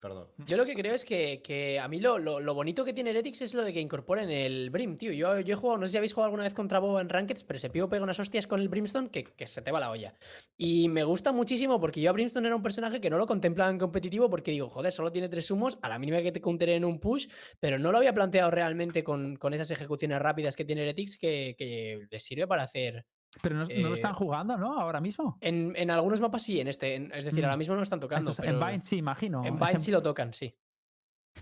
Perdón. 0.00 0.28
Yo 0.38 0.56
lo 0.56 0.64
que 0.64 0.74
creo 0.74 0.94
es 0.94 1.04
que, 1.04 1.42
que 1.42 1.78
a 1.78 1.86
mí 1.86 2.00
lo, 2.00 2.18
lo- 2.18 2.40
lo 2.40 2.54
bonito 2.54 2.86
que 2.86 2.94
tiene 2.94 3.10
Heretics 3.10 3.42
es 3.42 3.52
lo 3.52 3.62
de 3.62 3.74
que 3.74 3.82
incorporen 3.82 4.30
el 4.30 4.70
Brim, 4.70 4.96
tío. 4.96 5.12
Yo, 5.12 5.40
yo 5.40 5.52
he 5.52 5.56
jugado, 5.56 5.78
no 5.78 5.84
sé 5.86 5.92
si 5.92 5.96
habéis 5.98 6.14
jugado 6.14 6.26
alguna 6.28 6.44
vez 6.44 6.54
contra 6.54 6.78
Boba 6.78 7.02
en 7.02 7.10
Rankeds, 7.10 7.44
pero 7.44 7.58
ese 7.58 7.68
pivo 7.68 7.90
pega 7.90 8.02
unas 8.02 8.18
hostias 8.18 8.46
con 8.46 8.60
el 8.60 8.70
Brimstone 8.70 9.10
que, 9.10 9.24
que 9.24 9.46
se 9.46 9.60
te 9.60 9.70
va 9.70 9.78
la 9.78 9.90
olla. 9.90 10.14
Y 10.56 10.88
me 10.88 11.04
gusta 11.04 11.32
muchísimo 11.32 11.78
porque 11.80 12.00
yo 12.00 12.08
a 12.08 12.12
Brimstone 12.14 12.46
era 12.46 12.56
un 12.56 12.62
personaje 12.62 12.98
que 12.98 13.10
no 13.10 13.18
lo 13.18 13.26
contemplaba 13.26 13.70
en 13.70 13.78
competitivo 13.78 14.30
porque 14.30 14.52
digo, 14.52 14.70
joder, 14.70 14.90
solo 14.90 15.12
tiene 15.12 15.28
tres 15.28 15.50
humos, 15.50 15.78
a 15.82 15.88
la 15.90 15.98
mínima 15.98 16.22
que 16.22 16.32
te 16.32 16.40
countere 16.40 16.76
en 16.76 16.86
un 16.86 16.98
push, 16.98 17.26
pero 17.58 17.78
no 17.78 17.92
lo 17.92 17.98
había 17.98 18.14
planteado 18.14 18.50
realmente 18.50 19.04
con, 19.04 19.36
con 19.36 19.52
esas 19.52 19.70
ejecuciones 19.70 20.18
rápidas 20.18 20.56
que 20.56 20.64
tiene 20.64 20.80
Heretics 20.82 21.18
que, 21.18 21.54
que 21.58 22.06
les 22.10 22.24
sirve 22.24 22.46
para 22.46 22.62
hacer. 22.62 23.04
Pero 23.42 23.54
no, 23.56 23.64
no 23.64 23.88
lo 23.88 23.94
están 23.94 24.10
Eh, 24.12 24.14
jugando, 24.14 24.56
¿no? 24.58 24.78
Ahora 24.78 25.00
mismo. 25.00 25.38
En, 25.40 25.72
en 25.76 25.90
algunos 25.90 26.20
mapas 26.20 26.42
sí, 26.42 26.60
en 26.60 26.68
este, 26.68 26.96
en- 26.96 27.12
es 27.14 27.24
decir, 27.24 27.42
Mm. 27.42 27.44
ahora 27.44 27.56
mismo 27.56 27.74
no 27.74 27.80
lo 27.80 27.84
están 27.84 28.00
tocando. 28.00 28.32
Pero 28.36 28.48
en 28.50 28.58
Bind 28.60 28.82
sí, 28.82 28.96
imagino. 28.96 29.44
en 29.44 29.58
Bind 29.58 29.78
sí 29.78 29.90
lo 29.90 30.02
tocan, 30.02 30.32
sí. 30.32 30.54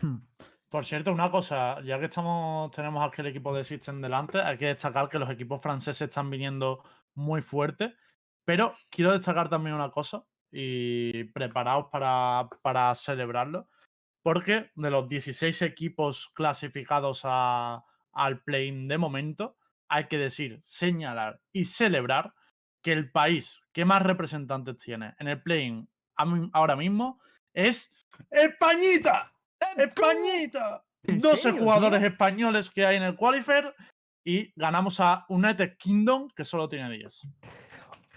Hmm. 0.02 0.18
Por 0.68 0.84
cierto, 0.84 1.10
una 1.12 1.30
cosa, 1.30 1.80
ya 1.80 1.98
que 1.98 2.04
estamos, 2.06 2.70
tenemos 2.72 3.06
aquí 3.06 3.22
el 3.22 3.28
equipo 3.28 3.54
de 3.56 3.64
System 3.64 4.02
delante, 4.02 4.38
hay 4.42 4.58
que 4.58 4.66
destacar 4.66 5.08
que 5.08 5.18
los 5.18 5.30
equipos 5.30 5.62
franceses 5.62 6.02
están 6.10 6.28
viniendo 6.28 6.84
muy 7.14 7.40
fuertes, 7.40 7.94
pero 8.44 8.74
quiero 8.90 9.12
destacar 9.12 9.48
también 9.48 9.74
una 9.74 9.90
cosa 9.90 10.24
y 10.52 11.24
preparaos 11.24 11.86
para, 11.90 12.48
para 12.60 12.94
celebrarlo, 12.94 13.70
porque 14.22 14.70
de 14.74 14.90
los 14.90 15.08
16 15.08 15.62
equipos 15.62 16.28
clasificados 16.34 17.22
a- 17.24 17.82
al 18.12 18.42
play 18.42 18.70
de 18.84 18.98
momento, 18.98 19.56
hay 19.88 20.04
que 20.04 20.18
decir, 20.18 20.60
señalar 20.62 21.40
y 21.52 21.64
celebrar 21.64 22.32
que 22.82 22.92
el 22.92 23.10
país 23.10 23.60
que 23.72 23.84
más 23.84 24.02
representantes 24.02 24.76
tiene 24.78 25.14
en 25.18 25.28
el 25.28 25.42
play 25.42 25.84
ahora 26.52 26.76
mismo 26.76 27.20
es 27.52 27.90
Españita. 28.30 29.32
¡Españita! 29.76 30.84
¿En 31.04 31.18
12 31.20 31.36
serio, 31.42 31.60
jugadores 31.60 32.00
tío? 32.00 32.08
españoles 32.08 32.70
que 32.70 32.84
hay 32.86 32.96
en 32.96 33.02
el 33.02 33.16
Qualifier 33.16 33.74
y 34.24 34.52
ganamos 34.56 35.00
a 35.00 35.24
United 35.28 35.76
Kingdom, 35.78 36.28
que 36.30 36.44
solo 36.44 36.68
tiene 36.68 36.90
10. 36.90 37.20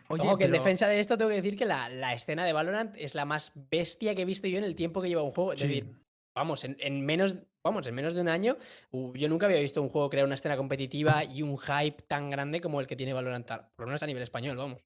Oye, 0.10 0.24
Ojo, 0.24 0.38
que 0.38 0.46
en 0.46 0.52
defensa 0.52 0.88
de 0.88 1.00
esto 1.00 1.18
tengo 1.18 1.30
que 1.30 1.38
decir 1.42 1.58
que 1.58 1.66
la, 1.66 1.88
la 1.90 2.14
escena 2.14 2.44
de 2.44 2.52
Valorant 2.52 2.94
es 2.98 3.16
la 3.16 3.24
más 3.24 3.54
bestia 3.56 4.14
que 4.14 4.24
he 4.24 4.26
visto 4.26 4.48
yo 4.48 4.58
en 4.58 4.66
el 4.66 4.76
tiempo 4.76 5.02
que 5.02 5.08
lleva 5.08 5.24
un 5.24 5.32
juego. 5.32 5.54
Es 5.54 5.60
Sí. 5.62 5.68
decir, 5.68 5.86
vamos, 6.34 6.64
en, 6.64 6.76
en 6.80 7.06
menos, 7.06 7.38
vamos, 7.64 7.86
en 7.88 7.96
menos 7.96 8.14
de 8.14 8.22
un 8.22 8.28
año, 8.30 8.58
yo 8.92 9.30
nunca 9.30 9.46
había 9.46 9.60
visto 9.60 9.82
un 9.82 9.90
juego 9.90 10.10
crear 10.10 10.26
una 10.26 10.36
escena 10.36 10.58
competitiva 10.58 11.24
y 11.24 11.42
un 11.42 11.58
hype 11.58 12.04
tan 12.08 12.30
grande 12.30 12.62
como 12.62 12.80
el 12.80 12.88
que 12.88 12.96
tiene 12.96 13.14
Valorant, 13.14 13.48
por 13.48 13.80
lo 13.80 13.88
menos 13.88 14.04
a 14.04 14.08
nivel 14.08 14.24
español, 14.24 14.58
vamos. 14.58 14.82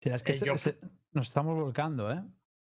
Sí, 0.00 0.10
es 0.10 0.22
que 0.22 0.32
Eh, 0.32 0.34
se- 0.34 0.46
yo- 0.46 0.56
se- 0.58 0.78
nos 1.12 1.28
estamos 1.28 1.54
volcando, 1.58 2.10
¿eh? 2.12 2.22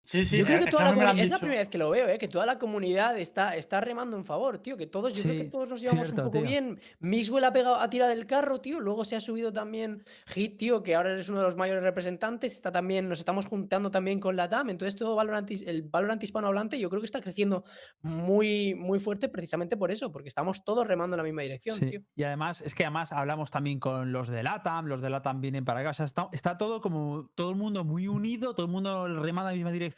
Sí, 0.05 0.25
sí, 0.25 0.37
yo 0.37 0.45
creo 0.45 0.57
es 0.57 0.65
que 0.65 0.65
que 0.65 0.71
toda 0.71 0.83
a 0.83 0.85
la 0.87 0.91
mí 0.91 0.97
me 0.99 1.03
lo 1.05 1.09
han 1.11 1.15
comuni- 1.17 1.21
es 1.23 1.29
la 1.29 1.39
primera 1.39 1.59
vez 1.61 1.69
que 1.69 1.77
lo 1.77 1.89
veo, 1.89 2.07
¿eh? 2.09 2.17
que 2.17 2.27
toda 2.27 2.45
la 2.45 2.59
comunidad 2.59 3.17
está, 3.17 3.55
está 3.55 3.79
remando 3.79 4.17
en 4.17 4.25
favor, 4.25 4.57
tío. 4.57 4.75
Que 4.75 4.85
todos, 4.85 5.15
yo 5.15 5.23
creo 5.23 5.37
que 5.37 5.49
todos 5.49 5.69
nos 5.69 5.79
llevamos 5.79 6.07
cierto, 6.09 6.23
un 6.23 6.27
poco 6.27 6.39
tío. 6.39 6.47
bien. 6.49 6.79
Mixwell 6.99 7.43
ha 7.45 7.53
pegado, 7.53 7.75
ha 7.77 7.89
tirado 7.89 8.09
del 8.11 8.25
carro, 8.25 8.59
tío. 8.59 8.81
Luego 8.81 9.05
se 9.05 9.15
ha 9.15 9.21
subido 9.21 9.53
también 9.53 10.03
Hit, 10.27 10.57
tío, 10.57 10.83
que 10.83 10.95
ahora 10.95 11.13
eres 11.13 11.29
uno 11.29 11.39
de 11.39 11.45
los 11.45 11.55
mayores 11.55 11.83
representantes. 11.83 12.51
Está 12.53 12.71
también, 12.71 13.07
nos 13.07 13.19
estamos 13.19 13.45
juntando 13.45 13.91
también 13.91 14.19
con 14.19 14.35
la 14.35 14.49
TAM. 14.49 14.69
Entonces, 14.71 14.97
todo 14.97 15.15
Valorant, 15.15 15.49
el 15.65 15.83
Valorant 15.83 16.21
hispanohablante, 16.21 16.77
yo 16.77 16.89
creo 16.89 17.01
que 17.01 17.05
está 17.05 17.21
creciendo 17.21 17.63
muy, 18.01 18.75
muy 18.75 18.99
fuerte 18.99 19.29
precisamente 19.29 19.77
por 19.77 19.89
eso, 19.89 20.11
porque 20.11 20.27
estamos 20.27 20.65
todos 20.65 20.85
remando 20.85 21.15
en 21.15 21.19
la 21.19 21.23
misma 21.23 21.43
dirección, 21.43 21.77
Sí, 21.79 21.89
tío. 21.89 22.01
Y 22.15 22.23
además, 22.23 22.59
es 22.61 22.75
que 22.75 22.83
además 22.83 23.11
hablamos 23.13 23.51
también 23.51 23.79
con 23.79 24.11
los 24.11 24.27
de 24.27 24.43
LATAM, 24.43 24.87
los 24.87 25.01
de 25.01 25.09
LATAM 25.09 25.39
vienen 25.39 25.63
para 25.63 25.79
acá. 25.79 25.91
O 25.91 25.93
sea, 25.93 26.05
está, 26.05 26.27
está 26.33 26.57
todo 26.57 26.81
como 26.81 27.31
todo 27.35 27.49
el 27.51 27.55
mundo 27.55 27.85
muy 27.85 28.07
unido, 28.09 28.53
todo 28.53 28.65
el 28.65 28.71
mundo 28.71 29.07
remando 29.07 29.49
en 29.49 29.53
la 29.55 29.57
misma 29.57 29.71
dirección. 29.71 29.92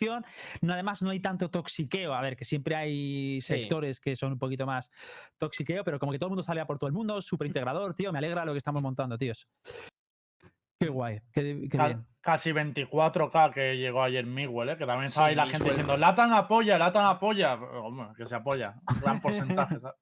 No, 0.62 0.74
además, 0.74 1.02
no 1.02 1.10
hay 1.10 1.20
tanto 1.20 1.50
toxiqueo. 1.50 2.14
A 2.14 2.22
ver, 2.22 2.36
que 2.36 2.46
siempre 2.46 2.76
hay 2.76 3.39
Sí. 3.41 3.48
sectores 3.60 4.00
que 4.00 4.16
son 4.16 4.34
un 4.34 4.39
poquito 4.39 4.66
más 4.66 4.89
toxiqueo, 5.38 5.84
pero 5.84 6.00
como 6.00 6.12
que 6.12 6.20
todo 6.20 6.28
el 6.28 6.32
mundo 6.32 6.43
sale 6.43 6.62
a 6.62 6.66
por 6.68 6.78
todo 6.78 6.88
el 6.88 6.93
mundo, 6.93 7.22
súper 7.22 7.48
integrador, 7.48 7.93
tío. 7.93 8.12
Me 8.12 8.20
alegra 8.20 8.46
lo 8.46 8.52
que 8.54 8.58
estamos 8.60 8.82
montando, 8.82 9.18
tíos. 9.18 9.48
Qué 10.80 10.89
guay, 10.89 11.20
qué, 11.32 11.68
qué 11.72 11.78
Ca- 11.78 11.88
bien. 11.88 12.06
Casi 12.22 12.52
24k 12.52 13.54
que 13.54 13.78
llegó 13.78 14.04
ayer 14.04 14.26
Miguel, 14.26 14.70
¿eh? 14.70 14.78
que 14.78 14.86
también 14.86 15.06
estaba 15.08 15.28
Sí, 15.28 15.30
ahí 15.30 15.36
la 15.36 15.46
gente 15.46 15.70
diciendo, 15.70 15.96
Latan 15.96 16.34
apoya, 16.34 16.78
Latan 16.78 17.06
apoya. 17.06 17.54
Hombre, 17.54 18.08
que 18.18 18.26
se 18.26 18.36
apoya. 18.36 18.76
un 18.93 19.00
Gran 19.00 19.22
porcentaje, 19.22 19.80
¿sabes? 19.80 19.96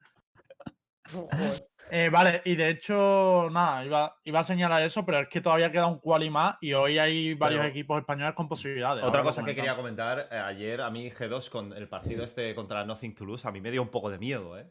Joder. 1.11 1.67
Eh, 1.91 2.09
vale, 2.11 2.41
y 2.45 2.55
de 2.55 2.69
hecho, 2.69 3.49
nada, 3.51 3.85
iba, 3.85 4.17
iba 4.23 4.39
a 4.39 4.43
señalar 4.43 4.81
eso, 4.81 5.05
pero 5.05 5.19
es 5.19 5.27
que 5.27 5.41
todavía 5.41 5.71
queda 5.71 5.85
un 5.87 5.99
quali 5.99 6.29
más 6.29 6.55
y 6.61 6.73
hoy 6.73 6.97
hay 6.97 7.33
varios 7.35 7.59
Pero- 7.61 7.69
equipos 7.71 7.99
españoles 7.99 8.33
con 8.35 8.47
posibilidades. 8.47 9.03
Otra 9.03 9.21
cosa 9.21 9.43
que 9.45 9.53
quería 9.53 9.75
comentar, 9.75 10.27
eh, 10.31 10.35
ayer 10.37 10.81
a 10.81 10.89
mí 10.89 11.09
G2 11.11 11.49
con 11.49 11.73
el 11.73 11.87
partido 11.87 12.23
este 12.23 12.55
contra 12.55 12.83
Nothing 12.85 13.13
Toulouse, 13.13 13.47
a 13.47 13.51
mí 13.51 13.61
me 13.61 13.69
dio 13.69 13.81
un 13.81 13.89
poco 13.89 14.09
de 14.09 14.17
miedo, 14.17 14.57
¿eh? 14.57 14.65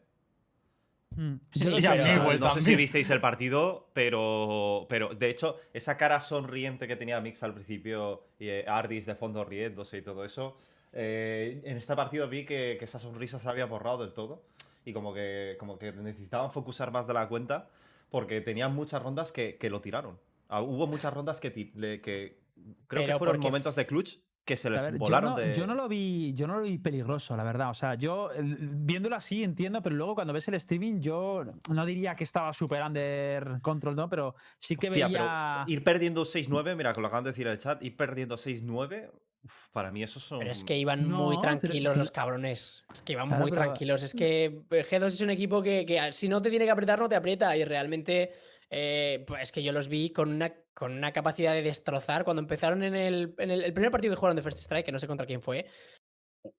Mm. 1.15 1.35
Sí, 1.51 1.65
Yo 1.65 1.69
lo 1.71 1.77
y 1.77 1.81
sé, 1.81 1.87
a 1.87 1.91
mí 1.91 1.97
O 1.97 2.01
pero- 2.01 2.05
sea, 2.05 2.15
igual 2.15 2.39
no 2.39 2.49
sé 2.49 2.61
si 2.61 2.75
visteis 2.75 3.09
el 3.11 3.21
partido, 3.21 3.87
pero, 3.93 4.87
pero 4.89 5.09
de 5.13 5.29
hecho, 5.29 5.57
esa 5.71 5.95
cara 5.95 6.19
sonriente 6.19 6.87
que 6.87 6.95
tenía 6.95 7.21
Mix 7.21 7.43
al 7.43 7.53
principio 7.53 8.23
y 8.39 8.49
eh, 8.49 8.65
Ardis 8.67 9.05
de 9.05 9.15
fondo 9.15 9.45
riéndose 9.45 9.99
y 9.99 10.01
todo 10.01 10.25
eso, 10.25 10.57
eh, 10.91 11.61
en 11.63 11.77
este 11.77 11.95
partido 11.95 12.27
vi 12.27 12.43
que, 12.45 12.75
que 12.79 12.85
esa 12.85 12.99
sonrisa 12.99 13.37
se 13.39 13.47
había 13.47 13.65
borrado 13.65 13.99
del 13.99 14.13
todo 14.13 14.41
y 14.85 14.93
como 14.93 15.13
que, 15.13 15.55
como 15.59 15.77
que 15.77 15.91
necesitaban 15.91 16.51
focusar 16.51 16.91
más 16.91 17.07
de 17.07 17.13
la 17.13 17.27
cuenta 17.27 17.69
porque 18.09 18.41
tenían 18.41 18.75
muchas 18.75 19.01
rondas 19.01 19.31
que, 19.31 19.57
que 19.57 19.69
lo 19.69 19.81
tiraron. 19.81 20.19
Ah, 20.49 20.61
hubo 20.61 20.87
muchas 20.87 21.13
rondas 21.13 21.39
que, 21.39 21.51
que 21.51 22.39
creo 22.87 23.03
Pero 23.03 23.13
que 23.13 23.17
fueron 23.17 23.39
momentos 23.39 23.75
de 23.75 23.85
clutch 23.85 24.17
que 24.45 24.57
se 24.57 24.69
les 24.69 24.81
ver, 24.81 24.93
yo, 24.93 24.99
volaron 24.99 25.31
no, 25.31 25.37
de... 25.37 25.53
yo 25.53 25.65
no 25.65 25.73
lo 25.73 25.87
vi, 25.87 26.33
yo 26.33 26.47
no 26.47 26.57
lo 26.57 26.63
vi 26.63 26.77
peligroso, 26.77 27.35
la 27.37 27.43
verdad. 27.43 27.69
O 27.69 27.73
sea, 27.73 27.95
yo 27.95 28.29
viéndolo 28.37 29.15
así 29.15 29.43
entiendo, 29.43 29.81
pero 29.81 29.95
luego 29.95 30.15
cuando 30.15 30.33
ves 30.33 30.47
el 30.49 30.55
streaming, 30.55 30.99
yo 30.99 31.45
no 31.69 31.85
diría 31.85 32.15
que 32.15 32.25
estaba 32.25 32.51
super 32.51 32.83
under 32.83 33.61
control, 33.61 33.95
¿no? 33.95 34.09
Pero 34.09 34.35
sí 34.57 34.75
que 34.75 34.89
Hostia, 34.89 35.07
veía. 35.07 35.63
ir 35.67 35.83
perdiendo 35.83 36.23
6-9, 36.23 36.75
mira, 36.75 36.93
que 36.93 37.01
lo 37.01 37.07
acaban 37.07 37.23
de 37.23 37.31
decir 37.31 37.47
en 37.47 37.53
el 37.53 37.59
chat, 37.59 37.81
ir 37.83 37.95
perdiendo 37.95 38.35
6-9, 38.35 39.11
uf, 39.43 39.69
para 39.71 39.91
mí 39.91 40.03
eso 40.03 40.19
son... 40.19 40.39
Pero 40.39 40.51
es 40.51 40.63
que 40.63 40.77
iban 40.77 41.07
No, 41.09 41.25
muy 41.25 41.37
tranquilos 41.39 41.91
pero- 41.93 41.99
los 42.01 42.11
cabrones. 42.11 42.83
Es 42.93 43.01
que 43.01 43.13
iban 43.13 43.27
Claro, 43.27 43.41
muy 43.41 43.51
pero- 43.51 43.63
tranquilos. 43.63 44.03
Es 44.03 44.13
que 44.13 44.61
G2 44.69 45.05
es 45.07 45.21
un 45.21 45.29
equipo 45.29 45.61
que, 45.61 45.85
que 45.85 46.11
si 46.13 46.27
no 46.29 46.41
te 46.41 46.49
tiene 46.49 46.65
que 46.65 46.71
apretar, 46.71 46.99
no 46.99 47.09
te 47.09 47.15
aprieta. 47.15 47.55
Y 47.57 47.63
realmente, 47.65 48.31
eh, 48.69 49.23
pues 49.27 49.43
es 49.43 49.51
que 49.51 49.63
yo 49.63 49.71
los 49.71 49.87
vi 49.87 50.11
con 50.11 50.29
una, 50.31 50.53
con 50.73 50.91
una 50.93 51.11
capacidad 51.11 51.53
de 51.53 51.61
destrozar. 51.61 52.23
Cuando 52.23 52.41
empezaron 52.41 52.83
en 52.83 52.95
el, 52.95 53.35
en 53.37 53.51
el, 53.51 53.63
el 53.63 53.73
primer 53.73 53.91
partido 53.91 54.13
que 54.13 54.17
jugaron 54.19 54.35
de 54.35 54.41
First 54.43 54.59
Strike, 54.59 54.85
que 54.85 54.91
no 54.91 54.99
sé 54.99 55.07
contra 55.07 55.25
quién 55.25 55.41
fue, 55.41 55.65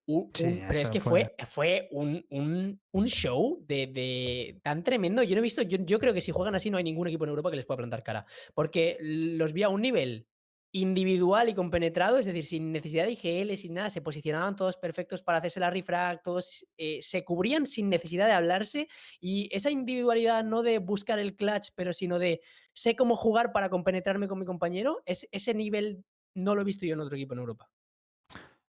u- 0.06 0.30
Sí, 0.34 0.44
un- 0.44 0.64
pero 0.68 0.78
es 0.78 0.90
que 0.90 1.00
fue, 1.00 1.34
fue 1.46 1.88
un, 1.92 2.24
un- 2.30 2.80
un 2.92 3.06
show 3.06 3.58
de, 3.66 3.86
de- 3.88 4.60
tan 4.62 4.82
tremendo. 4.82 5.22
Yo 5.22 5.34
no 5.34 5.40
he 5.40 5.42
visto, 5.42 5.62
yo, 5.62 5.78
yo 5.80 5.98
creo 5.98 6.14
que 6.14 6.20
si 6.20 6.32
juegan 6.32 6.54
así 6.54 6.70
no 6.70 6.78
hay 6.78 6.84
ningún 6.84 7.08
equipo 7.08 7.24
en 7.24 7.30
Europa 7.30 7.50
que 7.50 7.56
les 7.56 7.66
pueda 7.66 7.78
plantar 7.78 8.02
cara. 8.02 8.24
Porque 8.54 8.96
los 9.00 9.52
vi 9.52 9.62
a 9.62 9.68
un 9.68 9.82
nivel 9.82 10.26
individual 10.74 11.48
y 11.48 11.54
compenetrado, 11.54 12.18
es 12.18 12.26
decir, 12.26 12.44
sin 12.44 12.72
necesidad 12.72 13.04
de 13.04 13.12
IGL, 13.12 13.56
sin 13.56 13.74
nada, 13.74 13.90
se 13.90 14.02
posicionaban 14.02 14.56
todos 14.56 14.76
perfectos 14.76 15.22
para 15.22 15.38
hacerse 15.38 15.60
la 15.60 15.70
refrag, 15.70 16.20
todos 16.20 16.66
eh, 16.76 16.98
se 17.00 17.24
cubrían 17.24 17.64
sin 17.64 17.88
necesidad 17.88 18.26
de 18.26 18.32
hablarse 18.32 18.88
y 19.20 19.48
esa 19.52 19.70
individualidad 19.70 20.44
no 20.44 20.64
de 20.64 20.78
buscar 20.78 21.20
el 21.20 21.36
clutch, 21.36 21.68
pero 21.76 21.92
sino 21.92 22.18
de 22.18 22.40
sé 22.72 22.96
cómo 22.96 23.14
jugar 23.14 23.52
para 23.52 23.70
compenetrarme 23.70 24.26
con 24.26 24.40
mi 24.40 24.46
compañero, 24.46 25.00
es, 25.06 25.28
ese 25.30 25.54
nivel 25.54 26.04
no 26.34 26.56
lo 26.56 26.62
he 26.62 26.64
visto 26.64 26.84
yo 26.84 26.94
en 26.94 27.00
otro 27.00 27.14
equipo 27.14 27.34
en 27.34 27.38
Europa. 27.38 27.70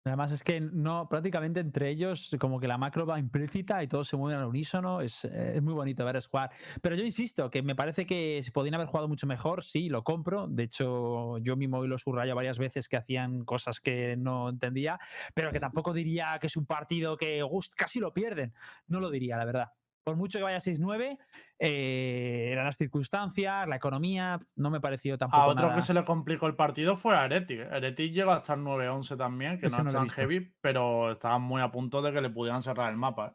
Además 0.09 0.33
es 0.33 0.43
que 0.43 0.61
no, 0.61 1.09
prácticamente 1.09 1.61
entre 1.61 1.91
ellos 1.91 2.37
como 2.39 2.61
que 2.61 2.69
la 2.69 2.79
macro 2.79 3.07
va 3.07 3.19
implícita 3.19 3.83
y 3.83 3.89
todos 3.89 4.09
se 4.09 4.17
mueven 4.17 4.41
al 4.41 4.47
unísono. 4.47 5.01
Es, 5.01 5.25
eh, 5.25 5.53
es 5.57 5.63
muy 5.63 5.75
bonito 5.75 6.05
ver 6.05 6.19
jugar. 6.27 6.51
Pero 6.83 6.97
yo 6.97 7.05
insisto, 7.05 7.51
que 7.51 7.63
me 7.63 7.75
parece 7.75 8.07
que 8.07 8.43
se 8.43 8.51
podían 8.51 8.75
haber 8.75 8.87
jugado 8.87 9.09
mucho 9.09 9.27
mejor. 9.27 9.63
Sí, 9.63 9.89
lo 9.89 10.03
compro. 10.03 10.47
De 10.49 10.65
hecho, 10.65 11.39
yo 11.39 11.57
mismo 11.57 11.79
hoy 11.79 11.89
lo 11.89 11.99
subrayo 11.99 12.35
varias 12.35 12.59
veces 12.59 12.89
que 12.89 12.97
hacían 12.97 13.45
cosas 13.45 13.81
que 13.81 14.17
no 14.17 14.49
entendía, 14.49 14.99
pero 15.35 15.53
que 15.53 15.61
tampoco 15.61 15.93
diría 15.93 16.39
que 16.41 16.49
es 16.49 16.57
un 16.57 16.67
partido 16.67 17.17
que 17.17 17.43
gust, 17.43 17.75
casi 17.75 18.01
lo 18.01 18.13
pierden. 18.13 18.55
No 18.87 19.01
lo 19.01 19.11
diría, 19.11 19.37
la 19.37 19.45
verdad. 19.45 19.73
Por 20.09 20.17
mucho 20.17 20.39
que 20.39 20.45
vaya 20.45 20.59
6-9, 20.59 21.19
eh, 21.59 22.49
eran 22.51 22.65
las 22.65 22.77
circunstancias, 22.79 23.69
la 23.69 23.77
economía, 23.77 24.41
no 24.57 24.71
me 24.71 24.81
pareció 24.81 25.19
tampoco 25.19 25.43
A 25.43 25.47
otro 25.49 25.63
nada- 25.67 25.75
que 25.77 25.83
se 25.83 25.93
le 25.93 26.03
complicó 26.03 26.47
el 26.47 26.57
partido 26.57 26.97
fue 26.97 27.15
a 27.15 27.27
Heretic. 27.27 27.61
Heretic 27.61 28.11
llega 28.13 28.35
a 28.35 28.39
estar 28.39 28.57
9-11 28.57 29.17
también, 29.19 29.59
que 29.61 29.67
Ese 29.67 29.83
no 29.83 29.89
es 29.89 29.93
lo 29.93 29.99
tan 30.01 30.09
heavy, 30.09 30.51
pero 30.63 31.13
estaban 31.13 31.43
muy 31.43 31.61
a 31.61 31.71
punto 31.71 32.01
de 32.01 32.11
que 32.13 32.23
le 32.23 32.31
pudieran 32.31 32.63
cerrar 32.63 32.91
el 32.91 32.97
mapa. 32.97 33.35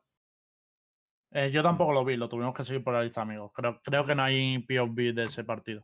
¿eh? 1.36 1.46
Eh, 1.46 1.52
yo 1.52 1.62
tampoco 1.62 1.94
lo 1.94 2.04
vi, 2.04 2.16
lo 2.18 2.28
tuvimos 2.28 2.56
que 2.56 2.64
seguir 2.64 2.84
por 2.84 2.94
la 2.96 3.04
lista, 3.04 3.22
amigos. 3.22 3.52
Creo, 3.54 3.80
creo 3.84 4.04
que 4.04 4.16
no 4.16 4.24
hay 4.24 4.60
POV 4.60 5.14
de 5.14 5.26
ese 5.26 5.44
partido. 5.44 5.84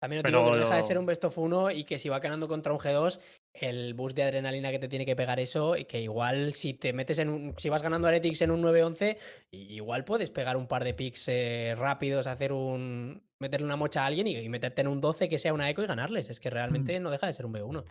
También 0.00 0.20
os 0.24 0.30
digo 0.32 0.44
que 0.46 0.50
no 0.52 0.56
deja 0.56 0.76
de 0.76 0.82
ser 0.82 0.88
Pero- 0.94 1.00
un 1.00 1.06
best 1.06 1.24
of 1.24 1.36
1 1.36 1.70
y 1.70 1.84
que 1.84 1.98
si 1.98 2.08
va 2.08 2.18
ganando 2.20 2.48
contra 2.48 2.72
un 2.72 2.78
G2, 2.78 3.20
el 3.52 3.94
boost 3.94 4.16
de 4.16 4.22
adrenalina 4.22 4.70
que 4.70 4.78
te 4.78 4.88
tiene 4.88 5.04
que 5.04 5.16
pegar 5.16 5.40
eso, 5.40 5.76
y 5.76 5.84
que 5.84 6.00
igual 6.00 6.54
si 6.54 6.74
te 6.74 6.92
metes 6.92 7.18
en 7.18 7.28
un. 7.28 7.54
Si 7.56 7.68
vas 7.68 7.82
ganando 7.82 8.06
Heretics 8.08 8.42
en 8.42 8.50
un 8.52 8.62
9-11, 8.62 9.16
i- 9.50 9.74
igual 9.74 10.04
puedes 10.04 10.30
pegar 10.30 10.56
un 10.56 10.66
par 10.68 10.84
de 10.84 10.94
picks 10.94 11.26
eh, 11.28 11.74
rápidos, 11.76 12.26
hacer 12.26 12.52
un. 12.52 13.22
meterle 13.40 13.66
una 13.66 13.76
mocha 13.76 14.02
a 14.04 14.06
alguien 14.06 14.26
y, 14.26 14.36
y 14.36 14.48
meterte 14.48 14.82
en 14.82 14.88
un 14.88 15.00
12 15.00 15.28
que 15.28 15.38
sea 15.38 15.52
una 15.52 15.68
eco 15.68 15.82
y 15.82 15.86
ganarles. 15.86 16.30
Es 16.30 16.38
que 16.40 16.50
realmente 16.50 16.98
no 17.00 17.10
deja 17.10 17.26
de 17.26 17.32
ser 17.32 17.46
un 17.46 17.54
B1. 17.54 17.84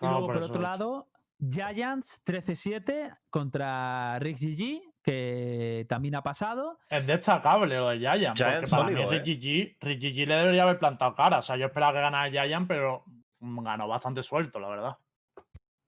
Y 0.00 0.06
luego, 0.06 0.26
por 0.26 0.36
otro 0.38 0.54
es. 0.56 0.60
lado, 0.62 1.08
Giants 1.38 2.22
13-7 2.24 3.14
contra 3.30 4.18
Rick 4.18 4.38
GG, 4.38 4.80
que 5.02 5.84
también 5.88 6.14
ha 6.14 6.22
pasado. 6.22 6.78
Es 6.88 7.06
destacable 7.06 7.76
lo 7.76 7.90
de 7.90 7.98
Giant, 7.98 8.36
Giant 8.36 8.54
porque 8.54 8.70
para 8.70 8.82
sólido, 8.82 9.10
mí 9.10 9.16
¿eh? 9.16 9.20
Rick 9.20 9.26
GG, 9.26 9.76
Rick 9.86 10.00
GG 10.00 10.28
le 10.28 10.34
debería 10.36 10.62
haber 10.62 10.78
plantado 10.78 11.14
cara. 11.14 11.38
O 11.38 11.42
sea, 11.42 11.56
yo 11.56 11.66
esperaba 11.66 11.92
que 11.92 12.00
ganara 12.00 12.30
Giant, 12.30 12.66
pero 12.66 13.04
ganó 13.40 13.88
bastante 13.88 14.22
suelto, 14.22 14.58
la 14.58 14.68
verdad. 14.68 14.96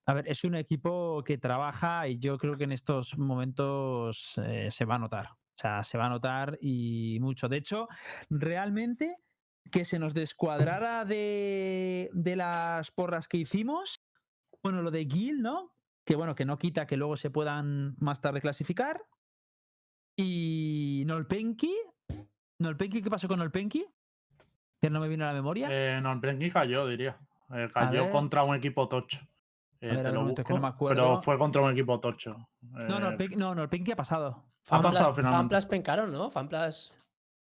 A 0.07 0.14
ver, 0.14 0.26
es 0.28 0.42
un 0.44 0.55
equipo 0.55 1.22
que 1.24 1.36
trabaja 1.36 2.09
y 2.09 2.18
yo 2.18 2.38
creo 2.38 2.57
que 2.57 2.64
en 2.64 2.72
estos 2.72 3.18
momentos 3.18 4.40
eh, 4.42 4.70
se 4.70 4.84
va 4.84 4.94
a 4.94 4.99
notar. 4.99 5.26
O 5.32 5.61
sea, 5.61 5.82
se 5.82 5.99
va 5.99 6.07
a 6.07 6.11
notar 6.11 6.57
y 6.61 7.18
mucho. 7.20 7.49
De 7.49 7.59
hecho, 7.59 7.88
realmente 8.30 9.16
que 9.70 9.84
se 9.84 9.99
nos 9.99 10.14
descuadrara 10.14 11.05
de, 11.05 12.09
de 12.12 12.36
las 12.36 12.90
porras 12.90 13.28
que 13.28 13.36
hicimos, 13.36 14.01
bueno, 14.62 14.82
lo 14.82 14.90
de 14.90 15.05
Gil, 15.05 15.42
¿no? 15.42 15.74
Que 16.07 16.16
bueno, 16.16 16.34
que 16.34 16.46
no 16.46 16.59
quita 16.59 16.86
que 16.86 16.96
luego 16.96 17.16
se 17.16 17.30
puedan 17.30 17.94
más 17.99 18.20
tarde 18.20 18.40
clasificar. 18.40 19.03
Y 20.16 21.05
Nolpenki. 21.07 21.76
Nolpenki, 22.59 23.03
¿qué 23.03 23.11
pasó 23.11 23.28
con 23.28 23.38
Nolpenki? 23.38 23.86
Que 24.80 24.90
no 24.90 25.01
me 25.01 25.09
vino 25.09 25.24
a 25.24 25.28
la 25.28 25.34
memoria. 25.34 25.68
Eh, 25.70 26.01
no, 26.01 26.12
el 26.12 26.18
Brenky 26.18 26.51
cayó, 26.51 26.86
diría. 26.86 27.18
Eh, 27.51 27.68
cayó 27.72 28.11
contra 28.11 28.42
un 28.44 28.55
equipo 28.57 28.88
tocho. 28.88 29.20
Eh, 29.80 29.90
A 29.90 29.94
ver, 29.94 29.94
a 29.94 29.96
te 29.99 30.03
ver, 30.05 30.12
lo 30.12 30.18
un 30.20 30.24
momento, 30.24 30.44
que 30.44 30.53
no 30.53 30.61
me 30.61 30.66
busco, 30.66 30.74
acuerdo. 30.76 31.03
pero 31.03 31.22
fue 31.22 31.38
contra 31.38 31.62
un 31.62 31.70
equipo 31.72 32.01
tocho. 32.01 32.36
no, 32.61 32.99
Eh, 32.99 33.01
Nolpenki, 33.01 33.36
no, 33.36 33.55
Nolpenki 33.55 33.92
ha 33.92 33.96
pasado. 33.96 34.44
Ha 34.70 34.82
pasado 34.82 35.14
finalmente. 35.14 35.38
Fanplas 35.38 35.66
pencaron, 35.66 36.12
¿no? 36.12 36.30
Fanplas. 36.30 37.01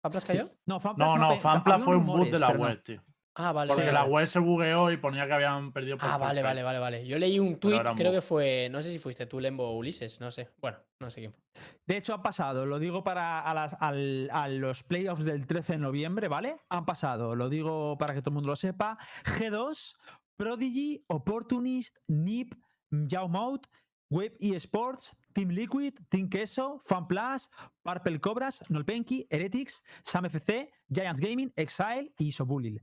¿Fanplas 0.02 0.24
Sí. 0.24 0.34
cayó? 0.38 0.52
No, 0.66 0.80
Fanplas 0.80 1.08
No, 1.08 1.18
no, 1.18 1.36
Fanplas 1.38 1.84
fue 1.84 1.98
un 1.98 2.06
boot 2.06 2.30
de 2.30 2.40
la 2.40 2.54
no. 2.54 2.60
web, 2.60 2.82
tío. 2.84 3.04
Ah, 3.36 3.52
vale. 3.54 3.70
Porque 3.70 3.86
sí, 3.88 3.92
la 3.94 4.04
web 4.06 4.28
se 4.28 4.40
bugueó 4.40 4.92
y 4.92 4.98
ponía 4.98 5.26
que 5.26 5.34
habían 5.34 5.72
perdido 5.72 5.98
por 5.98 6.10
Ah, 6.10 6.18
vale, 6.18 6.42
vale, 6.44 6.62
vale, 6.64 6.80
vale. 6.80 7.08
Yo 7.08 7.18
leí 7.18 7.40
un 7.40 7.58
tweet, 7.60 7.80
creo 7.96 8.12
bug. 8.12 8.18
que 8.18 8.22
fue, 8.22 8.68
no 8.72 8.82
sé 8.82 8.92
si 8.92 9.00
fuiste 9.00 9.26
tú, 9.28 9.40
Lembo 9.40 9.66
o 9.70 9.78
Ulises, 9.78 10.20
no 10.20 10.30
sé. 10.32 10.50
Bueno, 10.60 10.78
no 11.00 11.10
sé 11.10 11.22
quién 11.22 11.32
fue. 11.32 11.42
De 11.88 11.98
hecho, 11.98 12.14
han 12.14 12.22
pasado, 12.22 12.66
lo 12.66 12.80
digo 12.80 13.04
para 13.04 13.40
a, 13.40 13.54
las- 13.54 13.78
al- 13.80 14.30
a 14.34 14.48
los 14.50 14.84
playoffs 14.84 15.24
del 15.24 15.48
13 15.48 15.74
de 15.74 15.80
noviembre, 15.80 16.28
¿vale? 16.28 16.58
Han 16.70 16.86
pasado, 16.86 17.36
lo 17.36 17.48
digo 17.50 17.98
para 17.98 18.14
que 18.14 18.22
todo 18.22 18.32
el 18.32 18.36
mundo 18.36 18.50
lo 18.50 18.56
sepa. 18.58 18.98
G2, 19.24 19.96
Prodigy, 20.36 21.04
Opportunist, 21.08 21.98
NIP, 22.08 22.54
Yaumout, 22.92 23.68
Web 24.12 24.36
eSports, 24.40 25.16
Team 25.34 25.50
Liquid, 25.50 25.94
Team 26.10 26.30
Queso, 26.30 26.80
FanPlus, 26.84 27.50
Purple 27.84 28.20
Cobras, 28.20 28.64
Nolpenki, 28.70 29.28
Heretics, 29.30 29.84
Sam 30.04 30.26
FC, 30.26 30.72
Giants 30.92 31.22
Gaming, 31.22 31.54
Exile 31.56 32.12
y 32.18 32.32
Sobulil. 32.32 32.82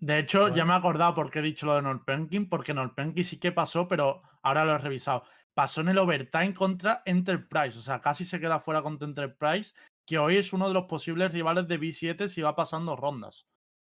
De 0.00 0.18
hecho, 0.18 0.54
ya 0.54 0.64
me 0.64 0.72
he 0.72 0.76
acordado 0.76 1.14
por 1.14 1.30
qué 1.30 1.38
he 1.40 1.42
dicho 1.42 1.66
lo 1.66 1.74
de 1.76 1.82
Norpenkin, 1.82 2.48
porque 2.48 2.74
Norpenkin 2.74 3.24
sí 3.24 3.38
que 3.38 3.52
pasó, 3.52 3.88
pero 3.88 4.22
ahora 4.42 4.64
lo 4.64 4.74
he 4.74 4.78
revisado. 4.78 5.24
Pasó 5.54 5.80
en 5.80 5.88
el 5.88 5.98
overtime 5.98 6.54
contra 6.54 7.02
Enterprise, 7.06 7.78
o 7.78 7.82
sea, 7.82 8.00
casi 8.00 8.24
se 8.24 8.38
queda 8.40 8.60
fuera 8.60 8.82
contra 8.82 9.08
Enterprise, 9.08 9.74
que 10.06 10.18
hoy 10.18 10.36
es 10.36 10.52
uno 10.52 10.68
de 10.68 10.74
los 10.74 10.84
posibles 10.84 11.32
rivales 11.32 11.66
de 11.68 11.80
B7 11.80 12.28
si 12.28 12.42
va 12.42 12.54
pasando 12.54 12.94
rondas. 12.96 13.46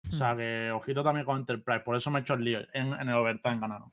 O 0.09 0.13
sea, 0.13 0.35
Hmm. 0.35 0.39
que 0.39 0.71
ojito 0.73 1.03
también 1.03 1.27
con 1.27 1.39
Enterprise, 1.39 1.81
por 1.81 1.97
eso 1.97 2.11
me 2.11 2.21
he 2.21 2.23
hecho 2.23 2.35
el 2.35 2.45
lío. 2.45 2.61
En, 2.73 2.93
en 2.93 3.09
el 3.09 3.15
overtime 3.15 3.59
ganaron. 3.59 3.91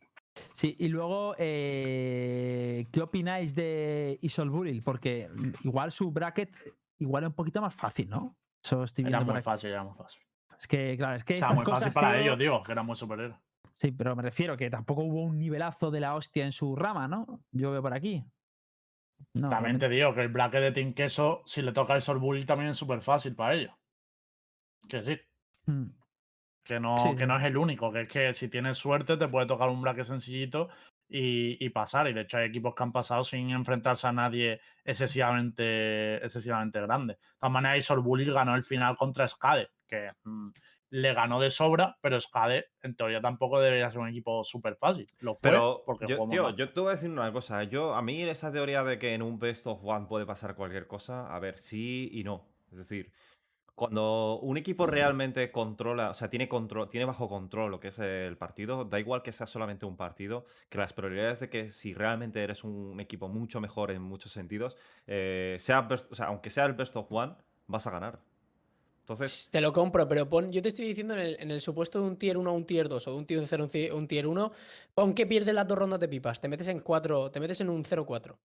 Sí, 0.54 0.76
y 0.80 0.90
luego, 0.90 1.34
eh, 1.38 2.86
¿qué 2.92 3.02
opináis 3.02 3.56
de 3.56 4.20
Isolburil? 4.22 4.84
Porque 4.84 5.30
igual 5.64 5.92
su 5.92 6.12
bracket 6.12 6.54
igual 7.00 7.24
es 7.24 7.30
un 7.30 7.36
poquito 7.36 7.62
más 7.62 7.74
fácil, 7.74 8.10
¿no? 8.10 8.36
Eso 8.64 8.84
estoy 8.84 9.04
Era 9.06 9.18
viendo 9.20 9.26
por 9.28 9.36
muy 9.36 9.42
fácil, 9.44 9.70
era 9.72 9.84
muy 9.84 9.94
fácil. 9.94 10.22
Es 10.66 10.68
que, 10.68 10.98
claro, 10.98 11.16
es 11.16 11.24
que 11.24 11.36
O 11.36 11.38
sea, 11.38 11.50
estas 11.50 11.56
muy 11.58 11.66
fácil 11.66 11.94
para 11.94 12.14
tío, 12.14 12.22
ellos, 12.22 12.40
digo, 12.40 12.62
que 12.64 12.72
era 12.72 12.82
muy 12.82 12.96
superior. 12.96 13.36
Sí, 13.72 13.92
pero 13.92 14.16
me 14.16 14.24
refiero 14.24 14.58
que 14.58 14.68
tampoco 14.68 15.04
hubo 15.04 15.22
un 15.22 15.38
nivelazo 15.38 15.92
de 15.92 16.00
la 16.00 16.16
hostia 16.16 16.44
en 16.44 16.52
su 16.52 16.76
rama, 16.76 17.08
¿no? 17.08 17.44
Yo 17.52 17.70
veo 17.70 17.84
por 17.84 17.94
aquí. 17.94 18.26
No, 19.36 19.48
También 19.52 19.78
te 19.78 19.88
digo 19.88 20.16
que 20.16 20.22
el 20.22 20.30
bracket 20.30 20.62
de 20.62 20.72
Team 20.72 20.94
Queso, 20.96 21.44
si 21.46 21.62
le 21.62 21.72
toca 21.72 21.94
el 21.94 22.02
Sorbully, 22.02 22.46
también 22.46 22.72
es 22.72 22.78
súper 22.80 23.02
fácil 23.02 23.36
para 23.36 23.54
ellos. 23.54 23.74
Que 24.90 25.04
sí, 25.04 25.20
Mm. 25.68 25.86
que 26.64 26.80
no, 26.80 26.98
Sí, 26.98 27.16
que 27.16 27.28
no 27.28 27.38
es 27.38 27.44
el 27.44 27.58
único, 27.58 27.92
que 27.92 28.02
es 28.02 28.10
que 28.10 28.34
si 28.34 28.50
tienes 28.50 28.80
suerte 28.80 29.18
te 29.18 29.28
puede 29.28 29.46
tocar 29.46 29.70
un 29.70 29.84
bracket 29.84 30.06
sencillito 30.06 30.70
y, 31.08 31.64
y 31.64 31.70
pasar. 31.70 32.08
Y 32.08 32.14
de 32.14 32.22
hecho 32.22 32.38
hay 32.40 32.48
equipos 32.48 32.74
que 32.74 32.82
han 32.82 32.92
pasado 32.92 33.24
sin 33.24 33.52
enfrentarse 33.52 34.08
a 34.08 34.12
nadie 34.14 34.62
excesivamente, 34.84 36.16
excesivamente 36.26 36.82
grande. 36.82 37.14
De 37.14 37.20
todas 37.40 37.54
maneras, 37.54 37.78
Isorbully 37.78 38.26
ganó 38.26 38.56
el 38.56 38.64
final 38.64 38.98
contra 38.98 39.28
Skade, 39.28 39.70
que 39.88 40.12
mm, 40.24 40.50
le 40.92 41.14
ganó 41.14 41.40
de 41.40 41.50
sobra, 41.50 41.98
pero 42.02 42.20
Skade 42.20 42.66
en 42.82 42.96
teoría 42.96 43.22
tampoco 43.22 43.60
debería 43.60 43.90
ser 43.90 44.00
un 44.00 44.10
equipo 44.10 44.44
súper 44.44 44.76
fácil. 44.78 45.08
Lo 45.20 45.36
fue 45.36 45.52
Pero, 45.52 45.84
porque 45.86 46.08
yo, 46.08 46.28
tío, 46.28 46.44
mal. 46.44 46.56
yo 46.56 46.70
te 46.72 46.80
voy 46.80 46.90
a 46.90 46.96
decir 46.96 47.10
una 47.10 47.32
cosa. 47.32 47.64
Yo, 47.64 47.94
a 47.96 48.02
mí 48.02 48.22
esa 48.24 48.52
teoría 48.52 48.84
de 48.84 48.98
que 49.00 49.14
en 49.14 49.22
un 49.22 49.40
best 49.40 49.68
of 49.68 49.80
one 49.84 50.08
puede 50.08 50.26
pasar 50.26 50.56
cualquier 50.56 50.88
cosa, 50.88 51.34
a 51.34 51.40
ver, 51.40 51.58
sí 51.58 52.10
y 52.14 52.24
no. 52.24 52.48
Es 52.72 52.78
decir, 52.78 53.12
cuando 53.76 54.40
un 54.42 54.58
equipo 54.58 54.86
realmente 54.86 55.52
controla, 55.52 56.12
o 56.12 56.14
sea, 56.14 56.30
tiene 56.30 56.48
control, 56.48 56.90
tiene 56.90 57.06
bajo 57.06 57.28
control 57.28 57.72
lo 57.72 57.80
que 57.82 57.90
es 57.90 58.00
el 58.00 58.38
partido, 58.38 58.86
da 58.86 59.00
igual 59.00 59.22
que 59.24 59.34
sea 59.34 59.48
solamente 59.48 59.86
un 59.86 59.98
partido, 59.98 60.46
que 60.70 60.78
las 60.78 60.94
probabilidades 60.94 61.42
de 61.42 61.50
que 61.50 61.70
si 61.72 61.94
realmente 61.94 62.42
eres 62.44 62.64
un 62.64 63.00
equipo 63.02 63.28
mucho 63.28 63.60
mejor 63.62 63.92
en 63.92 64.02
muchos 64.02 64.32
sentidos, 64.32 64.78
eh, 65.08 65.58
sea, 65.60 65.88
best- 65.90 66.08
o 66.12 66.16
sea, 66.16 66.28
aunque 66.28 66.50
sea 66.50 66.66
el 66.66 66.74
best 66.74 66.96
of 66.96 67.12
one, 67.12 67.36
vas 67.68 67.86
a 67.88 67.92
ganar. 67.92 68.20
Entonces, 69.06 69.50
Te 69.52 69.62
lo 69.62 69.72
compro, 69.72 70.08
pero 70.08 70.28
pon, 70.28 70.52
yo 70.52 70.64
te 70.64 70.70
estoy 70.70 70.88
diciendo 70.88 71.14
en 71.14 71.20
el, 71.20 71.38
en 71.40 71.52
el 71.52 71.62
supuesto 71.62 72.02
de 72.02 72.08
un 72.08 72.18
tier 72.18 72.40
1 72.40 72.50
a 72.50 72.54
un 72.54 72.66
tier 72.66 72.90
2 72.90 73.08
o 73.08 73.12
de 73.12 73.18
un 73.18 73.26
tier 73.28 73.46
0 73.46 73.62
a 73.62 73.66
un 73.68 73.72
ti- 73.72 73.90
un 73.92 74.08
tier 74.08 74.26
1, 74.26 74.52
pon 74.96 75.14
que 75.14 75.28
pierdes 75.28 75.54
las 75.54 75.68
dos 75.68 75.78
rondas 75.78 76.00
de 76.00 76.08
pipas, 76.08 76.42
te 76.42 76.48
metes 76.48 76.68
en 76.70 76.80
4, 76.80 77.30
te 77.30 77.40
metes 77.40 77.62
en 77.62 77.70
un 77.70 77.84
0-4. 77.86 78.40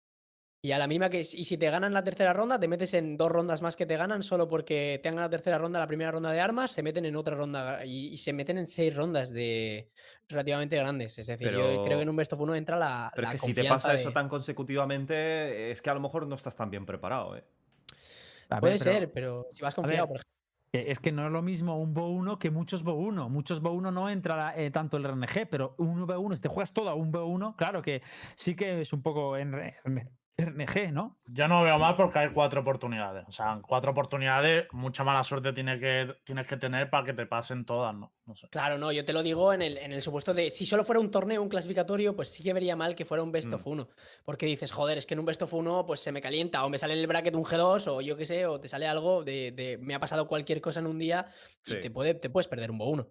Y 0.63 0.73
a 0.73 0.79
la 0.79 0.87
misma 0.87 1.09
que, 1.09 1.21
y 1.21 1.25
si 1.25 1.57
te 1.57 1.71
ganan 1.71 1.95
la 1.95 2.05
tercera 2.05 2.35
ronda, 2.35 2.61
te 2.61 2.69
metes 2.69 2.93
en 2.93 3.17
dos 3.17 3.33
rondas 3.33 3.63
más 3.63 3.75
que 3.75 3.87
te 3.87 3.97
ganan 3.97 4.23
solo 4.23 4.47
porque 4.47 5.01
te 5.03 5.09
han 5.09 5.15
ganado 5.15 5.29
la 5.31 5.37
tercera 5.39 5.57
ronda, 5.57 5.79
la 5.79 5.87
primera 5.87 6.11
ronda 6.11 6.31
de 6.31 6.41
armas, 6.43 6.73
se 6.73 6.83
meten 6.83 7.07
en 7.07 7.17
otra 7.17 7.35
ronda 7.35 7.83
y, 7.87 8.09
y 8.09 8.19
se 8.19 8.35
meten 8.35 8.59
en 8.59 8.67
seis 8.69 8.95
rondas 8.95 9.31
de 9.33 9.89
relativamente 10.29 10.77
grandes. 10.77 11.19
Es 11.19 11.27
decir, 11.29 11.51
yo 11.53 11.81
creo 11.83 11.97
que 11.97 12.03
en 12.03 12.09
un 12.11 12.17
best 12.17 12.35
of 12.35 12.41
1 12.41 12.55
entra 12.55 12.77
la, 12.77 13.11
pero 13.15 13.29
la 13.29 13.33
es 13.35 13.41
que 13.41 13.47
si 13.47 13.55
te 13.55 13.65
pasa 13.65 13.95
eso 13.95 14.13
tan 14.13 14.29
consecutivamente, 14.29 15.71
es 15.71 15.81
que 15.81 15.89
a 15.89 15.95
lo 15.95 16.01
mejor 16.01 16.27
no 16.27 16.35
estás 16.35 16.55
tan 16.55 16.69
bien 16.71 16.85
preparado, 16.85 17.35
¿eh? 17.39 17.45
Puede 18.61 18.79
pero- 18.79 18.93
ser, 18.93 19.13
pero 19.13 19.47
si 19.55 19.63
vas 19.63 19.75
confiado, 19.75 20.09
por 20.09 20.17
ejemplo. 20.17 20.40
Es 20.73 21.01
que 21.01 21.11
no 21.11 21.27
es 21.27 21.33
lo 21.33 21.43
mismo 21.43 21.81
un 21.81 21.95
Bo 21.95 22.09
1 22.11 22.39
que 22.39 22.51
muchos 22.51 22.85
Bo 22.85 22.95
1. 22.95 23.29
Muchos 23.29 23.61
Bo 23.61 23.73
1 23.73 23.91
no 23.91 24.09
entra 24.09 24.55
eh, 24.57 24.71
tanto 24.71 24.97
el 24.97 25.05
RNG, 25.05 25.49
pero 25.51 25.75
un 25.79 26.07
Bo 26.07 26.19
1, 26.21 26.37
si 26.37 26.43
te 26.43 26.49
juegas 26.49 26.73
todo 26.73 26.89
a 26.91 26.95
un 26.95 27.11
Bo 27.11 27.27
1, 27.27 27.57
claro 27.57 27.83
que 27.83 28.03
sí 28.37 28.55
que 28.55 28.81
es 28.81 28.93
un 28.93 29.03
poco 29.03 29.37
en 29.37 29.53
RNG, 30.45 30.93
¿no? 30.93 31.19
Yo 31.27 31.49
no 31.49 31.63
veo 31.63 31.79
mal 31.79 31.97
porque 31.97 32.19
hay 32.21 32.31
cuatro 32.33 32.61
oportunidades. 32.61 33.25
O 33.29 33.33
sea, 33.33 33.53
en 33.53 33.63
cuatro 33.63 33.91
oportunidades, 33.91 34.67
mucha 34.73 35.05
mala 35.05 35.23
suerte 35.25 35.53
tiene 35.53 35.79
que, 35.79 36.15
tienes 36.25 36.47
que 36.47 36.57
tener 36.57 36.91
para 36.91 37.05
que 37.05 37.13
te 37.13 37.27
pasen 37.27 37.65
todas, 37.65 37.95
¿no? 37.95 38.13
No 38.27 38.35
sé. 38.35 38.49
Claro, 38.49 38.79
no, 38.79 38.93
yo 38.93 39.05
te 39.05 39.13
lo 39.13 39.23
digo 39.23 39.53
en 39.53 39.63
el, 39.63 39.79
en 39.79 39.93
el 39.93 40.03
supuesto 40.03 40.33
de 40.35 40.51
si 40.51 40.67
solo 40.67 40.85
fuera 40.85 41.01
un 41.01 41.11
torneo, 41.11 41.43
un 41.43 41.49
clasificatorio, 41.49 42.15
pues 42.15 42.33
sí 42.33 42.43
que 42.43 42.53
vería 42.53 42.77
mal 42.77 42.95
que 42.95 43.05
fuera 43.05 43.23
un 43.23 43.33
best 43.33 43.53
of 43.53 43.67
Mm. 43.67 43.71
1. 43.71 43.89
Porque 44.25 44.47
dices, 44.47 44.73
joder, 44.73 44.99
es 44.99 45.07
que 45.07 45.15
en 45.15 45.21
un 45.21 45.27
best 45.27 45.43
of 45.43 45.53
1 45.55 45.85
pues 45.87 46.01
se 46.01 46.13
me 46.13 46.21
calienta 46.21 46.65
o 46.65 46.69
me 46.69 46.79
sale 46.79 46.93
en 46.95 47.01
el 47.01 47.07
bracket 47.07 47.35
un 47.35 47.45
G2 47.45 47.87
o 47.89 48.01
yo 48.01 48.17
qué 48.17 48.25
sé, 48.27 48.47
o 48.47 48.61
te 48.61 48.69
sale 48.69 48.87
algo 48.87 49.23
de, 49.25 49.53
de- 49.53 49.79
me 49.79 49.95
ha 49.95 50.01
pasado 50.01 50.27
cualquier 50.27 50.61
cosa 50.61 50.81
en 50.81 50.87
un 50.87 50.99
día 50.99 51.27
y 51.67 51.81
te, 51.81 51.91
puede, 51.91 52.15
te 52.15 52.31
puedes 52.31 52.49
perder 52.49 52.71
un 52.71 52.79
Bo 52.79 52.87
1. 52.91 53.07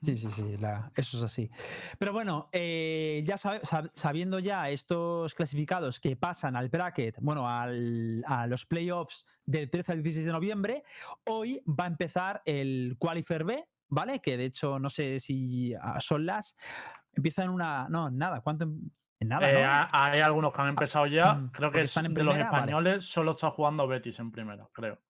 Sí, 0.00 0.16
sí, 0.16 0.30
sí, 0.30 0.56
la- 0.58 0.92
eso 0.94 1.16
es 1.16 1.22
así. 1.24 1.50
Pero 1.98 2.12
bueno, 2.12 2.48
eh, 2.52 3.20
ya 3.26 3.36
sabe- 3.36 3.60
sabiendo 3.94 4.38
ya 4.38 4.70
estos 4.70 5.34
clasificados 5.34 5.98
que 5.98 6.14
pasan 6.14 6.54
al 6.54 6.68
bracket, 6.68 7.16
bueno, 7.20 7.48
al- 7.48 8.22
a 8.26 8.46
los 8.46 8.64
playoffs 8.64 9.26
del 9.44 9.68
13 9.70 9.92
al 9.92 10.02
16 10.02 10.26
de 10.26 10.32
noviembre, 10.32 10.84
hoy 11.24 11.62
va 11.66 11.84
a 11.84 11.88
empezar 11.88 12.42
el 12.44 12.94
Qualifier 12.98 13.42
B, 13.44 13.64
¿vale? 13.88 14.20
Que 14.20 14.36
de 14.36 14.44
hecho 14.44 14.78
no 14.78 14.88
sé 14.88 15.18
si 15.18 15.74
ah, 15.74 16.00
son 16.00 16.26
las. 16.26 16.54
Empieza 17.12 17.42
en 17.42 17.50
una. 17.50 17.88
No, 17.88 18.06
en 18.08 18.18
nada. 18.18 18.40
¿Cuánto? 18.40 18.64
En 18.64 18.92
en 19.20 19.28
nada, 19.30 19.50
Eh, 19.50 19.54
¿no? 19.54 19.68
ha- 19.68 19.88
hay 19.90 20.20
algunos 20.20 20.52
que 20.52 20.62
han 20.62 20.68
empezado 20.68 21.06
ya. 21.08 21.34
mm, 21.34 21.50
Creo 21.50 21.70
porque 21.70 21.78
que 21.78 21.82
es 21.82 21.90
están 21.90 22.06
en 22.06 22.14
de 22.14 22.22
los 22.22 22.34
vale. 22.38 22.44
españoles 22.44 23.04
solo 23.04 23.32
está 23.32 23.50
jugando 23.50 23.88
Betis 23.88 24.16
en 24.20 24.30
primera, 24.30 24.68
creo. 24.72 25.00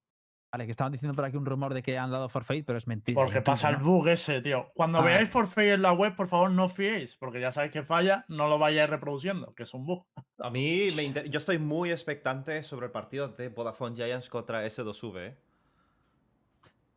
Vale, 0.51 0.65
que 0.65 0.71
estaban 0.71 0.91
diciendo 0.91 1.13
por 1.15 1.25
aquí 1.25 1.37
un 1.37 1.45
rumor 1.45 1.75
de 1.75 1.83
que 1.83 1.95
han 1.97 2.09
dado 2.09 2.27
forfeit, 2.27 2.65
pero 2.65 2.77
es 2.79 2.87
mentira. 2.87 3.21
Porque 3.21 3.39
pasa 3.41 3.69
el 3.69 3.75
bug 3.77 4.07
ese, 4.07 4.41
tío. 4.41 4.71
Cuando 4.73 4.97
Ah. 4.97 5.03
veáis 5.03 5.29
forfait 5.29 5.73
en 5.73 5.83
la 5.83 5.91
web, 5.93 6.15
por 6.15 6.27
favor, 6.27 6.49
no 6.49 6.65
os 6.65 6.73
fiéis, 6.73 7.15
porque 7.17 7.39
ya 7.39 7.51
sabéis 7.51 7.71
que 7.71 7.83
falla, 7.83 8.25
no 8.29 8.47
lo 8.47 8.57
vayáis 8.57 8.89
reproduciendo, 8.89 9.53
que 9.53 9.61
es 9.63 9.73
un 9.75 9.85
bug. 9.85 10.07
A 10.39 10.49
mí, 10.49 10.87
me 10.95 11.03
inter- 11.03 11.29
yo 11.29 11.37
estoy 11.37 11.59
muy 11.59 11.91
expectante 11.91 12.63
sobre 12.63 12.87
el 12.87 12.91
partido 12.91 13.27
de 13.27 13.49
Vodafone 13.49 13.95
Giants 13.95 14.27
contra 14.27 14.65
S2V. 14.65 15.19
¿eh? 15.27 15.37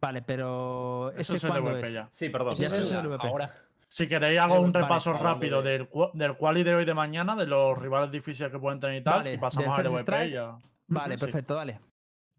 Vale, 0.01 0.23
pero. 0.23 1.11
Eso 1.11 1.37
¿Ese 1.37 1.47
es 1.49 1.55
el 1.55 1.67
es? 1.85 1.93
ya. 1.93 2.09
Sí, 2.11 2.29
perdón. 2.31 2.55
Es 2.55 2.61
el- 2.91 3.17
ahora. 3.21 3.55
Si 3.87 4.09
queréis, 4.09 4.41
hago 4.41 4.59
un 4.63 4.73
vale, 4.73 4.87
repaso 4.87 5.13
rápido 5.13 5.61
de- 5.63 5.73
del, 5.81 5.89
del 6.15 6.37
quali 6.39 6.63
de 6.65 6.75
hoy 6.75 6.87
de 6.87 6.95
mañana, 6.95 7.37
de 7.37 7.45
los 7.47 7.79
rivales 7.79 8.11
difíciles 8.11 8.51
que 8.51 8.59
pueden 8.59 8.81
tener 8.81 9.03
y 9.03 9.05
tal, 9.05 9.19
Vale, 9.19 9.35
y 9.35 9.37
pasamos 9.39 9.69
al 9.79 9.83
First 9.83 9.95
VP. 9.95 10.01
Strike. 10.01 10.33
ya. 10.33 10.57
Vale, 10.87 11.19
sí. 11.19 11.21
perfecto, 11.25 11.55
dale. 11.55 11.79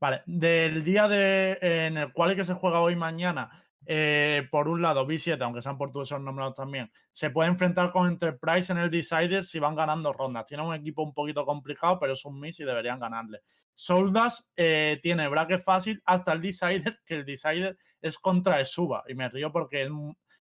Vale, 0.04 0.22
del 0.26 0.84
día 0.84 1.08
de, 1.08 1.58
en 1.62 1.96
el 1.96 2.12
cual 2.12 2.36
que 2.36 2.44
se 2.44 2.56
juega 2.56 2.82
hoy 2.82 2.94
mañana, 2.94 3.64
eh, 3.86 4.46
por 4.52 4.68
un 4.68 4.82
lado, 4.82 5.08
B7, 5.08 5.42
aunque 5.42 5.62
sean 5.62 5.78
portugueses 5.78 6.20
nombrados 6.20 6.56
también, 6.56 6.92
se 7.10 7.30
puede 7.30 7.48
enfrentar 7.48 7.90
con 7.94 8.10
Enterprise 8.10 8.74
en 8.74 8.80
el 8.80 8.92
Decider 8.92 9.46
si 9.46 9.60
van 9.60 9.78
ganando 9.78 10.12
rondas. 10.12 10.46
Tiene 10.46 10.62
un 10.62 10.76
equipo 10.76 11.04
un 11.04 11.14
poquito 11.14 11.46
complicado, 11.46 12.00
pero 12.02 12.12
es 12.12 12.26
un 12.26 12.38
miss 12.38 12.60
y 12.60 12.66
deberían 12.66 13.00
ganarle. 13.00 13.44
Soldas 13.74 14.46
eh, 14.58 15.00
tiene 15.02 15.30
bracket 15.30 15.64
fácil 15.64 16.02
hasta 16.04 16.34
el 16.34 16.42
Decider, 16.42 17.00
que 17.06 17.16
el 17.16 17.26
Decider 17.26 17.78
es 18.02 18.20
contra 18.20 18.66
Suba. 18.66 19.06
Y 19.08 19.16
me 19.16 19.30
río 19.30 19.54
porque 19.54 19.84
es 19.84 19.90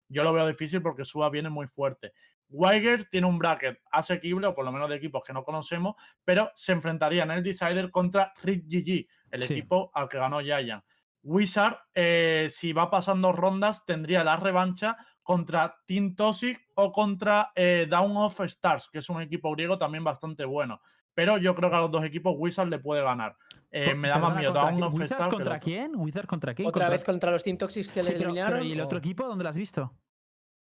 yo 0.08 0.24
lo 0.24 0.32
veo 0.32 0.48
difícil 0.48 0.82
porque 0.82 1.04
Suba 1.04 1.30
viene 1.30 1.50
muy 1.50 1.68
fuerte. 1.68 2.12
Weiger 2.52 3.06
tiene 3.10 3.26
un 3.26 3.38
bracket 3.38 3.80
asequible, 3.90 4.46
o 4.46 4.54
por 4.54 4.64
lo 4.64 4.72
menos 4.72 4.88
de 4.88 4.96
equipos 4.96 5.22
que 5.26 5.32
no 5.32 5.42
conocemos, 5.44 5.96
pero 6.24 6.50
se 6.54 6.72
enfrentaría 6.72 7.22
en 7.24 7.30
el 7.32 7.42
Decider 7.42 7.90
contra 7.90 8.32
Rick 8.42 8.64
GG, 8.68 9.06
el 9.30 9.40
Sí. 9.42 9.54
equipo 9.54 9.90
al 9.94 10.08
que 10.08 10.18
ganó 10.18 10.40
Giant. 10.40 10.84
Wizard, 11.24 11.78
eh, 11.94 12.48
si 12.50 12.72
va 12.72 12.90
pasando 12.90 13.32
rondas, 13.32 13.84
tendría 13.86 14.24
la 14.24 14.36
revancha 14.36 14.96
contra 15.22 15.76
Team 15.86 16.14
Toxic 16.16 16.60
o 16.74 16.90
contra 16.92 17.52
eh, 17.54 17.86
Down 17.88 18.16
of 18.16 18.40
Stars, 18.40 18.88
que 18.92 18.98
es 18.98 19.08
un 19.08 19.22
equipo 19.22 19.52
griego 19.52 19.78
también 19.78 20.02
bastante 20.02 20.44
bueno. 20.44 20.80
Pero 21.14 21.36
yo 21.38 21.54
creo 21.54 21.70
que 21.70 21.76
a 21.76 21.80
los 21.80 21.90
dos 21.90 22.04
equipos 22.04 22.34
Wizard 22.36 22.68
le 22.68 22.78
puede 22.80 23.02
ganar. 23.02 23.36
Eh, 23.70 23.94
me 23.94 24.08
da 24.08 24.18
más 24.18 24.34
miedo 24.36 24.52
¿contra 24.52 24.70
Down 24.72 24.82
of 24.82 24.92
¿Wizards 24.94 25.12
Stars. 25.12 25.34
contra 25.34 25.58
quién? 25.60 25.92
¿Wizards 25.94 26.26
contra 26.26 26.54
quién? 26.54 26.66
Otra 26.68 26.80
Contra- 26.86 26.90
vez 26.96 27.04
contra 27.04 27.30
los 27.30 27.44
Team 27.44 27.56
Toxics 27.56 27.88
que 27.88 28.02
Sí, 28.02 28.08
les 28.12 28.18
pero- 28.18 28.30
pero 28.34 28.40
eliminaron. 28.46 28.66
¿Y 28.66 28.72
el 28.72 28.80
otro 28.80 28.98
equipo 28.98 29.24
dónde 29.28 29.44
lo 29.44 29.50
has 29.50 29.56
visto? 29.56 29.92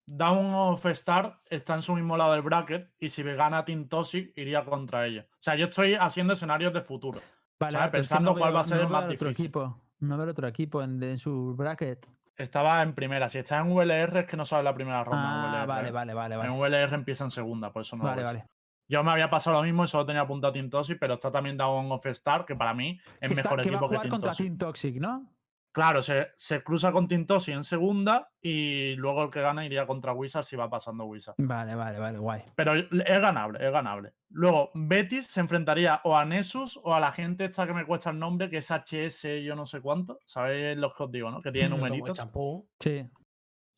Down 0.07 0.55
of 0.55 0.85
Star 0.87 1.41
está 1.49 1.75
en 1.75 1.83
su 1.83 1.95
mismo 1.95 2.17
lado 2.17 2.33
del 2.33 2.43
bracket 2.43 2.91
y 2.99 3.09
si 3.11 3.23
gana 3.23 3.65
Team 3.65 3.89
Toxic 3.89 4.33
iría 4.37 4.65
contra 4.65 5.07
ellos. 5.07 5.25
O 5.33 5.37
sea, 5.41 5.55
yo 5.57 5.67
estoy 5.67 5.95
haciendo 5.95 6.33
escenarios 6.35 6.73
de 6.73 6.81
futuro. 6.81 7.21
Vale, 7.59 7.73
¿Sabes? 7.73 7.91
Pensando 7.93 8.33
no 8.33 8.39
cuál 8.39 8.51
veo- 8.51 8.55
va 8.57 8.61
a 8.63 8.65
ser 8.65 8.77
no 8.79 8.83
el 8.85 8.89
más 8.89 9.09
difícil. 9.09 9.29
equipo. 9.29 9.81
No 10.01 10.17
veo 10.17 10.31
otro 10.31 10.49
equipo 10.49 10.83
en, 10.83 11.03
en 11.03 11.19
su 11.19 11.55
bracket. 11.55 12.07
Estaba 12.37 12.83
en 12.83 12.95
primera. 12.95 13.29
Si 13.29 13.39
está 13.39 13.59
en 13.59 13.71
VLR 13.71 14.21
es 14.21 14.27
que 14.27 14.37
no 14.37 14.47
sabe 14.47 14.63
la 14.63 14.75
primera 14.75 15.05
ronda. 15.05 15.21
en 15.23 15.31
Ah, 15.31 15.65
VLR, 15.65 15.67
vale, 15.67 15.89
¿eh? 15.89 15.93
vale, 15.93 16.15
vale, 16.15 16.35
En 16.37 16.41
vale. 16.41 16.53
VLR 16.87 16.95
empieza 16.95 17.25
en 17.25 17.31
segunda, 17.31 17.71
por 17.73 17.83
eso 17.83 17.97
no 17.97 18.05
lo 18.05 18.09
Vale, 18.11 18.23
ves. 18.23 18.33
vale. 18.33 18.47
Yo 18.89 19.05
me 19.05 19.13
había 19.13 19.31
pasado 19.31 19.57
lo 19.59 19.63
mismo 19.63 19.85
y 19.85 19.89
solo 19.89 20.05
tenía 20.07 20.23
apuntado 20.23 20.51
a 20.51 20.55
Team 20.55 20.69
Toxic, 20.71 20.99
pero 20.99 21.15
está 21.15 21.31
también 21.31 21.57
Down 21.57 21.93
of 21.93 22.05
Star, 22.07 22.45
que 22.47 22.57
para 22.57 22.75
mí 22.75 22.99
es 23.21 23.29
Que, 23.29 23.35
está- 23.35 23.43
mejor 23.51 23.61
que 23.63 23.71
va 23.71 23.77
a 23.77 23.77
equipo 23.77 23.81
que 23.81 23.87
jugar 23.89 24.01
Team 24.03 24.11
contra 24.11 24.31
Toxic. 24.31 24.47
Team 24.47 24.59
Toxic, 24.59 24.97
¿no? 24.97 25.27
Claro, 25.73 26.03
se, 26.03 26.33
se 26.37 26.65
cruza 26.65 26.91
con 26.91 27.07
Toxic 27.27 27.55
en 27.55 27.63
segunda 27.63 28.29
y 28.43 28.97
luego 28.97 29.25
el 29.25 29.31
que 29.31 29.41
gana 29.41 29.65
iría 29.65 29.87
contra 29.87 30.13
Wizard 30.13 30.43
si 30.45 30.57
va 30.57 30.69
pasando 30.69 31.05
Wizard. 31.05 31.37
Vale, 31.39 31.77
vale, 31.77 31.99
vale, 31.99 32.19
guay. 32.19 32.43
Pero 32.57 32.75
es 32.75 33.21
ganable, 33.21 33.65
es 33.65 33.73
ganable. 33.73 34.13
Luego, 34.31 34.71
Betis 34.75 35.29
se 35.29 35.41
enfrentaría 35.41 36.01
o 36.05 36.17
a 36.17 36.25
Nessus 36.25 36.79
o 36.83 36.93
a 36.95 36.99
la 37.01 37.13
gente 37.13 37.45
esta 37.45 37.67
que 37.67 37.75
me 37.75 37.87
cuesta 37.87 38.11
el 38.11 38.19
nombre, 38.19 38.51
que 38.51 38.59
es 38.59 38.71
HS, 38.71 39.43
yo 39.45 39.55
no 39.55 39.65
sé 39.65 39.81
cuánto. 39.81 40.19
¿Sabéis 40.25 40.77
los 40.77 40.93
que 40.93 41.05
os 41.05 41.13
digo, 41.13 41.31
no? 41.31 41.41
Que 41.41 41.53
tiene 41.53 41.71
como 41.71 41.87
el 41.87 41.93
numeritos. 41.93 42.19
champú. 42.19 42.69
Sí. 42.81 43.09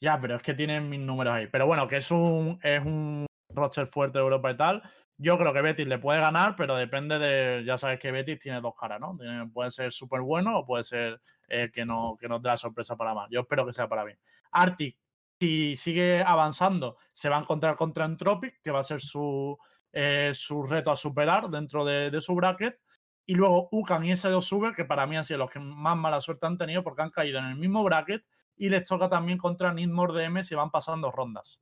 Ya, 0.01 0.19
pero 0.21 0.37
es 0.37 0.43
que 0.43 0.55
tienen 0.55 0.89
mis 0.89 1.01
números 1.01 1.35
ahí. 1.35 1.47
Pero 1.47 1.67
bueno, 1.67 1.87
que 1.89 1.99
es 1.99 2.11
un, 2.11 2.59
es 2.63 2.85
un 2.85 3.27
roster 3.51 3.87
fuerte 3.87 4.19
de 4.19 4.25
Europa 4.25 4.51
y 4.51 4.57
tal. 4.57 4.83
Yo 5.19 5.39
creo 5.39 5.53
que 5.53 5.63
Betis 5.63 5.87
le 5.87 5.99
puede 5.99 6.21
ganar, 6.21 6.57
pero 6.57 6.77
depende 6.77 7.19
de. 7.19 7.65
Ya 7.65 7.79
sabes 7.79 8.01
que 8.01 8.11
Betis 8.11 8.41
tiene 8.41 8.61
dos 8.61 8.75
caras, 8.79 9.01
¿no? 9.01 9.17
Puede 9.53 9.71
ser 9.71 9.93
súper 9.93 10.21
bueno 10.21 10.59
o 10.59 10.67
puede 10.67 10.85
ser 10.85 11.21
eh, 11.49 11.71
que, 11.73 11.85
no, 11.85 12.17
que 12.19 12.29
no 12.29 12.41
te 12.41 12.49
da 12.49 12.57
sorpresa 12.57 12.97
para 12.97 13.15
mal. 13.15 13.29
Yo 13.31 13.41
espero 13.41 13.67
que 13.67 13.73
sea 13.73 13.89
para 13.89 14.05
bien. 14.05 14.19
Arctic, 14.51 14.97
si 15.41 15.77
sigue 15.77 16.23
avanzando, 16.23 16.97
se 17.13 17.29
va 17.29 17.37
a 17.37 17.41
encontrar 17.41 17.77
contra 17.77 18.05
Entropic, 18.05 18.61
que 18.63 18.71
va 18.71 18.81
a 18.81 18.85
ser 18.85 19.01
su, 19.01 19.59
eh, 19.93 20.33
su 20.35 20.63
reto 20.63 20.91
a 20.91 20.97
superar 20.97 21.49
dentro 21.51 21.85
de, 21.85 22.21
su 22.21 22.35
bracket. 22.35 22.81
Y 23.27 23.35
luego 23.35 23.69
Ucan 23.71 24.05
y 24.05 24.13
S2 24.13 24.41
Sube, 24.41 24.75
que 24.75 24.85
para 24.85 25.07
mí 25.07 25.17
han 25.17 25.25
sido 25.25 25.39
los 25.39 25.51
que 25.51 25.61
más 25.61 25.97
mala 25.97 26.21
suerte 26.21 26.47
han 26.47 26.59
tenido 26.59 26.83
porque 26.83 27.03
han 27.03 27.11
caído 27.11 27.39
en 27.39 27.47
el 27.47 27.57
mismo 27.57 27.85
bracket 27.85 28.25
y 28.57 28.69
les 28.69 28.85
toca 28.85 29.09
también 29.09 29.39
contra 29.39 29.73
Nidmore 29.73 30.27
DM 30.27 30.43
si 30.43 30.55
van 30.55 30.71
pasando 30.71 31.11
rondas. 31.11 31.61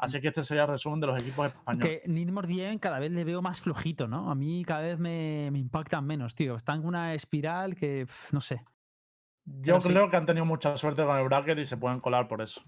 Así 0.00 0.20
que 0.20 0.28
este 0.28 0.42
sería 0.42 0.62
el 0.62 0.70
resumen 0.70 1.00
de 1.00 1.06
los 1.08 1.22
equipos 1.22 1.46
españoles. 1.46 2.00
Que 2.02 2.08
Nidmore 2.08 2.48
Diem 2.48 2.78
cada 2.78 2.98
vez 2.98 3.10
le 3.10 3.24
veo 3.24 3.42
más 3.42 3.60
flojito, 3.60 4.08
¿no? 4.08 4.30
A 4.30 4.34
mí 4.34 4.64
cada 4.64 4.80
vez 4.80 4.98
me, 4.98 5.50
me 5.50 5.58
impactan 5.58 6.06
menos, 6.06 6.34
tío. 6.34 6.56
Están 6.56 6.80
en 6.80 6.86
una 6.86 7.14
espiral 7.14 7.74
que, 7.74 8.06
no 8.32 8.40
sé. 8.40 8.64
Yo 9.44 9.74
pero 9.74 9.80
sí. 9.80 9.88
creo 9.90 10.10
que 10.10 10.16
han 10.16 10.26
tenido 10.26 10.44
mucha 10.44 10.76
suerte 10.76 11.04
con 11.04 11.18
el 11.18 11.24
bracket 11.24 11.58
y 11.58 11.64
se 11.64 11.76
pueden 11.76 12.00
colar 12.00 12.28
por 12.28 12.40
eso. 12.40 12.62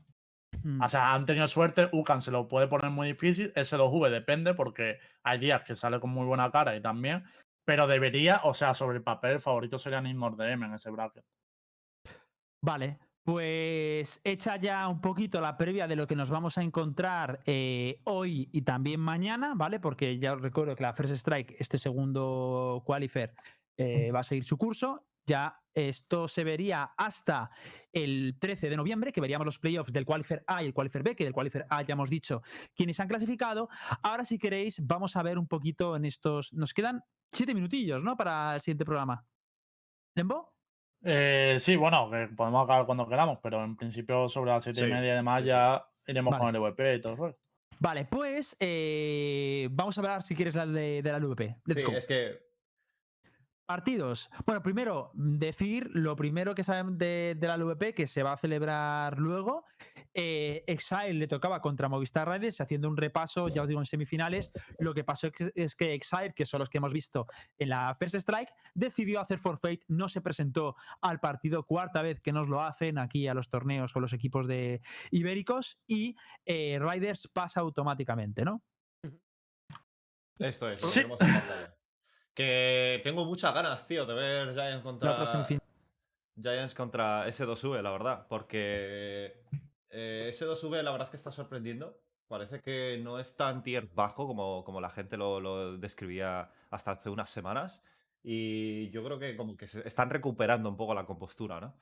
Mm. 0.63 0.83
O 0.83 0.89
sea, 0.89 1.15
han 1.15 1.27
tenido 1.27 1.47
suerte, 1.47 1.89
Ucan 1.93 2.21
se 2.21 2.31
lo 2.31 2.49
puede 2.49 2.69
poner 2.69 2.91
muy 2.91 3.09
difícil, 3.09 3.53
S2V 3.55 4.11
depende 4.11 4.55
porque 4.55 4.99
hay 5.23 5.39
días 5.39 5.63
que 5.63 5.77
sale 5.77 6.01
con 6.01 6.11
muy 6.11 6.27
buena 6.27 6.51
cara 6.51 6.77
y 6.77 6.83
también, 6.83 7.25
pero 7.65 7.87
debería, 7.87 8.41
o 8.45 8.55
sea, 8.55 8.75
sobre 8.75 8.99
el 8.99 9.03
papel 9.03 9.33
el 9.33 9.41
favorito 9.41 9.79
sería 9.79 10.01
Nidmore 10.01 10.37
DM 10.37 10.65
en 10.65 10.75
ese 10.75 10.91
bracket. 10.91 11.25
Vale, 12.63 12.99
pues 13.23 14.21
hecha 14.25 14.57
ya 14.57 14.89
un 14.89 15.01
poquito 15.01 15.41
la 15.41 15.57
previa 15.57 15.87
de 15.87 15.97
lo 15.97 16.07
que 16.07 16.17
nos 16.17 16.31
vamos 16.31 16.59
a 16.59 16.63
encontrar 16.63 17.41
eh, 17.47 18.01
hoy 18.05 18.49
y 18.53 18.63
también 18.63 19.01
mañana, 19.01 19.55
¿vale? 19.55 19.79
Porque 19.79 20.19
ya 20.19 20.35
os 20.35 20.43
recuerdo 20.43 20.75
que 20.75 20.83
la 20.83 20.93
First 20.93 21.15
Strike, 21.15 21.57
este 21.59 21.79
segundo 21.79 22.83
qualifier, 22.85 23.35
eh, 23.77 24.11
va 24.11 24.21
a 24.21 24.25
seguir 24.25 24.45
su 24.45 24.57
curso. 24.57 25.07
Ya 25.25 25.61
esto 25.73 26.27
se 26.27 26.43
vería 26.43 26.95
hasta 26.97 27.51
el 27.93 28.37
13 28.41 28.69
de 28.69 28.77
noviembre, 28.77 29.13
que 29.13 29.21
veríamos 29.21 29.45
los 29.45 29.61
playoffs 29.61 29.93
del 29.93 30.05
qualifier 30.05 30.43
A 30.49 30.65
y 30.65 30.67
el 30.67 30.75
qualifier 30.75 31.05
B, 31.05 31.15
que 31.15 31.23
del 31.23 31.33
qualifier 31.33 31.65
A 31.71 31.83
ya 31.83 31.93
hemos 31.93 32.11
dicho 32.11 32.43
quiénes 32.75 32.99
han 32.99 33.07
clasificado. 33.07 33.69
Ahora, 34.03 34.25
si 34.25 34.37
queréis, 34.37 34.85
vamos 34.85 35.15
a 35.15 35.23
ver 35.23 35.39
un 35.39 35.47
poquito 35.47 35.95
en 35.95 36.07
estos. 36.07 36.53
Nos 36.53 36.75
quedan 36.75 37.05
siete 37.31 37.55
minutillos, 37.55 38.03
¿no? 38.03 38.17
Para 38.17 38.57
el 38.57 38.61
siguiente 38.61 38.85
programa. 38.85 39.25
¿Dembo? 40.17 40.53
Eh, 41.05 41.59
sí, 41.61 41.77
bueno, 41.77 42.11
que 42.11 42.29
podemos 42.37 42.65
acabar 42.65 42.87
cuando 42.87 43.09
queramos, 43.09 43.39
pero 43.43 43.65
en 43.65 43.77
principio 43.77 44.29
sobre 44.29 44.51
las 44.53 44.63
siete 44.63 44.81
Sí, 44.81 44.87
y 44.87 44.91
media 44.91 45.13
y 45.13 45.17
demás 45.17 45.39
sí, 45.41 45.45
sí. 45.45 45.49
ya 45.49 45.85
iremos 46.07 46.31
Vale. 46.33 46.41
con 46.41 46.49
el 46.51 46.57
EVP 46.57 46.95
y 46.97 47.01
todo 47.01 47.13
eso. 47.15 47.37
Vale, 47.81 48.05
pues 48.05 48.57
eh, 48.61 49.69
vamos 49.73 49.99
a 49.99 50.01
hablar 50.01 50.23
si 50.23 50.37
quieres 50.37 50.55
la 50.55 50.67
de, 50.67 51.03
de 51.03 51.13
la 51.13 51.19
LVP. 51.19 51.57
Let's 51.67 51.81
Sí, 51.81 51.87
go. 51.87 51.93
es 51.97 52.07
que 52.07 52.39
Partidos. 53.73 54.29
Bueno, 54.45 54.63
primero, 54.63 55.11
decir 55.15 55.89
lo 55.95 56.15
primero 56.15 56.55
que 56.55 56.63
saben 56.63 56.99
de, 56.99 57.35
de 57.39 57.47
la 57.49 57.57
LVP, 57.57 57.95
que 57.95 58.07
se 58.07 58.23
va 58.23 58.35
a 58.35 58.37
celebrar 58.37 59.19
luego. 59.19 59.65
Eh, 60.13 60.63
Exile 60.67 61.15
le 61.15 61.27
tocaba 61.27 61.63
contra 61.63 61.89
Movistar 61.89 62.29
Riders, 62.29 62.61
haciendo 62.61 62.87
un 62.87 62.99
repaso, 62.99 63.49
ya 63.49 63.63
os 63.63 63.69
digo, 63.69 63.81
en 63.81 63.87
semifinales. 63.87 64.53
Lo 64.79 64.93
que 64.93 65.05
pasó 65.05 65.29
es, 65.29 65.53
es 65.55 65.75
que 65.75 65.95
Exile, 65.95 66.35
que 66.37 66.45
son 66.45 66.61
los 66.61 66.69
que 66.69 66.77
hemos 66.77 66.93
visto 66.93 67.27
en 67.57 67.71
la 67.71 67.97
First 67.99 68.17
Strike, 68.17 68.53
decidió 68.75 69.23
hacer 69.23 69.39
forfeit, 69.39 69.83
no 69.89 70.07
se 70.07 70.21
presentó 70.21 70.77
al 71.01 71.19
partido, 71.19 71.65
cuarta 71.65 72.03
vez 72.03 72.21
que 72.21 72.31
nos 72.31 72.51
lo 72.51 72.61
hacen 72.61 72.99
aquí 72.99 73.27
a 73.27 73.33
los 73.33 73.49
torneos 73.49 73.95
con 73.95 74.03
los 74.03 74.13
equipos 74.13 74.47
de 74.47 74.83
ibéricos, 75.11 75.79
y 75.87 76.15
eh, 76.45 76.79
Riders 76.79 77.27
pasa 77.33 77.61
automáticamente, 77.61 78.45
¿no? 78.45 78.63
Esto 80.39 80.69
es. 80.69 80.83
lo 80.83 80.89
Sí. 80.89 81.01
Que 82.35 83.01
tengo 83.05 83.25
muchas 83.25 83.53
ganas, 83.55 83.87
tío, 83.87 84.07
de 84.07 84.15
ver 84.15 84.55
Giants 84.55 84.83
contra. 84.83 85.11
Giants 86.41 86.75
contra 86.75 87.27
S2V, 87.29 87.83
la 87.83 87.91
verdad. 87.91 88.27
Porque 88.29 89.43
eh, 89.91 90.31
S2V, 90.33 90.83
la 90.83 90.91
verdad 90.93 91.07
es 91.09 91.11
que 91.11 91.17
está 91.17 91.31
sorprendiendo. 91.33 91.99
Parece 92.29 92.63
que 92.63 92.99
no 93.03 93.19
es 93.19 93.37
tan 93.37 93.63
tier 93.63 93.89
bajo 93.95 94.27
como, 94.27 94.65
como 94.65 94.81
la 94.81 94.89
gente 94.89 95.19
lo, 95.19 95.39
lo 95.41 95.77
describía 95.77 96.51
hasta 96.71 96.93
hace 96.93 97.11
unas 97.11 97.29
semanas. 97.29 97.83
Y 98.23 98.89
yo 98.91 99.05
creo 99.05 99.19
que 99.19 99.37
como 99.37 99.57
que 99.57 99.67
se 99.67 99.87
están 99.87 100.09
recuperando 100.09 100.69
un 100.71 100.77
poco 100.77 100.95
la 100.95 101.05
compostura, 101.05 101.61
¿no? 101.61 101.75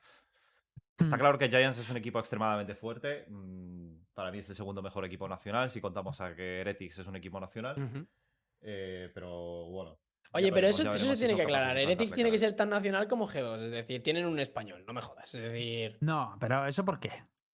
Está 0.99 1.17
Mm. 1.17 1.21
claro 1.21 1.39
que 1.39 1.49
Giants 1.49 1.79
es 1.79 1.89
un 1.91 1.97
equipo 1.97 2.19
extremadamente 2.19 2.75
fuerte. 2.75 3.25
mm, 3.29 4.07
Para 4.13 4.31
mí 4.33 4.39
es 4.39 4.49
el 4.51 4.57
segundo 4.57 4.83
mejor 4.83 5.05
equipo 5.05 5.29
nacional, 5.29 5.71
si 5.71 5.81
contamos 5.81 6.21
a 6.21 6.35
que 6.35 6.61
Heretics 6.61 6.99
es 6.99 7.07
un 7.07 7.17
equipo 7.17 7.39
nacional. 7.41 7.77
Eh, 8.63 9.11
pero 9.15 9.67
bueno. 9.71 9.99
Ya 10.33 10.39
Oye, 10.39 10.49
pero 10.53 10.66
veremos, 10.68 10.81
eso, 10.81 10.95
eso 10.95 11.05
se 11.07 11.12
si 11.14 11.18
tiene 11.18 11.37
que 11.37 11.43
aclarar. 11.43 11.76
Heretics 11.78 12.12
tiene 12.14 12.31
que 12.31 12.39
ser 12.39 12.55
tan 12.55 12.70
nacional 12.70 13.07
como 13.09 13.28
G2, 13.28 13.61
es 13.62 13.70
decir, 13.70 14.03
tienen 14.03 14.26
un 14.26 14.39
español, 14.39 14.85
no 14.87 14.93
me 14.93 15.01
jodas. 15.01 15.35
Es 15.35 15.43
decir, 15.43 15.99
No, 16.01 16.37
pero 16.41 16.66
¿eso 16.66 16.85
por 16.85 17.01
qué? 17.01 17.11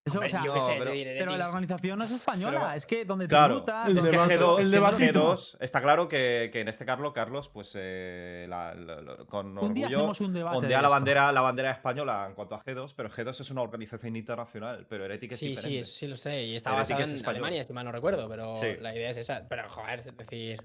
Eso, 0.06 0.18
hombre, 0.18 0.28
o 0.28 0.32
sea, 0.32 0.44
yo 0.44 0.54
qué 0.54 0.60
sé, 0.60 0.74
es 0.74 0.80
pero- 0.80 0.92
decir, 0.92 1.08
pero 1.18 1.38
la 1.38 1.48
organización 1.48 1.98
no 1.98 2.04
es 2.04 2.12
española, 2.12 2.60
Pero- 2.60 2.72
es 2.74 2.86
que 2.86 3.06
donde 3.06 3.26
Claro, 3.26 3.54
tributa, 3.64 3.86
el 3.88 3.98
Es 4.00 4.06
que 4.06 4.12
debate- 4.12 4.38
G2, 4.38 4.60
el 4.60 4.72
debatito. 4.72 5.34
G2 5.34 5.58
está 5.62 5.82
claro 5.82 6.08
que, 6.10 6.50
que 6.52 6.60
en 6.60 6.68
este 6.68 6.84
Carlos, 6.86 7.14
Carlos, 7.14 7.48
pues 7.48 7.72
eh, 7.76 8.46
la- 8.50 8.74
la- 8.76 9.00
la- 9.02 9.16
con 9.28 9.58
un 9.58 9.74
día 9.74 9.86
orgullo 9.86 10.00
hacemos 10.00 10.20
un 10.20 10.34
debate. 10.34 10.58
ondea 10.58 10.78
de 10.80 10.84
la 10.84 10.90
bandera, 10.90 11.32
la 11.32 11.40
bandera 11.40 11.72
española 11.72 12.26
en 12.28 12.36
cuanto 12.36 12.56
a 12.56 12.62
G2, 12.66 12.94
pero 12.98 13.10
G2 13.10 13.40
es 13.40 13.50
una 13.50 13.62
organización 13.62 14.18
internacional, 14.18 14.86
pero 14.90 15.06
Heretics 15.06 15.36
es 15.36 15.40
Sí, 15.40 15.46
sí, 15.46 15.52
diferente. 15.52 15.80
eso 15.80 15.92
sí 15.94 16.08
lo 16.08 16.18
sé. 16.18 16.44
Y 16.48 16.56
está 16.58 16.72
Heretics 16.72 16.90
basada 16.90 17.04
es 17.06 17.10
en 17.12 17.16
español. 17.16 17.36
Alemania, 17.46 17.64
si 17.64 17.72
mal 17.72 17.86
no 17.86 17.92
recuerdo, 17.94 18.28
pero 18.28 18.56
Sí. 18.58 18.76
la 18.82 18.94
idea 18.94 19.10
es 19.12 19.16
esa. 19.18 19.48
Pero 19.48 19.70
joder, 19.70 20.00
es 20.06 20.18
decir. 20.18 20.62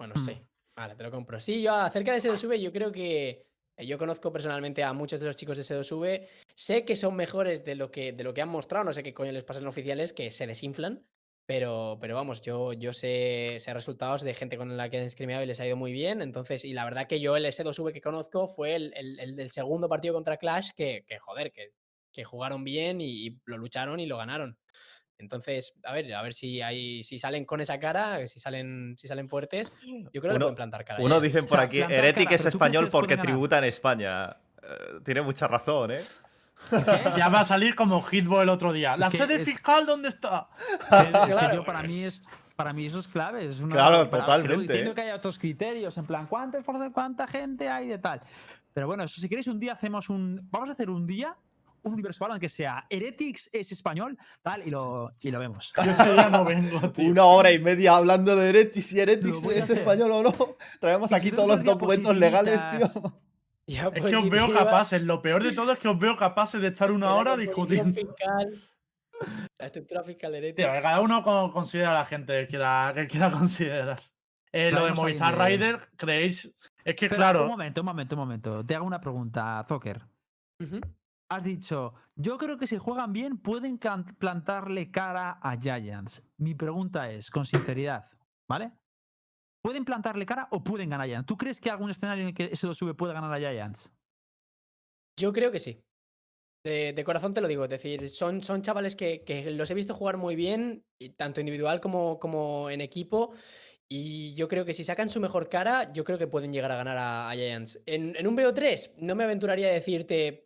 Bueno, 0.00 0.14
Mm. 0.16 0.18
sí. 0.18 0.42
Vale, 0.78 0.94
te 0.94 1.02
lo 1.02 1.10
compro. 1.10 1.40
Sí, 1.40 1.60
yo 1.60 1.74
acerca 1.74 2.12
de 2.12 2.18
S2V, 2.18 2.60
yo 2.60 2.72
creo 2.72 2.92
que. 2.92 3.44
eh, 3.76 3.86
Yo 3.86 3.98
conozco 3.98 4.32
personalmente 4.32 4.84
a 4.84 4.92
muchos 4.92 5.18
de 5.18 5.26
los 5.26 5.34
chicos 5.36 5.56
de 5.56 5.62
S2V. 5.64 6.28
Sé 6.54 6.84
que 6.84 6.94
son 6.94 7.16
mejores 7.16 7.64
de 7.64 7.74
lo 7.74 7.90
que, 7.90 8.12
de 8.12 8.22
lo 8.22 8.32
que 8.32 8.42
han 8.42 8.48
mostrado. 8.48 8.84
No 8.84 8.92
sé 8.92 9.02
qué 9.02 9.12
coño 9.12 9.32
les 9.32 9.42
pasa 9.44 9.58
en 9.60 9.66
oficiales, 9.66 10.12
que 10.12 10.30
se 10.30 10.46
desinflan. 10.46 11.04
Pero, 11.46 11.98
pero 12.00 12.14
vamos, 12.14 12.42
yo, 12.42 12.74
yo 12.74 12.92
sé, 12.92 13.56
sé 13.58 13.72
resultados 13.74 14.20
de 14.22 14.34
gente 14.34 14.58
con 14.58 14.76
la 14.76 14.88
que 14.90 14.98
han 14.98 15.08
screameado 15.10 15.42
y 15.42 15.46
les 15.46 15.58
ha 15.60 15.66
ido 15.66 15.76
muy 15.76 15.92
bien. 15.92 16.22
Entonces, 16.22 16.64
y 16.64 16.74
la 16.74 16.84
verdad 16.84 17.08
que 17.08 17.20
yo 17.20 17.36
el 17.36 17.46
S2V 17.46 17.92
que 17.92 18.00
conozco 18.02 18.46
fue 18.46 18.76
el, 18.76 18.92
el- 18.96 19.18
el 19.18 19.34
del 19.36 19.50
segundo 19.50 19.88
partido 19.88 20.14
contra 20.14 20.36
Clash, 20.36 20.70
que, 20.76 21.04
que 21.06 21.18
joder, 21.18 21.50
que, 21.52 21.72
que 22.12 22.24
jugaron 22.24 22.64
bien 22.64 23.00
y 23.00 23.40
lo 23.46 23.56
lucharon 23.58 23.98
y 24.00 24.06
lo 24.06 24.18
ganaron. 24.18 24.58
Entonces, 25.18 25.74
a 25.84 25.92
ver, 25.92 26.14
a 26.14 26.22
ver 26.22 26.32
si 26.32 26.62
hay, 26.62 27.02
si 27.02 27.18
salen 27.18 27.44
con 27.44 27.60
esa 27.60 27.78
cara, 27.80 28.24
si 28.26 28.38
salen, 28.38 28.94
si 28.96 29.08
salen 29.08 29.28
fuertes, 29.28 29.72
yo 30.12 30.20
creo 30.20 30.22
que 30.22 30.28
le 30.28 30.34
Uno- 30.36 30.44
pueden 30.46 30.54
plantar 30.54 30.84
cara. 30.84 30.98
a 31.00 31.02
Uno 31.02 31.16
Giants. 31.16 31.34
dicen 31.34 31.48
por 31.48 31.58
sea, 31.58 31.66
aquí, 31.66 31.80
Heretic 31.80 32.24
cara, 32.24 32.36
es 32.36 32.42
pero 32.42 32.50
¿tú 32.52 32.56
español 32.56 32.88
porque 32.90 33.16
tributa 33.16 33.58
en 33.58 33.64
España. 33.64 34.30
Eh, 34.62 35.00
tiene 35.04 35.22
mucha 35.22 35.48
razón, 35.48 35.90
¿eh? 35.92 36.02
Ya 37.16 37.28
va 37.28 37.40
a 37.40 37.44
salir 37.44 37.74
como 37.74 38.02
Hitbo 38.02 38.42
el 38.42 38.48
otro 38.48 38.72
día. 38.72 38.96
¿La 38.96 39.08
que 39.08 39.16
sede 39.18 39.36
es- 39.36 39.48
fiscal 39.48 39.86
dónde 39.86 40.08
está? 40.08 40.48
Es 40.90 41.06
que 41.06 41.32
Claro, 41.32 41.54
yo, 41.56 41.64
para 41.64 41.82
mí 41.82 42.02
es 42.02 42.22
para 42.56 42.72
mí 42.72 42.86
eso 42.86 42.98
es 42.98 43.06
clave. 43.06 43.44
Es 43.46 43.60
una, 43.60 43.72
Claro, 43.74 44.10
para- 44.10 44.24
totalmente, 44.24 44.62
Entiendo 44.64 44.90
¿eh? 44.90 44.94
que 44.94 45.00
hay 45.02 45.10
otros 45.12 45.38
criterios, 45.38 45.96
en 45.96 46.06
plan, 46.06 46.26
¿cuántos 46.26 46.64
por 46.64 46.74
ciento- 46.76 46.92
¿cuánta 46.92 47.26
gente 47.28 47.68
hay 47.68 47.86
de 47.86 47.98
tal? 47.98 48.20
Pero 48.74 48.88
bueno, 48.88 49.04
eso, 49.04 49.20
si 49.20 49.28
queréis 49.28 49.46
un 49.46 49.60
día 49.60 49.72
hacemos 49.74 50.08
un. 50.10 50.48
Vamos 50.50 50.68
a 50.68 50.72
hacer 50.72 50.90
un 50.90 51.06
día, 51.06 51.36
un 51.82 51.92
universo 51.94 52.32
en 52.32 52.38
que 52.40 52.48
sea 52.48 52.86
Heretics 52.90 53.50
es 53.52 53.72
español, 53.72 54.16
tal, 54.42 54.66
y 54.66 54.70
lo, 54.70 55.12
y 55.20 55.30
lo 55.30 55.38
vemos. 55.38 55.72
Yo 55.84 55.90
ese 55.90 56.12
día 56.12 56.28
no 56.28 56.44
vengo, 56.44 56.80
tío. 56.92 57.10
Una 57.10 57.24
hora 57.24 57.50
y 57.52 57.58
media 57.58 57.96
hablando 57.96 58.34
de 58.36 58.48
Heretics 58.50 58.92
Lo 58.92 59.02
Heretics 59.02 59.44
es 59.44 59.62
hacer. 59.64 59.78
español 59.78 60.10
o 60.12 60.22
no. 60.22 60.34
Traemos 60.80 61.10
Y 61.10 61.14
aquí 61.14 61.30
si 61.30 61.36
todos 61.36 61.48
los 61.48 61.64
documentos 61.64 62.16
legales, 62.16 62.60
tío. 62.92 63.12
Ya, 63.66 63.88
Es 63.94 64.02
que 64.02 64.16
os 64.16 64.30
veo 64.30 64.50
capaces. 64.52 65.02
Lo 65.02 65.20
peor 65.20 65.42
de 65.42 65.52
todo 65.52 65.72
es 65.72 65.78
que 65.78 65.88
os 65.88 65.98
veo 65.98 66.16
capaces 66.16 66.60
de 66.60 66.68
estar 66.68 66.90
una 66.90 67.14
hora 67.14 67.36
discutiendo. 67.36 67.92
fiscal, 67.94 68.62
la 69.58 69.66
estructura 69.66 70.02
fiscal 70.04 70.32
de 70.32 70.52
Tío, 70.54 70.66
cada 70.80 71.00
uno 71.00 71.22
co- 71.22 71.52
considera 71.52 71.90
a 71.90 71.94
la 71.94 72.04
gente 72.06 72.32
que 72.40 72.46
quiera, 72.46 72.92
que 72.94 73.06
quiera 73.06 73.30
considerar. 73.30 74.00
Eh, 74.52 74.70
lo 74.70 74.86
de 74.86 74.92
Movistar 74.92 75.36
Rider, 75.38 75.88
¿creéis? 75.96 76.50
Es 76.82 76.96
que 76.96 77.10
claro. 77.10 77.42
Un 77.42 77.48
momento, 77.48 77.82
un 77.82 77.84
momento, 77.84 78.14
un 78.14 78.20
momento. 78.20 78.64
Te 78.64 78.74
hago 78.74 78.86
una 78.86 78.98
pregunta, 79.00 79.62
Zocker. 79.68 80.00
Ujú. 80.58 80.80
Has 81.30 81.44
dicho, 81.44 81.92
yo 82.16 82.38
creo 82.38 82.56
que 82.56 82.66
si 82.66 82.78
juegan 82.78 83.12
bien 83.12 83.36
pueden 83.36 83.78
plantarle 83.78 84.90
cara 84.90 85.38
a 85.42 85.58
Giants. 85.58 86.22
Mi 86.38 86.54
pregunta 86.54 87.10
es, 87.10 87.30
con 87.30 87.44
sinceridad, 87.44 88.10
¿vale? 88.48 88.72
¿Pueden 89.62 89.84
plantarle 89.84 90.24
cara 90.24 90.48
o 90.50 90.64
pueden 90.64 90.88
ganar 90.88 91.04
a 91.04 91.08
Giants? 91.08 91.26
¿Tú 91.26 91.36
crees 91.36 91.60
que 91.60 91.70
algún 91.70 91.90
escenario 91.90 92.22
en 92.22 92.28
el 92.28 92.34
que 92.34 92.50
S2V 92.50 92.96
puede 92.96 93.12
ganar 93.12 93.32
a 93.32 93.38
Giants? 93.38 93.92
Yo 95.18 95.32
creo 95.32 95.50
que 95.50 95.60
sí. 95.60 95.82
De, 96.64 97.02
corazón 97.04 97.32
te 97.32 97.40
lo 97.40 97.48
digo, 97.48 97.64
es 97.64 97.70
decir, 97.70 98.10
son, 98.10 98.42
son 98.42 98.62
chavales 98.62 98.94
que, 98.94 99.22
los 99.52 99.70
he 99.70 99.74
visto 99.74 99.94
jugar 99.94 100.16
muy 100.16 100.36
bien, 100.36 100.84
tanto 101.16 101.40
individual 101.40 101.80
como, 101.80 102.18
como 102.18 102.68
en 102.68 102.80
equipo, 102.82 103.32
y 103.88 104.34
yo 104.34 104.48
creo 104.48 104.66
que 104.66 104.74
si 104.74 104.84
sacan 104.84 105.08
su 105.08 105.18
mejor 105.18 105.48
cara, 105.48 105.90
yo 105.92 106.04
creo 106.04 106.18
que 106.18 106.26
pueden 106.26 106.52
llegar 106.52 106.70
a 106.72 106.76
ganar 106.76 106.98
a, 106.98 107.30
Giants. 107.32 107.80
En, 107.86 108.26
un 108.26 108.36
BO3 108.36 108.96
no 108.98 109.14
me 109.14 109.24
aventuraría 109.24 109.68
a 109.68 109.72
decirte, 109.72 110.42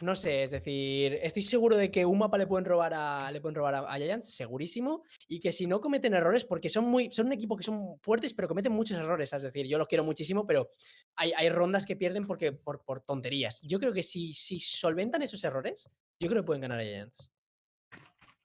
no 0.00 0.14
sé, 0.14 0.42
es 0.42 0.50
decir, 0.50 1.18
estoy 1.22 1.42
seguro 1.42 1.76
de 1.76 1.90
que 1.90 2.04
un 2.04 2.18
mapa 2.18 2.38
le 2.38 2.46
pueden 2.46 2.64
robar 2.64 2.92
a, 2.94 3.30
le 3.30 3.40
pueden 3.40 3.54
robar 3.54 3.74
a, 3.74 3.78
a 3.80 3.96
Giants, 3.96 4.34
segurísimo, 4.34 5.04
y 5.28 5.40
que 5.40 5.52
si 5.52 5.66
no 5.66 5.80
cometen 5.80 6.14
errores, 6.14 6.44
porque 6.44 6.68
son, 6.68 6.84
muy, 6.84 7.10
son 7.10 7.26
un 7.26 7.32
equipo 7.32 7.56
que 7.56 7.64
son 7.64 7.98
fuertes, 8.00 8.34
pero 8.34 8.48
cometen 8.48 8.72
muchos 8.72 8.98
errores, 8.98 9.32
es 9.32 9.42
decir, 9.42 9.66
yo 9.66 9.78
los 9.78 9.88
quiero 9.88 10.04
muchísimo, 10.04 10.46
pero 10.46 10.68
hay, 11.16 11.32
hay 11.36 11.48
rondas 11.48 11.86
que 11.86 11.96
pierden 11.96 12.26
porque, 12.26 12.52
por, 12.52 12.84
por 12.84 13.00
tonterías. 13.00 13.60
Yo 13.62 13.78
creo 13.78 13.92
que 13.92 14.02
si, 14.02 14.32
si 14.32 14.58
solventan 14.58 15.22
esos 15.22 15.42
errores, 15.44 15.90
yo 16.18 16.28
creo 16.28 16.42
que 16.42 16.46
pueden 16.46 16.62
ganar 16.62 16.80
a 16.80 16.84
Giants. 16.84 17.30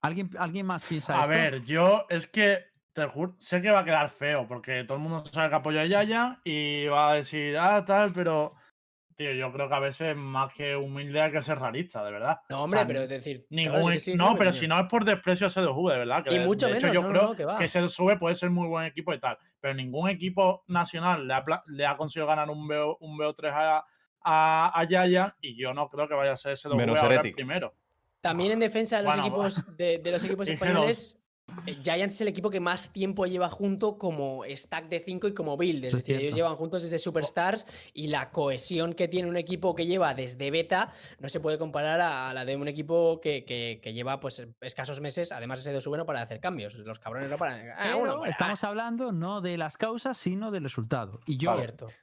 ¿Alguien, 0.01 0.29
¿alguien 0.37 0.65
más 0.65 0.85
piensa 0.85 1.17
A 1.17 1.23
esto? 1.23 1.33
ver, 1.33 1.65
yo 1.65 2.05
es 2.09 2.27
que 2.27 2.65
te 2.93 3.05
juro, 3.05 3.35
sé 3.37 3.61
que 3.61 3.69
va 3.69 3.81
a 3.81 3.85
quedar 3.85 4.09
feo, 4.09 4.47
porque 4.47 4.83
todo 4.83 4.97
el 4.97 5.03
mundo 5.03 5.23
sabe 5.31 5.49
que 5.49 5.55
apoya 5.55 5.81
a 5.81 5.85
Yaya 5.85 6.39
y 6.43 6.85
va 6.87 7.11
a 7.11 7.15
decir, 7.15 7.57
ah, 7.57 7.83
tal, 7.85 8.11
pero. 8.13 8.55
Tío, 9.19 9.33
yo 9.33 9.51
creo 9.51 9.67
que 9.67 9.75
a 9.75 9.79
veces 9.79 10.15
más 10.15 10.53
que 10.53 10.77
humilde 10.77 11.19
hay 11.19 11.29
que 11.29 11.41
ser 11.41 11.59
realista, 11.59 12.01
de 12.05 12.09
verdad. 12.09 12.39
No, 12.49 12.61
O 12.61 12.63
hombre, 12.63 12.79
sea, 12.79 12.87
pero 12.87 13.01
es 13.01 13.09
decir. 13.09 13.45
Ningún 13.49 13.81
claro, 13.81 13.89
e- 13.91 14.15
no, 14.15 14.35
pero 14.37 14.53
si 14.53 14.65
no 14.65 14.79
es 14.79 14.85
por 14.87 15.03
desprecio 15.03 15.47
a 15.47 15.49
S2V, 15.49 15.91
de 15.91 15.97
verdad. 15.97 16.23
Que 16.23 16.33
Y 16.35 16.37
de- 16.39 16.45
mucho 16.45 16.67
de 16.67 16.77
hecho, 16.77 16.87
menos, 16.87 16.93
yo 16.95 17.01
no, 17.01 17.09
creo 17.09 17.21
no, 17.23 17.35
que 17.35 17.43
va. 17.43 17.57
que 17.57 17.65
S2V 17.65 18.17
puede 18.17 18.35
ser 18.35 18.49
muy 18.49 18.69
buen 18.69 18.85
equipo 18.85 19.13
y 19.13 19.19
tal. 19.19 19.37
Pero 19.59 19.73
ningún 19.73 20.09
equipo 20.09 20.63
nacional 20.67 21.27
le 21.27 21.33
ha, 21.33 21.43
le 21.65 21.85
ha 21.85 21.97
conseguido 21.97 22.27
ganar 22.27 22.49
un, 22.49 22.65
BO, 22.65 22.95
un 23.01 23.17
BO3 23.17 23.51
a, 23.51 23.85
a, 24.23 24.79
a 24.79 24.83
Yaya 24.87 25.35
y 25.41 25.53
yo 25.61 25.73
no 25.73 25.89
creo 25.89 26.07
que 26.07 26.13
vaya 26.13 26.31
a 26.31 26.37
ser 26.37 26.53
S2V 26.53 26.77
Menos 26.77 26.97
ahora 27.03 27.19
el 27.19 27.33
primero. 27.33 27.73
También 28.21 28.53
en 28.53 28.59
defensa 28.59 28.95
de 28.99 29.03
los 29.03 29.13
Bueno, 29.15 29.27
equipos 29.27 29.65
de, 29.75 29.97
de 29.97 30.11
los 30.13 30.23
equipos 30.23 30.47
Y 30.47 30.51
G2. 30.51 30.53
españoles, 30.53 31.21
Giants 31.83 32.15
es 32.15 32.21
el 32.21 32.27
equipo 32.29 32.49
que 32.49 32.59
más 32.59 32.91
tiempo 32.91 33.25
lleva 33.25 33.49
junto 33.49 33.97
como 33.97 34.43
stack 34.47 34.87
de 34.89 34.99
5 35.05 35.27
y 35.27 35.33
como 35.33 35.57
build. 35.57 35.85
Es 35.85 35.93
decir, 35.93 36.15
ellos 36.17 36.35
llevan 36.35 36.55
juntos 36.55 36.83
desde 36.83 36.99
Superstars 36.99 37.65
y 37.93 38.07
la 38.07 38.31
cohesión 38.31 38.93
que 38.93 39.07
tiene 39.07 39.29
un 39.29 39.37
equipo 39.37 39.75
que 39.75 39.85
lleva 39.85 40.13
desde 40.13 40.51
beta 40.51 40.91
no 41.19 41.29
se 41.29 41.39
puede 41.39 41.57
comparar 41.57 42.01
a, 42.01 42.33
la 42.33 42.45
de 42.45 42.55
un 42.55 42.67
equipo 42.67 43.19
que, 43.21 43.45
que- 43.45 43.79
que 43.81 43.93
lleva 43.93 44.19
pues 44.19 44.45
escasos 44.61 44.99
meses, 45.01 45.31
además 45.31 45.59
ese 45.59 45.73
de 45.73 45.81
su 45.81 45.89
bueno 45.89 46.05
para 46.05 46.21
hacer 46.21 46.39
cambios. 46.39 46.75
Los 46.75 46.99
cabrones 46.99 47.29
no 47.29 47.37
para. 47.37 47.75
Ah, 47.77 47.95
bueno, 47.95 48.25
estamos 48.25 48.63
hablando 48.63 49.11
no 49.11 49.41
de 49.41 49.57
las 49.57 49.77
causas, 49.77 50.17
sino 50.17 50.51
del 50.51 50.63
resultado. 50.63 51.19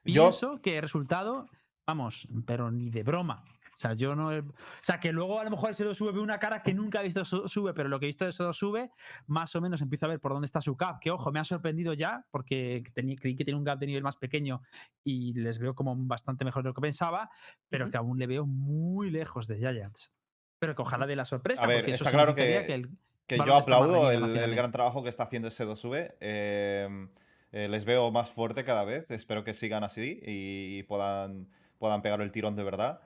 Y. 0.05 0.13
Yo- 0.13 0.29
pienso 0.31 0.61
que 0.63 0.77
el 0.77 0.83
resultado, 0.83 1.47
vamos, 1.87 2.29
pero 2.47 2.71
ni 2.71 2.91
de 2.91 3.03
broma. 3.03 3.45
O 3.77 3.79
sea, 3.79 3.93
yo 3.93 4.15
no. 4.17 4.33
he- 4.33 4.39
O 4.41 4.45
sea, 4.81 4.99
que 4.99 5.13
luego 5.13 5.39
a 5.39 5.45
lo 5.45 5.51
mejor 5.51 5.71
ese 5.71 5.85
2 5.85 5.97
sube 5.99 6.19
una 6.19 6.39
cara 6.39 6.63
que 6.63 6.73
nunca 6.73 7.01
he 7.01 7.05
visto 7.05 7.25
su- 7.27 7.47
sube, 7.47 7.75
pero 7.75 7.91
lo 7.91 8.01
que 8.01 8.07
he 8.07 8.09
visto 8.09 8.25
de 8.25 8.31
ese 8.31 8.43
2 8.43 8.57
sube, 8.57 8.91
más 9.27 9.55
o 9.55 9.61
menos 9.61 9.83
empiezo 9.83 10.07
a 10.07 10.09
ver 10.09 10.19
por 10.21 10.33
dónde 10.33 10.47
está 10.47 10.63
su 10.63 10.77
cap. 10.79 10.99
Que 11.01 11.11
ojo, 11.11 11.31
me 11.31 11.41
ha 11.41 11.45
sorprendido 11.45 11.93
ya, 11.93 12.25
porque 12.31 12.83
tenía, 12.95 13.17
creí 13.17 13.37
que 13.37 13.45
tenía 13.45 13.59
un 13.59 13.65
gap 13.65 13.79
de 13.79 13.87
nivel 13.87 14.03
más 14.03 14.17
pequeño 14.17 14.63
y 15.05 15.35
les 15.35 15.59
veo 15.59 15.75
como 15.75 15.95
bastante 15.97 16.45
mejor 16.47 16.63
de 16.63 16.71
lo 16.71 16.75
que 16.75 16.81
pensaba, 16.81 17.29
pero 17.69 17.85
Ujú. 17.85 17.91
que 17.93 17.99
aún 17.99 18.19
le 18.19 18.27
veo 18.27 18.47
muy 18.47 19.11
lejos 19.11 19.47
de 19.47 19.59
Giants. 19.59 20.11
Pero 20.59 20.75
que 20.75 20.81
ojalá 20.81 21.07
de 21.07 21.17
la 21.17 21.27
sorpresa. 21.27 21.63
A 21.63 21.67
ver, 21.67 21.81
porque 21.81 21.93
eso 21.93 22.05
está 22.05 22.13
claro 22.17 22.33
significaría 22.33 22.67
que- 22.67 22.75
el- 22.75 22.91
Que 23.27 23.37
yo 23.37 23.57
aplaudo 23.57 24.11
el, 24.11 24.37
el 24.39 24.55
gran 24.55 24.73
trabajo 24.73 25.03
que 25.03 25.11
está 25.11 25.25
haciendo 25.25 25.49
ese 25.49 25.65
2V. 25.67 26.15
eh, 26.21 27.09
Eh, 27.53 27.69
les 27.69 27.85
veo 27.85 28.11
más 28.11 28.29
fuerte 28.29 28.65
cada 28.65 28.85
vez. 28.85 29.09
Espero 29.11 29.43
que 29.45 29.55
sigan 29.55 29.85
así 29.85 30.21
y 30.23 30.83
puedan, 30.83 31.49
puedan 31.79 32.03
pegar 32.03 32.21
el 32.21 32.31
tirón 32.33 32.57
de 32.57 32.65
verdad. 32.65 33.01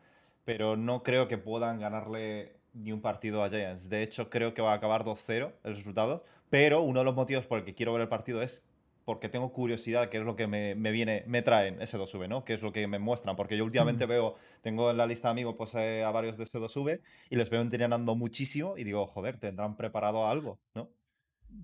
Pero 0.50 0.76
no 0.76 1.04
creo 1.04 1.28
que 1.28 1.38
puedan 1.38 1.78
ganarle 1.78 2.56
ni 2.72 2.90
un 2.90 3.00
partido 3.00 3.44
a 3.44 3.50
Giants. 3.50 3.88
De 3.88 4.02
hecho, 4.02 4.30
creo 4.30 4.52
que 4.52 4.60
va 4.60 4.72
a 4.72 4.74
acabar 4.74 5.04
2-0 5.04 5.52
el 5.62 5.76
resultado. 5.76 6.24
Pero 6.48 6.82
uno 6.82 6.98
de 6.98 7.04
los 7.04 7.14
motivos 7.14 7.46
por 7.46 7.60
el 7.60 7.64
que 7.64 7.76
quiero 7.76 7.92
ver 7.92 8.02
el 8.02 8.08
partido 8.08 8.42
es 8.42 8.64
porque 9.04 9.28
tengo 9.28 9.52
curiosidad, 9.52 10.08
qué 10.08 10.18
es 10.18 10.24
lo 10.24 10.34
que 10.34 10.48
me, 10.48 10.74
me 10.74 10.90
viene, 10.90 11.22
me 11.28 11.42
traen 11.42 11.80
ese 11.80 11.96
2V, 11.98 12.28
¿no? 12.28 12.44
¿Qué 12.44 12.54
es 12.54 12.62
lo 12.62 12.72
que 12.72 12.84
me 12.88 12.98
muestran? 12.98 13.36
Porque 13.36 13.56
yo 13.56 13.64
últimamente 13.64 14.06
veo, 14.06 14.34
tengo 14.60 14.90
en 14.90 14.96
la 14.96 15.06
lista 15.06 15.28
de 15.28 15.32
amigos 15.32 15.54
pues, 15.56 15.72
eh, 15.76 16.02
a 16.02 16.10
varios 16.10 16.36
de 16.36 16.42
ese 16.42 16.58
2V 16.58 17.00
y 17.30 17.36
les 17.36 17.48
veo 17.48 17.60
entrenando 17.60 18.16
muchísimo 18.16 18.76
y 18.76 18.82
digo, 18.82 19.06
joder, 19.06 19.38
tendrán 19.38 19.76
preparado 19.76 20.26
algo, 20.26 20.58
¿no? 20.74 20.90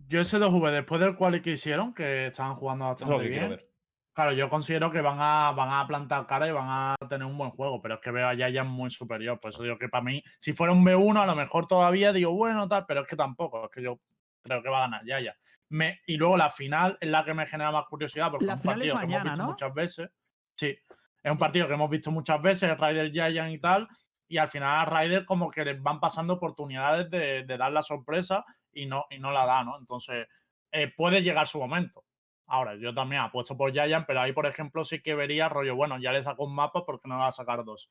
Yo 0.07 0.21
ese 0.21 0.39
2V, 0.39 0.71
después 0.71 1.01
del 1.01 1.17
cual 1.17 1.43
que 1.43 1.51
hicieron, 1.51 1.93
que 1.93 2.29
estaban 2.29 2.55
jugando 2.55 2.85
Eso 2.93 3.05
es 3.05 3.11
lo 3.11 3.17
bastante 3.17 3.25
que 3.25 3.31
quiero 3.31 3.49
bien. 3.49 3.59
ver. 3.59 3.76
Claro, 4.17 4.33
yo 4.33 4.49
considero 4.49 4.91
que 4.91 5.03
van 5.03 5.19
a, 5.21 5.53
van 5.53 5.71
a 5.71 5.87
plantar 5.87 6.27
cara 6.27 6.49
y 6.49 6.51
van 6.51 6.69
a 6.71 6.97
tener 7.07 7.27
un 7.27 7.37
buen 7.37 7.51
juego, 7.51 7.83
pero 7.83 7.97
es 7.97 8.01
que 8.01 8.11
veo 8.11 8.27
a 8.27 8.35
Giants 8.35 8.65
muy 8.65 8.91
superior. 8.91 9.39
Por 9.39 9.51
eso 9.51 9.63
digo 9.63 9.77
que 9.77 9.91
para 9.91 10.05
mí, 10.05 10.25
si 10.41 10.55
fuera 10.55 10.73
un 10.73 10.83
B1, 10.83 11.23
a 11.23 11.27
lo 11.27 11.37
mejor 11.37 11.67
todavía 11.67 12.15
digo, 12.15 12.33
bueno, 12.33 12.67
tal, 12.67 12.87
pero 12.87 13.03
es 13.03 13.07
que 13.07 13.15
tampoco, 13.15 13.67
es 13.67 13.71
que 13.71 13.83
yo 13.83 14.01
creo 14.43 14.63
que 14.63 14.71
va 14.71 14.79
a 14.79 14.89
ganar 14.89 15.05
Giants. 15.05 15.39
Me, 15.69 16.01
y 16.07 16.17
luego 16.17 16.39
la 16.39 16.49
final 16.49 16.97
es 16.99 17.11
la 17.11 17.27
que 17.27 17.35
me 17.35 17.47
genera 17.47 17.71
más 17.71 17.85
curiosidad, 17.91 18.31
porque 18.31 18.47
La 18.47 18.55
es 18.55 18.57
un 18.57 18.63
final 18.63 18.83
es 18.83 18.93
partido 18.93 19.01
que 19.01 19.07
mañana, 19.07 19.21
hemos 19.21 19.33
visto 19.33 19.43
¿no? 19.43 19.51
muchas 19.51 19.75
veces. 19.75 20.11
Sí, 20.55 20.79
es 21.23 21.31
un 21.31 21.39
partido 21.39 21.69
que 21.69 21.75
hemos 21.75 21.91
visto 21.91 22.11
muchas 22.11 22.41
veces, 22.41 22.79
Ryder 22.79 23.13
Giants 23.13 23.55
y 23.55 23.59
tal, 23.59 23.87
y 24.29 24.39
al 24.39 24.49
final 24.49 24.79
a 24.79 24.85
Ryder 24.87 25.27
como 25.27 25.51
que 25.51 25.63
les 25.63 25.83
van 25.83 26.01
pasando 26.01 26.33
oportunidades 26.33 27.11
de, 27.11 27.45
de 27.45 27.57
dar 27.59 27.71
la 27.71 27.83
sorpresa 27.83 28.47
y 28.73 28.87
no, 28.87 29.05
y 29.11 29.19
no 29.19 29.31
la 29.31 29.45
da, 29.45 29.63
¿no? 29.63 29.79
Entonces, 29.79 30.27
eh, 30.73 30.91
puede 30.97 31.23
llegar 31.23 31.47
su 31.47 31.59
momento. 31.59 32.06
Ahora, 32.47 32.77
yo 32.77 32.95
también 32.95 33.23
apuesto 33.23 33.57
por 33.57 33.73
Giant, 33.73 34.07
pero 34.07 34.21
ahí, 34.21 34.33
por 34.33 34.47
ejemplo, 34.47 34.85
sí 34.85 35.01
que 35.01 35.15
vería 35.15 35.49
rollo, 35.49 35.75
bueno, 35.75 35.99
ya 35.99 36.13
le 36.13 36.23
saco 36.23 36.45
un 36.45 36.55
mapa 36.55 36.85
porque 36.85 37.09
no 37.09 37.19
va 37.19 37.29
a 37.29 37.33
sacar 37.33 37.65
dos. 37.65 37.91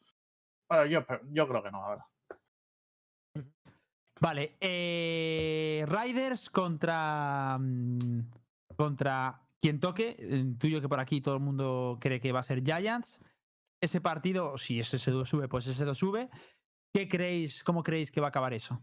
Pero 0.67 0.85
yo, 0.85 1.05
yo 1.31 1.47
creo 1.47 1.61
que 1.61 1.71
no, 1.71 1.81
la 1.81 1.89
verdad. 1.89 2.05
Vale, 4.21 4.55
eh, 4.61 5.85
Riders 5.87 6.49
contra. 6.49 7.57
mm, 7.59 8.21
contra 8.75 9.41
quien 9.59 9.79
toque. 9.79 10.15
Intuyo 10.19 10.81
que 10.81 10.89
por 10.89 10.99
aquí 10.99 11.21
todo 11.21 11.35
el 11.35 11.41
mundo 11.41 11.97
cree 11.99 12.19
que 12.19 12.31
va 12.31 12.39
a 12.39 12.43
ser 12.43 12.63
Giants. 12.63 13.21
Ese 13.81 14.01
partido, 14.01 14.57
si 14.57 14.79
ese 14.79 14.97
se 14.97 15.11
sube, 15.25 15.47
pues 15.47 15.67
ese 15.67 15.93
sube. 15.93 16.29
¿Qué 16.93 17.07
creéis? 17.07 17.63
¿Cómo 17.63 17.83
creéis 17.83 18.11
que 18.11 18.21
va 18.21 18.27
a 18.27 18.29
acabar 18.29 18.53
eso? 18.53 18.81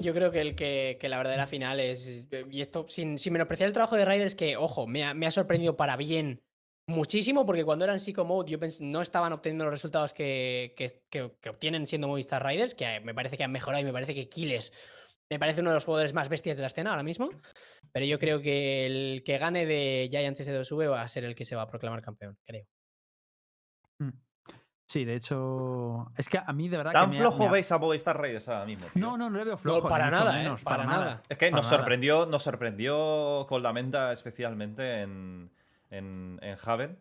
Yo 0.00 0.14
creo 0.14 0.30
que 0.30 0.40
el 0.40 0.54
que, 0.54 0.96
que 1.00 1.08
la 1.08 1.18
verdadera 1.18 1.46
final 1.46 1.80
es. 1.80 2.26
Y 2.50 2.60
esto, 2.60 2.86
sin, 2.88 3.18
sin 3.18 3.32
menospreciar 3.32 3.68
el 3.68 3.72
trabajo 3.72 3.96
de 3.96 4.04
Raiders, 4.04 4.34
que, 4.34 4.56
ojo, 4.56 4.86
me 4.86 5.04
ha, 5.04 5.14
me 5.14 5.26
ha 5.26 5.30
sorprendido 5.30 5.76
para 5.76 5.96
bien 5.96 6.40
muchísimo, 6.88 7.44
porque 7.44 7.64
cuando 7.64 7.84
eran 7.84 8.00
Psycho 8.00 8.24
Mode, 8.24 8.58
no 8.80 9.02
estaban 9.02 9.32
obteniendo 9.32 9.64
los 9.64 9.74
resultados 9.74 10.14
que, 10.14 10.74
que- 10.76 11.02
que- 11.10 11.50
obtienen 11.50 11.86
siendo 11.86 12.08
Movistar 12.08 12.44
Riders, 12.44 12.74
que 12.74 13.00
me 13.00 13.14
parece 13.14 13.36
que 13.36 13.44
han 13.44 13.52
mejorado 13.52 13.82
y 13.82 13.86
me 13.86 13.92
parece 13.92 14.14
que 14.14 14.28
Kiles 14.28 14.72
me 15.30 15.38
parece 15.38 15.60
uno 15.60 15.70
de 15.70 15.74
los 15.74 15.84
jugadores 15.84 16.14
más 16.14 16.30
bestias 16.30 16.56
de 16.56 16.62
la 16.62 16.68
escena 16.68 16.90
ahora 16.90 17.02
mismo. 17.02 17.28
Pero 17.92 18.06
yo 18.06 18.18
creo 18.18 18.40
que 18.40 18.86
el 18.86 19.22
que 19.24 19.36
gane 19.36 19.66
de 19.66 20.08
Giants 20.10 20.40
S2V 20.40 20.90
va 20.90 21.02
a 21.02 21.08
ser 21.08 21.24
el 21.24 21.34
que 21.34 21.44
se 21.44 21.54
va 21.54 21.62
a 21.62 21.68
proclamar 21.68 22.00
campeón, 22.00 22.38
creo. 22.46 22.64
Sí, 24.88 25.04
de 25.04 25.16
hecho. 25.16 26.10
Es 26.16 26.30
que 26.30 26.38
a 26.38 26.50
mí 26.54 26.66
de 26.68 26.78
verdad 26.78 26.92
¿Tan 26.92 27.10
que. 27.10 27.10
me 27.10 27.16
ha- 27.18 27.20
flojo 27.20 27.38
me 27.40 27.46
ha- 27.48 27.52
veis 27.52 27.70
a 27.70 27.78
Movistar 27.78 28.18
Raiders 28.18 28.48
ahora 28.48 28.64
mismo? 28.64 28.86
tío? 28.86 29.02
No, 29.02 29.18
no, 29.18 29.28
no 29.28 29.36
le 29.38 29.44
veo 29.44 29.58
flojo. 29.58 29.82
ni 29.86 29.90
para 29.90 30.10
nada, 30.10 30.40
¿eh? 30.40 30.44
menos, 30.44 30.62
Para 30.64 30.84
nada. 30.86 31.22
Es 31.28 31.36
que 31.36 31.50
para 31.50 31.56
nos 31.60 31.66
nada. 31.66 31.76
sorprendió, 31.78 32.24
nos 32.24 32.42
sorprendió 32.42 33.44
Coldamenta 33.50 34.12
especialmente 34.12 35.02
en, 35.02 35.50
en, 35.90 36.38
en 36.40 36.58
Haven. 36.64 36.98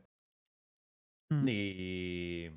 Mm. 1.29 1.45
Y 1.47 2.51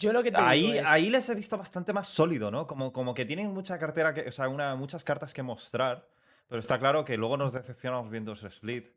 Yo 0.00 0.12
lo 0.12 0.22
que 0.24 0.32
te 0.32 0.38
ahí, 0.40 0.62
digo 0.72 0.82
es- 0.82 0.86
ahí 0.88 1.08
les 1.08 1.28
he 1.28 1.34
visto 1.36 1.56
bastante 1.56 1.92
más 1.92 2.08
sólido, 2.08 2.50
¿no? 2.50 2.66
Como, 2.66 2.92
como 2.92 3.14
que 3.14 3.24
tienen 3.24 3.54
mucha 3.54 3.78
cartera, 3.78 4.12
que, 4.12 4.28
o 4.28 4.32
sea, 4.32 4.48
una, 4.48 4.74
muchas 4.74 5.04
cartas 5.04 5.32
que 5.32 5.44
mostrar. 5.44 6.08
Pero 6.48 6.60
está 6.60 6.78
claro 6.80 7.04
que 7.04 7.16
luego 7.16 7.36
nos 7.36 7.52
decepcionamos 7.52 8.10
viendo 8.10 8.32
ese 8.32 8.48
split. 8.48 8.88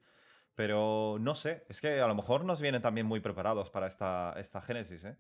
Pero 0.60 1.16
no 1.22 1.36
sé, 1.36 1.64
es 1.70 1.80
que 1.80 2.01
a 2.01 2.07
lo 2.07 2.14
mejor 2.16 2.43
nos 2.43 2.60
vienen 2.60 2.82
también 2.82 3.07
muy 3.07 3.22
preparados 3.22 3.70
para 3.70 3.88
esta, 3.88 4.34
esta 4.38 4.62
Génesis, 4.62 5.05
¿eh? 5.05 5.16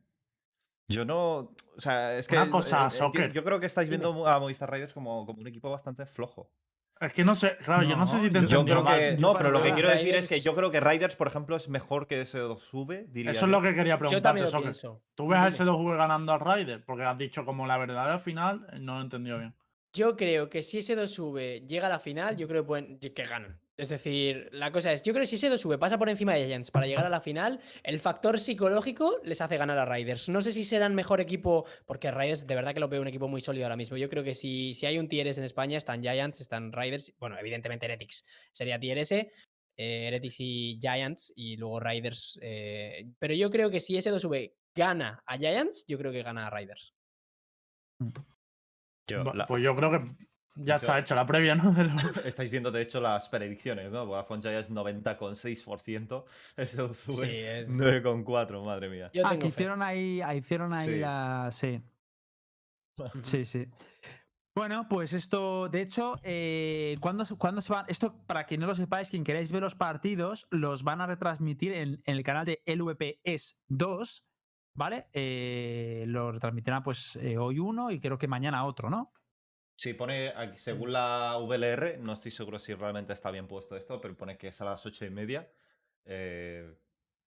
Yo 0.89 1.05
no. 1.05 1.53
O 1.77 1.77
sea, 1.77 2.17
es 2.17 2.27
que. 2.27 2.35
Una 2.35 2.51
cosa, 2.51 2.87
eh, 2.87 2.91
Soccer. 2.91 3.31
yo 3.31 3.41
creo 3.45 3.57
que 3.57 3.65
estáis 3.67 3.87
viendo 3.87 4.27
a 4.27 4.37
Movistar 4.37 4.69
Raiders 4.69 4.93
como, 4.93 5.25
como 5.25 5.39
un 5.39 5.47
equipo 5.47 5.69
bastante 5.71 6.05
flojo. 6.05 6.51
Es 6.99 7.13
que 7.13 7.23
no 7.23 7.35
sé, 7.35 7.55
claro, 7.63 7.83
yo 7.87 7.95
no 7.95 8.05
sé 8.05 8.19
si 8.19 8.29
te 8.29 8.41
yo- 8.41 8.47
Yo 8.47 8.65
creo 8.65 8.83
que. 8.83 9.15
yo 9.15 9.21
No, 9.21 9.33
pero 9.33 9.49
lo 9.51 9.63
que 9.63 9.71
quiero 9.71 9.87
decir 9.87 10.13
es 10.13 10.27
que 10.27 10.41
yo 10.41 10.53
creo 10.55 10.71
que 10.71 10.81
Raiders, 10.81 11.15
por 11.15 11.27
ejemplo, 11.27 11.55
es 11.55 11.69
mejor 11.69 12.05
que 12.07 12.19
ese 12.19 12.39
2V, 12.39 13.05
diría 13.07 13.31
Eso 13.31 13.45
es 13.45 13.49
yo. 13.49 13.57
lo 13.57 13.61
que 13.61 13.73
quería 13.73 13.93
Yo 13.93 13.99
preguntarte, 13.99 14.21
también 14.21 14.43
lo 14.43 14.51
Soccer. 14.51 14.63
pienso. 14.63 15.01
¿Tú 15.15 15.29
ves 15.29 15.39
a 15.39 15.43
Dime. 15.43 15.55
ese 15.55 15.63
2V 15.63 15.95
ganando 15.95 16.33
a 16.33 16.37
Ryder? 16.37 16.83
Porque 16.83 17.03
has 17.05 17.17
dicho 17.17 17.45
como 17.45 17.65
la 17.65 17.77
verdadera 17.77 18.19
final, 18.19 18.67
no 18.81 18.95
lo 18.95 18.99
he 18.99 19.03
entendido 19.03 19.37
bien. 19.37 19.55
Yo 19.93 20.17
creo 20.17 20.49
que 20.49 20.61
si 20.63 20.79
ese 20.79 20.97
2V 20.97 21.65
llega 21.65 21.87
a 21.87 21.91
la 21.91 21.99
final, 21.99 22.35
yo 22.35 22.45
creo 22.49 22.63
que, 22.63 22.67
pueden- 22.67 22.99
que 22.99 23.23
ganan. 23.23 23.57
Es 23.79 23.87
decir, 23.89 24.49
la 24.51 24.71
cosa 24.73 24.91
es, 24.91 25.01
yo 25.03 25.13
creo 25.13 25.23
que 25.23 25.27
si 25.27 25.35
ese 25.37 25.49
2V 25.49 25.79
pasa 25.79 25.97
por 25.97 26.09
encima 26.09 26.33
de 26.33 26.45
Giants 26.45 26.69
para 26.69 26.85
llegar 26.85 27.05
a 27.05 27.09
la 27.09 27.21
final, 27.21 27.61
el 27.83 27.99
factor 27.99 28.37
psicológico 28.39 29.19
les 29.23 29.39
hace 29.39 29.55
ganar 29.57 29.77
a 29.77 29.85
Riders. 29.85 30.27
No 30.27 30.41
sé 30.41 30.51
si 30.51 30.65
serán 30.65 30.95
mejor 30.95 31.21
equipo, 31.21 31.65
porque 31.85 32.11
Riders 32.11 32.45
de 32.45 32.55
verdad 32.55 32.73
que 32.73 32.81
lo 32.81 32.89
veo 32.89 33.01
un 33.01 33.07
equipo 33.07 33.27
muy 33.29 33.39
sólido 33.39 33.65
ahora 33.65 33.77
mismo. 33.77 33.95
Yo 33.95 34.09
creo 34.09 34.23
que 34.23 34.35
si, 34.35 34.73
si 34.73 34.85
hay 34.85 34.99
un 34.99 35.07
tier 35.07 35.27
S 35.27 35.39
en 35.39 35.45
España, 35.45 35.77
están 35.77 36.01
Giants, 36.01 36.41
están 36.41 36.73
Riders, 36.73 37.13
bueno, 37.19 37.37
evidentemente 37.39 37.85
Heretics 37.85 38.25
sería 38.51 38.77
tier 38.79 38.97
S, 38.97 39.15
eh, 39.77 40.07
Heretics 40.07 40.35
y 40.39 40.77
Giants, 40.81 41.31
y 41.37 41.55
luego 41.55 41.79
Riders. 41.79 42.37
eh, 42.41 43.07
pero 43.17 43.33
yo 43.33 43.49
creo 43.49 43.69
que 43.71 43.79
si 43.79 43.95
ese 43.95 44.11
2V 44.11 44.53
gana 44.75 45.23
a 45.25 45.37
Giants, 45.37 45.85
yo 45.87 45.97
creo 45.97 46.11
que 46.11 46.21
gana 46.21 46.47
a 46.47 46.49
Riders. 46.49 46.93
Yo- 49.09 49.23
la- 49.33 49.47
Pues 49.47 49.63
yo 49.63 49.75
creo 49.75 49.91
que 49.91 50.28
ya 50.65 50.75
está 50.75 50.99
hecha 50.99 51.15
la 51.15 51.25
previa, 51.25 51.55
¿no? 51.55 51.73
Estáis 52.25 52.51
viendo, 52.51 52.71
de 52.71 52.81
hecho, 52.81 52.99
las 53.01 53.29
predicciones, 53.29 53.91
¿no? 53.91 54.05
Vodafone 54.05 54.41
Giants 54.41 54.71
90,6%. 54.71 56.25
Ese 56.57 56.81
2V 56.81 57.11
Sí, 57.11 57.29
es- 57.31 57.69
9,4%, 57.69 58.63
madre 58.65 58.89
mía. 58.89 59.09
Yo 59.13 59.25
Ah, 59.25 59.37
que 59.37 59.47
hicieron 59.47 59.81
ahí, 59.81 60.21
ah, 60.21 60.35
hicieron 60.35 60.73
ahí 60.73 60.85
Sí. 60.85 60.99
la. 60.99 61.49
Sí. 61.51 61.81
Sí, 63.21 63.45
sí. 63.45 63.65
Bueno, 64.55 64.87
pues 64.89 65.13
esto, 65.13 65.69
de 65.69 65.81
hecho, 65.81 66.15
eh, 66.23 66.97
¿cuándo, 66.99 67.23
se- 67.23 67.35
cuándo 67.37 67.61
se 67.61 67.71
van? 67.71 67.85
Esto, 67.87 68.13
para 68.27 68.45
que 68.45 68.57
no 68.57 68.67
lo 68.67 68.75
sepáis, 68.75 69.09
quien 69.09 69.23
queráis 69.23 69.51
ver 69.53 69.61
los 69.61 69.75
partidos, 69.75 70.47
los 70.51 70.83
van 70.83 70.99
a 70.99 71.07
retransmitir 71.07 71.71
en, 71.71 72.01
en 72.03 72.15
el 72.17 72.23
canal 72.23 72.45
de 72.45 72.61
LVPS 72.65 73.55
2, 73.69 74.25
¿vale? 74.73 75.07
Eh, 75.13 76.03
lo 76.07 76.33
retransmitirán 76.33 76.83
pues 76.83 77.15
eh, 77.17 77.37
hoy 77.37 77.59
uno 77.59 77.89
y 77.91 78.01
creo 78.01 78.17
que 78.17 78.27
mañana 78.27 78.65
otro, 78.65 78.89
¿no? 78.89 79.13
Sí, 79.79 79.93
pone, 79.93 80.33
aquí, 80.35 80.57
según 80.57 80.91
la 80.91 81.37
VLR, 81.39 81.99
no 82.01 82.11
estoy 82.11 82.31
seguro 82.31 82.59
si 82.59 82.73
realmente 82.73 83.13
está 83.13 83.31
bien 83.31 83.47
puesto 83.47 83.77
esto, 83.77 84.01
pero 84.01 84.13
pone 84.13 84.37
que 84.37 84.49
es 84.49 84.59
a 84.59 84.65
las 84.65 84.85
ocho 84.85 85.05
y 85.05 85.09
media. 85.09 85.47
Eh, 86.03 86.69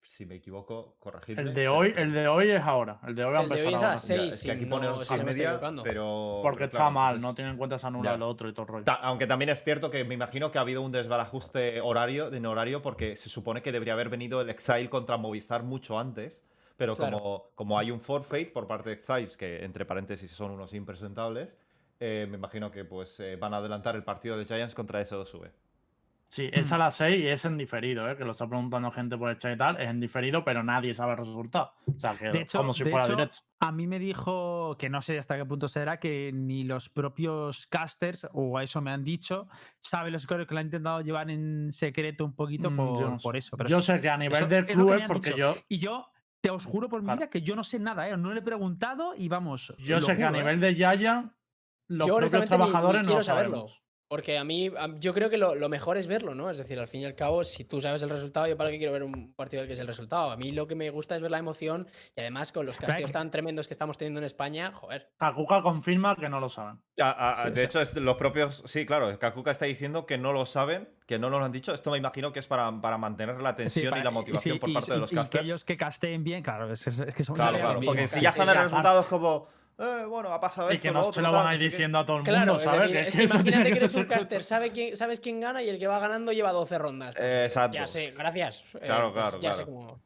si 0.03 0.27
me 0.27 0.35
equivoco, 0.35 0.97
corregidme. 0.99 1.41
El 1.41 1.55
de 1.55 1.69
hoy, 1.69 1.95
el 1.97 2.13
de 2.13 2.29
hoy 2.29 2.51
es 2.51 2.61
ahora. 2.61 3.01
El 3.07 3.15
de 3.15 3.25
hoy 3.25 3.33
va 3.33 3.39
a 3.39 3.43
El 3.45 3.49
de 3.49 3.55
empezar 3.55 3.69
hoy 3.69 3.75
es 3.75 3.81
a 3.81 3.87
ahora. 3.87 3.93
las 3.95 4.07
Ya, 4.07 4.17
seis, 4.17 4.35
es 4.35 4.43
que 4.45 4.51
aquí 4.53 4.67
pone 4.67 4.87
no- 4.87 4.95
ocho 4.97 5.05
si 5.05 5.15
y 5.15 5.25
media, 5.25 5.59
pero... 5.83 6.41
Porque 6.43 6.57
pero 6.59 6.65
está 6.67 6.77
claro, 6.77 6.91
mal, 6.91 7.15
entonces- 7.15 7.23
no 7.31 7.35
tiene 7.35 7.51
en 7.53 7.57
cuenta 7.57 7.79
se 7.79 7.87
anula 7.87 8.11
ya. 8.11 8.17
lo 8.19 8.29
otro 8.29 8.49
y 8.51 8.53
todo 8.53 8.63
el 8.65 8.69
rollo. 8.69 8.85
Ta- 8.85 8.95
Aunque 8.97 9.27
también 9.27 9.49
es 9.49 9.65
cierto 9.65 9.91
que 9.91 10.05
me 10.05 10.13
imagino 10.13 10.51
que 10.51 10.59
ha 10.59 10.61
habido 10.61 10.83
un 10.83 10.93
desbarajuste 10.93 11.81
horario, 11.81 12.31
en 12.35 12.45
horario 12.45 12.83
porque 12.83 13.17
se 13.17 13.31
supone 13.31 13.63
que 13.63 13.73
debería 13.73 13.95
haber 13.95 14.11
venido 14.11 14.43
el 14.43 14.51
Exile 14.51 14.91
contra 14.91 15.17
Movistar 15.17 15.63
mucho 15.63 15.99
antes, 15.99 16.45
pero 16.77 16.97
Claro. 16.97 17.17
como, 17.17 17.47
como 17.55 17.79
hay 17.79 17.91
un 17.91 18.03
forfeit 18.03 18.53
por 18.53 18.67
parte 18.67 18.91
de 18.91 18.97
Exiles, 18.97 19.39
que 19.39 19.65
entre 19.65 19.87
paréntesis 19.87 20.31
son 20.31 20.51
unos 20.51 20.75
impresentables, 20.75 21.57
eh, 22.05 22.27
me 22.29 22.37
imagino 22.37 22.71
que 22.71 22.85
pues 22.85 23.21
eh, 23.21 23.37
van 23.37 23.55
a 23.55 23.59
adelantar 23.59 23.95
el 23.95 24.03
partido 24.03 24.37
de 24.37 24.45
Giants 24.45 24.75
contra 24.75 25.01
S2V. 25.01 25.51
Sí, 26.29 26.49
es 26.51 26.73
a 26.73 26.79
las 26.79 26.95
6 26.97 27.23
y 27.23 27.29
es 27.29 27.45
en 27.45 27.59
diferido, 27.59 28.11
¿eh? 28.11 28.17
que 28.17 28.25
lo 28.25 28.33
está 28.33 28.49
preguntando 28.49 28.91
gente 28.91 29.19
por 29.19 29.29
el 29.29 29.39
chat 29.39 29.55
y 29.55 29.59
tal. 29.59 29.79
Es 29.79 29.91
en 29.91 30.01
diferido, 30.01 30.43
pero 30.43 30.63
nadie 30.65 30.95
sabe 30.95 31.13
el 31.13 31.19
resultado. 31.19 31.75
O 31.95 31.99
sea, 32.01 32.17
que 32.17 32.31
De 32.31 32.41
hecho, 32.41 32.57
como 32.57 32.73
si 32.73 32.85
de 32.85 32.91
fuera 32.91 33.05
hecho, 33.05 33.15
directo. 33.17 33.39
A 33.61 33.71
mí 33.71 33.87
me 33.87 33.99
dijo 33.99 34.75
que 34.79 34.89
no 34.89 35.03
sé 35.03 35.19
hasta 35.19 35.37
qué 35.37 35.45
punto 35.45 35.69
será 35.69 36.01
que 36.01 36.31
ni 36.33 36.65
los 36.65 36.89
propios 36.89 37.67
casters, 37.67 38.27
o 38.33 38.57
a 38.57 38.63
eso 38.65 38.81
me 38.81 38.91
han 38.91 39.05
dicho, 39.05 39.47
saben 39.81 40.15
los 40.15 40.27
que 40.27 40.35
lo 40.35 40.59
han 40.59 40.65
intentado 40.67 41.03
llevar 41.03 41.31
en 41.31 41.71
secreto 41.71 42.25
un 42.25 42.35
poquito 42.35 42.71
Mm, 42.71 42.77
por, 42.77 42.99
yo 42.99 43.11
no 43.11 43.19
sé. 43.19 43.23
por 43.23 43.37
eso. 43.37 43.57
pero 43.59 43.69
Yo 43.69 43.79
eso- 43.81 43.93
sé 43.93 44.01
que 44.01 44.09
a 44.09 44.17
nivel 44.17 44.37
eso 44.39 44.47
de 44.47 44.59
es 44.61 45.07
porque 45.07 45.29
dicho. 45.33 45.37
yo, 45.39 45.57
Y 45.69 45.79
yo 45.81 46.09
te 46.41 46.49
os 46.49 46.65
juro 46.65 46.89
por 46.89 47.03
mi 47.03 47.09
Claro. 47.09 47.19
vida 47.19 47.29
que 47.31 47.43
yo 47.43 47.55
no 47.55 47.63
sé 47.63 47.79
nada, 47.79 48.09
¿eh? 48.09 48.17
No 48.17 48.33
le 48.33 48.41
he 48.41 48.43
preguntado 48.43 49.15
y 49.15 49.29
vamos. 49.29 49.75
yo 49.79 50.01
sé 50.01 50.17
que 50.17 50.25
a 50.25 50.29
¿eh? 50.31 50.33
nivel 50.33 50.61
de 50.61 50.75
Yaya, 50.75 51.31
los 51.89 52.07
Yo 52.07 52.17
propios 52.17 52.33
honestamente 52.35 52.59
ni- 52.59 52.65
ni 52.65 52.71
trabajadores 52.71 53.07
no 53.09 53.15
lo 53.17 53.23
saberlo. 53.23 53.57
sabemos. 53.57 53.79
Porque 54.09 54.37
a 54.37 54.45
mí, 54.45 54.67
a- 54.77 54.91
yo 54.99 55.15
creo 55.15 55.31
que 55.31 55.39
lo, 55.39 55.55
lo 55.55 55.71
mejor 55.71 55.97
es 55.97 56.07
verlo, 56.07 56.35
¿no? 56.35 56.51
Es 56.51 56.59
decir, 56.59 56.79
al 56.79 56.87
fin 56.87 57.01
y 57.01 57.07
al 57.07 57.15
cabo, 57.15 57.45
si 57.45 57.65
tú 57.65 57.81
sabes 57.81 58.03
el 58.03 58.11
resultado, 58.11 58.47
yo 58.47 58.59
para 58.59 58.71
qué 58.71 58.77
quiero 58.77 58.93
ver 58.93 59.03
un 59.05 59.33
partido 59.33 59.63
del 59.63 59.69
que 59.69 59.73
es 59.73 59.81
el 59.81 59.87
resultado. 59.87 60.31
A 60.31 60.37
mí 60.37 60.53
lo 60.53 60.67
que 60.67 60.75
me 60.75 60.91
gusta 60.91 61.17
es 61.17 61.23
ver 61.23 61.31
la 61.31 61.39
emoción 61.39 61.89
y 62.15 62.21
además 62.21 62.53
con 62.53 62.67
los 62.67 62.77
que- 62.79 62.87
tan 63.11 63.31
tremendos 63.31 63.69
que 63.69 63.73
estamos 63.73 63.97
teniendo 63.97 64.21
en 64.21 64.25
España, 64.25 64.71
joder. 64.75 65.09
Kakuka 65.17 65.63
confirma 65.63 66.15
que 66.15 66.29
no 66.29 66.41
lo 66.41 66.51
saben. 66.51 66.79
A- 67.01 67.31
a- 67.41 67.43
Sí, 67.45 67.49
o 67.49 67.51
de 67.53 67.65
hecho, 67.65 67.81
es 67.81 67.95
los 67.97 68.17
propios. 68.19 68.63
Sí, 68.67 68.85
claro, 68.85 69.19
Kakuka 69.19 69.51
está 69.51 69.65
diciendo 69.65 70.05
que 70.05 70.19
no 70.19 70.35
lo 70.35 70.45
saben, 70.45 70.91
que 71.07 71.19
no 71.19 71.31
nos 71.31 71.39
lo 71.41 71.47
han 71.47 71.53
dicho. 71.53 71.73
Esto 71.73 71.91
me 71.91 71.97
imagino 71.97 72.33
que 72.35 72.41
es 72.41 72.47
para, 72.47 72.71
para 72.83 72.99
mantener 72.99 73.41
la 73.41 73.53
Sí, 73.53 73.57
tensión 73.57 73.91
para- 73.93 74.03
y 74.03 74.05
la 74.05 74.11
motivación 74.11 74.59
por 74.59 74.69
y- 74.69 74.75
parte 74.75 74.93
de 74.93 74.99
los 74.99 75.11
y, 75.11 75.15
y 75.15 75.17
que 75.17 75.23
casters. 75.23 75.45
ellos 75.45 75.65
que 75.65 75.77
casteen 75.79 76.23
bien, 76.23 76.43
claro, 76.43 76.71
es, 76.71 76.87
es- 76.87 76.99
es 76.99 77.15
que 77.15 77.25
son 77.25 77.35
Claro, 77.35 77.57
Claro, 77.59 77.81
Porque 77.83 78.07
si 78.09 78.21
ya 78.21 78.31
salen 78.31 78.57
ya, 78.57 78.65
resultados 78.65 79.07
como. 79.07 79.49
Eh, 79.79 80.05
bueno, 80.09 80.33
ha 80.33 80.41
pasado 80.41 80.71
Y 80.71 80.75
esto. 80.75 80.83
que 80.83 80.89
lo 80.89 80.95
no 80.95 81.01
otro, 81.01 81.13
se 81.15 81.23
lo 81.23 81.33
van 81.33 81.47
a 81.47 81.55
ir 81.55 81.61
diciendo 81.61 81.99
a 81.99 82.05
todo 82.07 82.19
el 82.19 82.23
mundo, 82.23 82.33
Claro, 82.33 82.57
es, 82.57 82.63
¿sabes? 82.63 82.81
decir, 82.93 82.97
es 83.07 83.17
que 83.17 83.23
eso 83.25 83.35
tiene 83.39 83.49
imagínate 83.49 83.73
que 83.73 83.79
eres 83.79 83.95
un 83.97 84.05
caster, 84.05 84.45
sabe 84.45 84.71
quién, 84.73 84.97
sabes 84.97 85.21
quién 85.21 85.41
gana 85.41 85.63
y 85.63 85.69
el 85.69 85.79
que 85.79 85.87
va 85.87 85.99
ganando 85.99 86.33
lleva 86.33 86.53
12 86.53 86.79
rondas. 86.79 87.15
Pues, 87.17 87.27
Eh, 87.27 87.45
exacto. 87.47 87.75
Ya 87.77 87.87
sé, 87.87 88.09
gracias. 88.17 88.65
eh, 88.75 88.81
Claro, 88.85 89.13
pues 89.13 89.23
claro, 89.23 89.41
Ya 89.41 89.55
sé 89.55 89.65
cómo. 89.65 90.01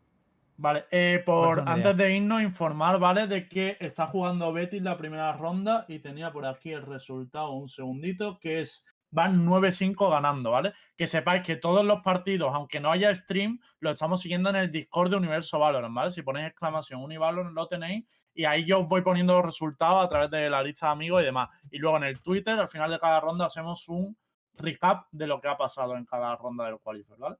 Vale, 0.58 0.86
eh, 0.90 1.22
por 1.26 1.68
antes 1.68 1.94
de 1.98 2.16
irnos, 2.16 2.40
informar, 2.42 2.98
¿vale? 2.98 3.26
De 3.26 3.46
que 3.46 3.76
está 3.78 4.06
jugando 4.06 4.50
Betis 4.54 4.80
la 4.80 4.96
primera 4.96 5.30
ronda 5.34 5.84
y 5.88 5.98
tenía 5.98 6.32
por 6.32 6.46
aquí 6.46 6.72
el 6.72 6.80
resultado, 6.82 7.50
un 7.52 7.68
segundito, 7.68 8.38
que 8.38 8.60
es. 8.60 8.86
Van 9.10 9.46
9-5 9.46 10.10
ganando, 10.10 10.50
¿vale? 10.50 10.72
Que 10.96 11.06
sepáis 11.06 11.42
que 11.42 11.56
todos 11.56 11.84
los 11.84 12.02
partidos, 12.02 12.52
aunque 12.54 12.80
no 12.80 12.90
haya 12.90 13.14
stream, 13.14 13.60
lo 13.80 13.90
estamos 13.92 14.20
siguiendo 14.20 14.50
en 14.50 14.56
el 14.56 14.72
Discord 14.72 15.10
de 15.10 15.16
Universo 15.16 15.58
Valorant, 15.58 15.94
¿vale? 15.94 16.10
Si 16.10 16.22
ponéis 16.22 16.48
exclamación 16.48 17.00
Univalorant 17.02 17.54
lo 17.54 17.68
tenéis 17.68 18.04
y 18.36 18.44
ahí 18.44 18.66
yo 18.66 18.80
os 18.80 18.88
voy 18.88 19.00
poniendo 19.00 19.34
los 19.34 19.46
resultados 19.46 20.04
a 20.04 20.08
través 20.08 20.30
de 20.30 20.50
la 20.50 20.62
lista 20.62 20.86
de 20.86 20.92
amigos 20.92 21.22
y 21.22 21.24
demás. 21.24 21.48
Y 21.70 21.78
luego 21.78 21.96
en 21.96 22.04
el 22.04 22.20
Twitter, 22.20 22.58
al 22.58 22.68
final 22.68 22.90
de 22.90 23.00
cada 23.00 23.18
ronda, 23.18 23.46
hacemos 23.46 23.88
un 23.88 24.16
recap 24.54 25.06
de 25.10 25.26
lo 25.26 25.40
que 25.40 25.48
ha 25.48 25.56
pasado 25.56 25.96
en 25.96 26.04
cada 26.04 26.36
ronda 26.36 26.66
del 26.66 26.78
Qualifier, 26.78 27.18
¿vale? 27.18 27.36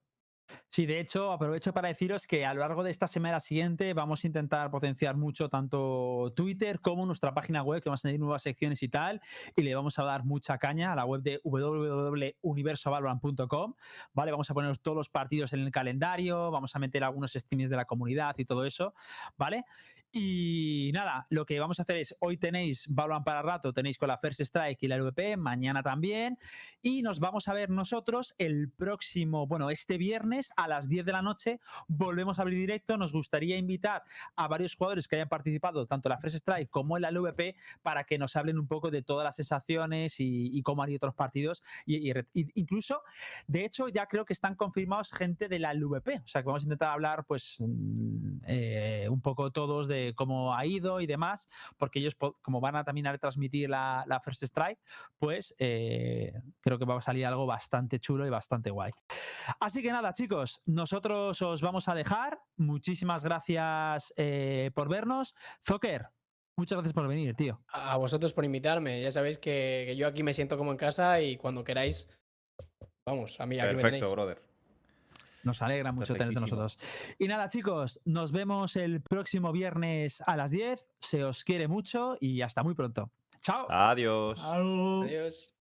Sí, 0.68 0.86
de 0.86 1.01
hecho, 1.01 1.32
aprovecho 1.32 1.74
para 1.74 1.88
deciros 1.88 2.24
que 2.26 2.47
a 2.47 2.55
lo 2.55 2.61
largo 2.61 2.84
de 2.84 2.90
esta 2.90 3.09
semana 3.09 3.40
siguiente 3.40 3.92
vamos 3.94 4.22
a 4.22 4.26
intentar 4.28 4.70
potenciar 4.70 5.16
mucho 5.16 5.49
tanto 5.49 6.32
Twitter 6.36 6.78
como 6.80 7.05
nuestra 7.05 7.34
página 7.34 7.62
web, 7.62 7.82
que 7.82 7.88
vamos 7.88 8.05
a 8.05 8.09
añadir 8.09 8.20
nuevas 8.20 8.42
secciones 8.42 8.80
y 8.82 8.88
tal, 8.88 9.20
y 9.57 9.62
le 9.62 9.74
vamos 9.74 9.99
a 9.99 10.05
dar 10.05 10.24
mucha 10.24 10.57
caña 10.59 10.92
a 10.92 10.97
la 10.97 11.05
web 11.05 11.22
de 11.22 11.40
www.universovalorant.com, 11.42 13.74
¿vale? 14.12 14.30
Vamos 14.30 14.49
a 14.51 14.55
poner 14.55 14.76
todos 14.78 14.97
los 14.97 15.09
partidos 15.09 15.53
en 15.53 15.61
el 15.61 15.72
calendario, 15.72 16.53
vamos 16.53 16.76
a 16.76 16.78
meter 16.78 17.03
algunos 17.03 17.32
streams 17.32 17.68
de 17.68 17.76
la 17.76 17.84
comunidad 17.84 18.36
y 18.38 18.44
todo 18.44 18.64
eso, 18.64 18.94
¿vale? 19.36 19.64
Y 20.12 20.90
nada, 20.94 21.26
lo 21.30 21.44
que 21.44 21.61
vamos 21.61 21.78
a 21.78 21.82
hacer 21.82 21.98
es, 21.98 22.16
hoy 22.20 22.38
tenéis 22.38 22.86
Valorant 22.88 23.24
para 23.24 23.42
rato, 23.42 23.72
tenéis 23.72 23.98
con 23.98 24.09
la 24.09 24.18
First 24.18 24.40
Strike 24.40 24.82
y 24.82 24.88
la 24.88 24.96
LVP, 24.96 25.36
mañana 25.36 25.82
también, 25.82 26.38
y 26.80 27.02
nos 27.02 27.20
vamos 27.20 27.48
a 27.48 27.52
ver 27.52 27.68
nosotros 27.70 28.34
el 28.38 28.70
próximo, 28.70 29.46
bueno, 29.46 29.68
este 29.70 29.98
viernes 29.98 30.52
a 30.57 30.68
las 30.68 30.88
10 30.88 31.04
de 31.04 31.12
la 31.12 31.22
noche 31.22 31.61
volvemos 31.88 32.38
a 32.38 32.42
abrir 32.42 32.59
directo. 32.59 32.96
Nos 32.96 33.12
gustaría 33.12 33.57
invitar 33.57 34.04
a 34.36 34.48
varios 34.48 34.76
jugadores 34.76 35.09
que 35.09 35.16
hayan 35.16 35.28
participado 35.28 35.86
tanto 35.86 36.09
en 36.09 36.11
la 36.11 36.18
Fresh 36.18 36.36
Strike 36.36 36.70
como 36.70 36.96
en 36.96 37.02
la 37.02 37.11
LVP 37.11 37.57
para 37.82 38.04
que 38.04 38.18
nos 38.18 38.36
hablen 38.36 38.59
un 38.59 38.66
poco 38.66 38.90
de 38.90 39.02
todas 39.02 39.24
las 39.24 39.36
sensaciones 39.36 40.16
y, 40.18 40.62
cómo 40.62 40.82
han 40.82 40.90
ido 40.90 40.96
otros 40.96 41.14
partidos. 41.14 41.62
Y 41.84 42.11
incluso, 42.54 43.02
de 43.46 43.64
hecho, 43.64 43.88
ya 43.88 44.07
creo 44.07 44.24
que 44.24 44.32
están 44.32 44.54
confirmados 44.54 45.12
gente 45.12 45.48
de 45.48 45.59
la 45.59 45.74
LVP. 45.74 46.22
O 46.24 46.26
sea, 46.26 46.42
que 46.42 46.46
vamos 46.46 46.62
a 46.62 46.66
intentar 46.66 46.90
hablar, 46.90 47.24
pues, 47.26 47.57
mm, 47.61 48.38
eh, 48.46 49.07
un 49.11 49.20
poco 49.20 49.50
todos 49.50 49.88
de 49.88 49.95
cómo 50.16 50.55
ha 50.55 50.64
ido 50.66 51.01
y 51.01 51.07
demás, 51.07 51.49
porque 51.76 51.99
ellos, 51.99 52.16
como 52.42 52.61
van 52.61 52.76
a 52.76 52.84
también 52.84 53.07
a 53.07 53.12
retransmitir 53.12 53.68
la, 53.70 54.05
la 54.07 54.20
First 54.20 54.42
Strike, 54.42 54.80
pues 55.18 55.55
eh, 55.59 56.32
creo 56.61 56.78
que 56.78 56.84
va 56.84 56.99
a 56.99 57.03
salir 57.03 57.26
algo 57.26 57.47
bastante 57.47 57.99
chulo 57.99 58.26
y 58.26 58.30
bastante 58.30 58.70
guay. 58.70 58.92
Así 59.61 59.82
que 59.82 59.90
nada, 59.90 60.12
chicos, 60.12 60.61
nosotros 60.66 61.40
os 61.42 61.61
vamos 61.62 61.88
a 61.88 61.94
dejar. 61.94 62.38
Muchísimas 62.57 63.24
gracias 63.24 64.12
eh, 64.16 64.70
por 64.74 64.88
vernos. 64.88 65.34
Zocker, 65.66 66.09
muchas 66.57 66.76
gracias 66.76 66.92
por 66.92 67.09
venir, 67.09 67.34
tío. 67.34 67.61
A 67.68 67.97
vosotros 67.97 68.32
por 68.32 68.44
invitarme. 68.44 69.01
Ya 69.03 69.11
sabéis 69.11 69.38
que, 69.38 69.84
que 69.86 69.97
yo 69.97 70.07
aquí 70.07 70.22
me 70.22 70.34
siento 70.34 70.57
como 70.57 70.72
en 70.72 70.76
casa 70.76 71.20
y 71.20 71.36
cuando 71.36 71.64
queráis, 71.64 72.09
vamos, 73.07 73.40
a 73.40 73.47
mí 73.47 73.59
aquí 73.59 73.74
me 73.74 73.82
Perfecto, 73.82 73.99
tenéis. 73.99 74.12
brother. 74.12 74.42
Nos 75.47 75.62
alegra 75.62 75.92
mucho 75.92 76.12
tenerte 76.12 76.40
nosotros. 76.40 76.76
Y 77.20 77.28
nada, 77.28 77.49
chicos, 77.49 78.01
nos 78.05 78.32
vemos 78.32 78.74
el 78.74 79.01
próximo 79.01 79.53
viernes 79.53 80.20
a 80.26 80.36
las 80.36 80.51
10. 80.51 80.84
Se 81.01 81.22
os 81.22 81.44
quiere 81.44 81.68
mucho 81.68 82.16
y 82.20 82.42
hasta 82.42 82.64
muy 82.64 82.74
pronto. 82.74 83.12
Chao. 83.40 83.66
Adiós. 83.70 84.40
Adiós. 84.42 85.55